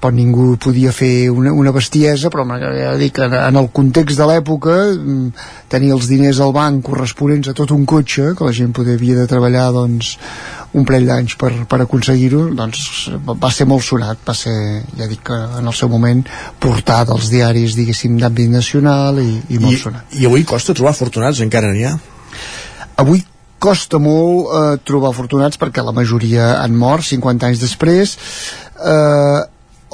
[0.00, 4.28] però ningú podia fer una, una bestiesa però m'agradaria dir que en el context de
[4.28, 8.74] l'època mm, tenir els diners al banc corresponents a tot un cotxe que la gent
[8.76, 10.14] poder havia de treballar doncs,
[10.74, 12.86] un parell d'anys per, per aconseguir-ho doncs
[13.24, 14.56] va ser molt sonat va ser,
[14.98, 16.24] ja dic en el seu moment
[16.60, 20.94] portat als diaris diguéssim d'àmbit nacional i, i molt I, sonat I avui costa trobar
[20.96, 21.94] afortunats, encara n'hi ha?
[23.00, 23.22] avui
[23.64, 28.16] costa molt eh, trobar afortunats perquè la majoria han mort 50 anys després
[28.76, 29.40] eh,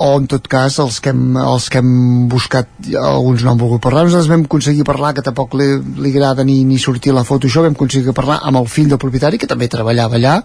[0.00, 3.82] o en tot cas els que hem, els que hem buscat alguns no han volgut
[3.84, 5.66] parlar nosaltres vam aconseguir parlar que tampoc li,
[6.00, 9.00] li agrada ni, ni sortir la foto això vam aconseguir parlar amb el fill del
[9.02, 10.38] propietari que també treballava allà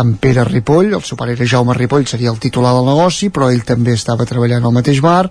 [0.00, 3.50] amb Pere Ripoll, el seu pare era Jaume Ripoll seria el titular del negoci però
[3.52, 5.26] ell també estava treballant al mateix bar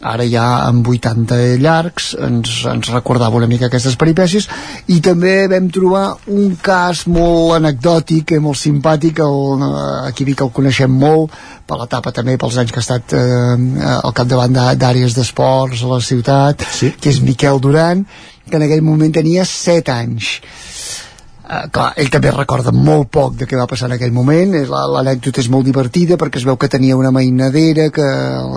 [0.00, 4.46] ara ja amb 80 llargs ens, ens recordava una mica aquestes peripècies
[4.94, 9.64] i també vam trobar un cas molt anecdòtic i molt simpàtic el,
[10.06, 11.34] aquí Vic el coneixem molt
[11.66, 16.00] per l'etapa també pels anys que ha estat eh, al capdavant d'àrees d'esports a la
[16.00, 16.94] ciutat, sí.
[17.00, 18.06] que és Miquel Duran
[18.48, 20.38] que en aquell moment tenia 7 anys
[21.48, 24.50] Uh, clar, ell també recorda molt poc de què va passar en aquell moment.
[24.68, 28.04] L'anècdota és molt divertida perquè es veu que tenia una mainadera que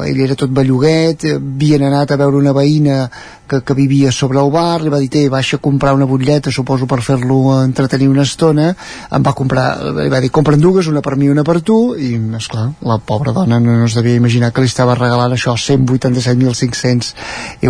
[0.10, 1.24] ell era tot belluguet.
[1.38, 3.06] Havien anat a veure una veïna
[3.48, 4.82] que, que vivia sobre el bar.
[4.84, 8.74] Li va dir, té, baixa a comprar una butlleta suposo per fer-lo entretenir una estona.
[9.08, 9.66] Em va comprar,
[10.02, 11.80] li va dir, compren dues una per mi i una per tu.
[11.96, 15.56] I, esclar, la pobra dona no, no es devia imaginar que li estava regalant això
[15.56, 17.16] 187.500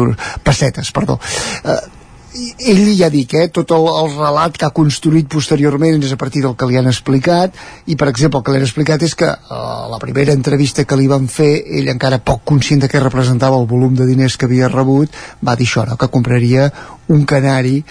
[0.01, 1.21] euros pessetes, perdó.
[1.61, 2.00] Uh,
[2.31, 6.43] ell ja dic, eh, tot el, el relat que ha construït posteriorment és a partir
[6.45, 7.57] del que li han explicat
[7.91, 10.99] i per exemple el que li han explicat és que eh, la primera entrevista que
[10.99, 14.47] li van fer ell encara poc conscient de què representava el volum de diners que
[14.47, 15.11] havia rebut
[15.43, 15.99] va dir això, no?
[15.99, 16.69] que compraria
[17.11, 17.81] un canari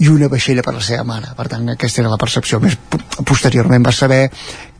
[0.00, 1.34] i una vaixella per la seva mare.
[1.36, 2.76] Per tant aquesta era la percepció més
[3.26, 4.22] posteriorment va saber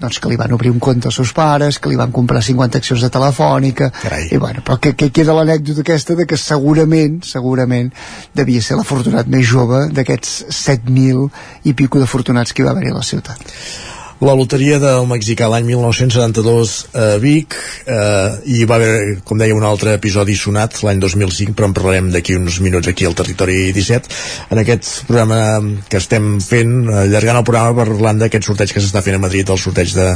[0.01, 2.81] doncs, que li van obrir un compte als seus pares que li van comprar 50
[2.81, 3.91] accions de telefònica.
[4.01, 4.31] Carai.
[4.33, 7.93] i bueno, però que, que queda l'anècdota aquesta de que segurament segurament
[8.35, 11.29] devia ser l'afortunat més jove d'aquests 7.000
[11.69, 13.90] i pico d'afortunats que hi va haver a la ciutat
[14.21, 17.57] la loteria del mexicà l'any 1972 a Vic
[17.89, 22.11] eh, i va haver, com deia, un altre episodi sonat l'any 2005, però en parlarem
[22.13, 25.41] d'aquí uns minuts aquí al Territori 17 en aquest programa
[25.89, 26.75] que estem fent
[27.07, 30.11] allargant el programa parlant d'aquest sorteig que s'està fent a Madrid, el sorteig de,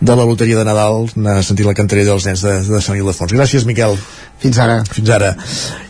[0.00, 2.96] de la loteria de Nadal, anar a sentir la cantarella dels nens de, de Sant
[2.96, 3.36] Ildefons.
[3.36, 3.98] Gràcies, Miquel.
[4.42, 4.80] Fins ara.
[4.90, 5.34] Fins ara.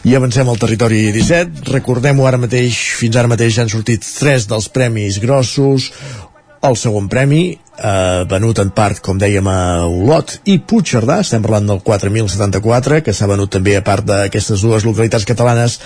[0.05, 1.65] I avancem al territori 17.
[1.73, 5.89] Recordem-ho ara mateix, fins ara mateix han sortit tres dels premis grossos,
[6.63, 11.67] el segon premi, eh, venut en part, com dèiem, a Olot i Puigcerdà, estem parlant
[11.67, 15.81] del 4.074, que s'ha venut també a part d'aquestes dues localitats catalanes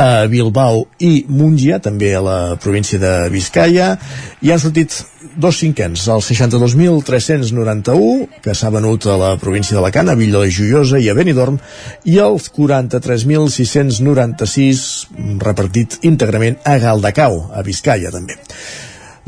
[0.00, 3.98] a Bilbao i Múngia, també a la província de Vizcaya,
[4.40, 5.04] i han sortit
[5.36, 10.98] dos cinquens, el 62.391, que s'ha venut a la província d'Alacant, a Villa de Joiosa
[11.00, 11.58] i a Benidorm,
[12.04, 15.06] i els 43.696
[15.44, 18.36] repartit íntegrament a Galdacau, a Vizcaya també.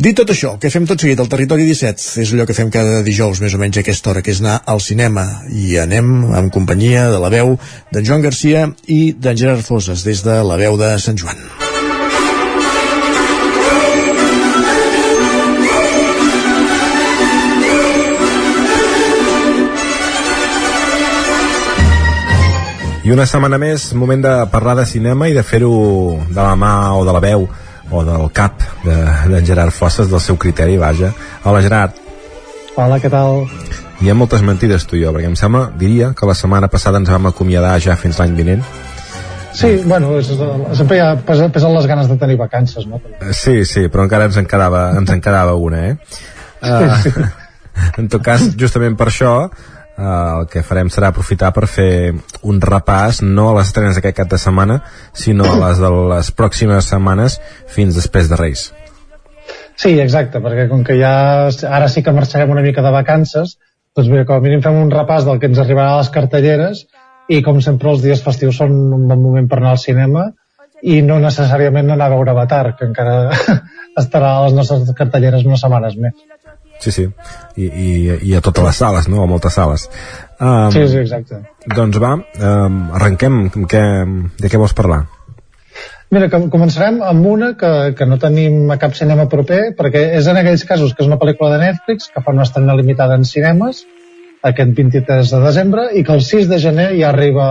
[0.03, 3.05] Dit tot això, que fem tot seguit al Territori 17, és allò que fem cada
[3.07, 5.23] dijous més o menys a aquesta hora, que és anar al cinema.
[5.47, 7.55] I anem en companyia de la veu
[7.93, 11.39] d'en Joan Garcia i d'en Gerard Foses, des de la veu de Sant Joan.
[23.07, 25.77] I una setmana més, moment de parlar de cinema i de fer-ho
[26.27, 27.53] de la mà o de la veu
[27.93, 31.13] o del cap d'en de, Gerard Fosses, del seu criteri, vaja.
[31.45, 31.99] Hola, Gerard.
[32.75, 33.45] Hola, què tal?
[34.03, 36.99] Hi ha moltes mentides tu i jo, perquè em sembla, diria, que la setmana passada
[37.03, 38.65] ens vam acomiadar ja fins l'any vinent.
[39.53, 40.31] Sí, bueno, és,
[40.79, 43.03] sempre hi ha, pesen les ganes de tenir vacances, no?
[43.37, 45.97] Sí, sí, però encara ens en quedava, ens en quedava una, eh?
[46.63, 47.29] Uh, sí, sí.
[48.01, 49.33] En tot cas, justament per això,
[49.93, 52.15] Uh, el que farem serà aprofitar per fer
[52.49, 54.79] un repàs no a les estrenes d'aquest cap de setmana
[55.13, 57.37] sinó a les de les pròximes setmanes
[57.69, 58.71] fins després de Reis
[59.77, 61.13] Sí, exacte, perquè com que ja
[61.69, 63.59] ara sí que marxarem una mica de vacances
[63.93, 66.87] doncs bé, com a mínim fem un repàs del que ens arribarà a les cartelleres
[67.29, 70.31] i com sempre els dies festius són un bon moment per anar al cinema
[70.83, 73.17] i no necessàriament anar a veure Avatar, que encara
[74.03, 76.17] estarà a les nostres cartelleres unes setmanes més.
[76.83, 77.07] Sí, sí,
[77.55, 77.89] I, i,
[78.27, 79.23] i a totes les sales, no?
[79.23, 79.87] A moltes sales.
[80.43, 81.45] Um, sí, sí, exacte.
[81.71, 83.45] Doncs va, um, arrenquem.
[83.71, 83.83] Què,
[84.43, 85.05] de què vols parlar?
[86.13, 90.27] Mira, que començarem amb una que, que no tenim a cap cinema proper, perquè és
[90.29, 93.25] en aquells casos que és una pel·lícula de Netflix que fa una estrena limitada en
[93.25, 93.87] cinemes
[94.51, 97.49] aquest 23 de desembre i que el 6 de gener ja arriba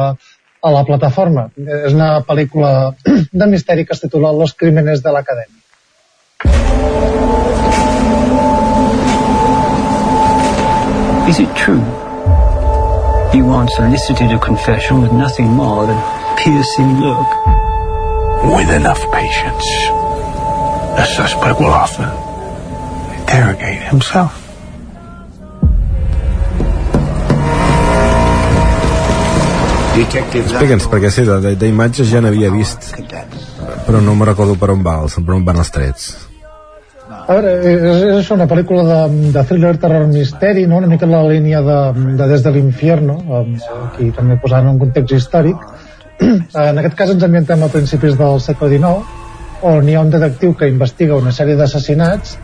[0.62, 1.48] a la plataforma.
[1.58, 2.92] És una pel·lícula
[3.44, 5.24] de misteri que es titula Los crímenes de la
[11.62, 11.86] true?
[13.38, 16.00] You once elicited a confession with nothing more than
[16.38, 17.30] piercing look.
[18.58, 19.66] With enough patience,
[20.98, 22.10] the suspect will often
[23.20, 24.34] interrogate himself.
[30.02, 31.28] Explica'ns, perquè sí,
[31.62, 32.90] d'imatges ja n'havia vist,
[33.86, 36.31] però no me recordo per on va, per on van els trets.
[37.22, 40.82] A veure, és, és això, una pel·lícula de, de thriller, terror, misteri, no?
[40.82, 41.80] una mica en la línia de,
[42.20, 45.66] de Des de l'Infierno, aquí també posant un context històric.
[46.62, 49.20] En aquest cas ens ambientem a principis del segle XIX,
[49.72, 52.38] on hi ha un detectiu que investiga una sèrie d'assassinats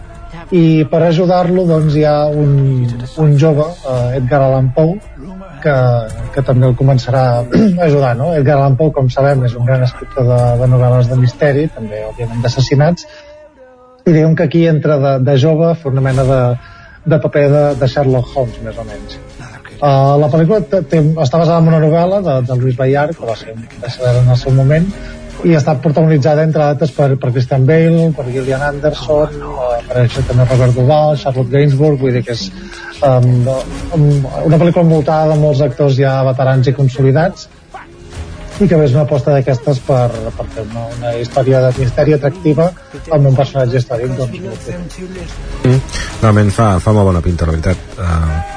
[0.55, 2.87] i per ajudar-lo doncs, hi ha un,
[3.23, 4.95] un jove, eh, Edgar Allan Poe,
[5.63, 5.75] que,
[6.35, 8.13] que també el començarà a ajudar.
[8.19, 8.31] No?
[8.37, 12.03] Edgar Allan Poe, com sabem, és un gran escriptor de, de novel·les de misteri, també,
[12.11, 13.07] òbviament, d'assassinats,
[14.07, 16.41] i diguem que aquí entra de, de jove a fer una mena de,
[17.11, 19.19] de paper de, de Sherlock Holmes, més o menys.
[19.77, 20.79] Uh, la pel·lícula té,
[21.21, 24.39] està basada en una novel·la de, de Luis Bayard, que va ser bestseller en el
[24.41, 24.88] seu moment,
[25.45, 30.23] i està protagonitzada, entre altres, per, per Christian Bale, per Gillian Anderson, uh, per això
[30.25, 32.47] també Robert Duvall, Charlotte Gainsbourg, vull dir que és
[33.05, 33.29] um,
[33.99, 34.09] um,
[34.47, 37.45] una pel·lícula envoltada de molts actors ja veterans i consolidats,
[38.61, 40.07] i que és una aposta d'aquestes per,
[40.38, 42.69] per fer una, una història de misteri atractiva
[43.13, 44.99] amb un personatge històric doncs.
[45.63, 45.81] Mm.
[46.21, 47.97] Realment fa, fa molt bona pinta, la veritat.
[47.97, 48.55] Uh,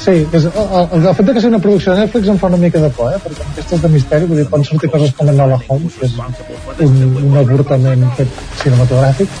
[0.00, 2.48] Sí, és, el, el, el fet de que sigui una producció de Netflix em fa
[2.48, 3.18] una mica de por, eh?
[3.20, 6.86] perquè amb aquestes de misteri vull dir, poden sortir coses com Enola Holmes, que és
[6.86, 9.36] un, un avortament fet cinematogràfic.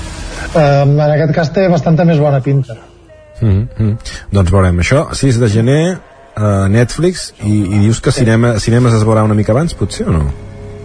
[0.50, 2.76] Um, en aquest cas té bastanta més bona pinta.
[3.40, 4.14] mm, mm.
[4.36, 5.82] Doncs veurem això, 6 de gener,
[6.36, 10.14] uh, Netflix, i, i dius que cinema, cinemes es veurà una mica abans, potser, o
[10.14, 10.24] no?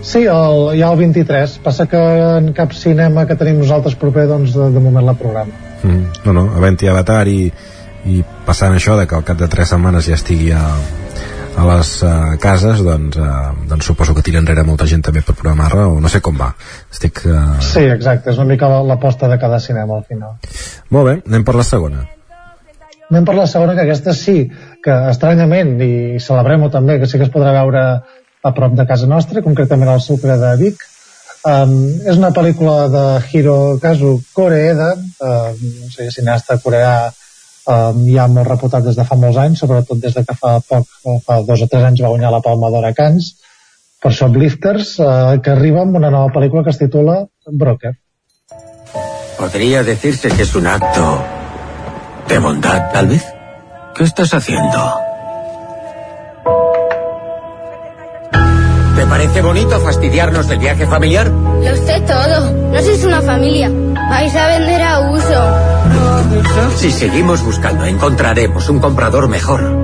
[0.05, 1.57] Sí, el, hi ha el 23.
[1.65, 1.97] Passa que
[2.37, 5.53] en cap cinema que tenim nosaltres proper, doncs de, de moment la programa.
[5.81, 6.03] Mm.
[6.27, 7.49] No, no, havent-hi Avatar i,
[8.05, 10.61] i passant això de que al cap de 3 setmanes ja estigui a,
[11.57, 15.33] a les uh, cases doncs, uh, doncs suposo que tira enrere molta gent també per
[15.33, 16.51] programar-la o no sé com va
[16.91, 17.55] estic uh...
[17.65, 20.35] Sí, exacte, és una mica la- l'aposta de cada cinema al final.
[20.93, 22.03] molt bé, anem per la segona
[23.11, 24.47] Anem per la segona, que aquesta sí,
[24.83, 27.83] que estranyament, i celebrem-ho també, que sí que es podrà veure
[28.45, 30.81] a prop de casa nostra, concretament al Sucre de Vic.
[31.45, 31.75] Um,
[32.09, 38.87] és una pel·lícula de Hirokazu Koreeda, um, no sé, cineasta coreà um, ja molt reputat
[38.87, 40.89] des de fa molts anys, sobretot des de que fa poc,
[41.27, 43.35] fa dos o tres anys va guanyar la Palma d'Or a Cannes,
[44.01, 47.93] per Shoplifters, uh, que arriba amb una nova pel·lícula que es titula Broker.
[49.37, 51.44] Podría decirse que es un acto
[52.27, 53.25] de bondad, tal vez.
[53.95, 54.99] ¿Qué estás haciendo?
[58.95, 61.27] ¿Te parece bonito fastidiarnos del viaje familiar?
[61.27, 62.51] Lo sé todo.
[62.51, 63.69] No sois una familia.
[64.09, 65.47] Vais a vender a uso.
[66.77, 69.61] Si seguimos buscando, encontraremos un comprador mejor.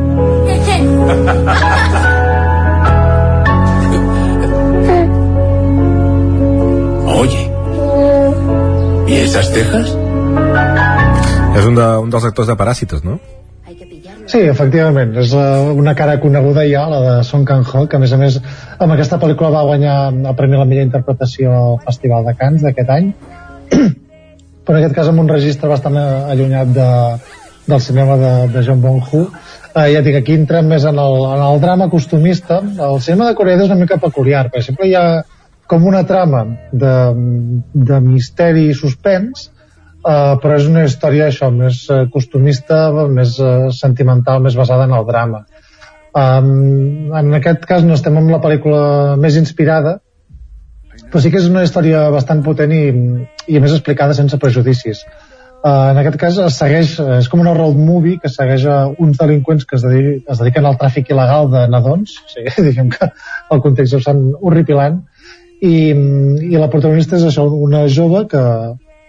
[7.08, 7.52] Oye,
[9.08, 9.96] ¿y esas cejas?
[11.52, 13.19] És un, de, un dels actors de Paràsitos, no?
[14.32, 18.14] Sí, efectivament, és uh, una cara coneguda ja, la de Song Kang-ho, que a més
[18.15, 18.38] a més
[18.78, 22.64] amb aquesta pel·lícula va guanyar el Premi a la millor interpretació al Festival de Cannes
[22.64, 23.10] d'aquest any,
[24.64, 26.88] però en aquest cas amb un registre bastant eh, allunyat de,
[27.68, 29.26] del cinema de, de John Bong-Hu.
[29.73, 32.61] Uh, ja dic, aquí entrem més en el, en el drama costumista.
[32.61, 35.06] El cinema de Corea és una mica peculiar, perquè sempre hi ha
[35.72, 36.95] com una trama de,
[37.91, 39.49] de misteri i suspens,
[40.02, 44.95] Uh, però és una història això, més uh, costumista, més uh, sentimental, més basada en
[44.98, 45.44] el drama.
[46.18, 48.80] Um, en aquest cas no estem amb la pel·lícula
[49.22, 49.99] més inspirada,
[51.03, 52.82] però sí que és una història bastant potent i,
[53.45, 55.06] i a més explicada sense prejudicis.
[55.61, 59.22] Uh, en aquest cas es segueix, és com una road movie que segueix a uns
[59.22, 63.14] delinqüents que es, dediquen, es dediquen al tràfic il·legal de nadons, o sigui, diguem que
[63.53, 65.03] el context és bastant horripilant,
[65.61, 68.41] i, i la protagonista és això, una jove que,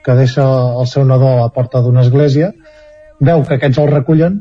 [0.05, 0.45] que deixa
[0.81, 2.53] el seu nadó a la porta d'una església,
[3.23, 4.41] veu que aquests el recullen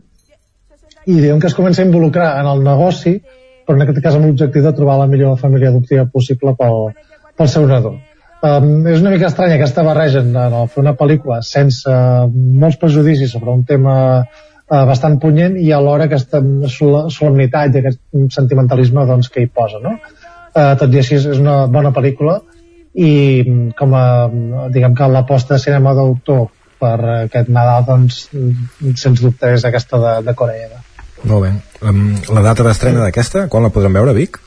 [1.05, 3.17] i diuen que es comença a involucrar en el negoci,
[3.65, 6.93] però en aquest cas amb l'objectiu de trobar la millor família adoptiva possible pel,
[7.37, 7.95] pel seu nadó.
[8.41, 11.91] Um, és una mica estranya aquesta barreja en, en fer una pel·lícula sense
[12.33, 16.41] molts prejudicis sobre un tema uh, bastant punyent i alhora aquesta
[16.73, 18.01] sol solemnitat i aquest
[18.33, 19.77] sentimentalisme doncs, que hi posa.
[19.83, 19.93] No?
[20.55, 22.39] Uh, tot i així és una bona pel·lícula
[22.93, 23.11] i
[23.45, 24.05] mm, com a,
[24.73, 26.49] diguem que l'aposta de cinema d'autor
[26.81, 30.81] per aquest Nadal doncs mm, sens dubte és aquesta de, de Corea
[31.21, 31.51] Molt bé.
[31.85, 34.39] Um, la data d'estrena d'aquesta, quan la podrem veure, Vic?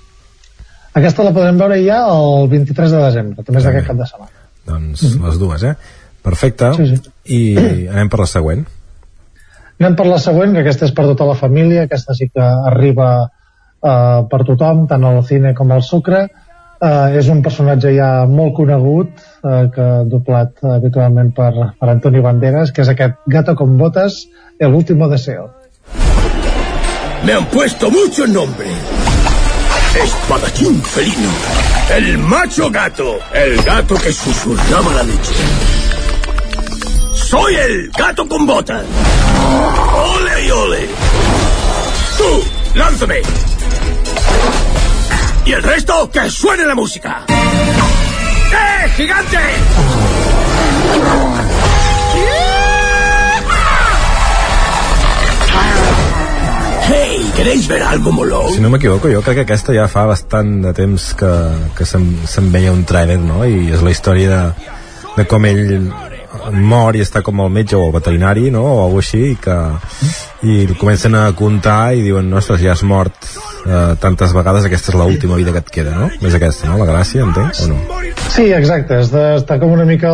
[0.95, 4.43] aquesta la podrem veure ja el 23 de desembre també és aquest cap de setmana
[4.65, 5.27] Doncs mm -hmm.
[5.27, 5.75] les dues, eh?
[6.23, 6.73] Perfecte.
[6.75, 7.11] Sí, sí.
[7.25, 8.65] I anem per la següent.
[9.81, 13.09] Anem per la següent, que aquesta és per tota la família, aquesta sí que arriba
[13.83, 16.29] eh, per tothom, tant al cine com al sucre.
[16.85, 22.25] Eh, és un personatge ja molt conegut, eh, que doblat eh, habitualment per, per Antonio
[22.27, 24.27] Banderas, que és aquest gato con botas,
[24.59, 25.49] el último deseo.
[27.25, 28.67] Me han puesto mucho nombre.
[30.03, 31.31] Espadachín felino.
[31.97, 33.17] El macho gato.
[33.33, 35.35] El gato que susurraba la leche.
[37.15, 38.85] Soy el gato con botas.
[40.19, 40.89] Ole y ole.
[42.19, 43.23] Tú, lánzame.
[45.47, 47.25] Y el resto, que suene la música.
[47.29, 49.39] ¡Eh, gigante!
[56.87, 58.53] Hey, ¿queréis ver algo molón?
[58.53, 61.33] Si no m'equivoco, jo crec que aquesta ja fa bastant de temps que,
[61.77, 63.45] que se'n se veia un tràiler, no?
[63.45, 64.73] I és la història de,
[65.17, 65.45] de com
[66.53, 68.63] mor i està com al metge o al veterinari, no?
[68.65, 69.57] O alguna així, i que
[70.45, 73.17] i comencen a comptar i diuen, ostres, ja has mort
[73.67, 76.11] eh, tantes vegades, aquesta és l'última vida que et queda, no?
[76.21, 76.79] És aquesta, no?
[76.81, 77.81] La gràcia, entenc, o no?
[78.35, 80.11] Sí, exacte, està com una mica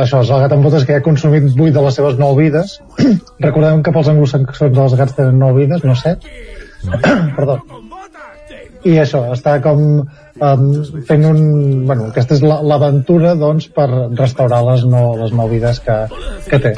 [0.00, 2.42] això, és el gat amb botes que ja ha consumit 8 de les seves 9
[2.42, 2.78] vides
[3.46, 6.34] recordem que pels anglosaxons els gats tenen 9 vides, no 7
[7.38, 7.60] perdó
[8.84, 10.66] i això, està com um,
[11.08, 11.40] fent un...
[11.88, 13.88] Bueno, aquesta és la- l'aventura, doncs, per
[14.18, 15.96] restaurar les nou, les nou vides que,
[16.50, 16.74] que té.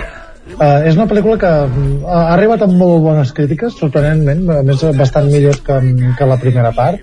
[0.46, 4.84] Uh, és una pel·lícula que mm, ha arribat amb molt bones crítiques, sorprenentment, a més
[4.94, 5.80] bastant millors que,
[6.18, 7.02] que la primera part.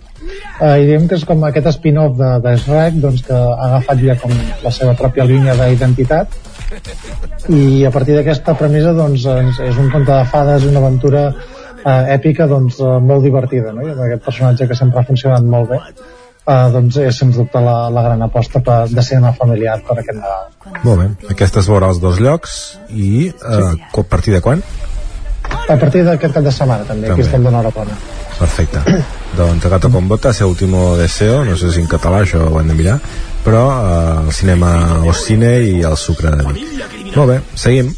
[0.61, 4.05] Uh, I diem que és com aquest spin-off de, de Shrek, doncs, que ha agafat
[4.07, 4.31] ja com
[4.63, 6.39] la seva pròpia línia d'identitat
[7.53, 11.25] i a partir d'aquesta premissa doncs, és un conte de fades, una aventura
[11.84, 13.85] eh, èpica doncs, eh, molt divertida no?
[13.85, 17.61] I amb aquest personatge que sempre ha funcionat molt bé eh, doncs és sens dubte
[17.64, 21.07] la, la gran aposta per, de cinema familiar per aquest Nadal Molt bé.
[21.35, 22.57] Aquesta es veurà als dos llocs
[22.89, 24.64] i eh, a partir de quan?
[25.53, 27.22] a partir d'aquest cap de setmana també, També.
[27.22, 27.97] aquí estem donant hora bona
[28.34, 28.81] Perfecte.
[29.38, 32.72] doncs Gato con botas, el último deseo, no sé si en català això ho hem
[32.72, 32.97] de mirar,
[33.45, 34.73] però eh, el cinema
[35.05, 37.15] o cine i el sucre de Vic.
[37.15, 37.93] Molt bé, seguim.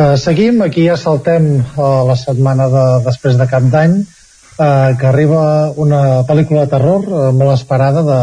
[0.00, 5.08] Uh, seguim, aquí ja saltem a la setmana de, després de cap d'any uh, que
[5.10, 5.42] arriba
[5.84, 8.20] una pel·lícula de terror uh, molt esperada de,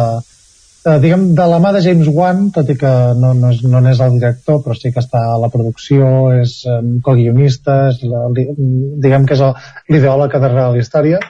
[0.87, 3.83] uh, diguem, de la mà de James Wan tot i que no, no, és, no
[3.83, 9.45] el director però sí que està a la producció és um, co-guionista diguem que és
[9.93, 11.21] l'ideòleg darrere de la història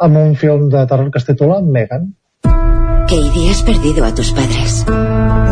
[0.00, 2.14] amb un film de terror que es titula Megan
[3.10, 4.86] Katie, has perdido a tus padres.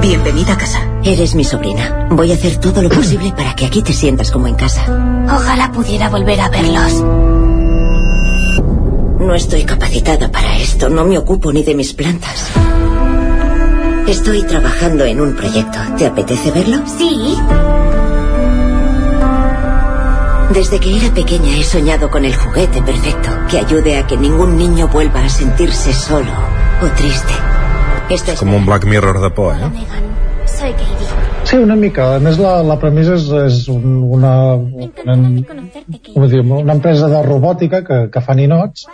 [0.01, 0.79] Bienvenida a casa.
[1.03, 2.07] Eres mi sobrina.
[2.09, 4.85] Voy a hacer todo lo posible para que aquí te sientas como en casa.
[5.27, 7.05] Ojalá pudiera volver a verlos.
[9.19, 10.89] No estoy capacitada para esto.
[10.89, 12.47] No me ocupo ni de mis plantas.
[14.07, 15.81] Estoy trabajando en un proyecto.
[15.97, 16.85] ¿Te apetece verlo?
[16.97, 17.37] Sí.
[20.55, 24.57] Desde que era pequeña he soñado con el juguete perfecto que ayude a que ningún
[24.57, 27.35] niño vuelva a sentirse solo o triste.
[28.09, 29.71] Esta es Com un Black Mirror de por, eh?
[30.47, 31.09] Soy Katie.
[31.45, 32.15] Sí, una mica.
[32.17, 35.17] A més, la, la premissa és, és un, una, una,
[36.29, 38.87] diu, una empresa de robòtica que, que fa ninots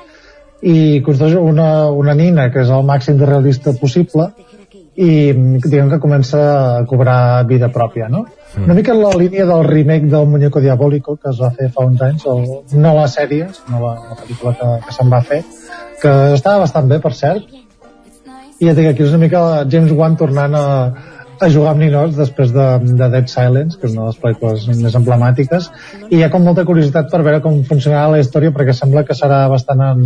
[0.65, 4.31] i construeix una, una nina que és el màxim de realista possible
[4.95, 8.25] i diguem que comença a cobrar vida pròpia, no?
[8.55, 8.65] Mm.
[8.69, 11.85] Una mica en la línia del remake del Muñeco Diabólico que es va fer fa
[11.85, 12.47] uns anys, el,
[12.79, 15.43] no la sèrie, sinó la, la pel·lícula que, que se'n va fer,
[16.01, 17.51] que estava bastant bé, per cert,
[18.67, 20.65] ja dic, aquí és una mica James Wan tornant a,
[21.41, 22.67] a jugar amb ninots després de,
[23.01, 25.71] de Dead Silence, que és una de les pel·lícules més emblemàtiques,
[26.11, 29.15] i hi ha com molta curiositat per veure com funcionarà la història, perquè sembla que
[29.19, 30.05] serà bastant en,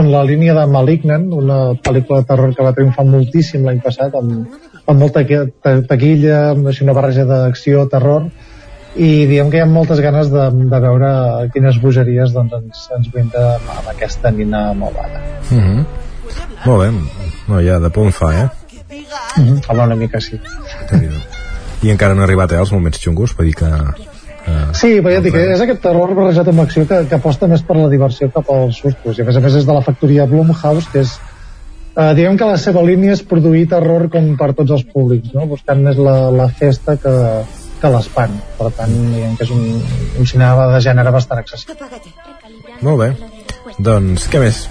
[0.00, 4.14] en la línia de Malignant, una pel·lícula de terror que va triomfar moltíssim l'any passat,
[4.14, 4.46] amb,
[4.86, 8.30] amb molta que- ta- taquilla, amb una barreja d'acció, terror,
[8.96, 11.12] i diem que hi ha moltes ganes de, de veure
[11.52, 15.20] quines bogeries doncs, ens, ens brinda amb aquesta nina malvada.
[15.50, 15.84] Mm -hmm.
[16.64, 16.90] Molt bé.
[17.48, 18.48] No, ja de punt fa, eh?
[19.36, 19.60] Mm -hmm.
[19.68, 20.40] Home, una mica sí.
[21.82, 23.66] I encara no ha arribat eh, als moments xungos, vull dir que...
[23.66, 27.62] Eh, Sí, però ja dic, és aquest terror barrejat amb acció que, que aposta més
[27.62, 29.18] per la diversió que pels sustos.
[29.18, 31.20] I a més a més és de la factoria Blumhouse, que és
[31.96, 35.46] eh, diguem que la seva línia és produir terror com per tots els públics, no?
[35.46, 37.16] buscant més la, la festa que,
[37.80, 38.38] que l'espant.
[38.58, 39.64] Per tant, diguem que és un,
[40.18, 41.76] un cinema de gènere bastant accessible.
[42.82, 43.14] molt bé.
[43.78, 44.66] Doncs, què més?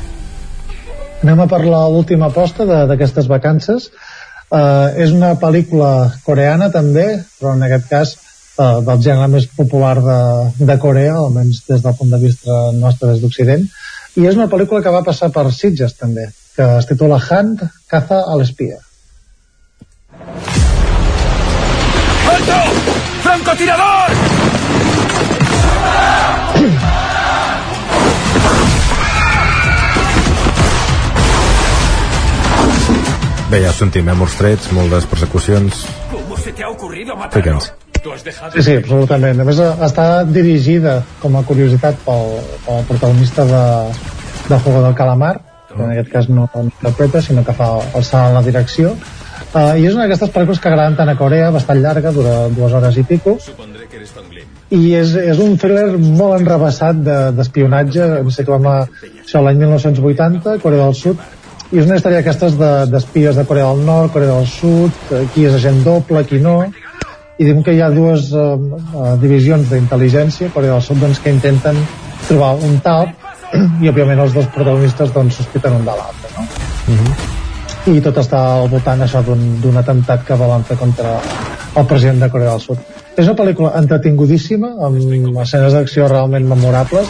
[1.22, 3.92] Anem a per l'última aposta d'aquestes vacances.
[4.52, 7.06] Uh, és una pel·lícula coreana també,
[7.40, 10.18] però en aquest cas uh, del gènere més popular de,
[10.60, 13.64] de Corea, almenys des del punt de vista nostre des d'Occident,
[14.20, 16.26] i és una pel·lícula que va passar per Sitges també,
[16.58, 18.82] que es titula Hunt, caza a l'espia.
[22.34, 22.60] ¡Alto!
[23.24, 24.21] ¡Francotirador!
[33.52, 34.14] Bé, ja sentim, eh?
[34.16, 35.82] Molts trets, moltes persecucions...
[36.10, 37.16] ¿Cómo se te ha ocurrido
[38.24, 38.52] dejado...
[38.54, 39.42] Sí, sí, absolutament.
[39.44, 43.64] A més, eh, està dirigida com a curiositat pel, pel protagonista de,
[44.48, 45.34] de Juego del Calamar,
[45.68, 48.96] que en aquest cas no no interpreta, sinó que fa el salt en la direcció.
[49.52, 52.72] Uh, I és una d'aquestes pel·lícules que agraden tant a Corea, bastant llarga, dura dues
[52.72, 53.36] hores i pico,
[54.72, 58.78] i és, és un thriller molt enrebaçat de- d'espionatge, de, ens situem a,
[59.26, 61.20] això l'any 1980, Corea del Sud,
[61.72, 64.92] i és una història d'aquestes de- d'espies de, de Corea del Nord, Corea del Sud,
[65.34, 66.66] qui és agent doble, qui no,
[67.38, 71.32] i diguem que hi ha dues eh, eh, divisions d'intel·ligència, Corea del Sud, doncs, que
[71.34, 71.80] intenten
[72.28, 73.16] trobar un tap,
[73.82, 76.48] i òbviament els dos protagonistes doncs, sospiten un de l'altre, no?
[77.92, 81.16] i tot està al voltant això d'un atemptat que volen fer contra
[81.76, 82.78] el president de Corea del Sud.
[83.18, 87.10] És una pel·lícula entretingudíssima, amb escenes d'acció realment memorables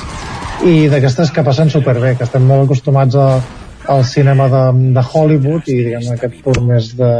[0.65, 3.27] i d'aquestes que passen superbé, que estem molt acostumats a,
[3.87, 4.63] al cinema de,
[4.95, 7.11] de Hollywood i diguem aquest punt més de,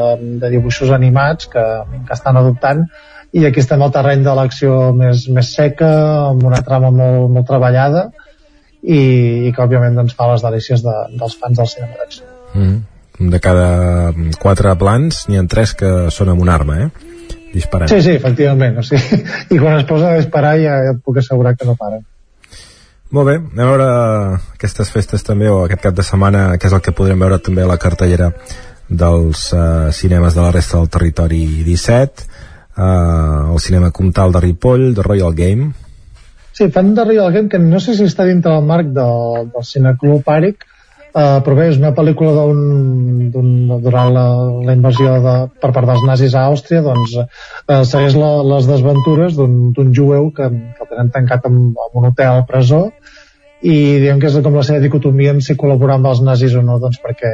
[0.42, 1.64] de dibuixos animats que,
[2.08, 2.86] que estan adoptant
[3.32, 5.90] i aquí estem al terreny de l'acció més, més seca,
[6.32, 8.10] amb una trama molt, molt treballada
[8.82, 9.00] i,
[9.48, 12.28] i que òbviament doncs, fa les delícies de, dels fans del cinema d'acció.
[12.54, 13.30] Mm.
[13.32, 13.70] De cada
[14.42, 17.10] quatre plans n'hi ha tres que són amb una arma, eh?
[17.52, 17.92] Disparant.
[17.92, 18.80] Sí, sí, efectivament.
[18.80, 19.22] O sigui,
[19.54, 22.04] I quan es posa a disparar ja, ja et puc assegurar que no paren.
[23.12, 23.88] Molt bé, anem a veure
[24.56, 27.66] aquestes festes també, o aquest cap de setmana, que és el que podrem veure també
[27.66, 28.32] a la cartellera
[28.88, 32.28] dels uh, cinemes de la resta del territori 17,
[32.78, 35.72] uh, el cinema Comtal de Ripoll, de Royal Game,
[36.52, 39.64] Sí, fan de Real Game, que no sé si està dintre del marc del, del
[39.66, 40.66] Cineclub Àric,
[41.14, 43.50] uh, però bé, és una pel·lícula d'un, d'un,
[43.84, 44.26] durant la,
[44.68, 47.26] la invasió de, per part dels nazis a Àustria, doncs uh,
[47.88, 52.12] segueix la, les desventures d'un d'un jueu que, que el tenen tancat en, en un
[52.12, 52.86] hotel presó
[53.62, 56.64] i diguem que és com la seva dicotomia en si col·laborar amb els nazis o
[56.66, 57.34] no, doncs perquè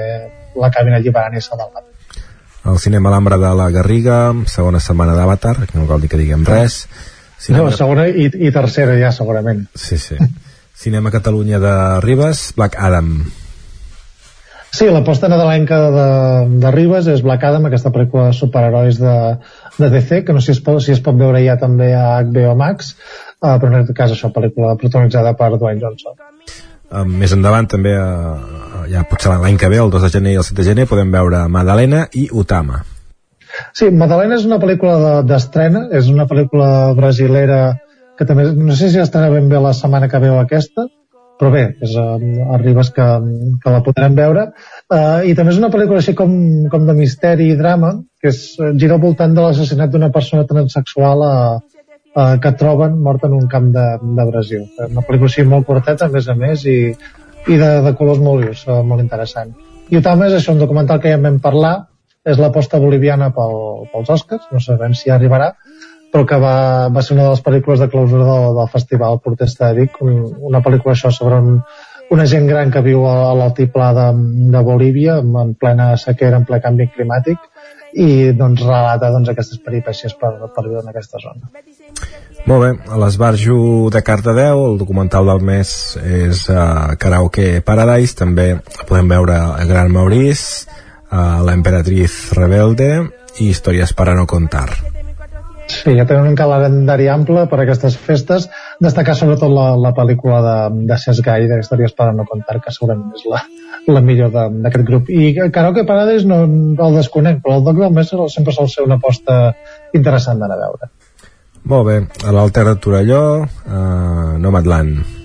[0.60, 1.86] l'acabin alliberant i s'adaptant.
[2.68, 6.44] el cinema Alhambra de la Garriga, segona setmana d'Avatar, que no cal dir que diguem
[6.46, 6.82] res,
[7.54, 9.68] No, segona i, i tercera ja, segurament.
[9.78, 10.18] Sí, sí.
[10.78, 13.12] Cinema Catalunya de Ribes, Black Adam.
[14.78, 16.08] Sí, l'aposta nadalenca de,
[16.62, 19.14] de Ribes és Black Adam, aquesta pel·lícula de superherois de,
[19.80, 22.20] de DC, que no sé si es pot, si es pot veure ja també a
[22.22, 22.92] HBO Max,
[23.42, 26.14] uh, però en aquest cas això, pel·lícula protagonitzada per Dwayne Johnson.
[26.92, 30.40] Uh, més endavant també, uh, ja potser l'any que ve, el 2 de gener i
[30.44, 32.84] el 7 de gener, podem veure Madalena i Utama.
[33.74, 37.64] Sí, Madalena és una pel·lícula de- d'estrena, de, és una pel·lícula brasilera
[38.18, 40.86] que també, no sé si estarà ben bé la setmana que ve o aquesta,
[41.38, 43.06] però bé, és a, a Ribes que,
[43.64, 44.48] que la podrem veure.
[44.90, 46.32] Uh, I també és una pel·lícula així com,
[46.72, 48.42] com de misteri i drama, que és,
[48.82, 51.36] gira al voltant de l'assassinat d'una persona transsexual a,
[52.18, 54.66] a, que troben morta en un camp de, de Brasil.
[54.90, 56.80] Una pel·lícula així molt curteta, a més a més, i,
[57.48, 59.54] i de, de colors molt vius, eh, molt interessant.
[59.94, 61.76] I Utama és això, un documental que ja vam parlar,
[62.28, 65.54] és l'aposta boliviana pel, pels Oscars, no sabem si arribarà,
[66.14, 66.56] però que va,
[66.94, 70.18] va ser una de les pel·lícules de clausura del, del Festival Protesta de Vic, un,
[70.52, 71.62] una pel·lícula això sobre un,
[72.10, 74.08] una gent gran que viu a, a l'altiplà de,
[74.54, 77.44] de Bolívia, en, en plena sequera, en ple canvi climàtic,
[77.98, 81.50] i doncs relata doncs, aquestes peripècies per, per viure en aquesta zona.
[82.48, 83.60] Molt bé, a l'Esbarjo
[83.92, 88.50] de Cardedeu, el documental del mes és uh, Karaoke Paradise, també
[88.88, 90.68] podem veure el Gran Maurice,
[91.10, 92.92] uh, l'Emperatriz Rebelde
[93.40, 94.70] i Històries per a no contar.
[95.68, 98.48] Sí, ja tenen un calendari ample per a aquestes festes,
[98.84, 100.56] destacar sobretot la, la pel·lícula de,
[100.88, 103.42] de Cesc Gai, de Històries per no contar, que segurament és la,
[103.92, 105.12] la millor d'aquest grup.
[105.12, 106.44] I Karaoke Paradise no,
[106.88, 109.42] el desconec, però el Doc del Mes sempre sol ser una aposta
[109.98, 110.92] interessant d'anar a veure.
[111.68, 115.17] Molt bé, a l'Alter de Torelló, uh, Nomadland.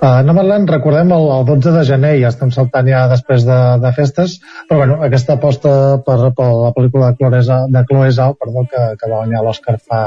[0.00, 3.90] Uh, Nomadland, recordem el, el 12 de gener, ja estem saltant ja després de, de
[3.92, 5.72] festes, però bueno, aquesta aposta
[6.06, 9.74] per, per la pel·lícula de Chloe de Chloe Zhao perdó, que, que va guanyar l'Oscar
[9.76, 10.00] fa,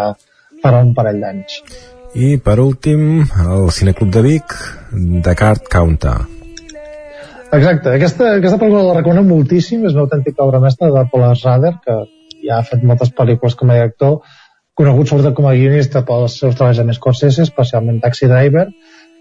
[0.63, 1.59] fa un parell d'anys.
[2.17, 4.55] I per últim, el Cineclub de Vic,
[5.27, 6.15] Descartes Counter.
[7.53, 11.75] Exacte, aquesta, aquesta pel·lícula la recomanem moltíssim, és una autèntica obra mestra de Paul Schrader,
[11.85, 11.99] que
[12.47, 14.23] ja ha fet moltes pel·lícules com a director,
[14.73, 18.71] conegut sobretot com a guionista pels seus treballs a més Scorsese, especialment Taxi Driver,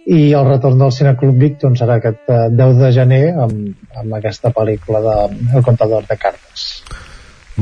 [0.07, 3.73] i el retorn del Cineclub Vic doncs, serà aquest eh, 10 de gener amb,
[4.03, 5.17] amb aquesta pel·lícula de
[5.57, 6.69] El contador de cartes.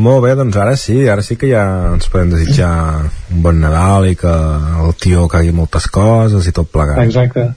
[0.00, 2.70] Molt bé, doncs ara sí, ara sí que ja ens podem desitjar
[3.34, 4.30] un bon Nadal i que
[4.84, 7.02] el tio cagui moltes coses i tot plegat.
[7.02, 7.48] Exacte.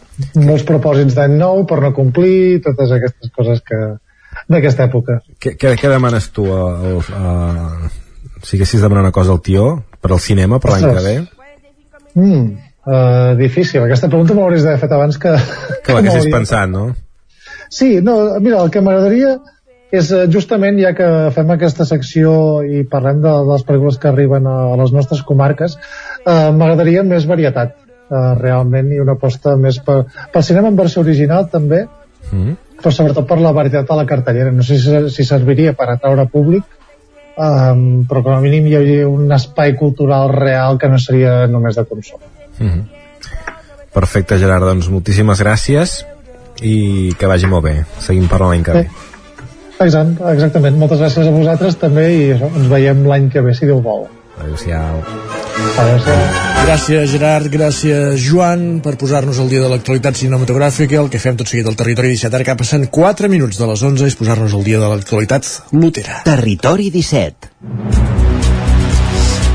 [0.41, 3.79] Molts propòsits d'any nou per no complir, totes aquestes coses que
[4.49, 5.19] d'aquesta època.
[5.37, 6.47] Què, què, què demanes tu?
[6.49, 7.93] A, a, a,
[8.41, 9.69] si haguessis de demanar una cosa al tio
[10.01, 11.15] per al cinema per l'any que ve?
[12.17, 13.83] Mm, uh, difícil.
[13.85, 15.33] Aquesta pregunta m'hauries d'haver fet abans que...
[15.85, 16.91] Que l'haguessis pensat, no?
[17.73, 19.37] Sí, no, mira, el que m'agradaria
[19.93, 22.31] és eh, justament ja que fem aquesta secció
[22.65, 27.03] i parlem de, de les pel·lícules que arriben a, a les nostres comarques eh, m'agradaria
[27.05, 29.99] més varietat eh, realment i una aposta més per,
[30.33, 31.83] pel cinema en versió original també
[32.31, 32.55] Mm.
[32.79, 36.25] però sobretot per la varietat de la cartellera no sé si, si serviria per atraure
[36.31, 36.63] públic
[37.35, 41.75] um, però com a mínim hi hauria un espai cultural real que no seria només
[41.79, 42.23] de consum
[42.59, 42.83] Mm -hmm.
[43.93, 46.05] Perfecte, Gerard, doncs moltíssimes gràcies
[46.61, 47.85] i que vagi molt bé.
[47.99, 48.87] Seguim parlant l'any que ve.
[49.79, 53.65] Exact, exactament, moltes gràcies a vosaltres també i això, ens veiem l'any que ve si
[53.65, 54.07] Déu vol
[54.39, 55.01] Adéu-siau.
[56.63, 60.97] Gràcies, Gerard, gràcies, Joan, per posar-nos al dia de l'actualitat cinematogràfica.
[61.03, 63.85] El que fem tot seguit al Territori 17, ara que passen 4 minuts de les
[63.93, 66.23] 11, és posar-nos al dia de l'actualitat lutera.
[66.25, 68.32] Territori 17.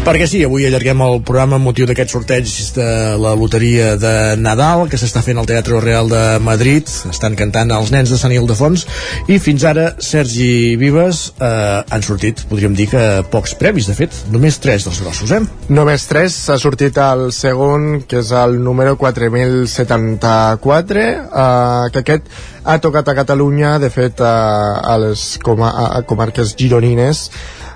[0.09, 2.85] Perquè sí, avui allarguem el programa amb motiu d'aquest sorteig de
[3.21, 6.89] la loteria de Nadal que s'està fent al Teatre Real de Madrid.
[7.11, 8.89] Estan cantant els nens de Sant Ildefons
[9.29, 14.17] i fins ara Sergi Vives eh, han sortit, podríem dir que pocs premis, de fet,
[14.33, 15.45] només tres dels grossos, eh?
[15.69, 22.25] Només tres, s'ha sortit el segon, que és el número 4074, eh, que aquest
[22.65, 27.29] ha tocat a Catalunya, de fet, eh, a les coma a comarques gironines,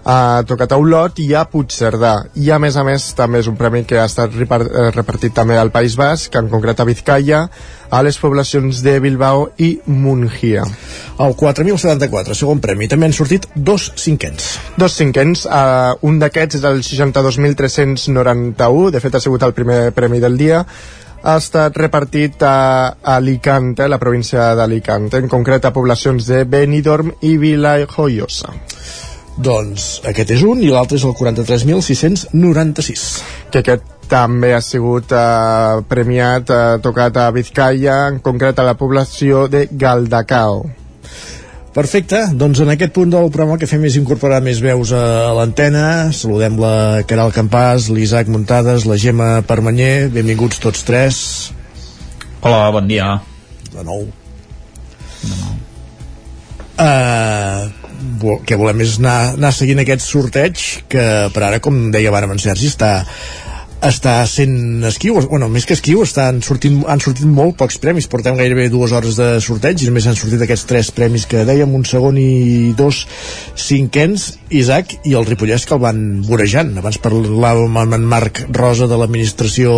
[0.04, 2.26] ha tocat a Olot i a Puigcerdà.
[2.34, 5.70] I a més a més també és un premi que ha estat repartit també al
[5.74, 7.48] País Basc en concret a Vizcaya
[7.92, 10.64] a les poblacions de Bilbao i Mungia
[11.20, 14.58] El 4074, segon premi, també han sortit dos cinquens.
[14.80, 20.18] Dos cinquens, uh, un d'aquests és el 62.391 de fet ha sigut el primer premi
[20.24, 20.64] del dia.
[21.22, 27.36] Ha estat repartit a Alicante, la província d'Alicante, en concret a poblacions de Benidorm i
[27.38, 28.50] Vilajoiosa.
[29.40, 33.06] Doncs aquest és un i l'altre és el 43.696.
[33.52, 33.82] Que aquest
[34.12, 39.68] també ha sigut eh, premiat, eh, tocat a Vizcaya, en concret a la població de
[39.70, 40.66] Galdacao.
[41.72, 45.32] Perfecte, doncs en aquest punt del programa el que fem és incorporar més veus a
[45.38, 46.12] l'antena.
[46.12, 50.10] Saludem la Caral Campàs, l'Isaac Muntades, la Gemma Permanyer.
[50.12, 51.16] Benvinguts tots tres.
[52.42, 53.14] Hola, bon dia.
[53.72, 54.04] De nou.
[55.22, 55.56] De nou.
[56.82, 57.81] Uh,
[58.46, 60.62] que volem és anar, anar seguint aquest sorteig
[60.92, 61.04] que
[61.34, 62.92] per ara, com deia abans en Sergi, està
[63.82, 68.06] està sent esquiu, bueno, més que esquiu estan sortint, han sortit molt pocs premis.
[68.10, 71.74] Portem gairebé dues hores de sorteig i només han sortit aquests tres premis que dèiem
[71.74, 73.02] un segon i dos
[73.58, 76.72] cinquens Isaac i el Ripollès que el van vorejant.
[76.78, 79.74] Abans parlàvem amb en Marc Rosa de l'administració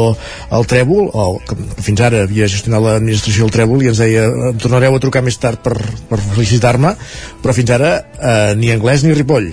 [0.52, 4.60] al Trèvol o que fins ara havia gestionat l'administració al Trèvol i ens deia em
[4.60, 5.78] tornareu a trucar més tard per,
[6.10, 6.94] per felicitar-me
[7.42, 9.52] però fins ara eh, ni anglès ni Ripoll.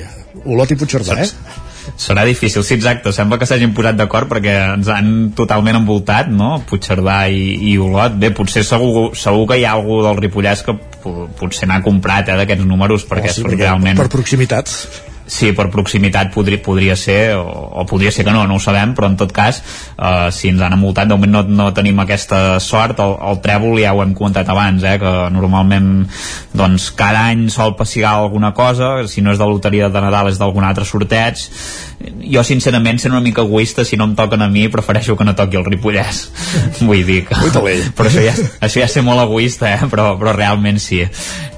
[0.52, 1.70] Olot i Puigcerdà, eh?
[2.00, 6.54] Serà difícil, sí, exacte, sembla que s'hagin posat d'acord perquè ens han totalment envoltat no?
[6.68, 8.18] Puigcerdà i, i Olot.
[8.22, 10.78] Bé, potser segur, segur que hi ha algú del Ripollès que
[11.40, 14.70] potser n'ha comprat eh, d'aquests números perquè, oh, sí, perquè realment per proximitat
[15.32, 17.46] sí, per proximitat podria, podria ser o,
[17.82, 19.62] o podria ser que no, no ho sabem però en tot cas,
[19.96, 23.00] eh, si ens han envoltat de moment no, no tenim aquesta sort.
[23.00, 25.92] El, el trèvol ja ho hem comentat abans eh, que normalment
[26.58, 30.42] doncs cada any sol passigar alguna cosa si no és de loteria de Nadal és
[30.42, 31.46] d'algun altre sorteig.
[32.02, 35.36] Jo sincerament sent una mica egoista si no em toquen a mi prefereixo que no
[35.38, 36.24] toqui el Ripollès.
[36.90, 37.40] Vull dir que
[37.96, 39.88] però això ja, això ja ser molt egoista eh?
[39.92, 41.06] però, però realment sí.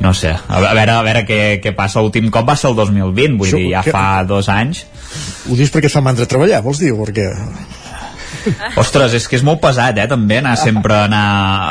[0.04, 2.02] No sé, a veure, a veure què, què passa.
[2.04, 3.94] L'últim cop va ser el 2020 vull això, dir, ja que...
[3.96, 4.84] fa dos anys
[5.50, 6.94] ho dius perquè fa mandra treballar, vols dir?
[6.98, 7.30] Perquè...
[8.80, 11.24] Ostres, és que és molt pesat, eh, també, anar sempre a anar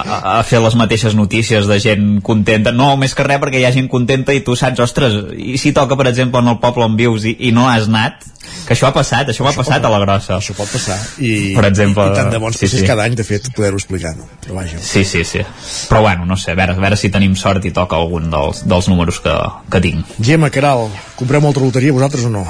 [0.02, 2.72] a, a fer les mateixes notícies de gent contenta.
[2.72, 5.74] No, més que res perquè hi ha gent contenta i tu saps, ostres, i si
[5.76, 8.26] toca, per exemple, en el poble on vius i, i no has anat,
[8.66, 10.36] que això ha passat, això, això ha passat pot, a la grossa.
[10.38, 10.98] Això pot passar.
[11.22, 12.82] I, per exemple, i, i tant de bons sí, sí.
[12.86, 14.28] cada any, de fet, poder-ho explicar, no?
[14.44, 14.80] Però vaja.
[14.82, 15.42] Sí, sí, sí.
[15.90, 18.64] Però bueno, no sé, a veure, a veure si tenim sort i toca algun dels,
[18.68, 19.34] dels números que,
[19.72, 20.14] que tinc.
[20.20, 20.88] Gemma, Caral,
[21.18, 22.46] compreu molta loteria vosaltres o no?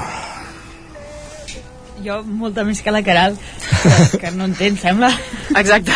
[2.02, 3.36] Jo molta més que la Caral,
[4.20, 5.10] que no entén, sembla.
[5.54, 5.94] Exacte.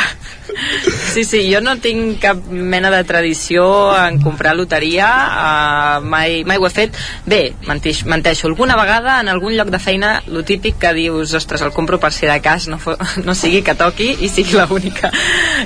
[1.12, 3.65] Sí, sí, jo no tinc cap mena de tradició
[3.99, 6.97] en comprar loteria, uh, mai, mai ho he fet.
[7.27, 11.65] Bé, mentix, menteixo, alguna vegada en algun lloc de feina, lo típic que dius, ostres,
[11.66, 12.78] el compro per si de cas, no,
[13.27, 15.11] no sigui que toqui i sigui l'única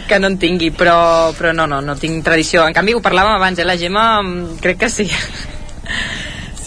[0.08, 0.98] que no en tingui, però,
[1.36, 2.64] però no, no, no tinc tradició.
[2.66, 4.10] En canvi, ho parlàvem abans, eh, la Gemma,
[4.64, 5.10] crec que sí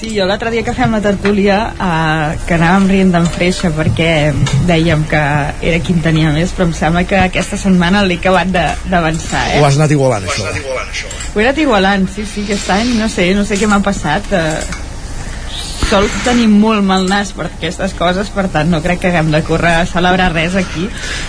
[0.03, 4.33] Sí, jo l'altre dia que fèiem la tertúlia eh, que anàvem rient d'en freixa perquè
[4.67, 5.21] dèiem que
[5.63, 9.45] era qui en tenia més però em sembla que aquesta setmana l'he acabat de- d'avançar
[9.53, 9.61] eh?
[10.27, 11.07] Ho has anat igualant, això.
[11.33, 14.27] Ho he anat igualant, sí, sí, aquest any no sé, no sé què m'ha passat
[14.35, 14.59] eh,
[15.93, 19.43] sol tenir molt mal nas per aquestes coses per tant no crec que haguem de
[19.45, 20.87] córrer a celebrar res aquí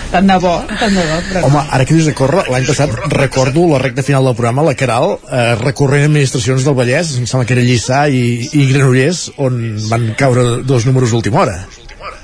[0.09, 2.95] tant de bo, tant de bo però Home, ara que dius de córrer, l'any passat
[3.13, 7.45] recordo la recta final del programa, la Caral, eh, recorrent administracions del Vallès, em sembla
[7.45, 8.25] que era Lliçà i,
[8.57, 9.61] i Granollers, on
[9.91, 11.59] van caure dos números d'última hora.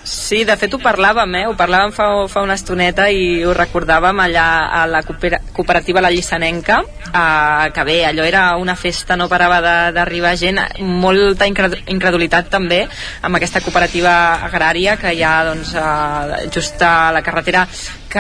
[0.04, 1.46] Sí, de fet ho parlàvem, eh?
[1.48, 6.10] ho parlàvem fa, fa una estoneta i ho recordàvem allà a la coopera cooperativa La
[6.12, 6.82] Llissanenca,
[7.12, 12.50] eh, que bé, allò era una festa, no parava de- d'arribar gent, molta incred- incredulitat
[12.50, 12.88] també
[13.22, 14.14] amb aquesta cooperativa
[14.48, 17.68] agrària que hi ha doncs, eh, just a la carretera
[18.12, 18.20] que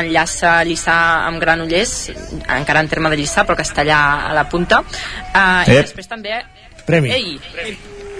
[0.00, 2.10] enllaça Lliçà amb Granollers,
[2.48, 4.82] encara en terme de Lliçà, però que està allà a la punta.
[5.34, 5.82] Eh, I Ep.
[5.86, 6.40] després també...
[6.86, 7.10] Premi.
[7.12, 7.40] Ei,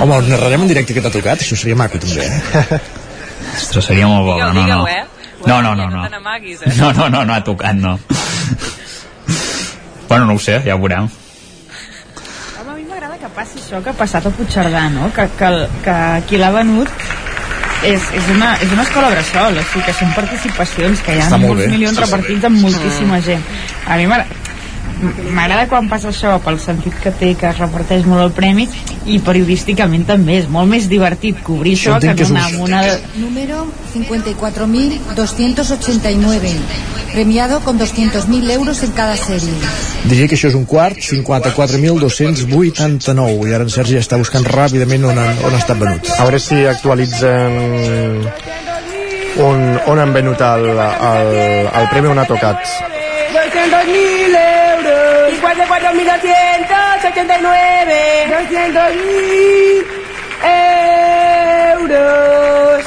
[0.00, 2.80] Home, el narrarem en directe que t'ha tocat, això seria maco també, eh?
[3.56, 4.86] Ostres, seria molt bo, no, digueu, no.
[4.88, 5.04] eh?
[5.46, 5.96] No, no, no, no.
[6.02, 6.10] No eh?
[6.76, 7.98] No, no, no, no ha tocat, no.
[10.08, 11.08] bueno, no ho sé, ja ho veurem.
[12.60, 15.10] Home, a mi m'agrada que passi això que ha passat a Puigcerdà, no?
[15.14, 15.50] Que, que,
[15.84, 15.96] que
[16.30, 16.88] qui l'ha venut
[17.84, 21.28] és, és, una, és una escola bressol, o sigui que són participacions que hi ha
[21.42, 22.06] molts milions Sí, sí.
[22.06, 23.44] repartits amb moltíssima gent.
[23.86, 24.08] A mi
[25.34, 28.66] m'agrada quan passa això pel sentit que té que es reparteix molt el premi
[29.06, 32.48] i periodísticament també és molt més divertit cobrir això que Entenc que és un- donar
[32.48, 32.80] amb una
[33.16, 36.50] Número 54.289.
[37.12, 39.48] Premiado con 200.000 euros en cada serie.
[40.04, 45.18] Diria que això és un quart, 54.289, i ara en Sergi està buscant ràpidament on
[45.18, 46.10] han, on ha estat venut.
[46.18, 47.52] A veure si actualitzen
[49.40, 51.26] on, on han venut el, el,
[51.72, 52.58] el premi on ha tocat.
[53.32, 54.55] 200.000 euros.
[55.66, 58.30] 54.289.
[58.30, 59.82] 200.000
[61.72, 62.84] euros.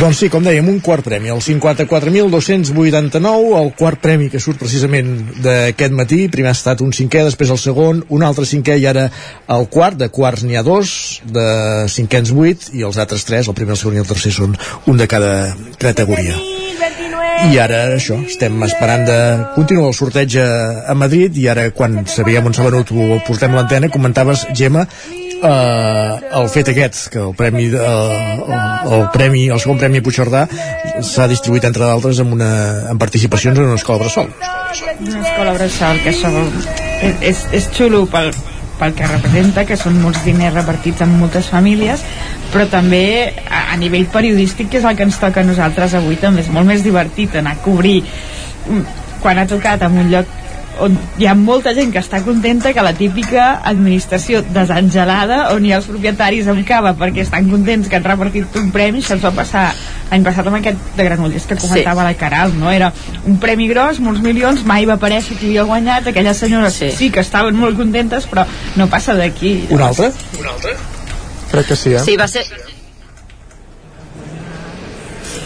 [0.00, 5.10] Doncs sí, com dèiem, un quart premi, el 54.289, el quart premi que surt precisament
[5.44, 9.12] d'aquest matí, primer ha estat un cinquè, després el segon, un altre cinquè i ara
[9.52, 11.44] el quart, de quarts n'hi ha dos, de
[11.92, 14.56] cinquens vuit, i els altres tres, el primer, el segon i el tercer són
[14.88, 16.59] un de cada categoria.
[17.40, 19.16] I ara això, estem esperant de
[19.54, 20.48] continuar el sorteig a,
[20.92, 24.84] a Madrid i ara quan sabíem on s'ha venut ho portem a l'antena, comentaves, Gemma,
[25.40, 30.44] eh, el fet aquest, que el premi, de, el, el premi, el segon premi Puigcerdà
[31.06, 32.52] s'ha distribuït entre d'altres amb, una,
[32.92, 34.30] amb participacions en una escola bressol.
[35.00, 36.32] una escola bressol que això
[37.00, 38.34] és, és, és xulo pel,
[38.80, 42.04] pel que representa que són molts diners repartits en moltes famílies
[42.50, 46.18] però també a, a nivell periodístic que és el que ens toca a nosaltres avui
[46.20, 46.42] també.
[46.42, 48.84] És molt més divertit anar a cobrir mm,
[49.20, 50.36] quan ha tocat en un lloc
[50.84, 55.74] on hi ha molta gent que està contenta que la típica administració desangelada on hi
[55.74, 59.32] ha els propietaris amb cava perquè estan contents que han repartit un premi ens va
[59.36, 59.66] passar
[60.10, 62.08] l'any passat amb aquest de Granollers que comentava sí.
[62.08, 62.70] la Caral no?
[62.72, 62.92] era
[63.26, 66.90] un premi gros, molts milions mai va aparèixer qui havia guanyat aquelles senyores sí.
[66.96, 68.46] sí que estaven molt contentes però
[68.76, 70.12] no passa d'aquí Un altre?
[70.38, 70.76] Un altre?
[71.50, 72.04] Crec que sí, eh?
[72.04, 72.46] Sí, va ser...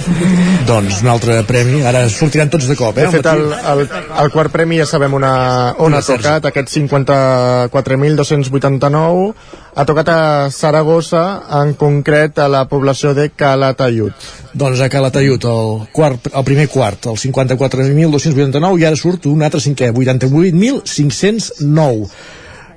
[0.69, 3.03] Doncs un altre premi, ara sortiran tots de cop, eh?
[3.07, 3.81] De fet, el, el,
[4.23, 5.37] el quart premi ja sabem on ha,
[5.85, 9.35] on ha tocat, aquest 54.289,
[9.75, 10.15] ha tocat a
[10.55, 11.25] Saragossa,
[11.61, 14.15] en concret a la població de Calatayud.
[14.55, 19.61] Doncs a Calatayud, el, quart, el primer quart, el 54.289, i ara surt un altre
[19.65, 22.09] cinquè, 88.509.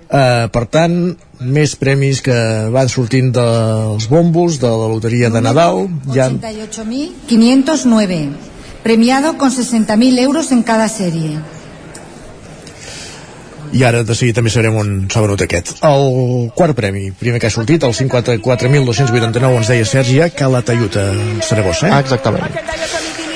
[0.08, 0.96] Uh, per tant,
[1.40, 2.36] més premis que
[2.74, 5.88] van sortint dels bombos de la loteria de Nadal.
[6.14, 8.30] Ja, 88.509.
[8.84, 11.38] Premiado con 60.000 euros en cada serie.
[13.74, 15.74] I ara de seguida també sabrem on s'ha venut aquest.
[15.84, 21.08] El quart premi, primer que ha sortit, el 54.289, ens deia Sergi, a Calatayud, a
[21.44, 22.00] Saragossa, eh?
[22.00, 23.27] Exactament.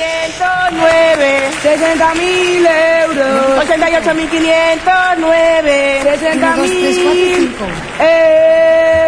[1.64, 2.66] 9, 60.000
[3.06, 3.62] euros.
[3.70, 6.02] 88.509.
[6.02, 7.54] 60.000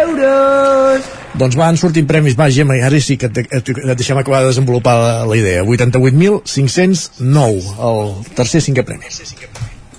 [0.06, 1.02] euros.
[1.34, 4.44] Doncs van sortint premis, va, Gemma, i ara sí que et, et, et deixem acabar
[4.44, 5.64] de desenvolupar la, la idea.
[5.66, 9.02] 88.509, el tercer cinquè premi.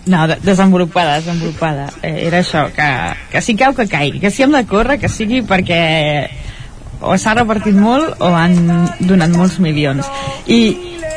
[0.05, 1.89] No, de desenvolupada, desenvolupada.
[2.01, 2.87] Eh, era això, que,
[3.33, 5.81] que si cau que caigui, que si hem de córrer, que sigui perquè
[7.01, 8.55] o s'ha repartit molt o han
[8.99, 10.07] donat molts milions.
[10.47, 10.61] I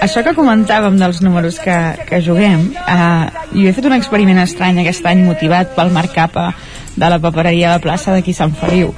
[0.05, 1.77] això que comentàvem dels números que,
[2.09, 6.53] que juguem, eh, jo he fet un experiment estrany aquest any motivat pel Marc Capa
[6.97, 8.95] de la papereria de la plaça d'aquí Sant Feliu.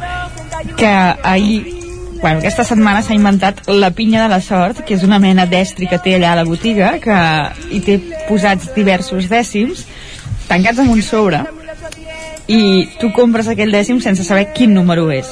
[0.76, 0.86] que
[1.22, 1.80] ahir
[2.20, 5.88] bueno, aquesta setmana s'ha inventat la pinya de la sort, que és una mena d'estri
[5.88, 7.16] que té allà a la botiga, que
[7.72, 7.96] hi té
[8.28, 9.86] posats diversos dècims,
[10.48, 11.40] tancats amb un sobre,
[12.46, 15.30] i tu compres aquell dècim sense saber quin número és.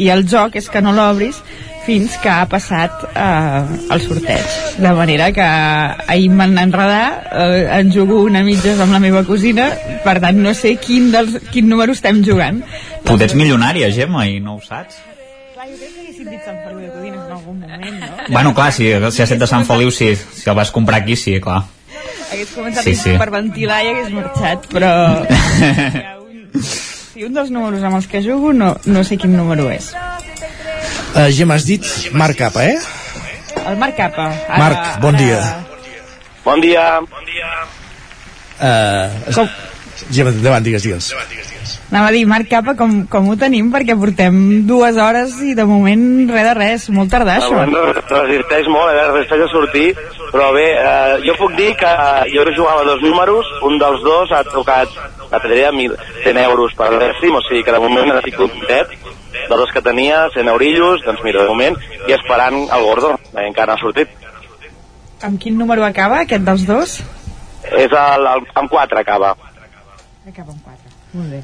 [0.00, 1.40] I el joc és que no l'obris
[1.84, 4.56] fins que ha passat eh, el sorteig.
[4.80, 9.24] De manera que ahir em van enredar, eh, en jugo una mitja amb la meva
[9.28, 9.70] cosina,
[10.04, 12.62] per tant no sé quin, dels, quin número estem jugant.
[13.08, 15.00] Potser ets milionària, Gemma, i no ho saps.
[15.56, 18.28] Clar, jo crec que haguessin dit Sant Feliu de Codines en algun moment, no?
[18.28, 21.16] Bueno, clar, si, si has set de Sant Feliu, sí, si el vas comprar aquí,
[21.16, 21.64] sí, clar.
[22.30, 23.10] Hagués començat Sí, sí, sí.
[23.10, 23.18] sí.
[23.18, 24.94] per ventilar i hagués marxat, però...
[27.20, 29.90] si un dels números amb els que jugo no, no sé quin número és.
[29.92, 31.84] Uh, Gemma, has dit
[32.16, 32.78] Marc Capa, eh?
[33.60, 34.30] El Marc Capa.
[34.48, 35.42] Ara, Marc, bon dia.
[36.46, 36.86] Bon dia.
[38.56, 39.52] Uh, Com?
[40.08, 41.12] Gemma, endavant, digues, digues.
[41.90, 43.66] Anava a dir, Marc Capa, com, com ho tenim?
[43.72, 44.34] Perquè portem
[44.66, 47.50] dues hores i de moment res de res, molt tardar això.
[47.50, 49.08] moment resisteix molt, eh?
[49.10, 49.88] resisteix a sortir,
[50.30, 51.90] però bé, eh, jo puc dir que
[52.30, 54.94] jo ara jugava dos números, un dels dos ha trucat,
[55.32, 58.94] la tenia 1.100 euros per dècim, o sigui que de moment estic content,
[59.34, 63.48] dels dos que tenia, 100 eurillos, doncs mira, de moment, i esperant el Gordo, eh,
[63.48, 64.14] encara no ha sortit.
[65.26, 67.00] Amb quin número acaba, aquest dels dos?
[67.66, 69.34] És el, el, amb 4 acaba.
[70.28, 70.96] Acaba amb 4.
[71.18, 71.42] Molt bé.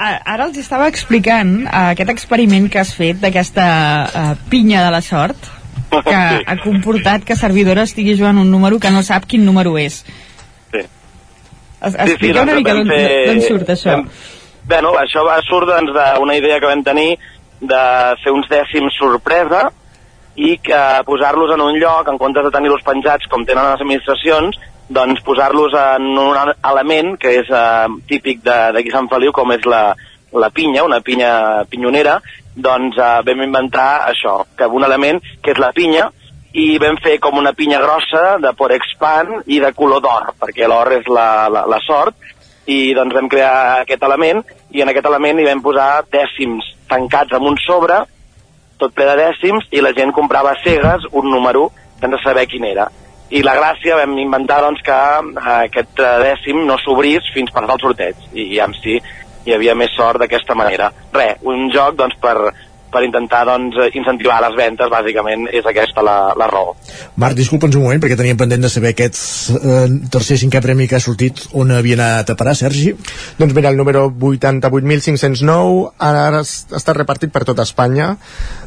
[0.00, 3.64] Ara els estava explicant uh, aquest experiment que has fet d'aquesta
[4.06, 5.48] uh, pinya de la sort
[5.90, 6.14] que
[6.50, 10.00] ha comportat que servidora estigui jugant un número que no sap quin número és.
[10.72, 10.84] Sí.
[11.82, 13.96] Es, explica una doncs mica vam d'on fer- surt això.
[13.98, 14.08] vam-
[14.70, 17.16] Bueno, això va surt doncs, d'una idea que vam tenir
[17.60, 17.80] de
[18.22, 19.66] fer uns dècims sorpresa
[20.36, 24.56] i que posar-los en un lloc, en comptes de tenir-los penjats com tenen les administracions,
[24.90, 29.94] doncs posar-los en un element que és eh, típic d'aquí Sant Feliu, com és la,
[30.34, 32.18] la pinya, una pinya pinyonera,
[32.56, 36.10] doncs eh, vam inventar això, que un element que és la pinya,
[36.50, 40.90] i vam fer com una pinya grossa de Porexpan i de color d'or, perquè l'or
[40.98, 42.16] és la, la, la sort,
[42.66, 44.42] i doncs vam crear aquest element,
[44.74, 48.02] i en aquest element hi vam posar dècims tancats amb un sobre,
[48.82, 51.68] tot ple de dècims, i la gent comprava cegues un número
[52.00, 52.88] sense saber quin era.
[53.30, 57.62] I la gràcia vam inventar doncs, que eh, aquest eh, dècim no s'obrís fins per
[57.62, 58.98] al sorteig, i, amb si
[59.46, 60.90] hi havia més sort d'aquesta manera.
[61.14, 62.50] Res, un joc doncs, per,
[62.92, 66.74] per intentar doncs, eh, incentivar les ventes, bàsicament és aquesta la, la raó.
[67.16, 69.18] Marc, disculpa'ns un moment, perquè teníem pendent de saber aquest
[69.56, 72.92] eh, tercer cinquè premi que ha sortit on havia anat a parar, Sergi?
[73.38, 78.12] Doncs mira, el número 88.509 ara, ara es- està repartit per tota Espanya,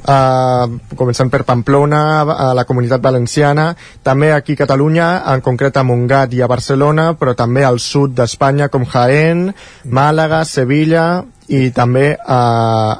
[0.07, 5.83] uh, començant per Pamplona, a la Comunitat Valenciana, també aquí a Catalunya, en concret a
[5.83, 9.53] Montgat i a Barcelona, però també al sud d'Espanya com Jaén,
[9.85, 12.39] Màlaga, Sevilla i també a,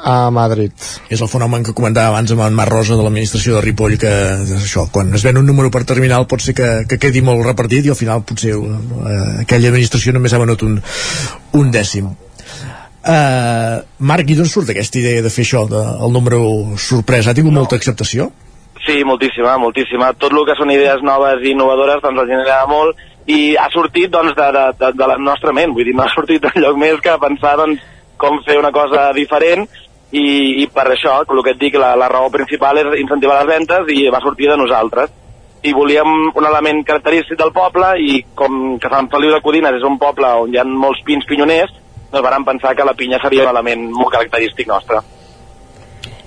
[0.04, 0.74] a Madrid.
[1.14, 4.12] És el fenomen que comentava abans amb en Mar Rosa de l'administració de Ripoll que
[4.58, 7.88] això, quan es ven un número per terminal pot ser que, que quedi molt repartit
[7.88, 10.80] i al final potser eh, aquella administració només ha venut un,
[11.60, 12.12] un dècim
[13.04, 16.42] uh, Marc, i d'on surt aquesta idea de fer això, de, el número
[16.80, 17.32] sorpresa?
[17.32, 18.32] Ha tingut molta acceptació?
[18.84, 20.12] Sí, moltíssima, moltíssima.
[20.20, 23.00] Tot el que són idees noves i innovadores doncs li agrada molt
[23.32, 26.12] i ha sortit doncs, de, de, de, de la nostra ment, vull dir, no ha
[26.12, 27.84] sortit enlloc més que pensar doncs,
[28.24, 29.68] com fer una cosa diferent
[30.14, 33.50] i, i per això, el que et dic, la, la raó principal és incentivar les
[33.50, 35.12] ventes i va sortir de nosaltres.
[35.64, 39.88] I volíem un element característic del poble i com que Sant Feliu de Codines és
[39.88, 41.72] un poble on hi ha molts pins pinyoners,
[42.12, 45.02] doncs vam pensar que la pinya seria un element molt característic nostre.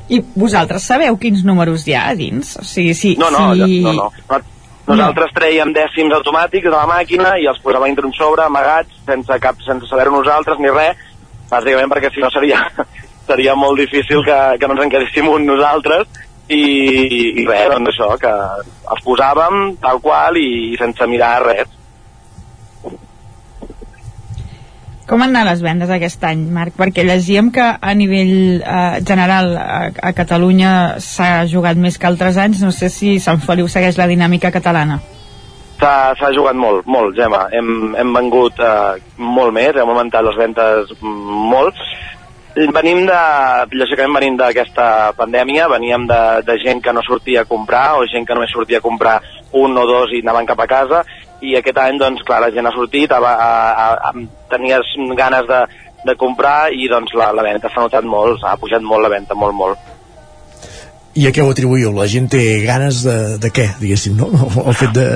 [0.09, 2.57] I vosaltres sabeu quins números hi ha a dins?
[2.61, 3.81] O sigui, si, No, no, si...
[3.85, 4.45] no, no.
[4.87, 9.39] Nosaltres treiem dècims automàtics de la màquina i els posàvem dintre un sobre, amagats, sense,
[9.43, 11.01] cap, sense saber-ho nosaltres ni res,
[11.51, 12.63] bàsicament perquè si no seria,
[13.31, 16.63] seria molt difícil que, que no ens en quedéssim un nosaltres i,
[17.43, 18.35] i res, doncs això, que
[18.95, 21.73] els posàvem tal qual i, i sense mirar res.
[25.07, 26.75] Com han anat les vendes aquest any, Marc?
[26.75, 29.67] Perquè llegíem que a nivell eh, general a,
[30.03, 30.71] a Catalunya
[31.03, 32.65] s'ha jugat més que altres anys.
[32.67, 34.99] No sé si Sant Feliu segueix la dinàmica catalana.
[35.77, 37.47] S'ha jugat molt, molt, Gemma.
[37.53, 41.79] Hem, hem vengut eh, molt més, hem augmentat les ventes molt.
[42.57, 43.21] Venim de,
[43.77, 48.25] lògicament venim d'aquesta pandèmia, veníem de, de gent que no sortia a comprar o gent
[48.25, 49.19] que només sortia a comprar
[49.53, 51.03] un o dos i anaven cap a casa
[51.45, 53.51] i aquest any, doncs, clar, la gent ha sortit, a, a,
[53.85, 54.15] a, a,
[54.49, 55.61] tenies ganes de,
[56.09, 59.37] de comprar i doncs la, la venda s'ha notat molt, s'ha pujat molt la venda,
[59.37, 59.93] molt, molt.
[61.17, 61.93] I a què ho atribuïu?
[61.97, 64.29] La gent té ganes de, de què, diguéssim, no?
[64.65, 65.07] El fet de...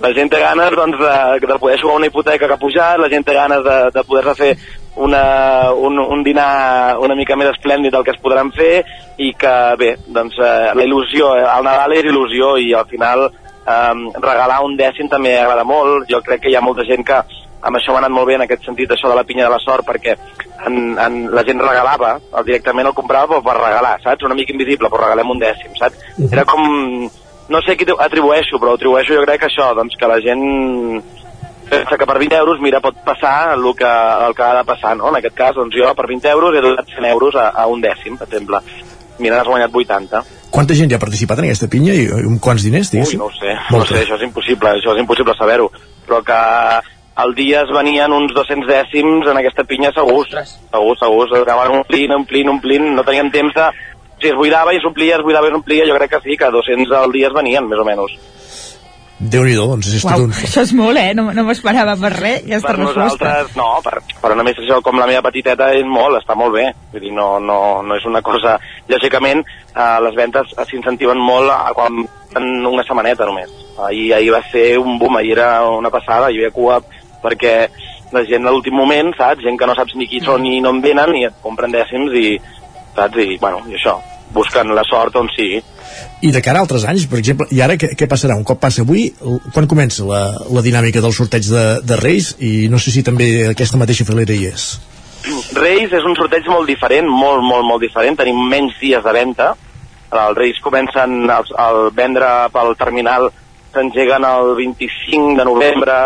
[0.00, 3.10] la gent té ganes doncs, de, de poder jugar una hipoteca que ha pujat, la
[3.12, 4.52] gent té ganes de, de poder-se fer
[4.96, 8.82] una, un, un dinar una mica més esplèndid del que es podran fer
[9.20, 13.94] i que, bé, doncs eh, la il·lusió, el Nadal és il·lusió i al final eh,
[14.16, 16.08] regalar un dècim també agrada molt.
[16.10, 17.20] Jo crec que hi ha molta gent que
[17.60, 19.60] amb això m'ha anat molt bé en aquest sentit, això de la pinya de la
[19.60, 20.16] sort, perquè
[20.66, 24.24] en, en, la gent regalava, el, directament el comprava però per regalar, saps?
[24.28, 26.06] Una mica invisible, però regalem un dècim, saps?
[26.30, 27.10] Era com...
[27.50, 30.44] No sé qui atribueixo, però atribueixo jo crec que això, doncs que la gent
[31.70, 33.90] pensa que per 20 euros, mira, pot passar el que,
[34.26, 35.10] el que ha de passar, no?
[35.10, 37.82] En aquest cas, doncs jo per 20 euros he donat 100 euros a, a un
[37.82, 38.62] dècim, per exemple.
[39.20, 40.22] Mira, n'has guanyat 80.
[40.50, 43.20] Quanta gent ja ha participat en aquesta pinya i amb quants diners, Ui, diguéssim?
[43.20, 43.76] no ho sé, Molta.
[43.76, 45.68] no ho sé, això és impossible, això és impossible saber-ho.
[46.08, 46.40] Però que
[47.20, 50.24] al dia es venien uns 200 dècims en aquesta pinya segur.
[50.32, 53.68] Segur, segur, s'acabaven omplint, omplint, omplint, no teníem temps de...
[54.20, 56.92] Si es buidava i s'omplia, es buidava i s'omplia, jo crec que sí, que 200
[56.98, 58.18] al dia es venien, més o menys.
[59.20, 60.30] déu nhi doncs és tot Uau, un...
[60.32, 61.10] això és molt, eh?
[61.12, 63.02] No, no m'esperava per res, aquesta per resposta.
[63.02, 66.70] nosaltres, no, per, per una administració com la meva petiteta és molt, està molt bé.
[66.92, 68.56] Vull dir, no, no, no és una cosa...
[68.88, 72.00] Lògicament, eh, les ventes s'incentiven molt a quan
[72.40, 73.52] en una setmaneta només.
[73.84, 76.80] Ahir, ahir va ser un boom, ahir era una passada, hi havia cua
[77.20, 77.54] perquè
[78.12, 79.44] la gent a l'últim moment, saps?
[79.44, 82.16] Gent que no saps ni qui són ni no en venen i et compren dècims
[82.16, 82.38] i,
[82.96, 83.20] saps?
[83.20, 83.98] I, bueno, i això,
[84.34, 85.60] busquen la sort on sigui.
[86.22, 88.36] I de cara a altres anys, per exemple, i ara què, què passarà?
[88.38, 89.08] Un cop passa avui,
[89.54, 92.34] quan comença la, la dinàmica del sorteig de, de Reis?
[92.38, 94.70] I no sé si també aquesta mateixa filera hi és.
[95.56, 98.16] Reis és un sorteig molt diferent, molt, molt, molt diferent.
[98.20, 99.52] Tenim menys dies de venda.
[100.10, 103.28] Els Reis comencen a, a vendre pel terminal,
[103.74, 105.96] s'engeguen el 25 de novembre,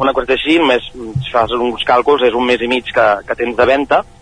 [0.00, 3.36] una cosa així, més, si fas uns càlculs, és un mes i mig que, que
[3.36, 4.00] tens de venda.
[4.00, 4.19] Uh,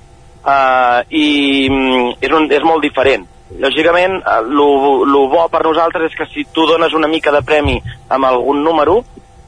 [0.48, 3.26] I mm, és, un, és molt diferent.
[3.58, 4.50] Lògicament, el
[5.32, 7.78] bo per nosaltres és que si tu dones una mica de premi
[8.12, 8.98] amb algun número,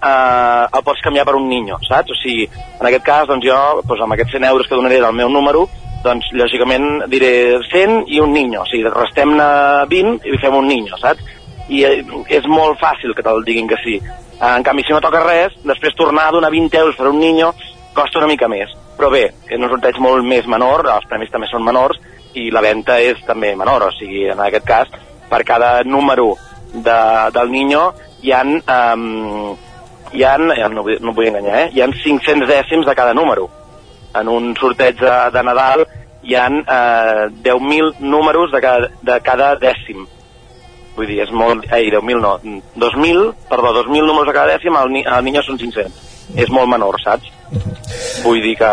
[0.01, 2.11] eh, el pots canviar per un niño, saps?
[2.15, 2.49] O sigui,
[2.81, 5.67] en aquest cas, doncs jo, doncs amb aquests 100 euros que donaré del meu número,
[6.05, 9.51] doncs lògicament diré 100 i un niño, o sigui, restem-ne
[9.91, 11.37] 20 i fem un niño, saps?
[11.69, 12.01] I eh,
[12.41, 14.01] és molt fàcil que te'l diguin que sí.
[14.01, 17.21] Eh, en canvi, si no toca res, després tornar a donar 20 euros per un
[17.21, 17.53] niño
[17.93, 18.73] costa una mica més.
[19.01, 21.97] Però bé, és un sorteig molt més menor, els premis també són menors,
[22.37, 24.91] i la venda és també menor, o sigui, en aquest cas,
[25.31, 26.35] per cada número
[26.75, 26.99] de,
[27.33, 27.87] del niño
[28.21, 29.55] hi han, um,
[30.13, 31.71] hi han eh, no, vull- no vull enganyar, eh?
[31.73, 33.49] hi han 500 dècims de cada número.
[34.21, 35.87] En un sorteig de, de Nadal
[36.21, 40.05] hi han eh, 10.000 números de cada, de cada dècim.
[40.93, 41.65] Vull dir, és molt...
[41.73, 42.37] Ei, 10.000 no,
[42.77, 46.09] 2.000, perdó, 2.000 números de cada dècim, ni, el niño són 500.
[46.37, 47.40] És molt menor, saps?
[48.25, 48.71] Vull dir que...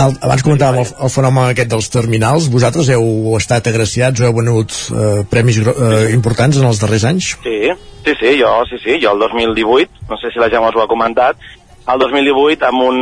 [0.00, 2.46] El, abans comentàvem el, el fenomen aquest dels terminals.
[2.52, 7.32] Vosaltres heu estat agraciats o heu venut eh, premis eh, importants en els darrers anys?
[7.42, 7.56] Sí,
[8.04, 10.84] sí, sí, jo, sí, sí, jo el 2018, no sé si la Gemma us ho
[10.84, 11.42] ha comentat,
[11.90, 13.00] el 2018 amb un,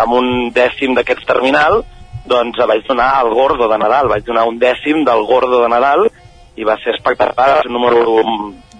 [0.00, 1.82] amb un dècim d'aquests terminal,
[2.28, 6.08] doncs vaig donar el gordo de Nadal, vaig donar un dècim del gordo de Nadal
[6.58, 8.02] i va ser espectacular, és un número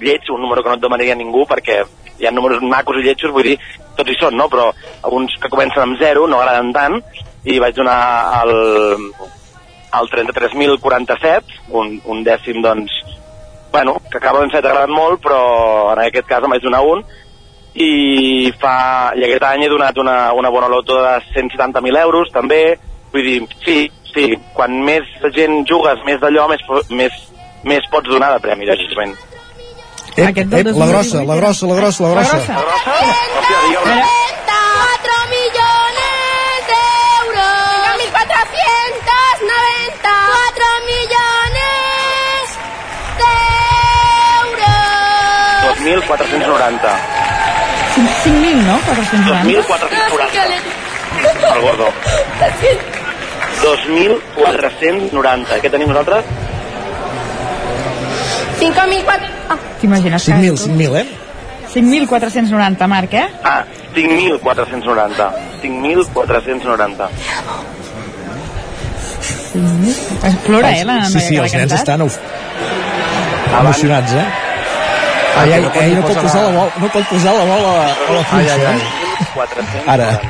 [0.00, 1.82] lleig, un número que no et demanaria ningú perquè
[2.18, 3.58] hi ha números macos i lletjos, vull dir,
[3.97, 4.48] tots hi són, no?
[4.52, 4.70] Però
[5.02, 6.98] alguns que comencen amb zero no agraden tant
[7.48, 7.98] i vaig donar
[8.42, 8.52] el,
[10.00, 12.92] el 33.047, un, un dècim, doncs,
[13.72, 15.40] bueno, que acaba en set agradat molt, però
[15.94, 17.05] en aquest cas em vaig donar un,
[17.78, 22.62] i fa, i aquest any he donat una, una bona loto de 170.000 euros, també,
[23.12, 23.78] vull dir, sí,
[24.12, 27.24] sí, quan més gent jugues, més d'allò, més, més,
[27.68, 29.14] més pots donar de premi, lògicament.
[30.18, 32.36] Ep, ep, la grossa, la grossa, la grossa, la grossa.
[32.36, 34.02] Hòstia, digue'm.
[34.48, 36.80] 4 millones de
[37.18, 37.78] euros.
[38.02, 40.10] 5.490.
[40.26, 42.44] 4 millones
[43.20, 43.32] de
[44.42, 45.78] euros.
[45.78, 46.90] 2.490.
[47.94, 48.74] 5.000, no?
[48.86, 49.62] 490.
[49.62, 51.55] 2.490.
[51.55, 51.86] El gordo.
[53.62, 55.60] 2.490.
[55.62, 56.24] Què tenim nosaltres?
[58.60, 59.28] 5.400.
[59.49, 60.28] Ah, T'imagines?
[60.28, 61.07] 5.000, 5.000, eh?
[61.75, 63.28] 5.490, Marc, eh?
[63.44, 65.33] Ah, 5.490.
[65.62, 67.08] 5.490.
[70.25, 72.17] Es plora, eh, la Sí, sí, noia els nens estan uf,
[73.60, 74.26] emocionats, eh?
[75.39, 78.25] Ai, ai, ai, no pot posar la bola, no pot posar la bola a la
[78.25, 78.58] funció, eh?
[79.34, 79.92] 490.
[79.92, 80.20] Ara.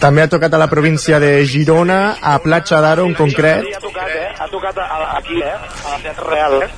[0.00, 3.62] també ha tocat a la província de Girona, a Platja d'Aro en concret.
[3.76, 4.26] Ha tocat, eh?
[4.38, 4.82] Ha tocat
[5.20, 5.54] aquí, eh?
[5.54, 6.68] A la Teatre Real, eh?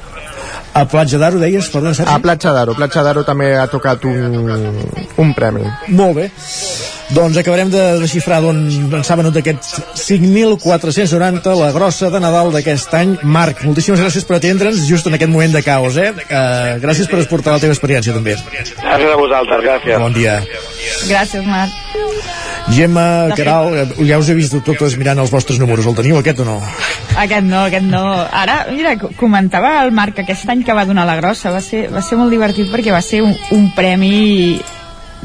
[0.76, 1.70] A Platja d'Aro, deies?
[1.72, 2.12] Perdona, Sergi?
[2.12, 2.76] A Platja d'Aro.
[2.76, 4.84] Platja d'Aro també ha tocat un,
[5.16, 5.64] un premi.
[5.88, 6.30] Molt bé.
[7.14, 8.56] Doncs acabarem de desxifrar d'on
[8.98, 13.12] ens ha venut aquest 5.490, la grossa de Nadal d'aquest any.
[13.22, 16.08] Marc, moltíssimes gràcies per atendre'ns just en aquest moment de caos, eh?
[16.10, 18.34] Uh, gràcies per exportar la teva experiència, també.
[18.34, 20.00] Gràcies a vosaltres, gràcies.
[20.02, 20.40] Bon dia.
[21.06, 21.70] Gràcies, Marc.
[22.74, 23.06] Gemma,
[23.38, 25.86] Caral, eh, ja us he vist totes mirant els vostres números.
[25.86, 26.56] El teniu, aquest o no?
[27.22, 28.02] Aquest no, aquest no.
[28.26, 31.62] Ara, mira, co- comentava el Marc que aquest any que va donar la grossa va
[31.62, 34.58] ser, va ser molt divertit perquè va ser un, un premi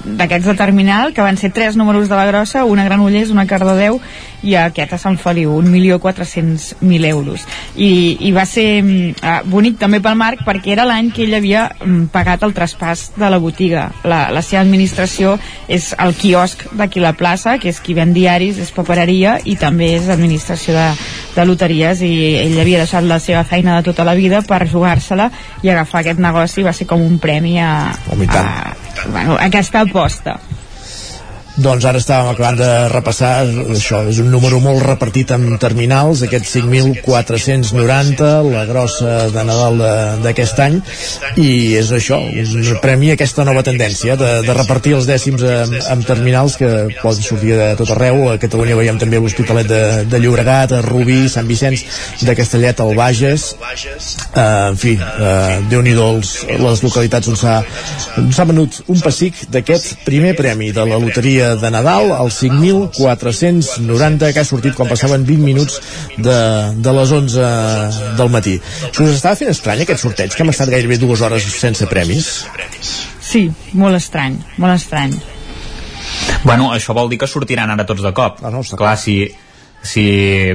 [0.06, 4.00] d'aquests de terminal, que van ser tres números de la grossa, una Granollers, una Cardedeu
[4.42, 7.46] i aquest a Sant Feliu, 1.400.000 euros.
[7.76, 11.68] I, I va ser eh, bonic també pel Marc perquè era l'any que ell havia
[11.70, 13.90] mm, pagat el traspàs de la botiga.
[14.04, 15.36] La, la seva administració
[15.70, 19.94] és el quiosc d'aquí la plaça, que és qui ven diaris, és papereria i també
[20.00, 20.88] és administració de,
[21.36, 25.30] de loteries i ell havia deixat la seva feina de tota la vida per jugar-se-la
[25.62, 28.74] i agafar aquest negoci va ser com un premi a, Home, a,
[29.08, 30.40] bueno, a aquesta aposta.
[31.60, 33.32] Doncs ara estàvem acabant de repassar
[33.74, 39.82] això, és un número molt repartit en terminals, aquest 5.490 la grossa de Nadal
[40.24, 40.78] d'aquest any
[41.42, 46.56] i és això, un premi aquesta nova tendència de, de repartir els dècims en, terminals
[46.62, 46.70] que
[47.02, 51.26] poden sortir de tot arreu, a Catalunya veiem també l'Hospitalet de, de Llobregat, a Rubí
[51.32, 51.84] Sant Vicenç
[52.24, 53.50] de Castellet, al Bages.
[54.32, 60.34] Eh, en fi eh, déu nhi les localitats on s'ha venut un pessic d'aquest primer
[60.40, 65.80] premi de la loteria de Nadal el 5.490 que ha sortit quan passaven 20 minuts
[66.18, 66.40] de,
[66.78, 67.52] de les 11
[68.20, 68.58] del matí
[68.90, 72.34] se us estava fent estrany aquest sorteig que hem estat gairebé dues hores sense premis
[73.32, 73.46] Sí,
[73.80, 75.14] molt estrany, molt estrany.
[76.44, 78.42] Bueno, això vol dir que sortiran ara tots de cop.
[78.44, 79.16] Ah, no, clar, si,
[79.82, 80.04] si...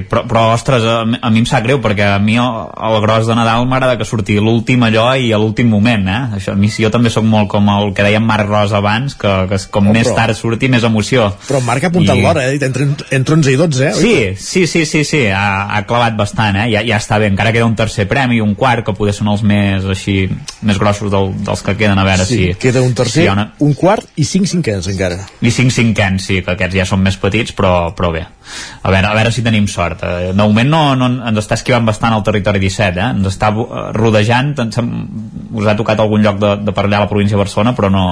[0.08, 2.96] Però, però ostres, a, mi- a mi em sap greu, perquè a mi el, el
[3.02, 6.20] gros de Nadal m'agrada que surti l'últim allò i a l'últim moment, eh?
[6.38, 9.16] Això, a mi, si jo també sóc molt com el que dèiem Marc Ros abans,
[9.18, 11.28] que, que com Oh, més però- tard surti, més emoció.
[11.48, 12.58] però Marc ha apuntat I- l'hora eh?
[12.62, 13.92] entre, entre 11 i 12 eh?
[13.94, 16.68] Sí, sí, sí, sí, sí, ha, ha clavat bastant, eh?
[16.72, 19.42] Ja, ja està bé, encara queda un tercer premi, un quart, que poder són els
[19.42, 20.28] més, així,
[20.62, 22.54] més grossos del, dels que queden, a veure sí, si...
[22.60, 23.50] queda un tercer, si una...
[23.60, 27.16] un quart i cinc cinquens encara I cinc cinquens, sí, que aquests ja són més
[27.20, 28.24] petits, però, però bé.
[28.82, 30.02] A veure, a veure si tenim sort.
[30.06, 33.08] Eh, De moment no, no ens està esquivant bastant el territori 17, eh?
[33.16, 34.92] Ens està eh, rodejant, ens, hem-
[35.56, 37.90] us ha tocat algun lloc de, de per allà a la província de Barcelona, però
[37.90, 38.04] no,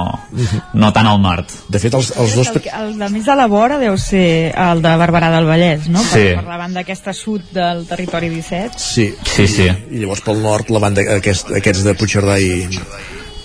[0.73, 1.51] no tant al nord.
[1.69, 2.51] De fet, els, els dos...
[2.53, 5.87] El, que- el de més a la vora deu ser el de Barberà del Vallès,
[5.89, 6.03] no?
[6.03, 6.25] Sí.
[6.33, 8.79] Per, per la banda aquesta sud del territori 17.
[8.79, 9.65] Sí, Sí, sí.
[9.91, 12.65] I llavors pel nord la banda aquest, aquests de Puigcerdà i,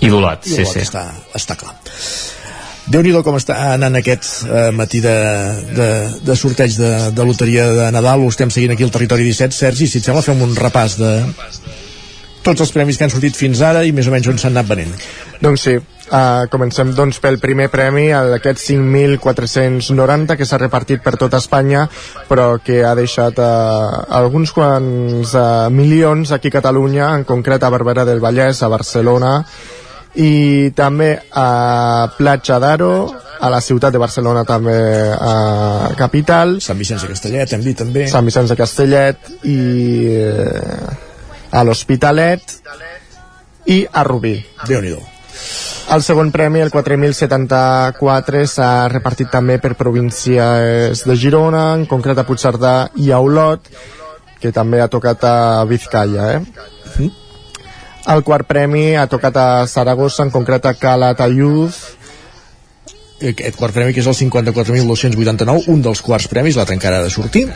[0.01, 0.81] I d'Olot, i sí, sí.
[0.81, 1.75] està, està clar
[2.91, 5.17] déu nhi com està anant aquest eh, matí de,
[5.77, 5.91] de,
[6.27, 8.25] de sorteig de, de loteria de Nadal.
[8.25, 11.13] Ho estem seguint aquí al territori 17 Sergi, si et sembla fem un repàs de
[12.43, 14.69] tots els premis que han sortit fins ara i més o menys on s'han anat
[14.71, 14.93] venent.
[15.45, 21.41] Doncs sí, uh, comencem doncs pel primer premi, aquest 5.490 que s'ha repartit per tota
[21.43, 21.87] Espanya,
[22.29, 27.73] però que ha deixat uh, alguns quants uh, milions aquí a Catalunya, en concret a
[27.73, 29.37] Barberà del Vallès, a Barcelona,
[30.19, 32.95] i també a Platja d'Aro,
[33.41, 34.75] a la ciutat de Barcelona també
[35.15, 39.61] a capital, Sant Vicenç de Castellet hem dit també Sant Vicenç de Castellet i
[40.17, 42.59] eh, a l'Hospitalet
[43.71, 44.37] i a Rubí.
[44.67, 44.99] déu nhi
[45.91, 52.27] El segon premi, el 4.074, s'ha repartit també per províncies de Girona, en concret a
[52.29, 53.67] Puigcerdà i a Olot,
[54.39, 57.11] que també ha tocat a Vizcaya, eh?
[58.09, 61.71] El quart premi ha tocat a Saragossa, en concret a Calatayud,
[63.21, 67.13] aquest quart premi que és el 54.289 un dels quarts premis, l'altre encara ha de
[67.13, 67.51] sortir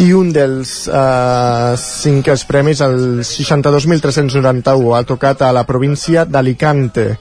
[0.00, 7.18] i un dels uh, cinquers premis, el 62.391, ha tocat a la província d'Alicante.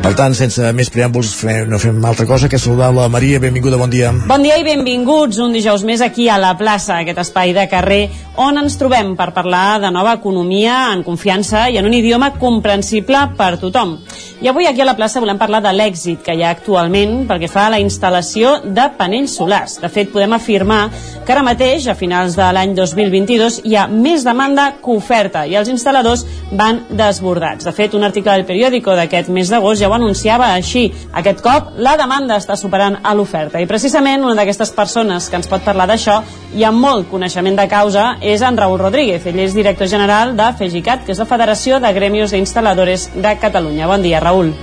[0.00, 1.28] Per tant, sense més preàmbuls,
[1.68, 3.38] no fem altra cosa que saludar la Maria.
[3.38, 4.10] Benvinguda, bon dia.
[4.26, 8.00] Bon dia i benvinguts un dijous més aquí a la plaça, aquest espai de carrer
[8.40, 13.20] on ens trobem per parlar de nova economia en confiança i en un idioma comprensible
[13.36, 13.98] per tothom.
[14.40, 17.50] I avui aquí a la plaça volem parlar de l'èxit que hi ha actualment perquè
[17.52, 19.76] fa la instal·lació de panells solars.
[19.82, 20.86] De fet, podem afirmar
[21.26, 25.54] que ara mateix, a finals de l'any 2022, hi ha més demanda que oferta i
[25.60, 26.24] els instal·ladors
[26.56, 27.68] van desbordats.
[27.68, 30.88] De fet, un article del periòdico d'aquest mes d'agost ja ho anunciava així.
[31.12, 35.50] Aquest cop la demanda està superant a l'oferta i precisament una d'aquestes persones que ens
[35.50, 36.20] pot parlar d'això
[36.56, 39.26] i amb molt coneixement de causa és en Raül Rodríguez.
[39.26, 43.86] Ell és director general de FEGICAT, que és la Federació de Gremios d'Instal·ladores de Catalunya.
[43.86, 44.54] Bon dia, Raül.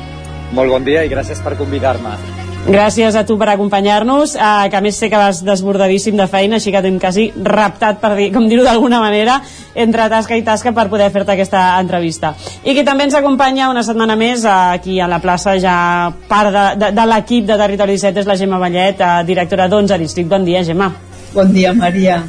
[0.51, 2.36] Molt bon dia i gràcies per convidar-me.
[2.67, 6.57] Gràcies a tu per acompanyar-nos, eh, que a més sé que vas desbordadíssim de feina,
[6.57, 9.37] així que t'hem quasi raptat, per dir, com dir-ho d'alguna manera,
[9.73, 12.33] entre tasca i tasca per poder fer-te aquesta entrevista.
[12.65, 16.51] I qui també ens acompanya una setmana més eh, aquí a la plaça, ja part
[16.51, 20.27] de, de, de l'equip de Territori 17 és la Gemma Vallet, eh, directora d'11 District.
[20.27, 20.91] Bon dia, Gemma.
[21.33, 22.25] Bon dia, Maria.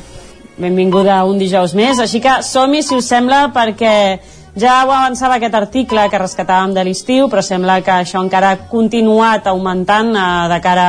[0.57, 4.21] Benvinguda un dijous més, així que som-hi, si us sembla, perquè
[4.59, 8.59] ja ho avançava aquest article que rescatàvem de l'estiu, però sembla que això encara ha
[8.71, 10.89] continuat augmentant eh, de cara...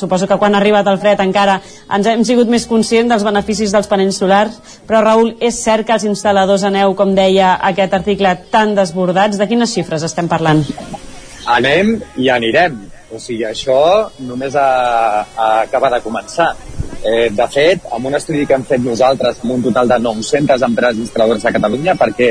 [0.00, 1.58] Suposo que quan ha arribat el fred encara
[1.96, 5.96] ens hem sigut més conscients dels beneficis dels panells solars, però Raül, és cert que
[5.96, 9.40] els instal·ladors aneu, com deia aquest article, tan desbordats?
[9.40, 10.62] De quines xifres estem parlant?
[11.50, 12.78] Anem i anirem.
[13.10, 13.80] O sigui, això
[14.22, 14.70] només ha,
[15.34, 16.52] ha acaba de començar.
[17.00, 20.62] Eh, de fet, amb un estudi que hem fet nosaltres amb un total de 900
[20.68, 22.30] empreses instal·ladores a Catalunya, perquè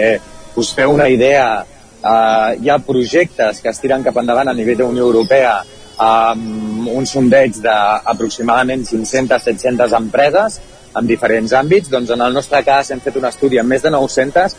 [0.60, 1.66] us feu una idea,
[2.04, 5.60] eh, hi ha projectes que es tiren cap endavant a nivell de Unió Europea
[6.00, 10.60] amb un sondeig d'aproximadament 500-700 empreses
[11.00, 13.92] en diferents àmbits, doncs en el nostre cas hem fet un estudi amb més de
[13.94, 14.56] 900.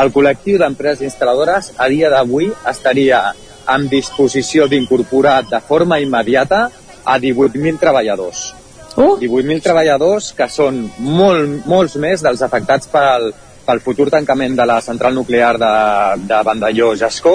[0.00, 3.20] El col·lectiu d'empreses instal·ladores a dia d'avui estaria
[3.74, 6.68] en disposició d'incorporar de forma immediata
[7.04, 8.52] a 18.000 treballadors.
[8.94, 9.16] Uh.
[9.20, 13.32] 18.000 treballadors que són molt, molts més dels afectats pel,
[13.66, 15.74] pel futur tancament de la central nuclear de,
[16.28, 17.34] de Vandelló-Jascó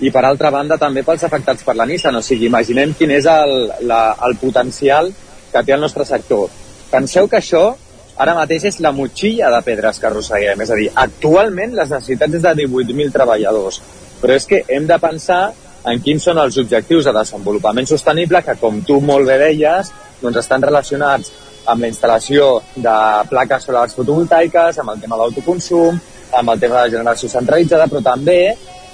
[0.00, 2.18] i per altra banda també pels afectats per la Nissan.
[2.18, 3.56] O sigui, imaginem quin és el,
[3.88, 5.12] la, el potencial
[5.52, 6.48] que té el nostre sector.
[6.90, 7.64] Penseu que això
[8.16, 10.64] ara mateix és la motxilla de pedres que arrosseguem.
[10.64, 13.80] És a dir, actualment les necessitats és de 18.000 treballadors.
[14.20, 15.42] Però és que hem de pensar
[15.86, 20.40] en quins són els objectius de desenvolupament sostenible que, com tu molt bé deies, doncs
[20.42, 21.32] estan relacionats
[21.66, 22.96] amb la instal·lació de
[23.30, 26.00] plaques solars fotovoltaiques, amb el tema d'autoconsum,
[26.36, 28.40] amb el tema de generació centralitzada, però també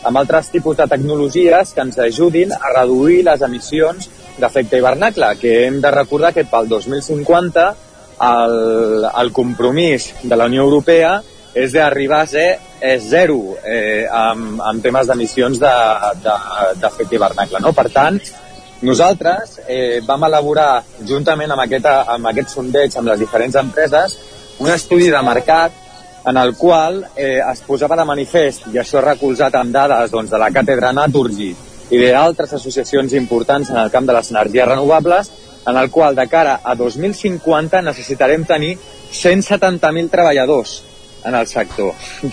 [0.02, 5.66] amb altres tipus de tecnologies que ens ajudin a reduir les emissions d'efecte hivernacle, que
[5.66, 7.66] hem de recordar que pel 2050
[8.22, 11.20] el, el compromís de la Unió Europea
[11.54, 12.46] és d'arribar a ser
[12.82, 17.60] és zero eh, amb, amb temes d'emissions d'efecte de, de, hivernacle.
[17.62, 17.74] No?
[17.76, 18.18] Per tant,
[18.82, 24.18] nosaltres eh, vam elaborar, juntament amb aquest, amb aquest sondeig amb les diferents empreses,
[24.58, 25.78] un estudi de mercat
[26.26, 30.38] en el qual eh, es posava de manifest, i això recolzat amb dades doncs, de
[30.38, 31.50] la càtedra Naturgy
[31.92, 35.30] i d'altres associacions importants en el camp de les energies renovables,
[35.66, 38.76] en el qual de cara a 2050 necessitarem tenir
[39.12, 40.82] 170.000 treballadors
[41.24, 41.92] en el sector.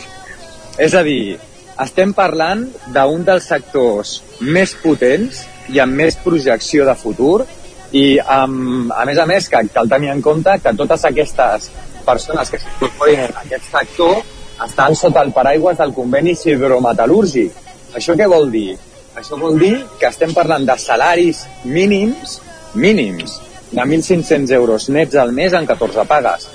[0.85, 1.37] És a dir,
[1.83, 7.45] estem parlant d'un dels sectors més potents i amb més projecció de futur
[7.91, 11.69] i amb, a més a més que cal tenir en compte que totes aquestes
[12.05, 14.21] persones que s'incorporin en aquest sector
[14.65, 17.51] estan sota el paraigües del conveni hidrometal·lúrgic.
[17.95, 18.77] Això què vol dir?
[19.17, 22.39] Això vol dir que estem parlant de salaris mínims,
[22.75, 23.39] mínims,
[23.71, 26.47] de 1.500 euros nets al mes en 14 pagues.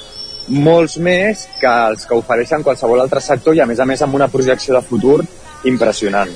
[0.49, 4.15] Molts més que els que ofereixen qualsevol altre sector i, a més a més, amb
[4.15, 5.23] una projecció de futur
[5.65, 6.33] impressionant.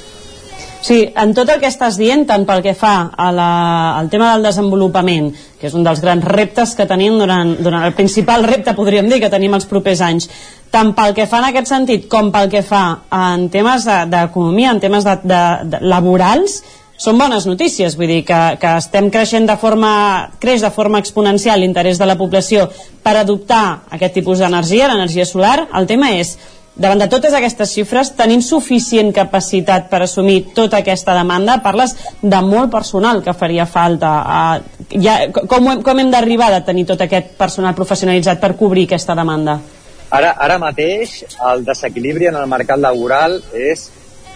[0.81, 3.49] Sí, en tot el que estàs dient, tant pel que fa a la,
[3.99, 7.97] al tema del desenvolupament, que és un dels grans reptes que tenim durant, durant el
[7.99, 10.29] principal repte, podríem dir, que tenim els propers anys,
[10.71, 14.71] tant pel que fa en aquest sentit com pel que fa en temes de- d'economia,
[14.71, 15.43] en temes de, de,
[15.75, 16.61] de laborals,
[16.99, 19.91] són bones notícies, vull dir que, que estem creixent de forma,
[20.43, 22.69] creix de forma exponencial l'interès de la població
[23.05, 25.69] per adoptar aquest tipus d'energia, l'energia solar.
[25.79, 26.33] El tema és,
[26.79, 31.59] davant de totes aquestes xifres, tenim suficient capacitat per assumir tota aquesta demanda?
[31.63, 34.13] Parles de molt personal que faria falta.
[34.23, 38.87] Uh, ja, com, hem- com hem d'arribar a tenir tot aquest personal professionalitzat per cobrir
[38.87, 39.59] aquesta demanda?
[40.11, 43.91] Ara, ara mateix el desequilibri en el mercat laboral és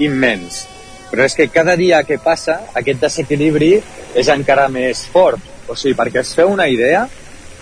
[0.05, 0.67] immens.
[1.13, 3.75] Però és que cada dia que passa aquest desequilibri
[4.17, 5.41] és encara més fort.
[5.69, 7.07] O sigui, perquè es feu una idea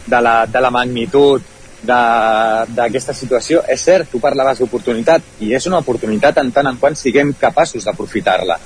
[0.07, 1.43] de la, de la magnitud
[1.87, 6.97] d'aquesta situació, és cert, tu parlaves d'oportunitat, i és una oportunitat en tant en quant
[6.97, 8.59] siguem capaços d'aprofitar-la.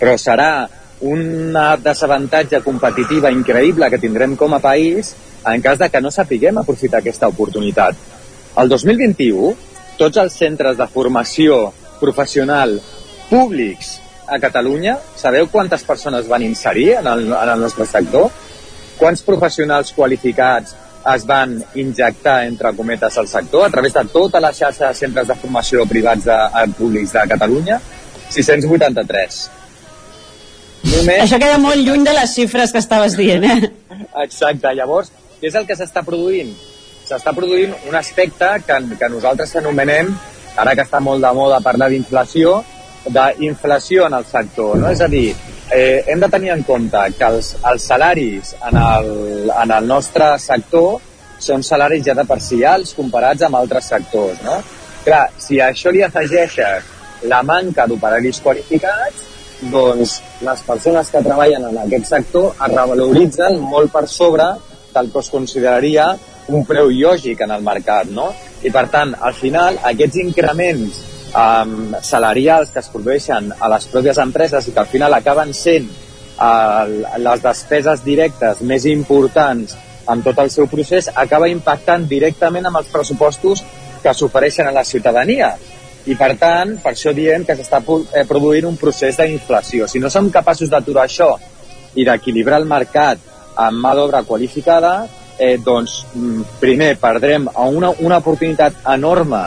[0.00, 0.66] Però serà
[1.04, 6.58] una desavantatge competitiva increïble que tindrem com a país en cas de que no sapiguem
[6.58, 7.96] aprofitar aquesta oportunitat.
[8.56, 9.52] El 2021,
[9.98, 12.78] tots els centres de formació professional
[13.28, 18.30] públics a Catalunya, sabeu quantes persones van inserir en el, en el nostre sector?
[18.96, 20.76] Quants professionals qualificats
[21.12, 25.28] es van injectar, entre cometes, al sector a través de tota la xarxa de centres
[25.28, 27.80] de formació privats de, eh, públics de Catalunya?
[28.30, 29.40] 683.
[30.84, 31.22] Només...
[31.24, 33.70] Això queda molt lluny de les xifres que estaves dient, eh?
[34.24, 36.52] Exacte, llavors, què és el que s'està produint?
[37.04, 40.12] S'està produint un aspecte que, que nosaltres anomenem,
[40.56, 42.62] ara que està molt de moda parlar d'inflació,
[43.04, 44.88] d'inflació en el sector, no?
[44.92, 45.34] És a dir,
[45.72, 49.10] eh, hem de tenir en compte que els, els salaris en el,
[49.50, 51.00] en el nostre sector
[51.44, 54.58] són salaris ja de per si alts comparats amb altres sectors, no?
[55.04, 56.92] Clar, si a això li afegeixes
[57.28, 59.24] la manca d'operaris qualificats,
[59.72, 64.46] doncs les persones que treballen en aquest sector es revaloritzen molt per sobre
[64.94, 66.08] del que es consideraria
[66.48, 68.30] un preu lògic en el mercat, no?
[68.64, 71.00] I per tant, al final, aquests increments
[71.34, 75.88] um, salarials que es produeixen a les pròpies empreses i que al final acaben sent
[75.90, 76.86] uh,
[77.18, 79.76] les despeses directes més importants
[80.08, 83.62] en tot el seu procés, acaba impactant directament amb els pressupostos
[84.02, 85.54] que s'ofereixen a la ciutadania.
[86.04, 89.88] I per tant, per això diem que s'està eh, produint un procés d'inflació.
[89.88, 91.30] Si no som capaços d'aturar això
[91.96, 93.22] i d'equilibrar el mercat
[93.56, 95.06] amb mà d'obra qualificada,
[95.38, 99.46] eh, doncs mm, primer perdrem una, una oportunitat enorme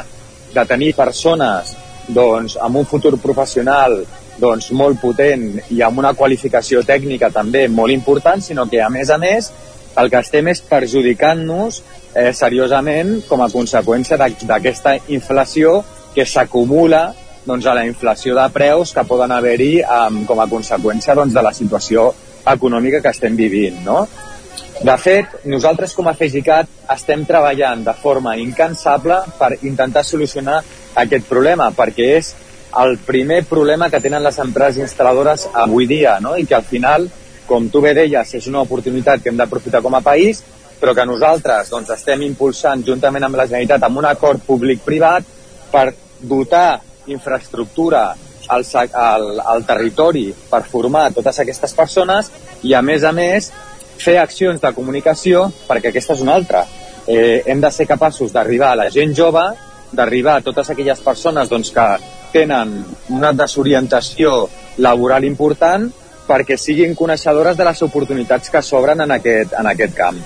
[0.57, 1.75] de tenir persones
[2.07, 3.99] doncs, amb un futur professional
[4.39, 9.09] doncs, molt potent i amb una qualificació tècnica també molt important, sinó que a més
[9.09, 9.51] a més
[9.97, 11.81] el que estem és perjudicant-nos
[12.13, 15.79] eh, seriosament com a conseqüència d'aquesta inflació
[16.13, 17.07] que s'acumula
[17.47, 19.81] doncs, a la inflació de preus que poden haver-hi
[20.27, 22.09] com a conseqüència doncs, de la situació
[22.47, 23.79] econòmica que estem vivint.
[23.85, 24.05] No?
[24.77, 30.59] De fet, nosaltres com a FEGICAT estem treballant de forma incansable per intentar solucionar
[31.01, 32.33] aquest problema, perquè és
[32.77, 36.35] el primer problema que tenen les empreses instal·ladores avui dia, no?
[36.37, 37.07] i que al final,
[37.47, 40.43] com tu bé deies, és una oportunitat que hem d'aprofitar com a país,
[40.79, 45.25] però que nosaltres doncs, estem impulsant juntament amb la Generalitat amb un acord públic-privat
[45.71, 45.87] per
[46.21, 48.03] dotar infraestructura
[48.47, 52.29] al, al, al territori per formar totes aquestes persones
[52.61, 53.49] i, a més a més,
[53.99, 56.65] fer accions de comunicació perquè aquesta és una altra.
[57.07, 59.43] Eh, hem de ser capaços d'arribar a la gent jove,
[59.91, 61.87] d'arribar a totes aquelles persones doncs, que
[62.33, 62.73] tenen
[63.15, 64.47] una desorientació
[64.83, 65.87] laboral important
[66.27, 70.19] perquè siguin coneixedores de les oportunitats que s'obren en, aquest, en aquest camp.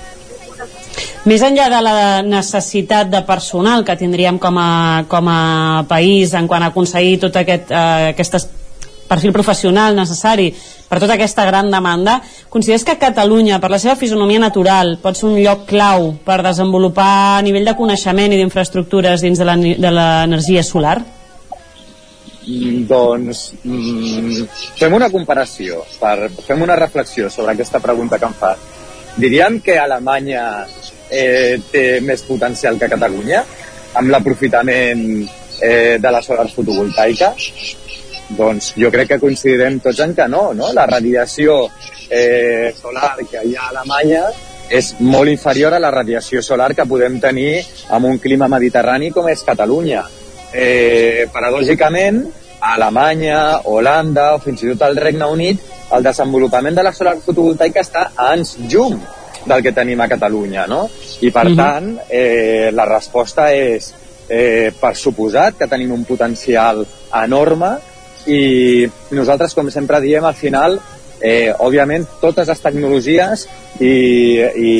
[1.30, 6.48] Més enllà de la necessitat de personal que tindríem com a, com a país en
[6.50, 8.40] quant a aconseguir tot aquest, eh, aquest
[9.12, 10.50] perfil professional necessari
[10.88, 12.18] per tota aquesta gran demanda,
[12.50, 17.38] consideres que Catalunya, per la seva fisonomia natural, pot ser un lloc clau per desenvolupar
[17.38, 21.00] a nivell de coneixement i d'infraestructures dins de l'ener- de l'energia solar?
[22.42, 24.46] Mm, Doncs mm,
[24.80, 28.56] fem una comparació, per, fem una reflexió sobre aquesta pregunta que em fa.
[29.16, 30.66] Diríem que Alemanya
[31.12, 33.44] eh, té més potencial que Catalunya
[34.00, 35.06] amb l'aprofitament
[35.62, 37.52] eh, de les solars fotovoltaiques?
[38.38, 40.72] Doncs jo crec que coincidirem tots en que no, no?
[40.74, 41.66] La radiació
[42.10, 44.24] eh, solar que hi ha a Alemanya
[44.72, 47.60] és molt inferior a la radiació solar que podem tenir
[47.92, 50.06] amb un clima mediterrani com és Catalunya.
[50.54, 52.24] Eh, paradògicament,
[52.62, 55.60] a Alemanya, Holanda o fins i tot al Regne Unit,
[55.92, 59.00] el desenvolupament de la solar fotovoltaica està a anys llum
[59.46, 60.88] del que tenim a Catalunya, no?
[61.20, 61.56] I per Mhm.
[61.58, 63.94] tant, eh, la resposta és,
[64.30, 66.86] eh, per suposat, que tenim un potencial
[67.24, 67.78] enorme
[68.28, 70.80] i nosaltres, com sempre diem, al final,
[71.22, 73.48] eh, òbviament, totes les tecnologies
[73.80, 73.94] i,
[74.42, 74.74] i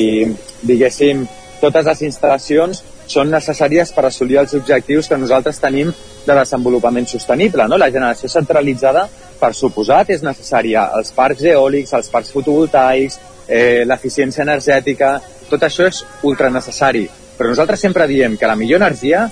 [0.66, 1.26] diguéssim,
[1.62, 5.90] totes les instal·lacions són necessàries per assolir els objectius que nosaltres tenim
[6.26, 7.66] de desenvolupament sostenible.
[7.68, 7.78] No?
[7.78, 9.06] La generació centralitzada,
[9.40, 10.88] per suposat, és necessària.
[10.98, 15.16] Els parcs eòlics, els parcs fotovoltaics, eh, l'eficiència energètica,
[15.50, 17.08] tot això és ultra necessari.
[17.36, 19.26] Però nosaltres sempre diem que la millor energia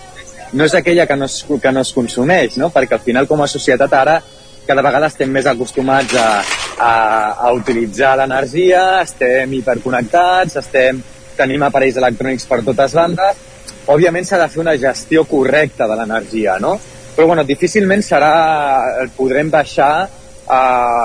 [0.52, 2.70] no és aquella que no es, que no es consumeix, no?
[2.74, 4.20] perquè al final com a societat ara
[4.66, 6.28] cada vegada estem més acostumats a,
[6.78, 6.92] a,
[7.48, 11.00] a utilitzar l'energia, estem hiperconnectats, estem,
[11.38, 13.40] tenim aparells electrònics per totes bandes,
[13.90, 16.76] òbviament s'ha de fer una gestió correcta de l'energia, no?
[17.16, 18.30] Però bueno, difícilment serà,
[19.16, 20.60] podrem baixar a,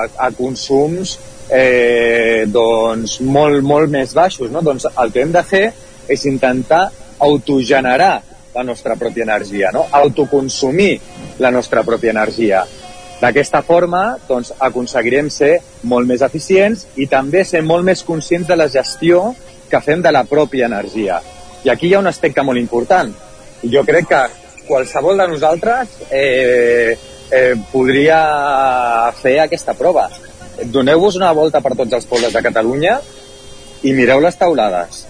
[0.06, 1.16] a consums
[1.50, 4.62] eh, doncs molt, molt més baixos, no?
[4.62, 5.66] Doncs el que hem de fer
[6.12, 6.86] és intentar
[7.26, 8.14] autogenerar
[8.56, 9.86] la nostra pròpia energia, no?
[9.92, 11.00] autoconsumir
[11.44, 12.64] la nostra pròpia energia.
[13.20, 15.54] D'aquesta forma, doncs, aconseguirem ser
[15.88, 19.30] molt més eficients i també ser molt més conscients de la gestió
[19.70, 21.22] que fem de la pròpia energia.
[21.64, 23.14] I aquí hi ha un aspecte molt important.
[23.72, 24.22] Jo crec que
[24.68, 26.98] qualsevol de nosaltres eh,
[27.32, 28.20] eh, podria
[29.22, 30.10] fer aquesta prova.
[30.72, 33.00] Doneu-vos una volta per tots els pobles de Catalunya
[33.84, 35.06] i mireu les taulades.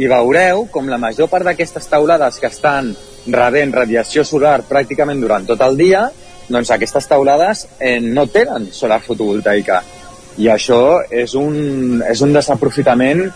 [0.00, 2.94] I veureu com la major part d'aquestes taulades que estan
[3.28, 6.06] rebent radiació solar pràcticament durant tot el dia,
[6.48, 9.82] doncs aquestes taulades eh, no tenen solar fotovoltaica.
[10.40, 13.26] I això és un, és un desaprofitament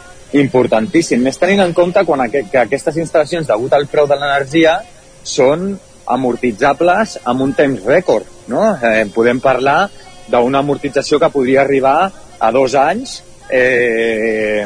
[0.40, 1.20] importantíssim.
[1.22, 4.78] Més tenint en compte quan aquest, que aquestes instal·lacions, degut al preu de l'energia,
[5.22, 5.74] són
[6.10, 8.26] amortitzables amb un temps rècord.
[8.48, 8.64] No?
[8.80, 9.90] Eh, podem parlar
[10.32, 11.98] d'una amortització que podria arribar
[12.40, 13.20] a dos anys
[13.50, 14.64] eh,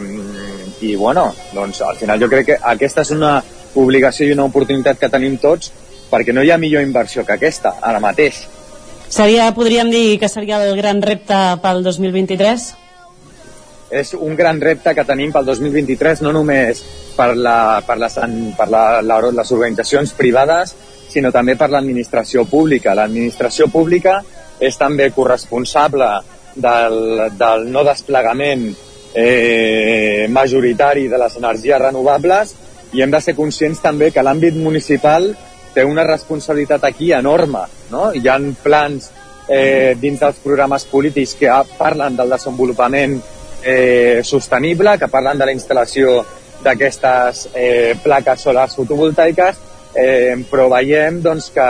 [0.81, 3.39] i bueno, doncs al final jo crec que aquesta és una
[3.79, 5.73] obligació i una oportunitat que tenim tots
[6.11, 8.47] perquè no hi ha millor inversió que aquesta ara mateix.
[9.09, 12.69] Seria, podríem dir que seria el gran repte pel 2023?
[13.91, 16.83] és un gran repte que tenim pel 2023, no només
[17.17, 18.19] per, la, per, les,
[18.59, 20.75] per la, la, les organitzacions privades,
[21.09, 22.95] sinó també per l'administració pública.
[22.95, 24.21] L'administració pública
[24.61, 26.11] és també corresponsable
[26.55, 26.99] del,
[27.39, 28.69] del no desplegament
[29.15, 32.55] eh, majoritari de les energies renovables
[32.93, 35.31] i hem de ser conscients també que l'àmbit municipal
[35.75, 37.67] té una responsabilitat aquí enorme.
[37.93, 38.11] No?
[38.15, 39.11] Hi ha plans
[39.49, 43.19] eh, dins dels programes polítics que parlen del desenvolupament
[43.63, 46.19] eh, sostenible, que parlen de la instal·lació
[46.65, 49.61] d'aquestes eh, plaques solars fotovoltaiques,
[49.95, 51.69] eh, però veiem doncs, que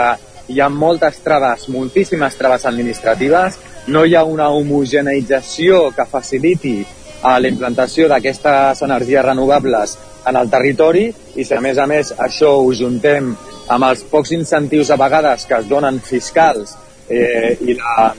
[0.49, 3.59] hi ha moltes traves, moltíssimes traves administratives,
[3.89, 6.77] no hi ha una homogeneïtzació que faciliti
[7.21, 9.97] a la implantació d'aquestes energies renovables
[10.29, 13.33] en el territori i si a més a més això ho juntem
[13.69, 16.75] amb els pocs incentius a vegades que es donen fiscals
[17.09, 18.11] eh, i la,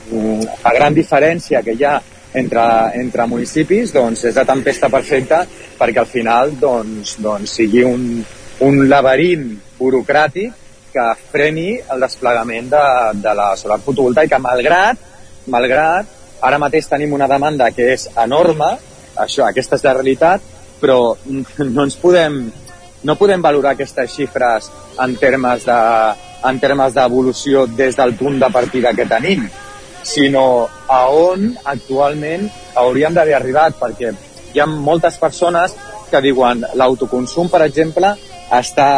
[0.63, 1.97] la gran diferència que hi ha
[2.33, 2.63] entre,
[3.01, 5.43] entre municipis doncs és la tempesta perfecta
[5.79, 8.23] perquè al final doncs, doncs sigui un,
[8.67, 9.49] un laberint
[9.79, 10.57] burocràtic
[10.91, 12.85] que freni el desplegament de,
[13.23, 14.99] de la solar fotovoltaica malgrat,
[15.51, 18.73] malgrat ara mateix tenim una demanda que és enorme
[19.15, 20.41] això, aquesta és la realitat
[20.81, 21.15] però
[21.75, 22.43] no ens podem
[23.03, 24.69] no podem valorar aquestes xifres
[25.01, 25.81] en termes de
[26.49, 29.45] en termes d'evolució des del punt de partida que tenim
[30.03, 34.11] sinó a on actualment hauríem d'haver arribat, perquè
[34.53, 35.75] hi ha moltes persones
[36.11, 38.15] que diuen l'autoconsum, per exemple,
[38.51, 38.89] està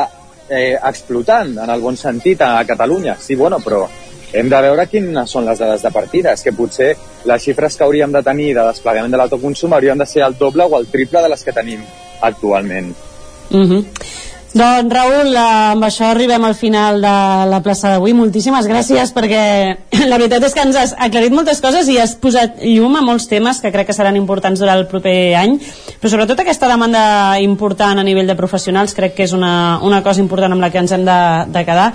[0.49, 3.17] eh, explotant, en el bon sentit, a Catalunya.
[3.19, 3.85] Sí, bueno, però
[4.33, 6.33] hem de veure quines són les dades de partida.
[6.33, 6.93] És que potser
[7.29, 10.65] les xifres que hauríem de tenir de desplegament de l'autoconsum haurien de ser el doble
[10.65, 11.81] o el triple de les que tenim
[12.21, 12.93] actualment.
[13.51, 13.85] Mm -hmm.
[14.53, 17.13] Doncs Raül, amb això arribem al final de
[17.49, 18.13] la plaça d'avui.
[18.13, 19.77] Moltíssimes gràcies perquè
[20.11, 23.25] la veritat és que ens has aclarit moltes coses i has posat llum a molts
[23.31, 25.57] temes que crec que seran importants durant el proper any,
[25.99, 30.21] però sobretot aquesta demanda important a nivell de professionals crec que és una, una cosa
[30.21, 31.93] important amb la que ens hem de, de quedar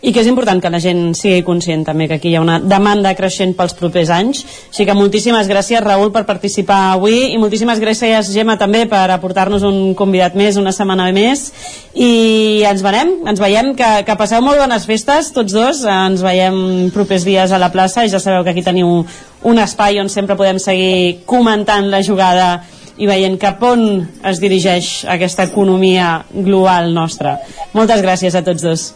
[0.00, 2.56] i que és important que la gent sigui conscient també que aquí hi ha una
[2.60, 4.42] demanda creixent pels propers anys.
[4.70, 7.34] Així que moltíssimes gràcies Raül per participar avui.
[7.34, 11.50] I moltíssimes gràcies Gemma també per aportar-nos un convidat més una setmana més.
[11.92, 16.88] I ens veiem, ens veiem que, que passeu molt bones festes tots dos, ens veiem
[16.94, 18.06] propers dies a la plaça.
[18.06, 22.62] I ja sabeu que aquí teniu un espai on sempre podem seguir comentant la jugada
[23.00, 23.84] i veient cap on
[24.28, 27.36] es dirigeix aquesta economia global nostra.
[27.76, 28.90] Moltes gràcies a tots dos.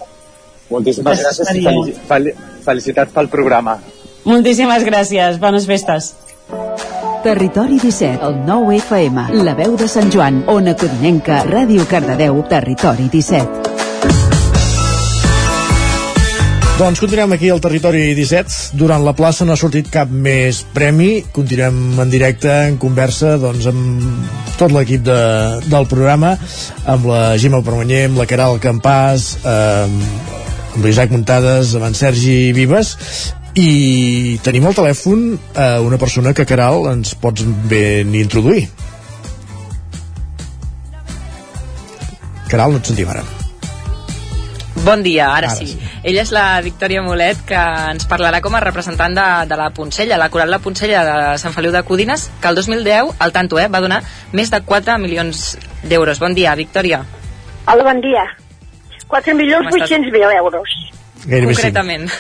[0.71, 2.33] Moltíssimes Gràcies, gràcies i fel-
[2.65, 3.79] felicitats pel programa.
[4.25, 6.15] Moltíssimes gràcies, bones festes.
[7.25, 13.09] Territori 17, el 9 FM, la veu de Sant Joan, Ona Codinenca, Ràdio Cardedeu, Territori
[13.13, 13.63] 17.
[16.75, 18.73] Doncs continuem aquí al territori 17.
[18.75, 21.21] Durant la plaça no ha sortit cap més premi.
[21.33, 25.19] Continuem en directe, en conversa, doncs, amb tot l'equip de,
[25.71, 26.33] del programa,
[26.91, 29.87] amb la Gemma Permanyer, amb la Caral Campàs, eh,
[30.75, 32.95] amb l'Isaac Muntades, amb en Sergi Vives,
[33.55, 38.67] i tenim al telèfon eh, una persona que, Caral, ens pots ben introduir.
[42.51, 43.23] Caral, no et sentim ara.
[44.85, 45.71] Bon dia, ara, Ara sí.
[45.71, 45.79] sí.
[46.05, 47.61] Ella és la Victòria Molet, que
[47.95, 51.55] ens parlarà com a representant de, de la Poncella, la coral La Poncella de Sant
[51.57, 55.55] Feliu de Codines, que el 2010, al tanto, eh, va donar més de 4 milions
[55.87, 56.21] d'euros.
[56.21, 57.05] Bon dia, Victòria.
[57.65, 58.27] Hola, bon dia.
[59.09, 59.91] 4 milions Com estàs?
[59.91, 60.75] 800 mil euros.
[61.25, 61.55] Gairebé.
[61.55, 62.11] Concretament.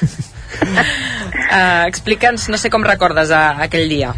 [0.65, 4.15] uh, Explica'ns, no sé com recordes a, aquell dia.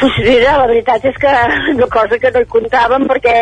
[0.00, 1.32] Pues mira, la veritat és que
[1.74, 3.34] una cosa que no hi comptàvem perquè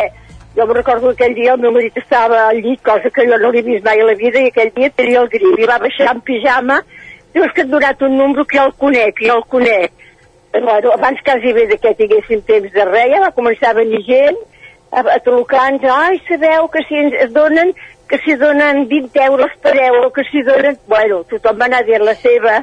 [0.57, 3.37] jo me recordo que aquell dia el meu marit estava al llit, cosa que jo
[3.39, 5.79] no l'he vist mai a la vida, i aquell dia tenia el grip, i va
[5.79, 6.81] baixar en pijama,
[7.31, 9.95] diu, és que et donat un número que jo el conec, jo el conec.
[10.51, 14.41] Bueno, abans quasi bé que tinguéssim temps de res, ja va començar a venir gent,
[14.93, 17.75] a, a trucar-nos, ai, sabeu que si ens donen,
[18.09, 20.79] que si donen 20 euros per euro, que si donen...
[20.89, 22.63] Bueno, tothom va anar dient la seva,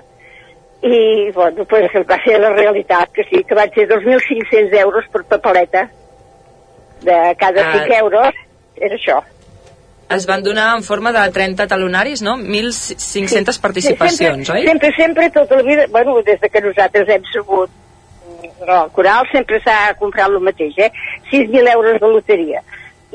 [0.85, 5.23] i bueno, pues, va ser la realitat, que sí, que van ser 2.500 euros per
[5.23, 5.89] papeleta
[7.01, 7.85] de cada Ah.
[7.85, 8.33] 5 euros,
[8.75, 9.21] era això.
[10.09, 12.37] Es van donar en forma de 30 talonaris, no?
[12.37, 14.67] 1.500 participacions, sempre, oi?
[14.67, 17.69] Sempre, sempre, tota la vida, bueno, des de que nosaltres hem sabut
[18.61, 20.91] no, el coral sempre s'ha comprat el mateix, eh?
[21.31, 22.61] 6.000 euros de loteria.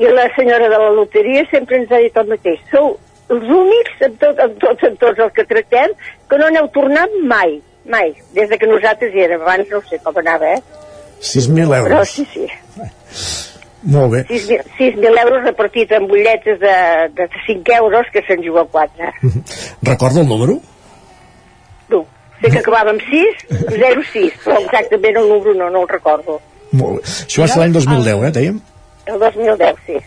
[0.01, 2.61] I la senyora de la loteria sempre ens ha dit el mateix.
[2.71, 2.95] Sou
[3.31, 5.93] els únics en, tot, en, tots, en tots els que tractem
[6.29, 9.41] que no n'heu tornat mai, mai, des de que nosaltres hi érem.
[9.45, 10.61] Abans no sé com anava, eh?
[11.21, 12.09] 6.000 Però euros.
[12.09, 12.47] sí, sí.
[13.83, 14.19] Molt bé.
[14.29, 16.75] 6.000 6.000 euros repartit en butlletes de,
[17.17, 19.09] de 5 euros que se'n juga 4.
[19.91, 20.59] Recorda el número?
[22.41, 26.39] Sé que acabava amb 6, 06, però exactament el número no, no el recordo.
[26.71, 27.11] Molt bé.
[27.27, 28.57] Això va ser l'any 2010, eh, dèiem?
[29.11, 29.99] El 2010, sí.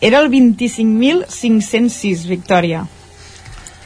[0.00, 2.84] Era el 25.506, Victòria.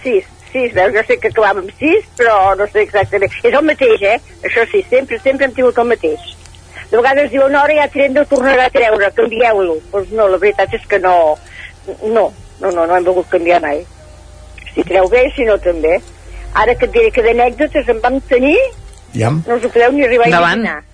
[0.03, 3.33] 6, 6, veus, jo sé que acabava amb 6, però no sé exactament.
[3.41, 4.19] És el mateix, eh?
[4.45, 6.29] Això sí, sempre, sempre hem tingut el mateix.
[6.91, 9.79] De vegades diuen, ara ja tren de tornarà a treure, canvieu-lo.
[9.95, 11.15] Doncs no, la veritat és que no,
[11.89, 12.27] no,
[12.61, 13.81] no, no, no hem volgut canviar mai.
[14.75, 15.97] Si treu bé, si no també.
[16.55, 18.59] Ara que et diré que d'anècdotes en vam tenir,
[19.15, 19.31] Ja.
[19.31, 20.53] no us ho podeu ni arribar Endavant.
[20.53, 20.85] a imaginar.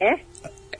[0.00, 0.16] Eh?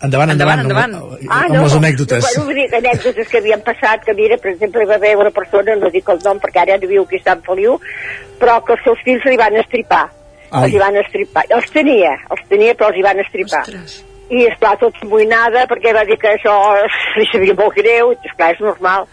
[0.01, 2.23] Endavant, endavant, Endavant, amb, Ah, amb les anècdotes.
[2.23, 5.33] Bueno, vull dir, anècdotes que havien passat, que mira, per exemple, hi va haver una
[5.35, 7.81] persona, no dic el nom perquè ara no viu aquí a Sant Feliu,
[8.39, 10.05] però que els seus fills li van estripar.
[10.53, 10.65] Ai.
[10.65, 11.45] Els hi van estripar.
[11.51, 13.63] Els tenia, els tenia, però els hi van estripar.
[13.67, 14.05] Ostres.
[14.31, 16.55] I, esclar, tot emboinada, perquè va dir que això
[17.19, 19.09] li sabia molt greu, i, esclar, és normal.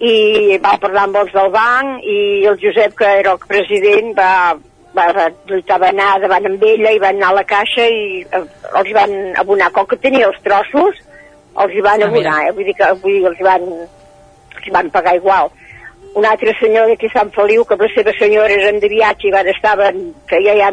[0.00, 4.54] I va parlar amb els del banc, i el Josep, que era el president, va,
[4.96, 5.28] va, va,
[5.78, 8.96] va, anar davant amb ella i van anar a la caixa i eh, els hi
[8.96, 9.70] van abonar.
[9.72, 10.98] Com que tenia els trossos,
[11.54, 12.54] els hi van Ah, abonar, eh?
[12.56, 13.68] vull dir que vull dir, els, hi van,
[14.56, 15.52] els hi van pagar igual.
[16.14, 19.34] Una altra senyora aquí a Sant Feliu, que les seves senyores eren de viatge i
[19.34, 19.78] van estar,
[20.30, 20.72] feia ja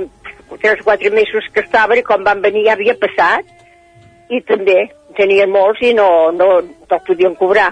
[0.59, 3.48] tres o quatre mesos que estaven i quan van venir ja havia passat
[4.30, 7.72] i també tenien molts i no, no, no podien cobrar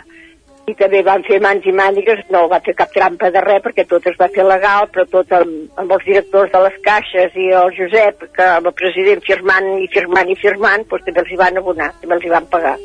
[0.69, 3.85] i també van fer mans i mànigues, no va fer cap trampa de res perquè
[3.89, 7.49] tot es va fer legal, però tot amb, amb els directors de les caixes i
[7.61, 11.39] el Josep, que amb el president firmant i firmant i firmant, doncs també els hi
[11.41, 12.75] van abonar, també els hi van pagar.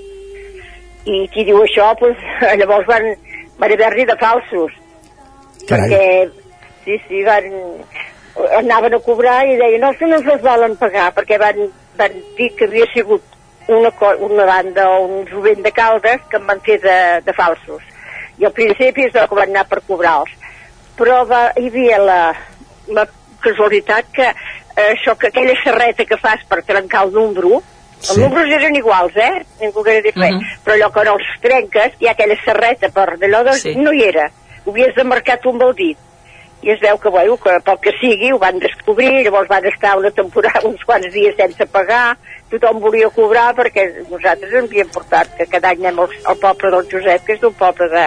[1.05, 2.25] I qui diu això, doncs,
[2.63, 3.11] llavors van,
[3.61, 4.81] van haver-hi de falsos,
[5.69, 5.91] Carai.
[5.91, 6.05] perquè
[6.87, 7.51] sí, sí, van,
[8.63, 11.67] anaven a cobrar i deien, no, si no ens els volen pagar, perquè van,
[11.99, 13.34] van dir que havia sigut
[13.69, 17.83] una, una banda o un jovent de Caldes que en van fer de, de falsos.
[18.39, 20.31] I al principi és el que van anar per cobrar-los.
[20.99, 22.19] Però va, hi havia la,
[22.95, 23.07] la
[23.43, 27.63] casualitat que eh, això que aquella serreta que fas per trencar el número,
[28.05, 28.21] els Sí.
[28.21, 29.45] números eren iguals, eh?
[29.63, 30.35] Ningú que dir res.
[30.65, 33.55] Però allò que no els trenques, hi ha aquella serreta per d'allò de...
[33.57, 33.75] Sí.
[33.77, 34.27] no hi era.
[34.67, 35.99] Ho havies de marcar tu amb el dit
[36.65, 39.99] i es veu que, bueno, que pel que sigui ho van descobrir, llavors van estar
[40.01, 42.17] una temporada, uns quants dies sense pagar,
[42.53, 46.73] tothom volia cobrar perquè nosaltres ens havíem portat que cada any anem al, al poble
[46.73, 48.07] del Josep, que és d'un poble de,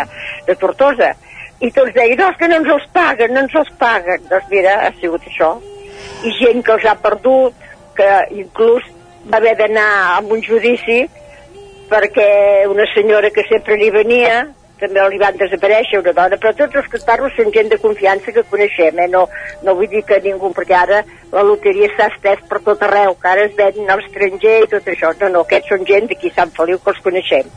[0.50, 1.14] de Tortosa,
[1.62, 4.26] i tots deien, no, que no ens els paguen, no ens els paguen.
[4.30, 5.56] Doncs mira, ha sigut això.
[6.26, 7.66] I gent que els ha perdut,
[7.98, 8.10] que
[8.42, 8.86] inclús
[9.30, 9.88] va haver d'anar
[10.18, 11.06] a un judici
[11.90, 14.46] perquè una senyora que sempre li venia
[14.80, 17.80] també li van desaparèixer una dona, però tots els que et parlo són gent de
[17.82, 19.08] confiança que coneixem, eh?
[19.14, 19.26] no,
[19.64, 23.32] no vull dir que ningú, perquè ara la loteria s'ha estès per tot arreu, que
[23.32, 26.54] ara es ven a l'estranger i tot això, no, no, aquests són gent d'aquí Sant
[26.58, 27.52] Feliu que els coneixem.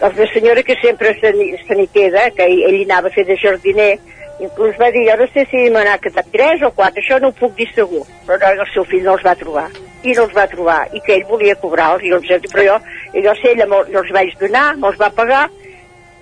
[0.00, 1.32] Doncs la senyora que sempre se
[1.66, 3.94] se queda, que ell, ell anava a fer de jardiner,
[4.40, 7.32] inclús va dir, jo no sé si me n'ha quedat tres o quatre, això no
[7.32, 9.70] ho puc dir segur, però no, el seu fill no els va trobar
[10.06, 12.76] i no els va trobar, i que ell volia cobrar-los, els, però jo,
[13.24, 15.46] jo sé, ella me'ls me'ls vaig donar, me'ls va pagar,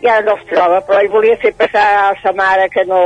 [0.04, 3.00] i ara no els troba, però ell volia fer passar a sa mare que no,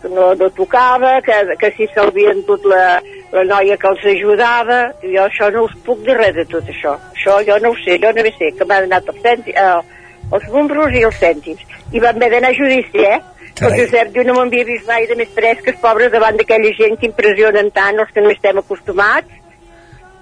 [0.00, 3.00] que no, no tocava, que, que si s'havia endut la,
[3.32, 6.68] la noia que els ajudava, i jo això no us puc dir res de tot
[6.70, 6.94] això.
[7.10, 10.46] Això jo no ho sé, jo no sé, que m'ha donat els, cèntims, eh, els
[10.52, 11.64] números i els cèntims.
[11.90, 13.18] I vam haver d'anar a judici, eh?
[13.18, 13.80] El Carai.
[13.80, 17.72] Josep diu, no m'havia vist mai de més fresques, pobres, davant d'aquella gent que impressionen
[17.74, 19.42] tant, els que no estem acostumats.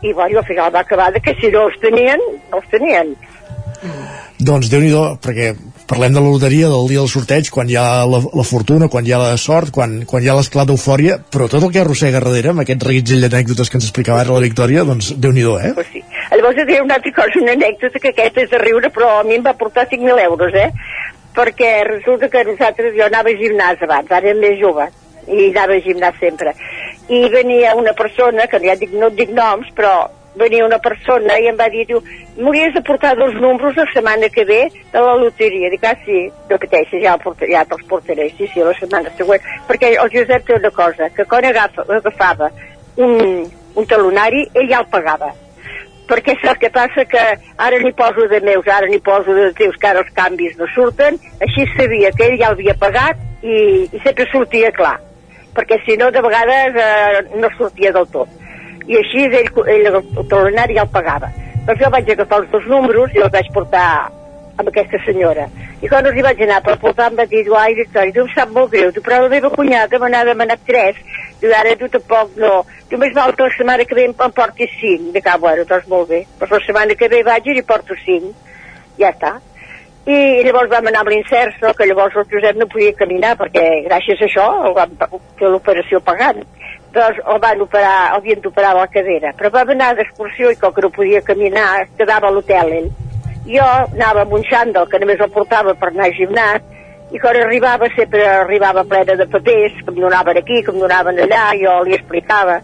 [0.01, 3.13] I bueno, al final va acabar de que si no els tenien, no els tenien.
[4.43, 4.91] Doncs déu nhi
[5.23, 5.53] perquè
[5.93, 9.05] parlem de la loteria, del dia del sorteig, quan hi ha la, la fortuna, quan
[9.05, 12.23] hi ha la sort, quan, quan hi ha l'esclat d'eufòria, però tot el que arrossega
[12.23, 15.73] darrere, amb aquest reguitzell d'anècdotes que ens explicava ara la Victòria, doncs déu nhi eh?
[15.77, 16.01] Pues sí.
[16.33, 19.27] Llavors et diré una altra cosa, una anècdota que aquesta és de riure, però a
[19.29, 20.71] mi em va portar 5.000 euros, eh?
[21.37, 24.89] Perquè resulta que nosaltres, jo anava a gimnàs abans, ara era més jove,
[25.29, 26.57] i anava a gimnàs sempre.
[27.13, 31.49] I venia una persona, que ja dic, no dic noms, però venia una persona i
[31.51, 32.01] em va dir, diu,
[32.39, 34.63] m'hauries de portar dos números la setmana que ve
[34.93, 35.71] de la loteria.
[35.71, 39.13] Dic, ah, sí, no pateixis, ja, el porta- ja te'ls portaré, sí, sí, la setmana
[39.19, 39.43] següent.
[39.69, 42.51] Perquè el Josep té una cosa, que quan agafa, agafava
[42.97, 45.33] un, un talonari, ell ja el pagava
[46.13, 47.05] perquè saps què passa?
[47.09, 47.21] Que
[47.57, 50.67] ara n'hi poso de meus, ara n'hi poso de teus, que ara els canvis no
[50.75, 54.99] surten, així sabia que ell ja l'havia pagat i, i sempre sortia clar,
[55.57, 58.29] perquè si no de vegades eh, no sortia del tot.
[58.89, 61.31] I així ell, ell el talonari ja el pagava.
[61.67, 63.87] Doncs jo vaig agafar els dos números i els vaig portar
[64.59, 65.47] amb aquesta senyora.
[65.83, 68.25] I quan els hi vaig anar per portar em va dir, diu, ai, Victòria, tu
[68.25, 70.99] em sap molt greu, diu, però la meva cunyada me n'ha demanat tres,
[71.41, 72.53] diu, ara tu tampoc no.
[72.91, 75.09] Diu, més val que la setmana que ve em portis cinc.
[75.15, 76.25] Dic, ah, bueno, doncs molt bé.
[76.41, 78.31] Doncs la setmana que ve vaig i li porto cinc.
[78.99, 79.39] Ja està.
[80.03, 84.19] I llavors vam anar amb l'inserso, que llavors el Josep no podia caminar, perquè gràcies
[84.19, 84.97] a això el vam
[85.39, 86.43] fer l'operació pagant.
[86.93, 89.33] Doncs el van operar, el havien d'operar a la cadera.
[89.39, 92.91] Però vam anar d'excursió i com que no podia caminar, quedava a l'hotel ell.
[93.47, 96.69] Jo anava amb un xandall que només el portava per anar al gimnàs
[97.13, 101.19] i quan arribava sempre arribava plena de papers que em donaven aquí, que em donaven
[101.25, 102.61] allà, jo li explicava.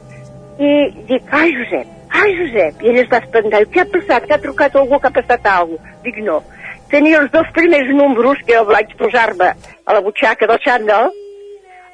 [0.58, 0.70] I
[1.08, 1.90] dic, ai Josep,
[2.20, 5.10] ai Josep, i ell es va espantar, què ha passat, que ha trucat algú, que
[5.10, 5.81] ha passat cosa?
[6.05, 6.40] Dic, no.
[6.89, 11.12] Tenia els dos primers números que jo vaig posar-me a la butxaca del xandall,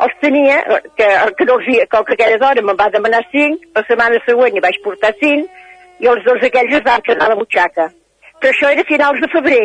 [0.03, 0.57] els tenia,
[0.99, 1.07] que,
[1.39, 4.63] que, no els, com que aquella dona me'n va demanar cinc, la setmana següent hi
[4.65, 5.47] vaig portar cinc,
[6.03, 7.89] i els dos aquells es van quedar a la butxaca.
[8.41, 9.63] Però això era finals de febrer,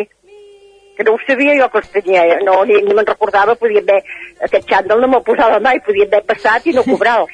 [0.96, 4.00] que no ho sabia jo que els tenia, no, ni, ni me'n recordava, podia haver,
[4.46, 7.32] aquest xandall no me'l posava mai, podia haver passat i no cobrar-los.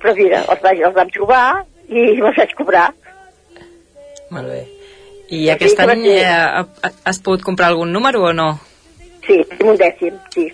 [0.00, 1.44] Però mira, els, vaig, els vam trobar
[1.88, 2.88] i els vaig cobrar.
[4.30, 4.62] Molt bé.
[5.36, 8.52] I aquest any eh, ha- has pogut comprar algun número o no?
[9.26, 10.46] Sí, un dècim, sí.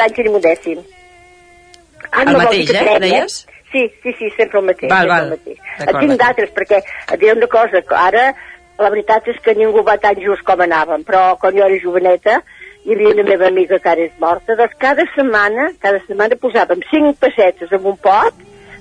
[0.00, 0.80] Any tenim un dècim.
[2.10, 3.46] Ah, El no mateix, que eh, premi, deies?
[3.72, 4.90] Sí, sí, sí, sempre el mateix.
[4.90, 5.24] Val, val.
[5.24, 5.60] El mateix.
[5.86, 8.32] En tinc d'altres, perquè et diré una cosa, que ara
[8.82, 12.40] la veritat és que ningú va tan just com anàvem, però quan jo era joveneta
[12.84, 16.82] hi havia una meva amiga que ara és morta, doncs cada setmana, cada setmana posàvem
[16.90, 18.40] cinc pessetes en un pot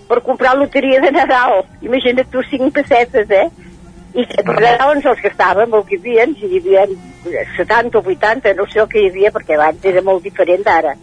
[0.09, 1.61] per comprar loteria de Nadal.
[1.85, 3.47] Imagina't tu cinc pessetes, eh?
[4.11, 6.83] I per Nadal ens els gastàvem, el que hi havia, si hi havia
[7.55, 10.97] 70 o 80, no sé el que hi havia, perquè abans era molt diferent d'ara.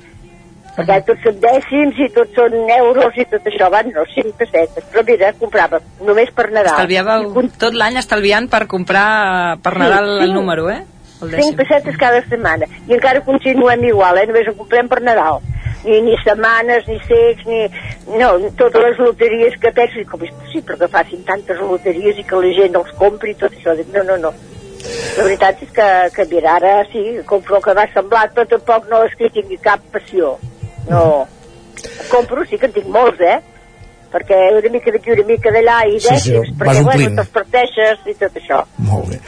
[0.76, 4.84] Perquè tots són dècims i tots són euros i tot això, van, no, cinc pessetes.
[4.92, 6.76] Però mira, comprava només per Nadal.
[6.76, 9.08] Estalviàveu tot l'any estalviant per comprar
[9.64, 10.84] per Sí, Nadal el número, eh?
[11.20, 11.56] El Cinc dècim.
[11.58, 12.66] pessetes cada setmana.
[12.86, 14.26] I encara continuem igual, eh?
[14.26, 15.40] Només ho comprem per Nadal.
[15.84, 17.64] Ni, ni setmanes, ni secs, ni...
[18.18, 22.40] No, totes les loteries que penso, com és possible que facin tantes loteries i que
[22.42, 23.74] la gent els compri i tot això?
[23.94, 24.32] No, no, no.
[25.18, 28.88] La veritat és que, que mira, ara sí, compro el que m'ha semblat, però tampoc
[28.90, 30.36] no és que tingui cap passió.
[30.88, 31.26] No.
[32.08, 33.40] Compro, sí que en tinc molts, eh?
[34.12, 38.06] Perquè una mica d'aquí, una mica d'allà i Sí, sí, dècims, perquè, bueno, te'ls parteixes
[38.08, 38.62] i tot això.
[38.86, 39.18] Molt bé.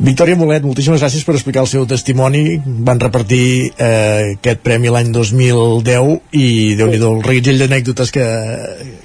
[0.00, 2.56] Victòria Molet, moltíssimes gràcies per explicar el seu testimoni.
[2.88, 3.44] Van repartir
[3.76, 6.46] eh, aquest premi l'any 2010 i
[6.78, 8.26] déu nhi el reguitzell d'anècdotes que,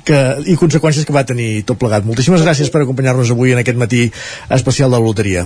[0.07, 2.07] que, i conseqüències que va tenir tot plegat.
[2.07, 4.07] Moltíssimes gràcies per acompanyar-nos avui en aquest matí
[4.55, 5.45] especial de la loteria.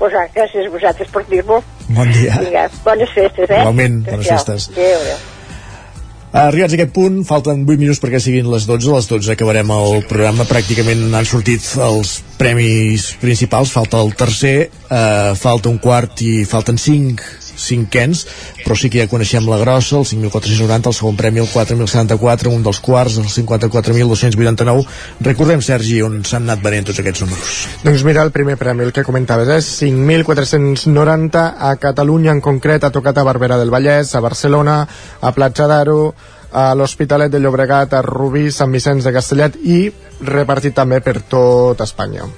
[0.00, 1.60] Pues, gràcies a vosaltres per dir-m'ho.
[1.92, 2.40] Bon dia.
[2.40, 3.60] Vinga, bones festes, eh?
[3.60, 4.70] Igualment, bones festes.
[4.72, 5.41] Adéu, adéu.
[6.32, 9.68] Arribats a aquest punt, falten 8 minuts perquè siguin les 12, a les 12 acabarem
[9.74, 16.24] el programa, pràcticament han sortit els premis principals, falta el tercer, eh, falta un quart
[16.24, 18.24] i falten 5 cinquens,
[18.62, 22.66] però sí que ja coneixem la grossa, el 5.490, el segon premi el 4.074, un
[22.66, 24.84] dels quarts, el 54.289.
[25.28, 27.56] Recordem, Sergi, on s'han anat venent tots aquests números.
[27.86, 32.92] Doncs mira, el primer premi, el que comentaves, és 5.490 a Catalunya, en concret ha
[32.94, 34.82] tocat a Barberà del Vallès, a Barcelona,
[35.20, 36.14] a Platja d'Aro,
[36.52, 39.86] a l'Hospitalet de Llobregat, a Rubí, Sant Vicenç de Castellet i
[40.28, 42.28] repartit també per tot Espanya.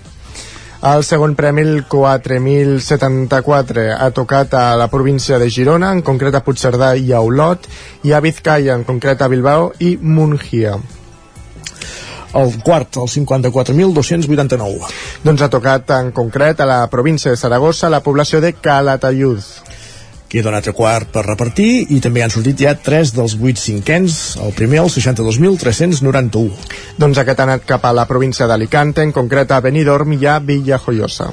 [0.84, 6.42] El segon premi, el 4.074, ha tocat a la província de Girona, en concret a
[6.44, 7.64] Puigcerdà i a Olot,
[8.04, 10.74] i a Vizcaya, en concret a Bilbao i Mungia.
[12.36, 14.92] El quart, el 54.289.
[15.24, 19.40] Doncs ha tocat en concret a la província de Saragossa, la població de Calatayud.
[20.34, 24.16] Queda un altre quart per repartir i també han sortit ja tres dels vuit cinquens,
[24.42, 26.72] el primer el 62.391.
[26.98, 30.40] Doncs aquest ha anat cap a la província d'Alicante, en concret a Benidorm i a
[30.42, 31.30] Villajoyosa.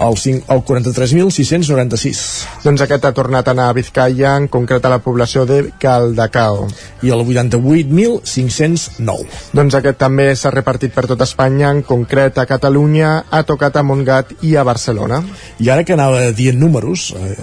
[0.00, 2.20] El, 5, el 43.696.
[2.64, 6.68] Doncs aquest ha tornat a anar a Vizcaya, en concret a la població de Caldacao.
[7.04, 9.26] I el 88.509.
[9.56, 13.84] Doncs aquest també s'ha repartit per tot Espanya, en concret a Catalunya, ha tocat a
[13.84, 15.22] Montgat i a Barcelona.
[15.60, 17.36] I ara que anava dient números, eh,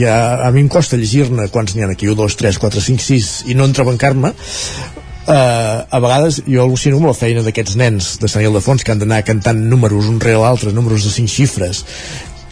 [0.00, 0.16] ja
[0.46, 3.24] a mi em costa llegir-ne quants n'hi ha aquí, 1, 2, 3, 4, 5, 6
[3.52, 4.32] i no entrebancar-me
[5.28, 9.02] Uh, a vegades jo al·lucino amb la feina d'aquests nens de Sant Ildefons que han
[9.02, 11.82] d'anar cantant números un rere l'altre, números de cinc xifres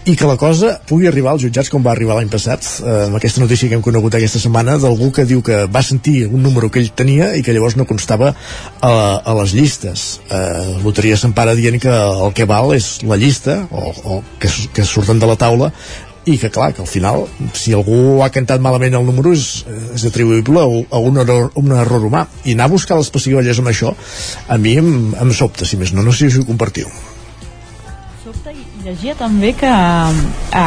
[0.07, 3.17] i que la cosa pugui arribar als jutjats com va arribar l'any passat, eh, amb
[3.19, 6.71] aquesta notícia que hem conegut aquesta setmana d'algú que diu que va sentir un número
[6.71, 10.05] que ell tenia i que llavors no constava a, a les llistes.
[10.31, 14.87] Eh, Loteria s'empara dient que el que val és la llista o, o que, que
[14.87, 15.73] surten de la taula
[16.27, 17.25] i que clar, que al final
[17.55, 19.65] si algú ha cantat malament el número és,
[19.95, 22.25] és atribuïble a, a un, error, un error humà.
[22.45, 23.93] I anar a buscar les pessigolles amb això
[24.49, 26.91] a mi em, em sobta, si més no, no sé si ho compartiu.
[28.87, 30.67] Llegia també que a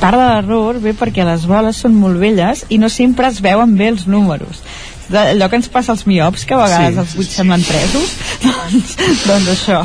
[0.00, 3.76] part de l'error ve perquè les boles són molt velles i no sempre es veuen
[3.78, 4.64] bé els números.
[5.12, 7.00] Allò que ens passa als miops que a vegades Sí.
[7.04, 8.96] els buits semblen tresos doncs,
[9.28, 9.82] doncs això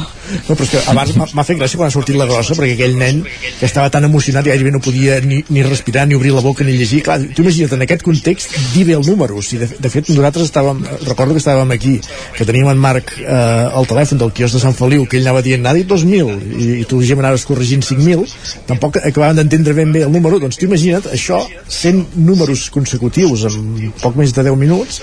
[0.47, 2.97] No, però és que abans m'ha- fet gràcia quan ha sortit la grossa perquè aquell
[2.99, 3.21] nen
[3.59, 6.63] que estava tan emocionat i gairebé no podia ni, ni respirar, ni obrir la boca,
[6.67, 7.01] ni llegir.
[7.05, 9.41] Clar, tu imagina't en aquest context dir bé el número.
[9.41, 11.95] Si de, de fet nosaltres estàvem recordo que estàvem aquí,
[12.37, 15.41] que teníem en Marc eh, al telèfon del quios de Sant Feliu que ell anava
[15.45, 18.27] dient, n'ha dit 2.000 i, i tu ja m'anaves corregint 5.000
[18.67, 20.39] tampoc acabàvem d'entendre ben bé el número.
[20.43, 25.01] Doncs tu imagina't això 100 números consecutius en poc més de 10 minuts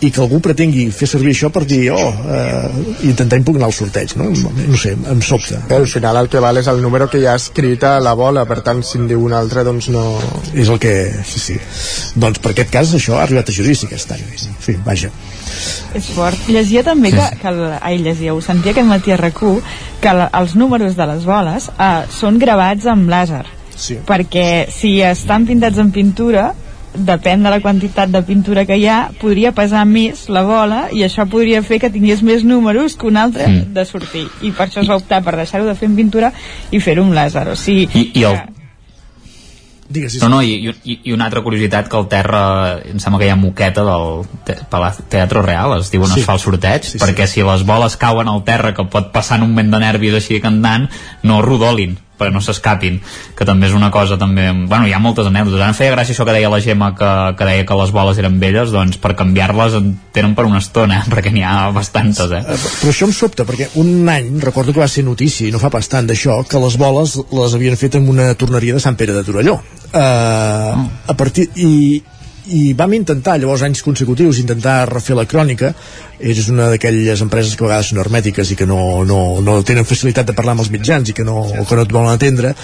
[0.00, 4.16] i que algú pretengui fer servir això per dir oh, eh, intentar impugnar el sorteig
[4.20, 4.28] no?
[4.34, 7.36] no sé, em sobta Al final el que val és el número que hi ha
[7.38, 10.04] escrit a la bola, per tant, si en diu un altre, doncs no...
[10.54, 10.94] és el que...
[11.24, 11.58] sí, sí
[12.16, 15.12] doncs per aquest cas això ha arribat a judici aquest any en fi, vaja
[15.96, 16.48] és fort.
[16.50, 19.40] Llegia també que, que el, ai, llegia, ho sentia aquest matí a rac
[20.02, 23.44] que la, els números de les boles eh, són gravats amb làser.
[23.76, 23.98] Sí.
[24.08, 26.50] Perquè si estan pintats en pintura,
[26.98, 31.02] depèn de la quantitat de pintura que hi ha, podria pesar més la bola i
[31.06, 33.72] això podria fer que tingués més números que un altre Mm.
[33.74, 34.26] de sortir.
[34.42, 36.32] I per això es va optar per deixar-ho de fer en pintura
[36.70, 37.46] i fer-ho amb làser.
[37.48, 38.38] O sigui, I, i el,
[39.88, 42.40] Digues, no, no, i, i, i una altra curiositat que el terra
[42.90, 44.56] em sembla que hi ha moqueta del te,
[45.08, 46.20] Teatro Real es diu on Sí.
[46.20, 46.98] es fa el sorteig Sí, sí.
[46.98, 50.14] perquè si les boles cauen al terra que pot passar en un moment de nervis
[50.18, 50.88] així cantant
[51.22, 52.98] no rodolin perquè no s'escapin
[53.36, 55.60] que també és una cosa també, bueno hi ha moltes anècdotes.
[55.60, 58.18] Ara em feia gràcia això que deia la Gemma que, que deia que les boles
[58.22, 62.42] eren velles doncs per canviar-les en tenen per una estona perquè n'hi ha bastantes eh?
[62.80, 65.70] però això em sobta perquè un any recordo que va ser notícia i no fa
[65.72, 69.14] pas tant d'això que les boles les havien fet en una torneria de Sant Pere
[69.16, 69.58] de Torelló.
[69.96, 72.02] Uh, a partir i,
[72.52, 75.72] i vam intentar llavors anys consecutius intentar refer la crònica.
[76.16, 79.84] És una d'aquelles empreses que a vegades són hermètiques i que no, no, no tenen
[79.84, 82.54] facilitat de parlar amb els mitjans i que no, que no et volen atendre.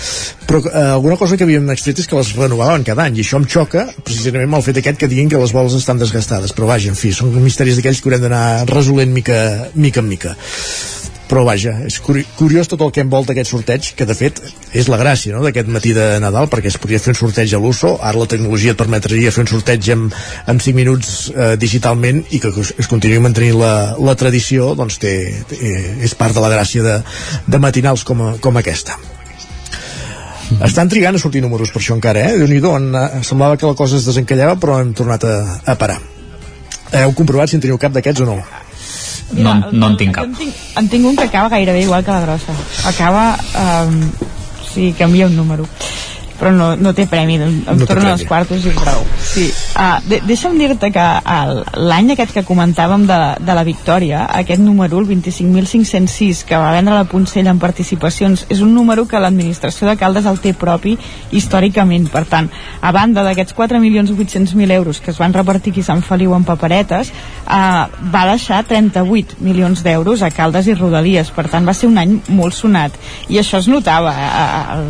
[0.48, 3.40] Però eh, alguna cosa que havíem extret és que les renovaven cada any i això
[3.42, 6.56] em xoca precisament amb el fet aquest que diguin que les boles estan desgastades.
[6.56, 9.38] Però vaja, en fi, són misteris d'aquells que haurem d'anar resolent mica,
[9.74, 10.36] mica en mica
[11.32, 14.36] però vaja, és curi- curiós tot el que envolta aquest sorteig, que de fet
[14.76, 17.60] és la gràcia no, d'aquest matí de Nadal, perquè es podria fer un sorteig a
[17.62, 22.20] l'USO, ara la tecnologia et permetria fer un sorteig en, en 5 minuts eh, digitalment
[22.36, 25.14] i que es, continuï mantenint la, la tradició, doncs té,
[25.48, 25.72] té,
[26.04, 26.98] és part de la gràcia de,
[27.48, 28.98] de matinals com, com aquesta.
[30.68, 32.36] Estan trigant a sortir números per això encara, eh?
[32.42, 35.96] Déu-n'hi-do, eh, semblava que la cosa es desencallava, però hem tornat a, a parar.
[36.92, 38.36] Heu comprovat si en teniu cap d'aquests o no?
[39.32, 42.10] No, no en tinc cap en tinc, en tinc un que acaba gairebé igual que
[42.10, 42.52] la grossa.
[42.88, 43.38] Acaba...
[43.56, 44.10] Um,
[44.72, 45.66] sí, canvia un número.
[46.42, 48.08] Però no, no té premi em, No premi.
[48.10, 49.44] els quartos i prou sí.
[49.78, 51.04] uh, de, deixa'm dir-te que
[51.36, 56.72] el- l'any aquest que comentàvem de, de la victòria aquest número, el 25.506 que va
[56.74, 60.96] vendre la Poncella en participacions és un número que l'administració de Caldes el té propi
[61.30, 62.50] històricament per tant,
[62.82, 67.12] a banda d'aquests 4.800.000 euros que es van repartir aquí a Sant Feliu en paperetes
[67.46, 71.98] uh, va deixar 38 milions d'euros a Caldes i Rodalies per tant va ser un
[72.02, 72.98] any molt sonat
[73.28, 74.88] i això es notava eh, el,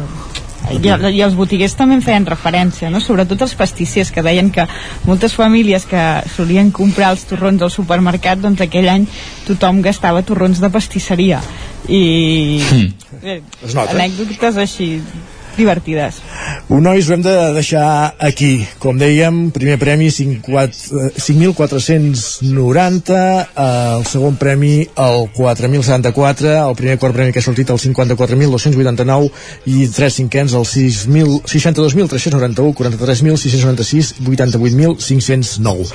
[0.70, 0.78] i,
[1.16, 3.00] i els botiguers també en feien referència, no?
[3.02, 4.66] sobretot els pastissers que deien que
[5.08, 6.02] moltes famílies que
[6.36, 9.06] solien comprar els torrons al supermercat doncs aquell any
[9.48, 11.42] tothom gastava torrons de pastisseria
[11.88, 12.60] i
[13.22, 13.90] eh, Es nota.
[13.96, 14.94] anècdotes així
[15.56, 16.20] divertides
[16.72, 18.66] Un nois ho hem de deixar aquí.
[18.80, 26.96] Com dèiem, primer premi 54, eh, 5.490, eh, el segon premi el 4.074, el primer
[27.02, 29.30] quart premi que ha sortit el 54.289
[29.68, 35.92] i tres cinquens el 6.000 62.391, 43.696, 88.509.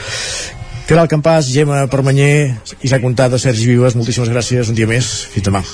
[0.88, 5.66] Caral Campàs, Gemma Permanyer, Isaac Montada, Sergi Vives, moltíssimes gràcies, un dia més, fins demà.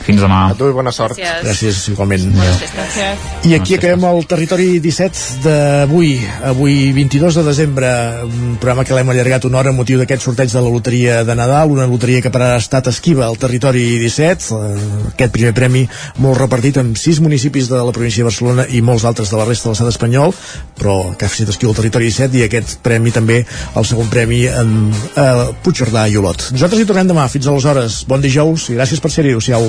[0.00, 0.40] Fins demà.
[0.50, 1.18] A tu i bona sort.
[1.18, 1.44] Gràcies.
[1.44, 2.26] Gràcies, igualment.
[2.34, 3.26] Gràcies.
[3.48, 6.14] I aquí acabem el territori 17 d'avui,
[6.50, 7.90] avui 22 de desembre,
[8.24, 11.36] un programa que l'hem allargat una hora amb motiu d'aquest sorteig de la loteria de
[11.36, 15.52] Nadal, una loteria que per ara ha estat esquiva al territori 17, eh, aquest primer
[15.56, 15.84] premi
[16.18, 19.46] molt repartit en sis municipis de la província de Barcelona i molts altres de la
[19.48, 20.34] resta de l'estat espanyol,
[20.80, 23.42] però que ha estat esquiu al territori 17 i aquest premi també,
[23.76, 26.50] el segon premi en eh, Puigcerdà i Olot.
[26.56, 28.02] Nosaltres hi tornem demà, fins aleshores.
[28.08, 29.68] Bon dijous i gràcies per ser-hi, adéu-siau.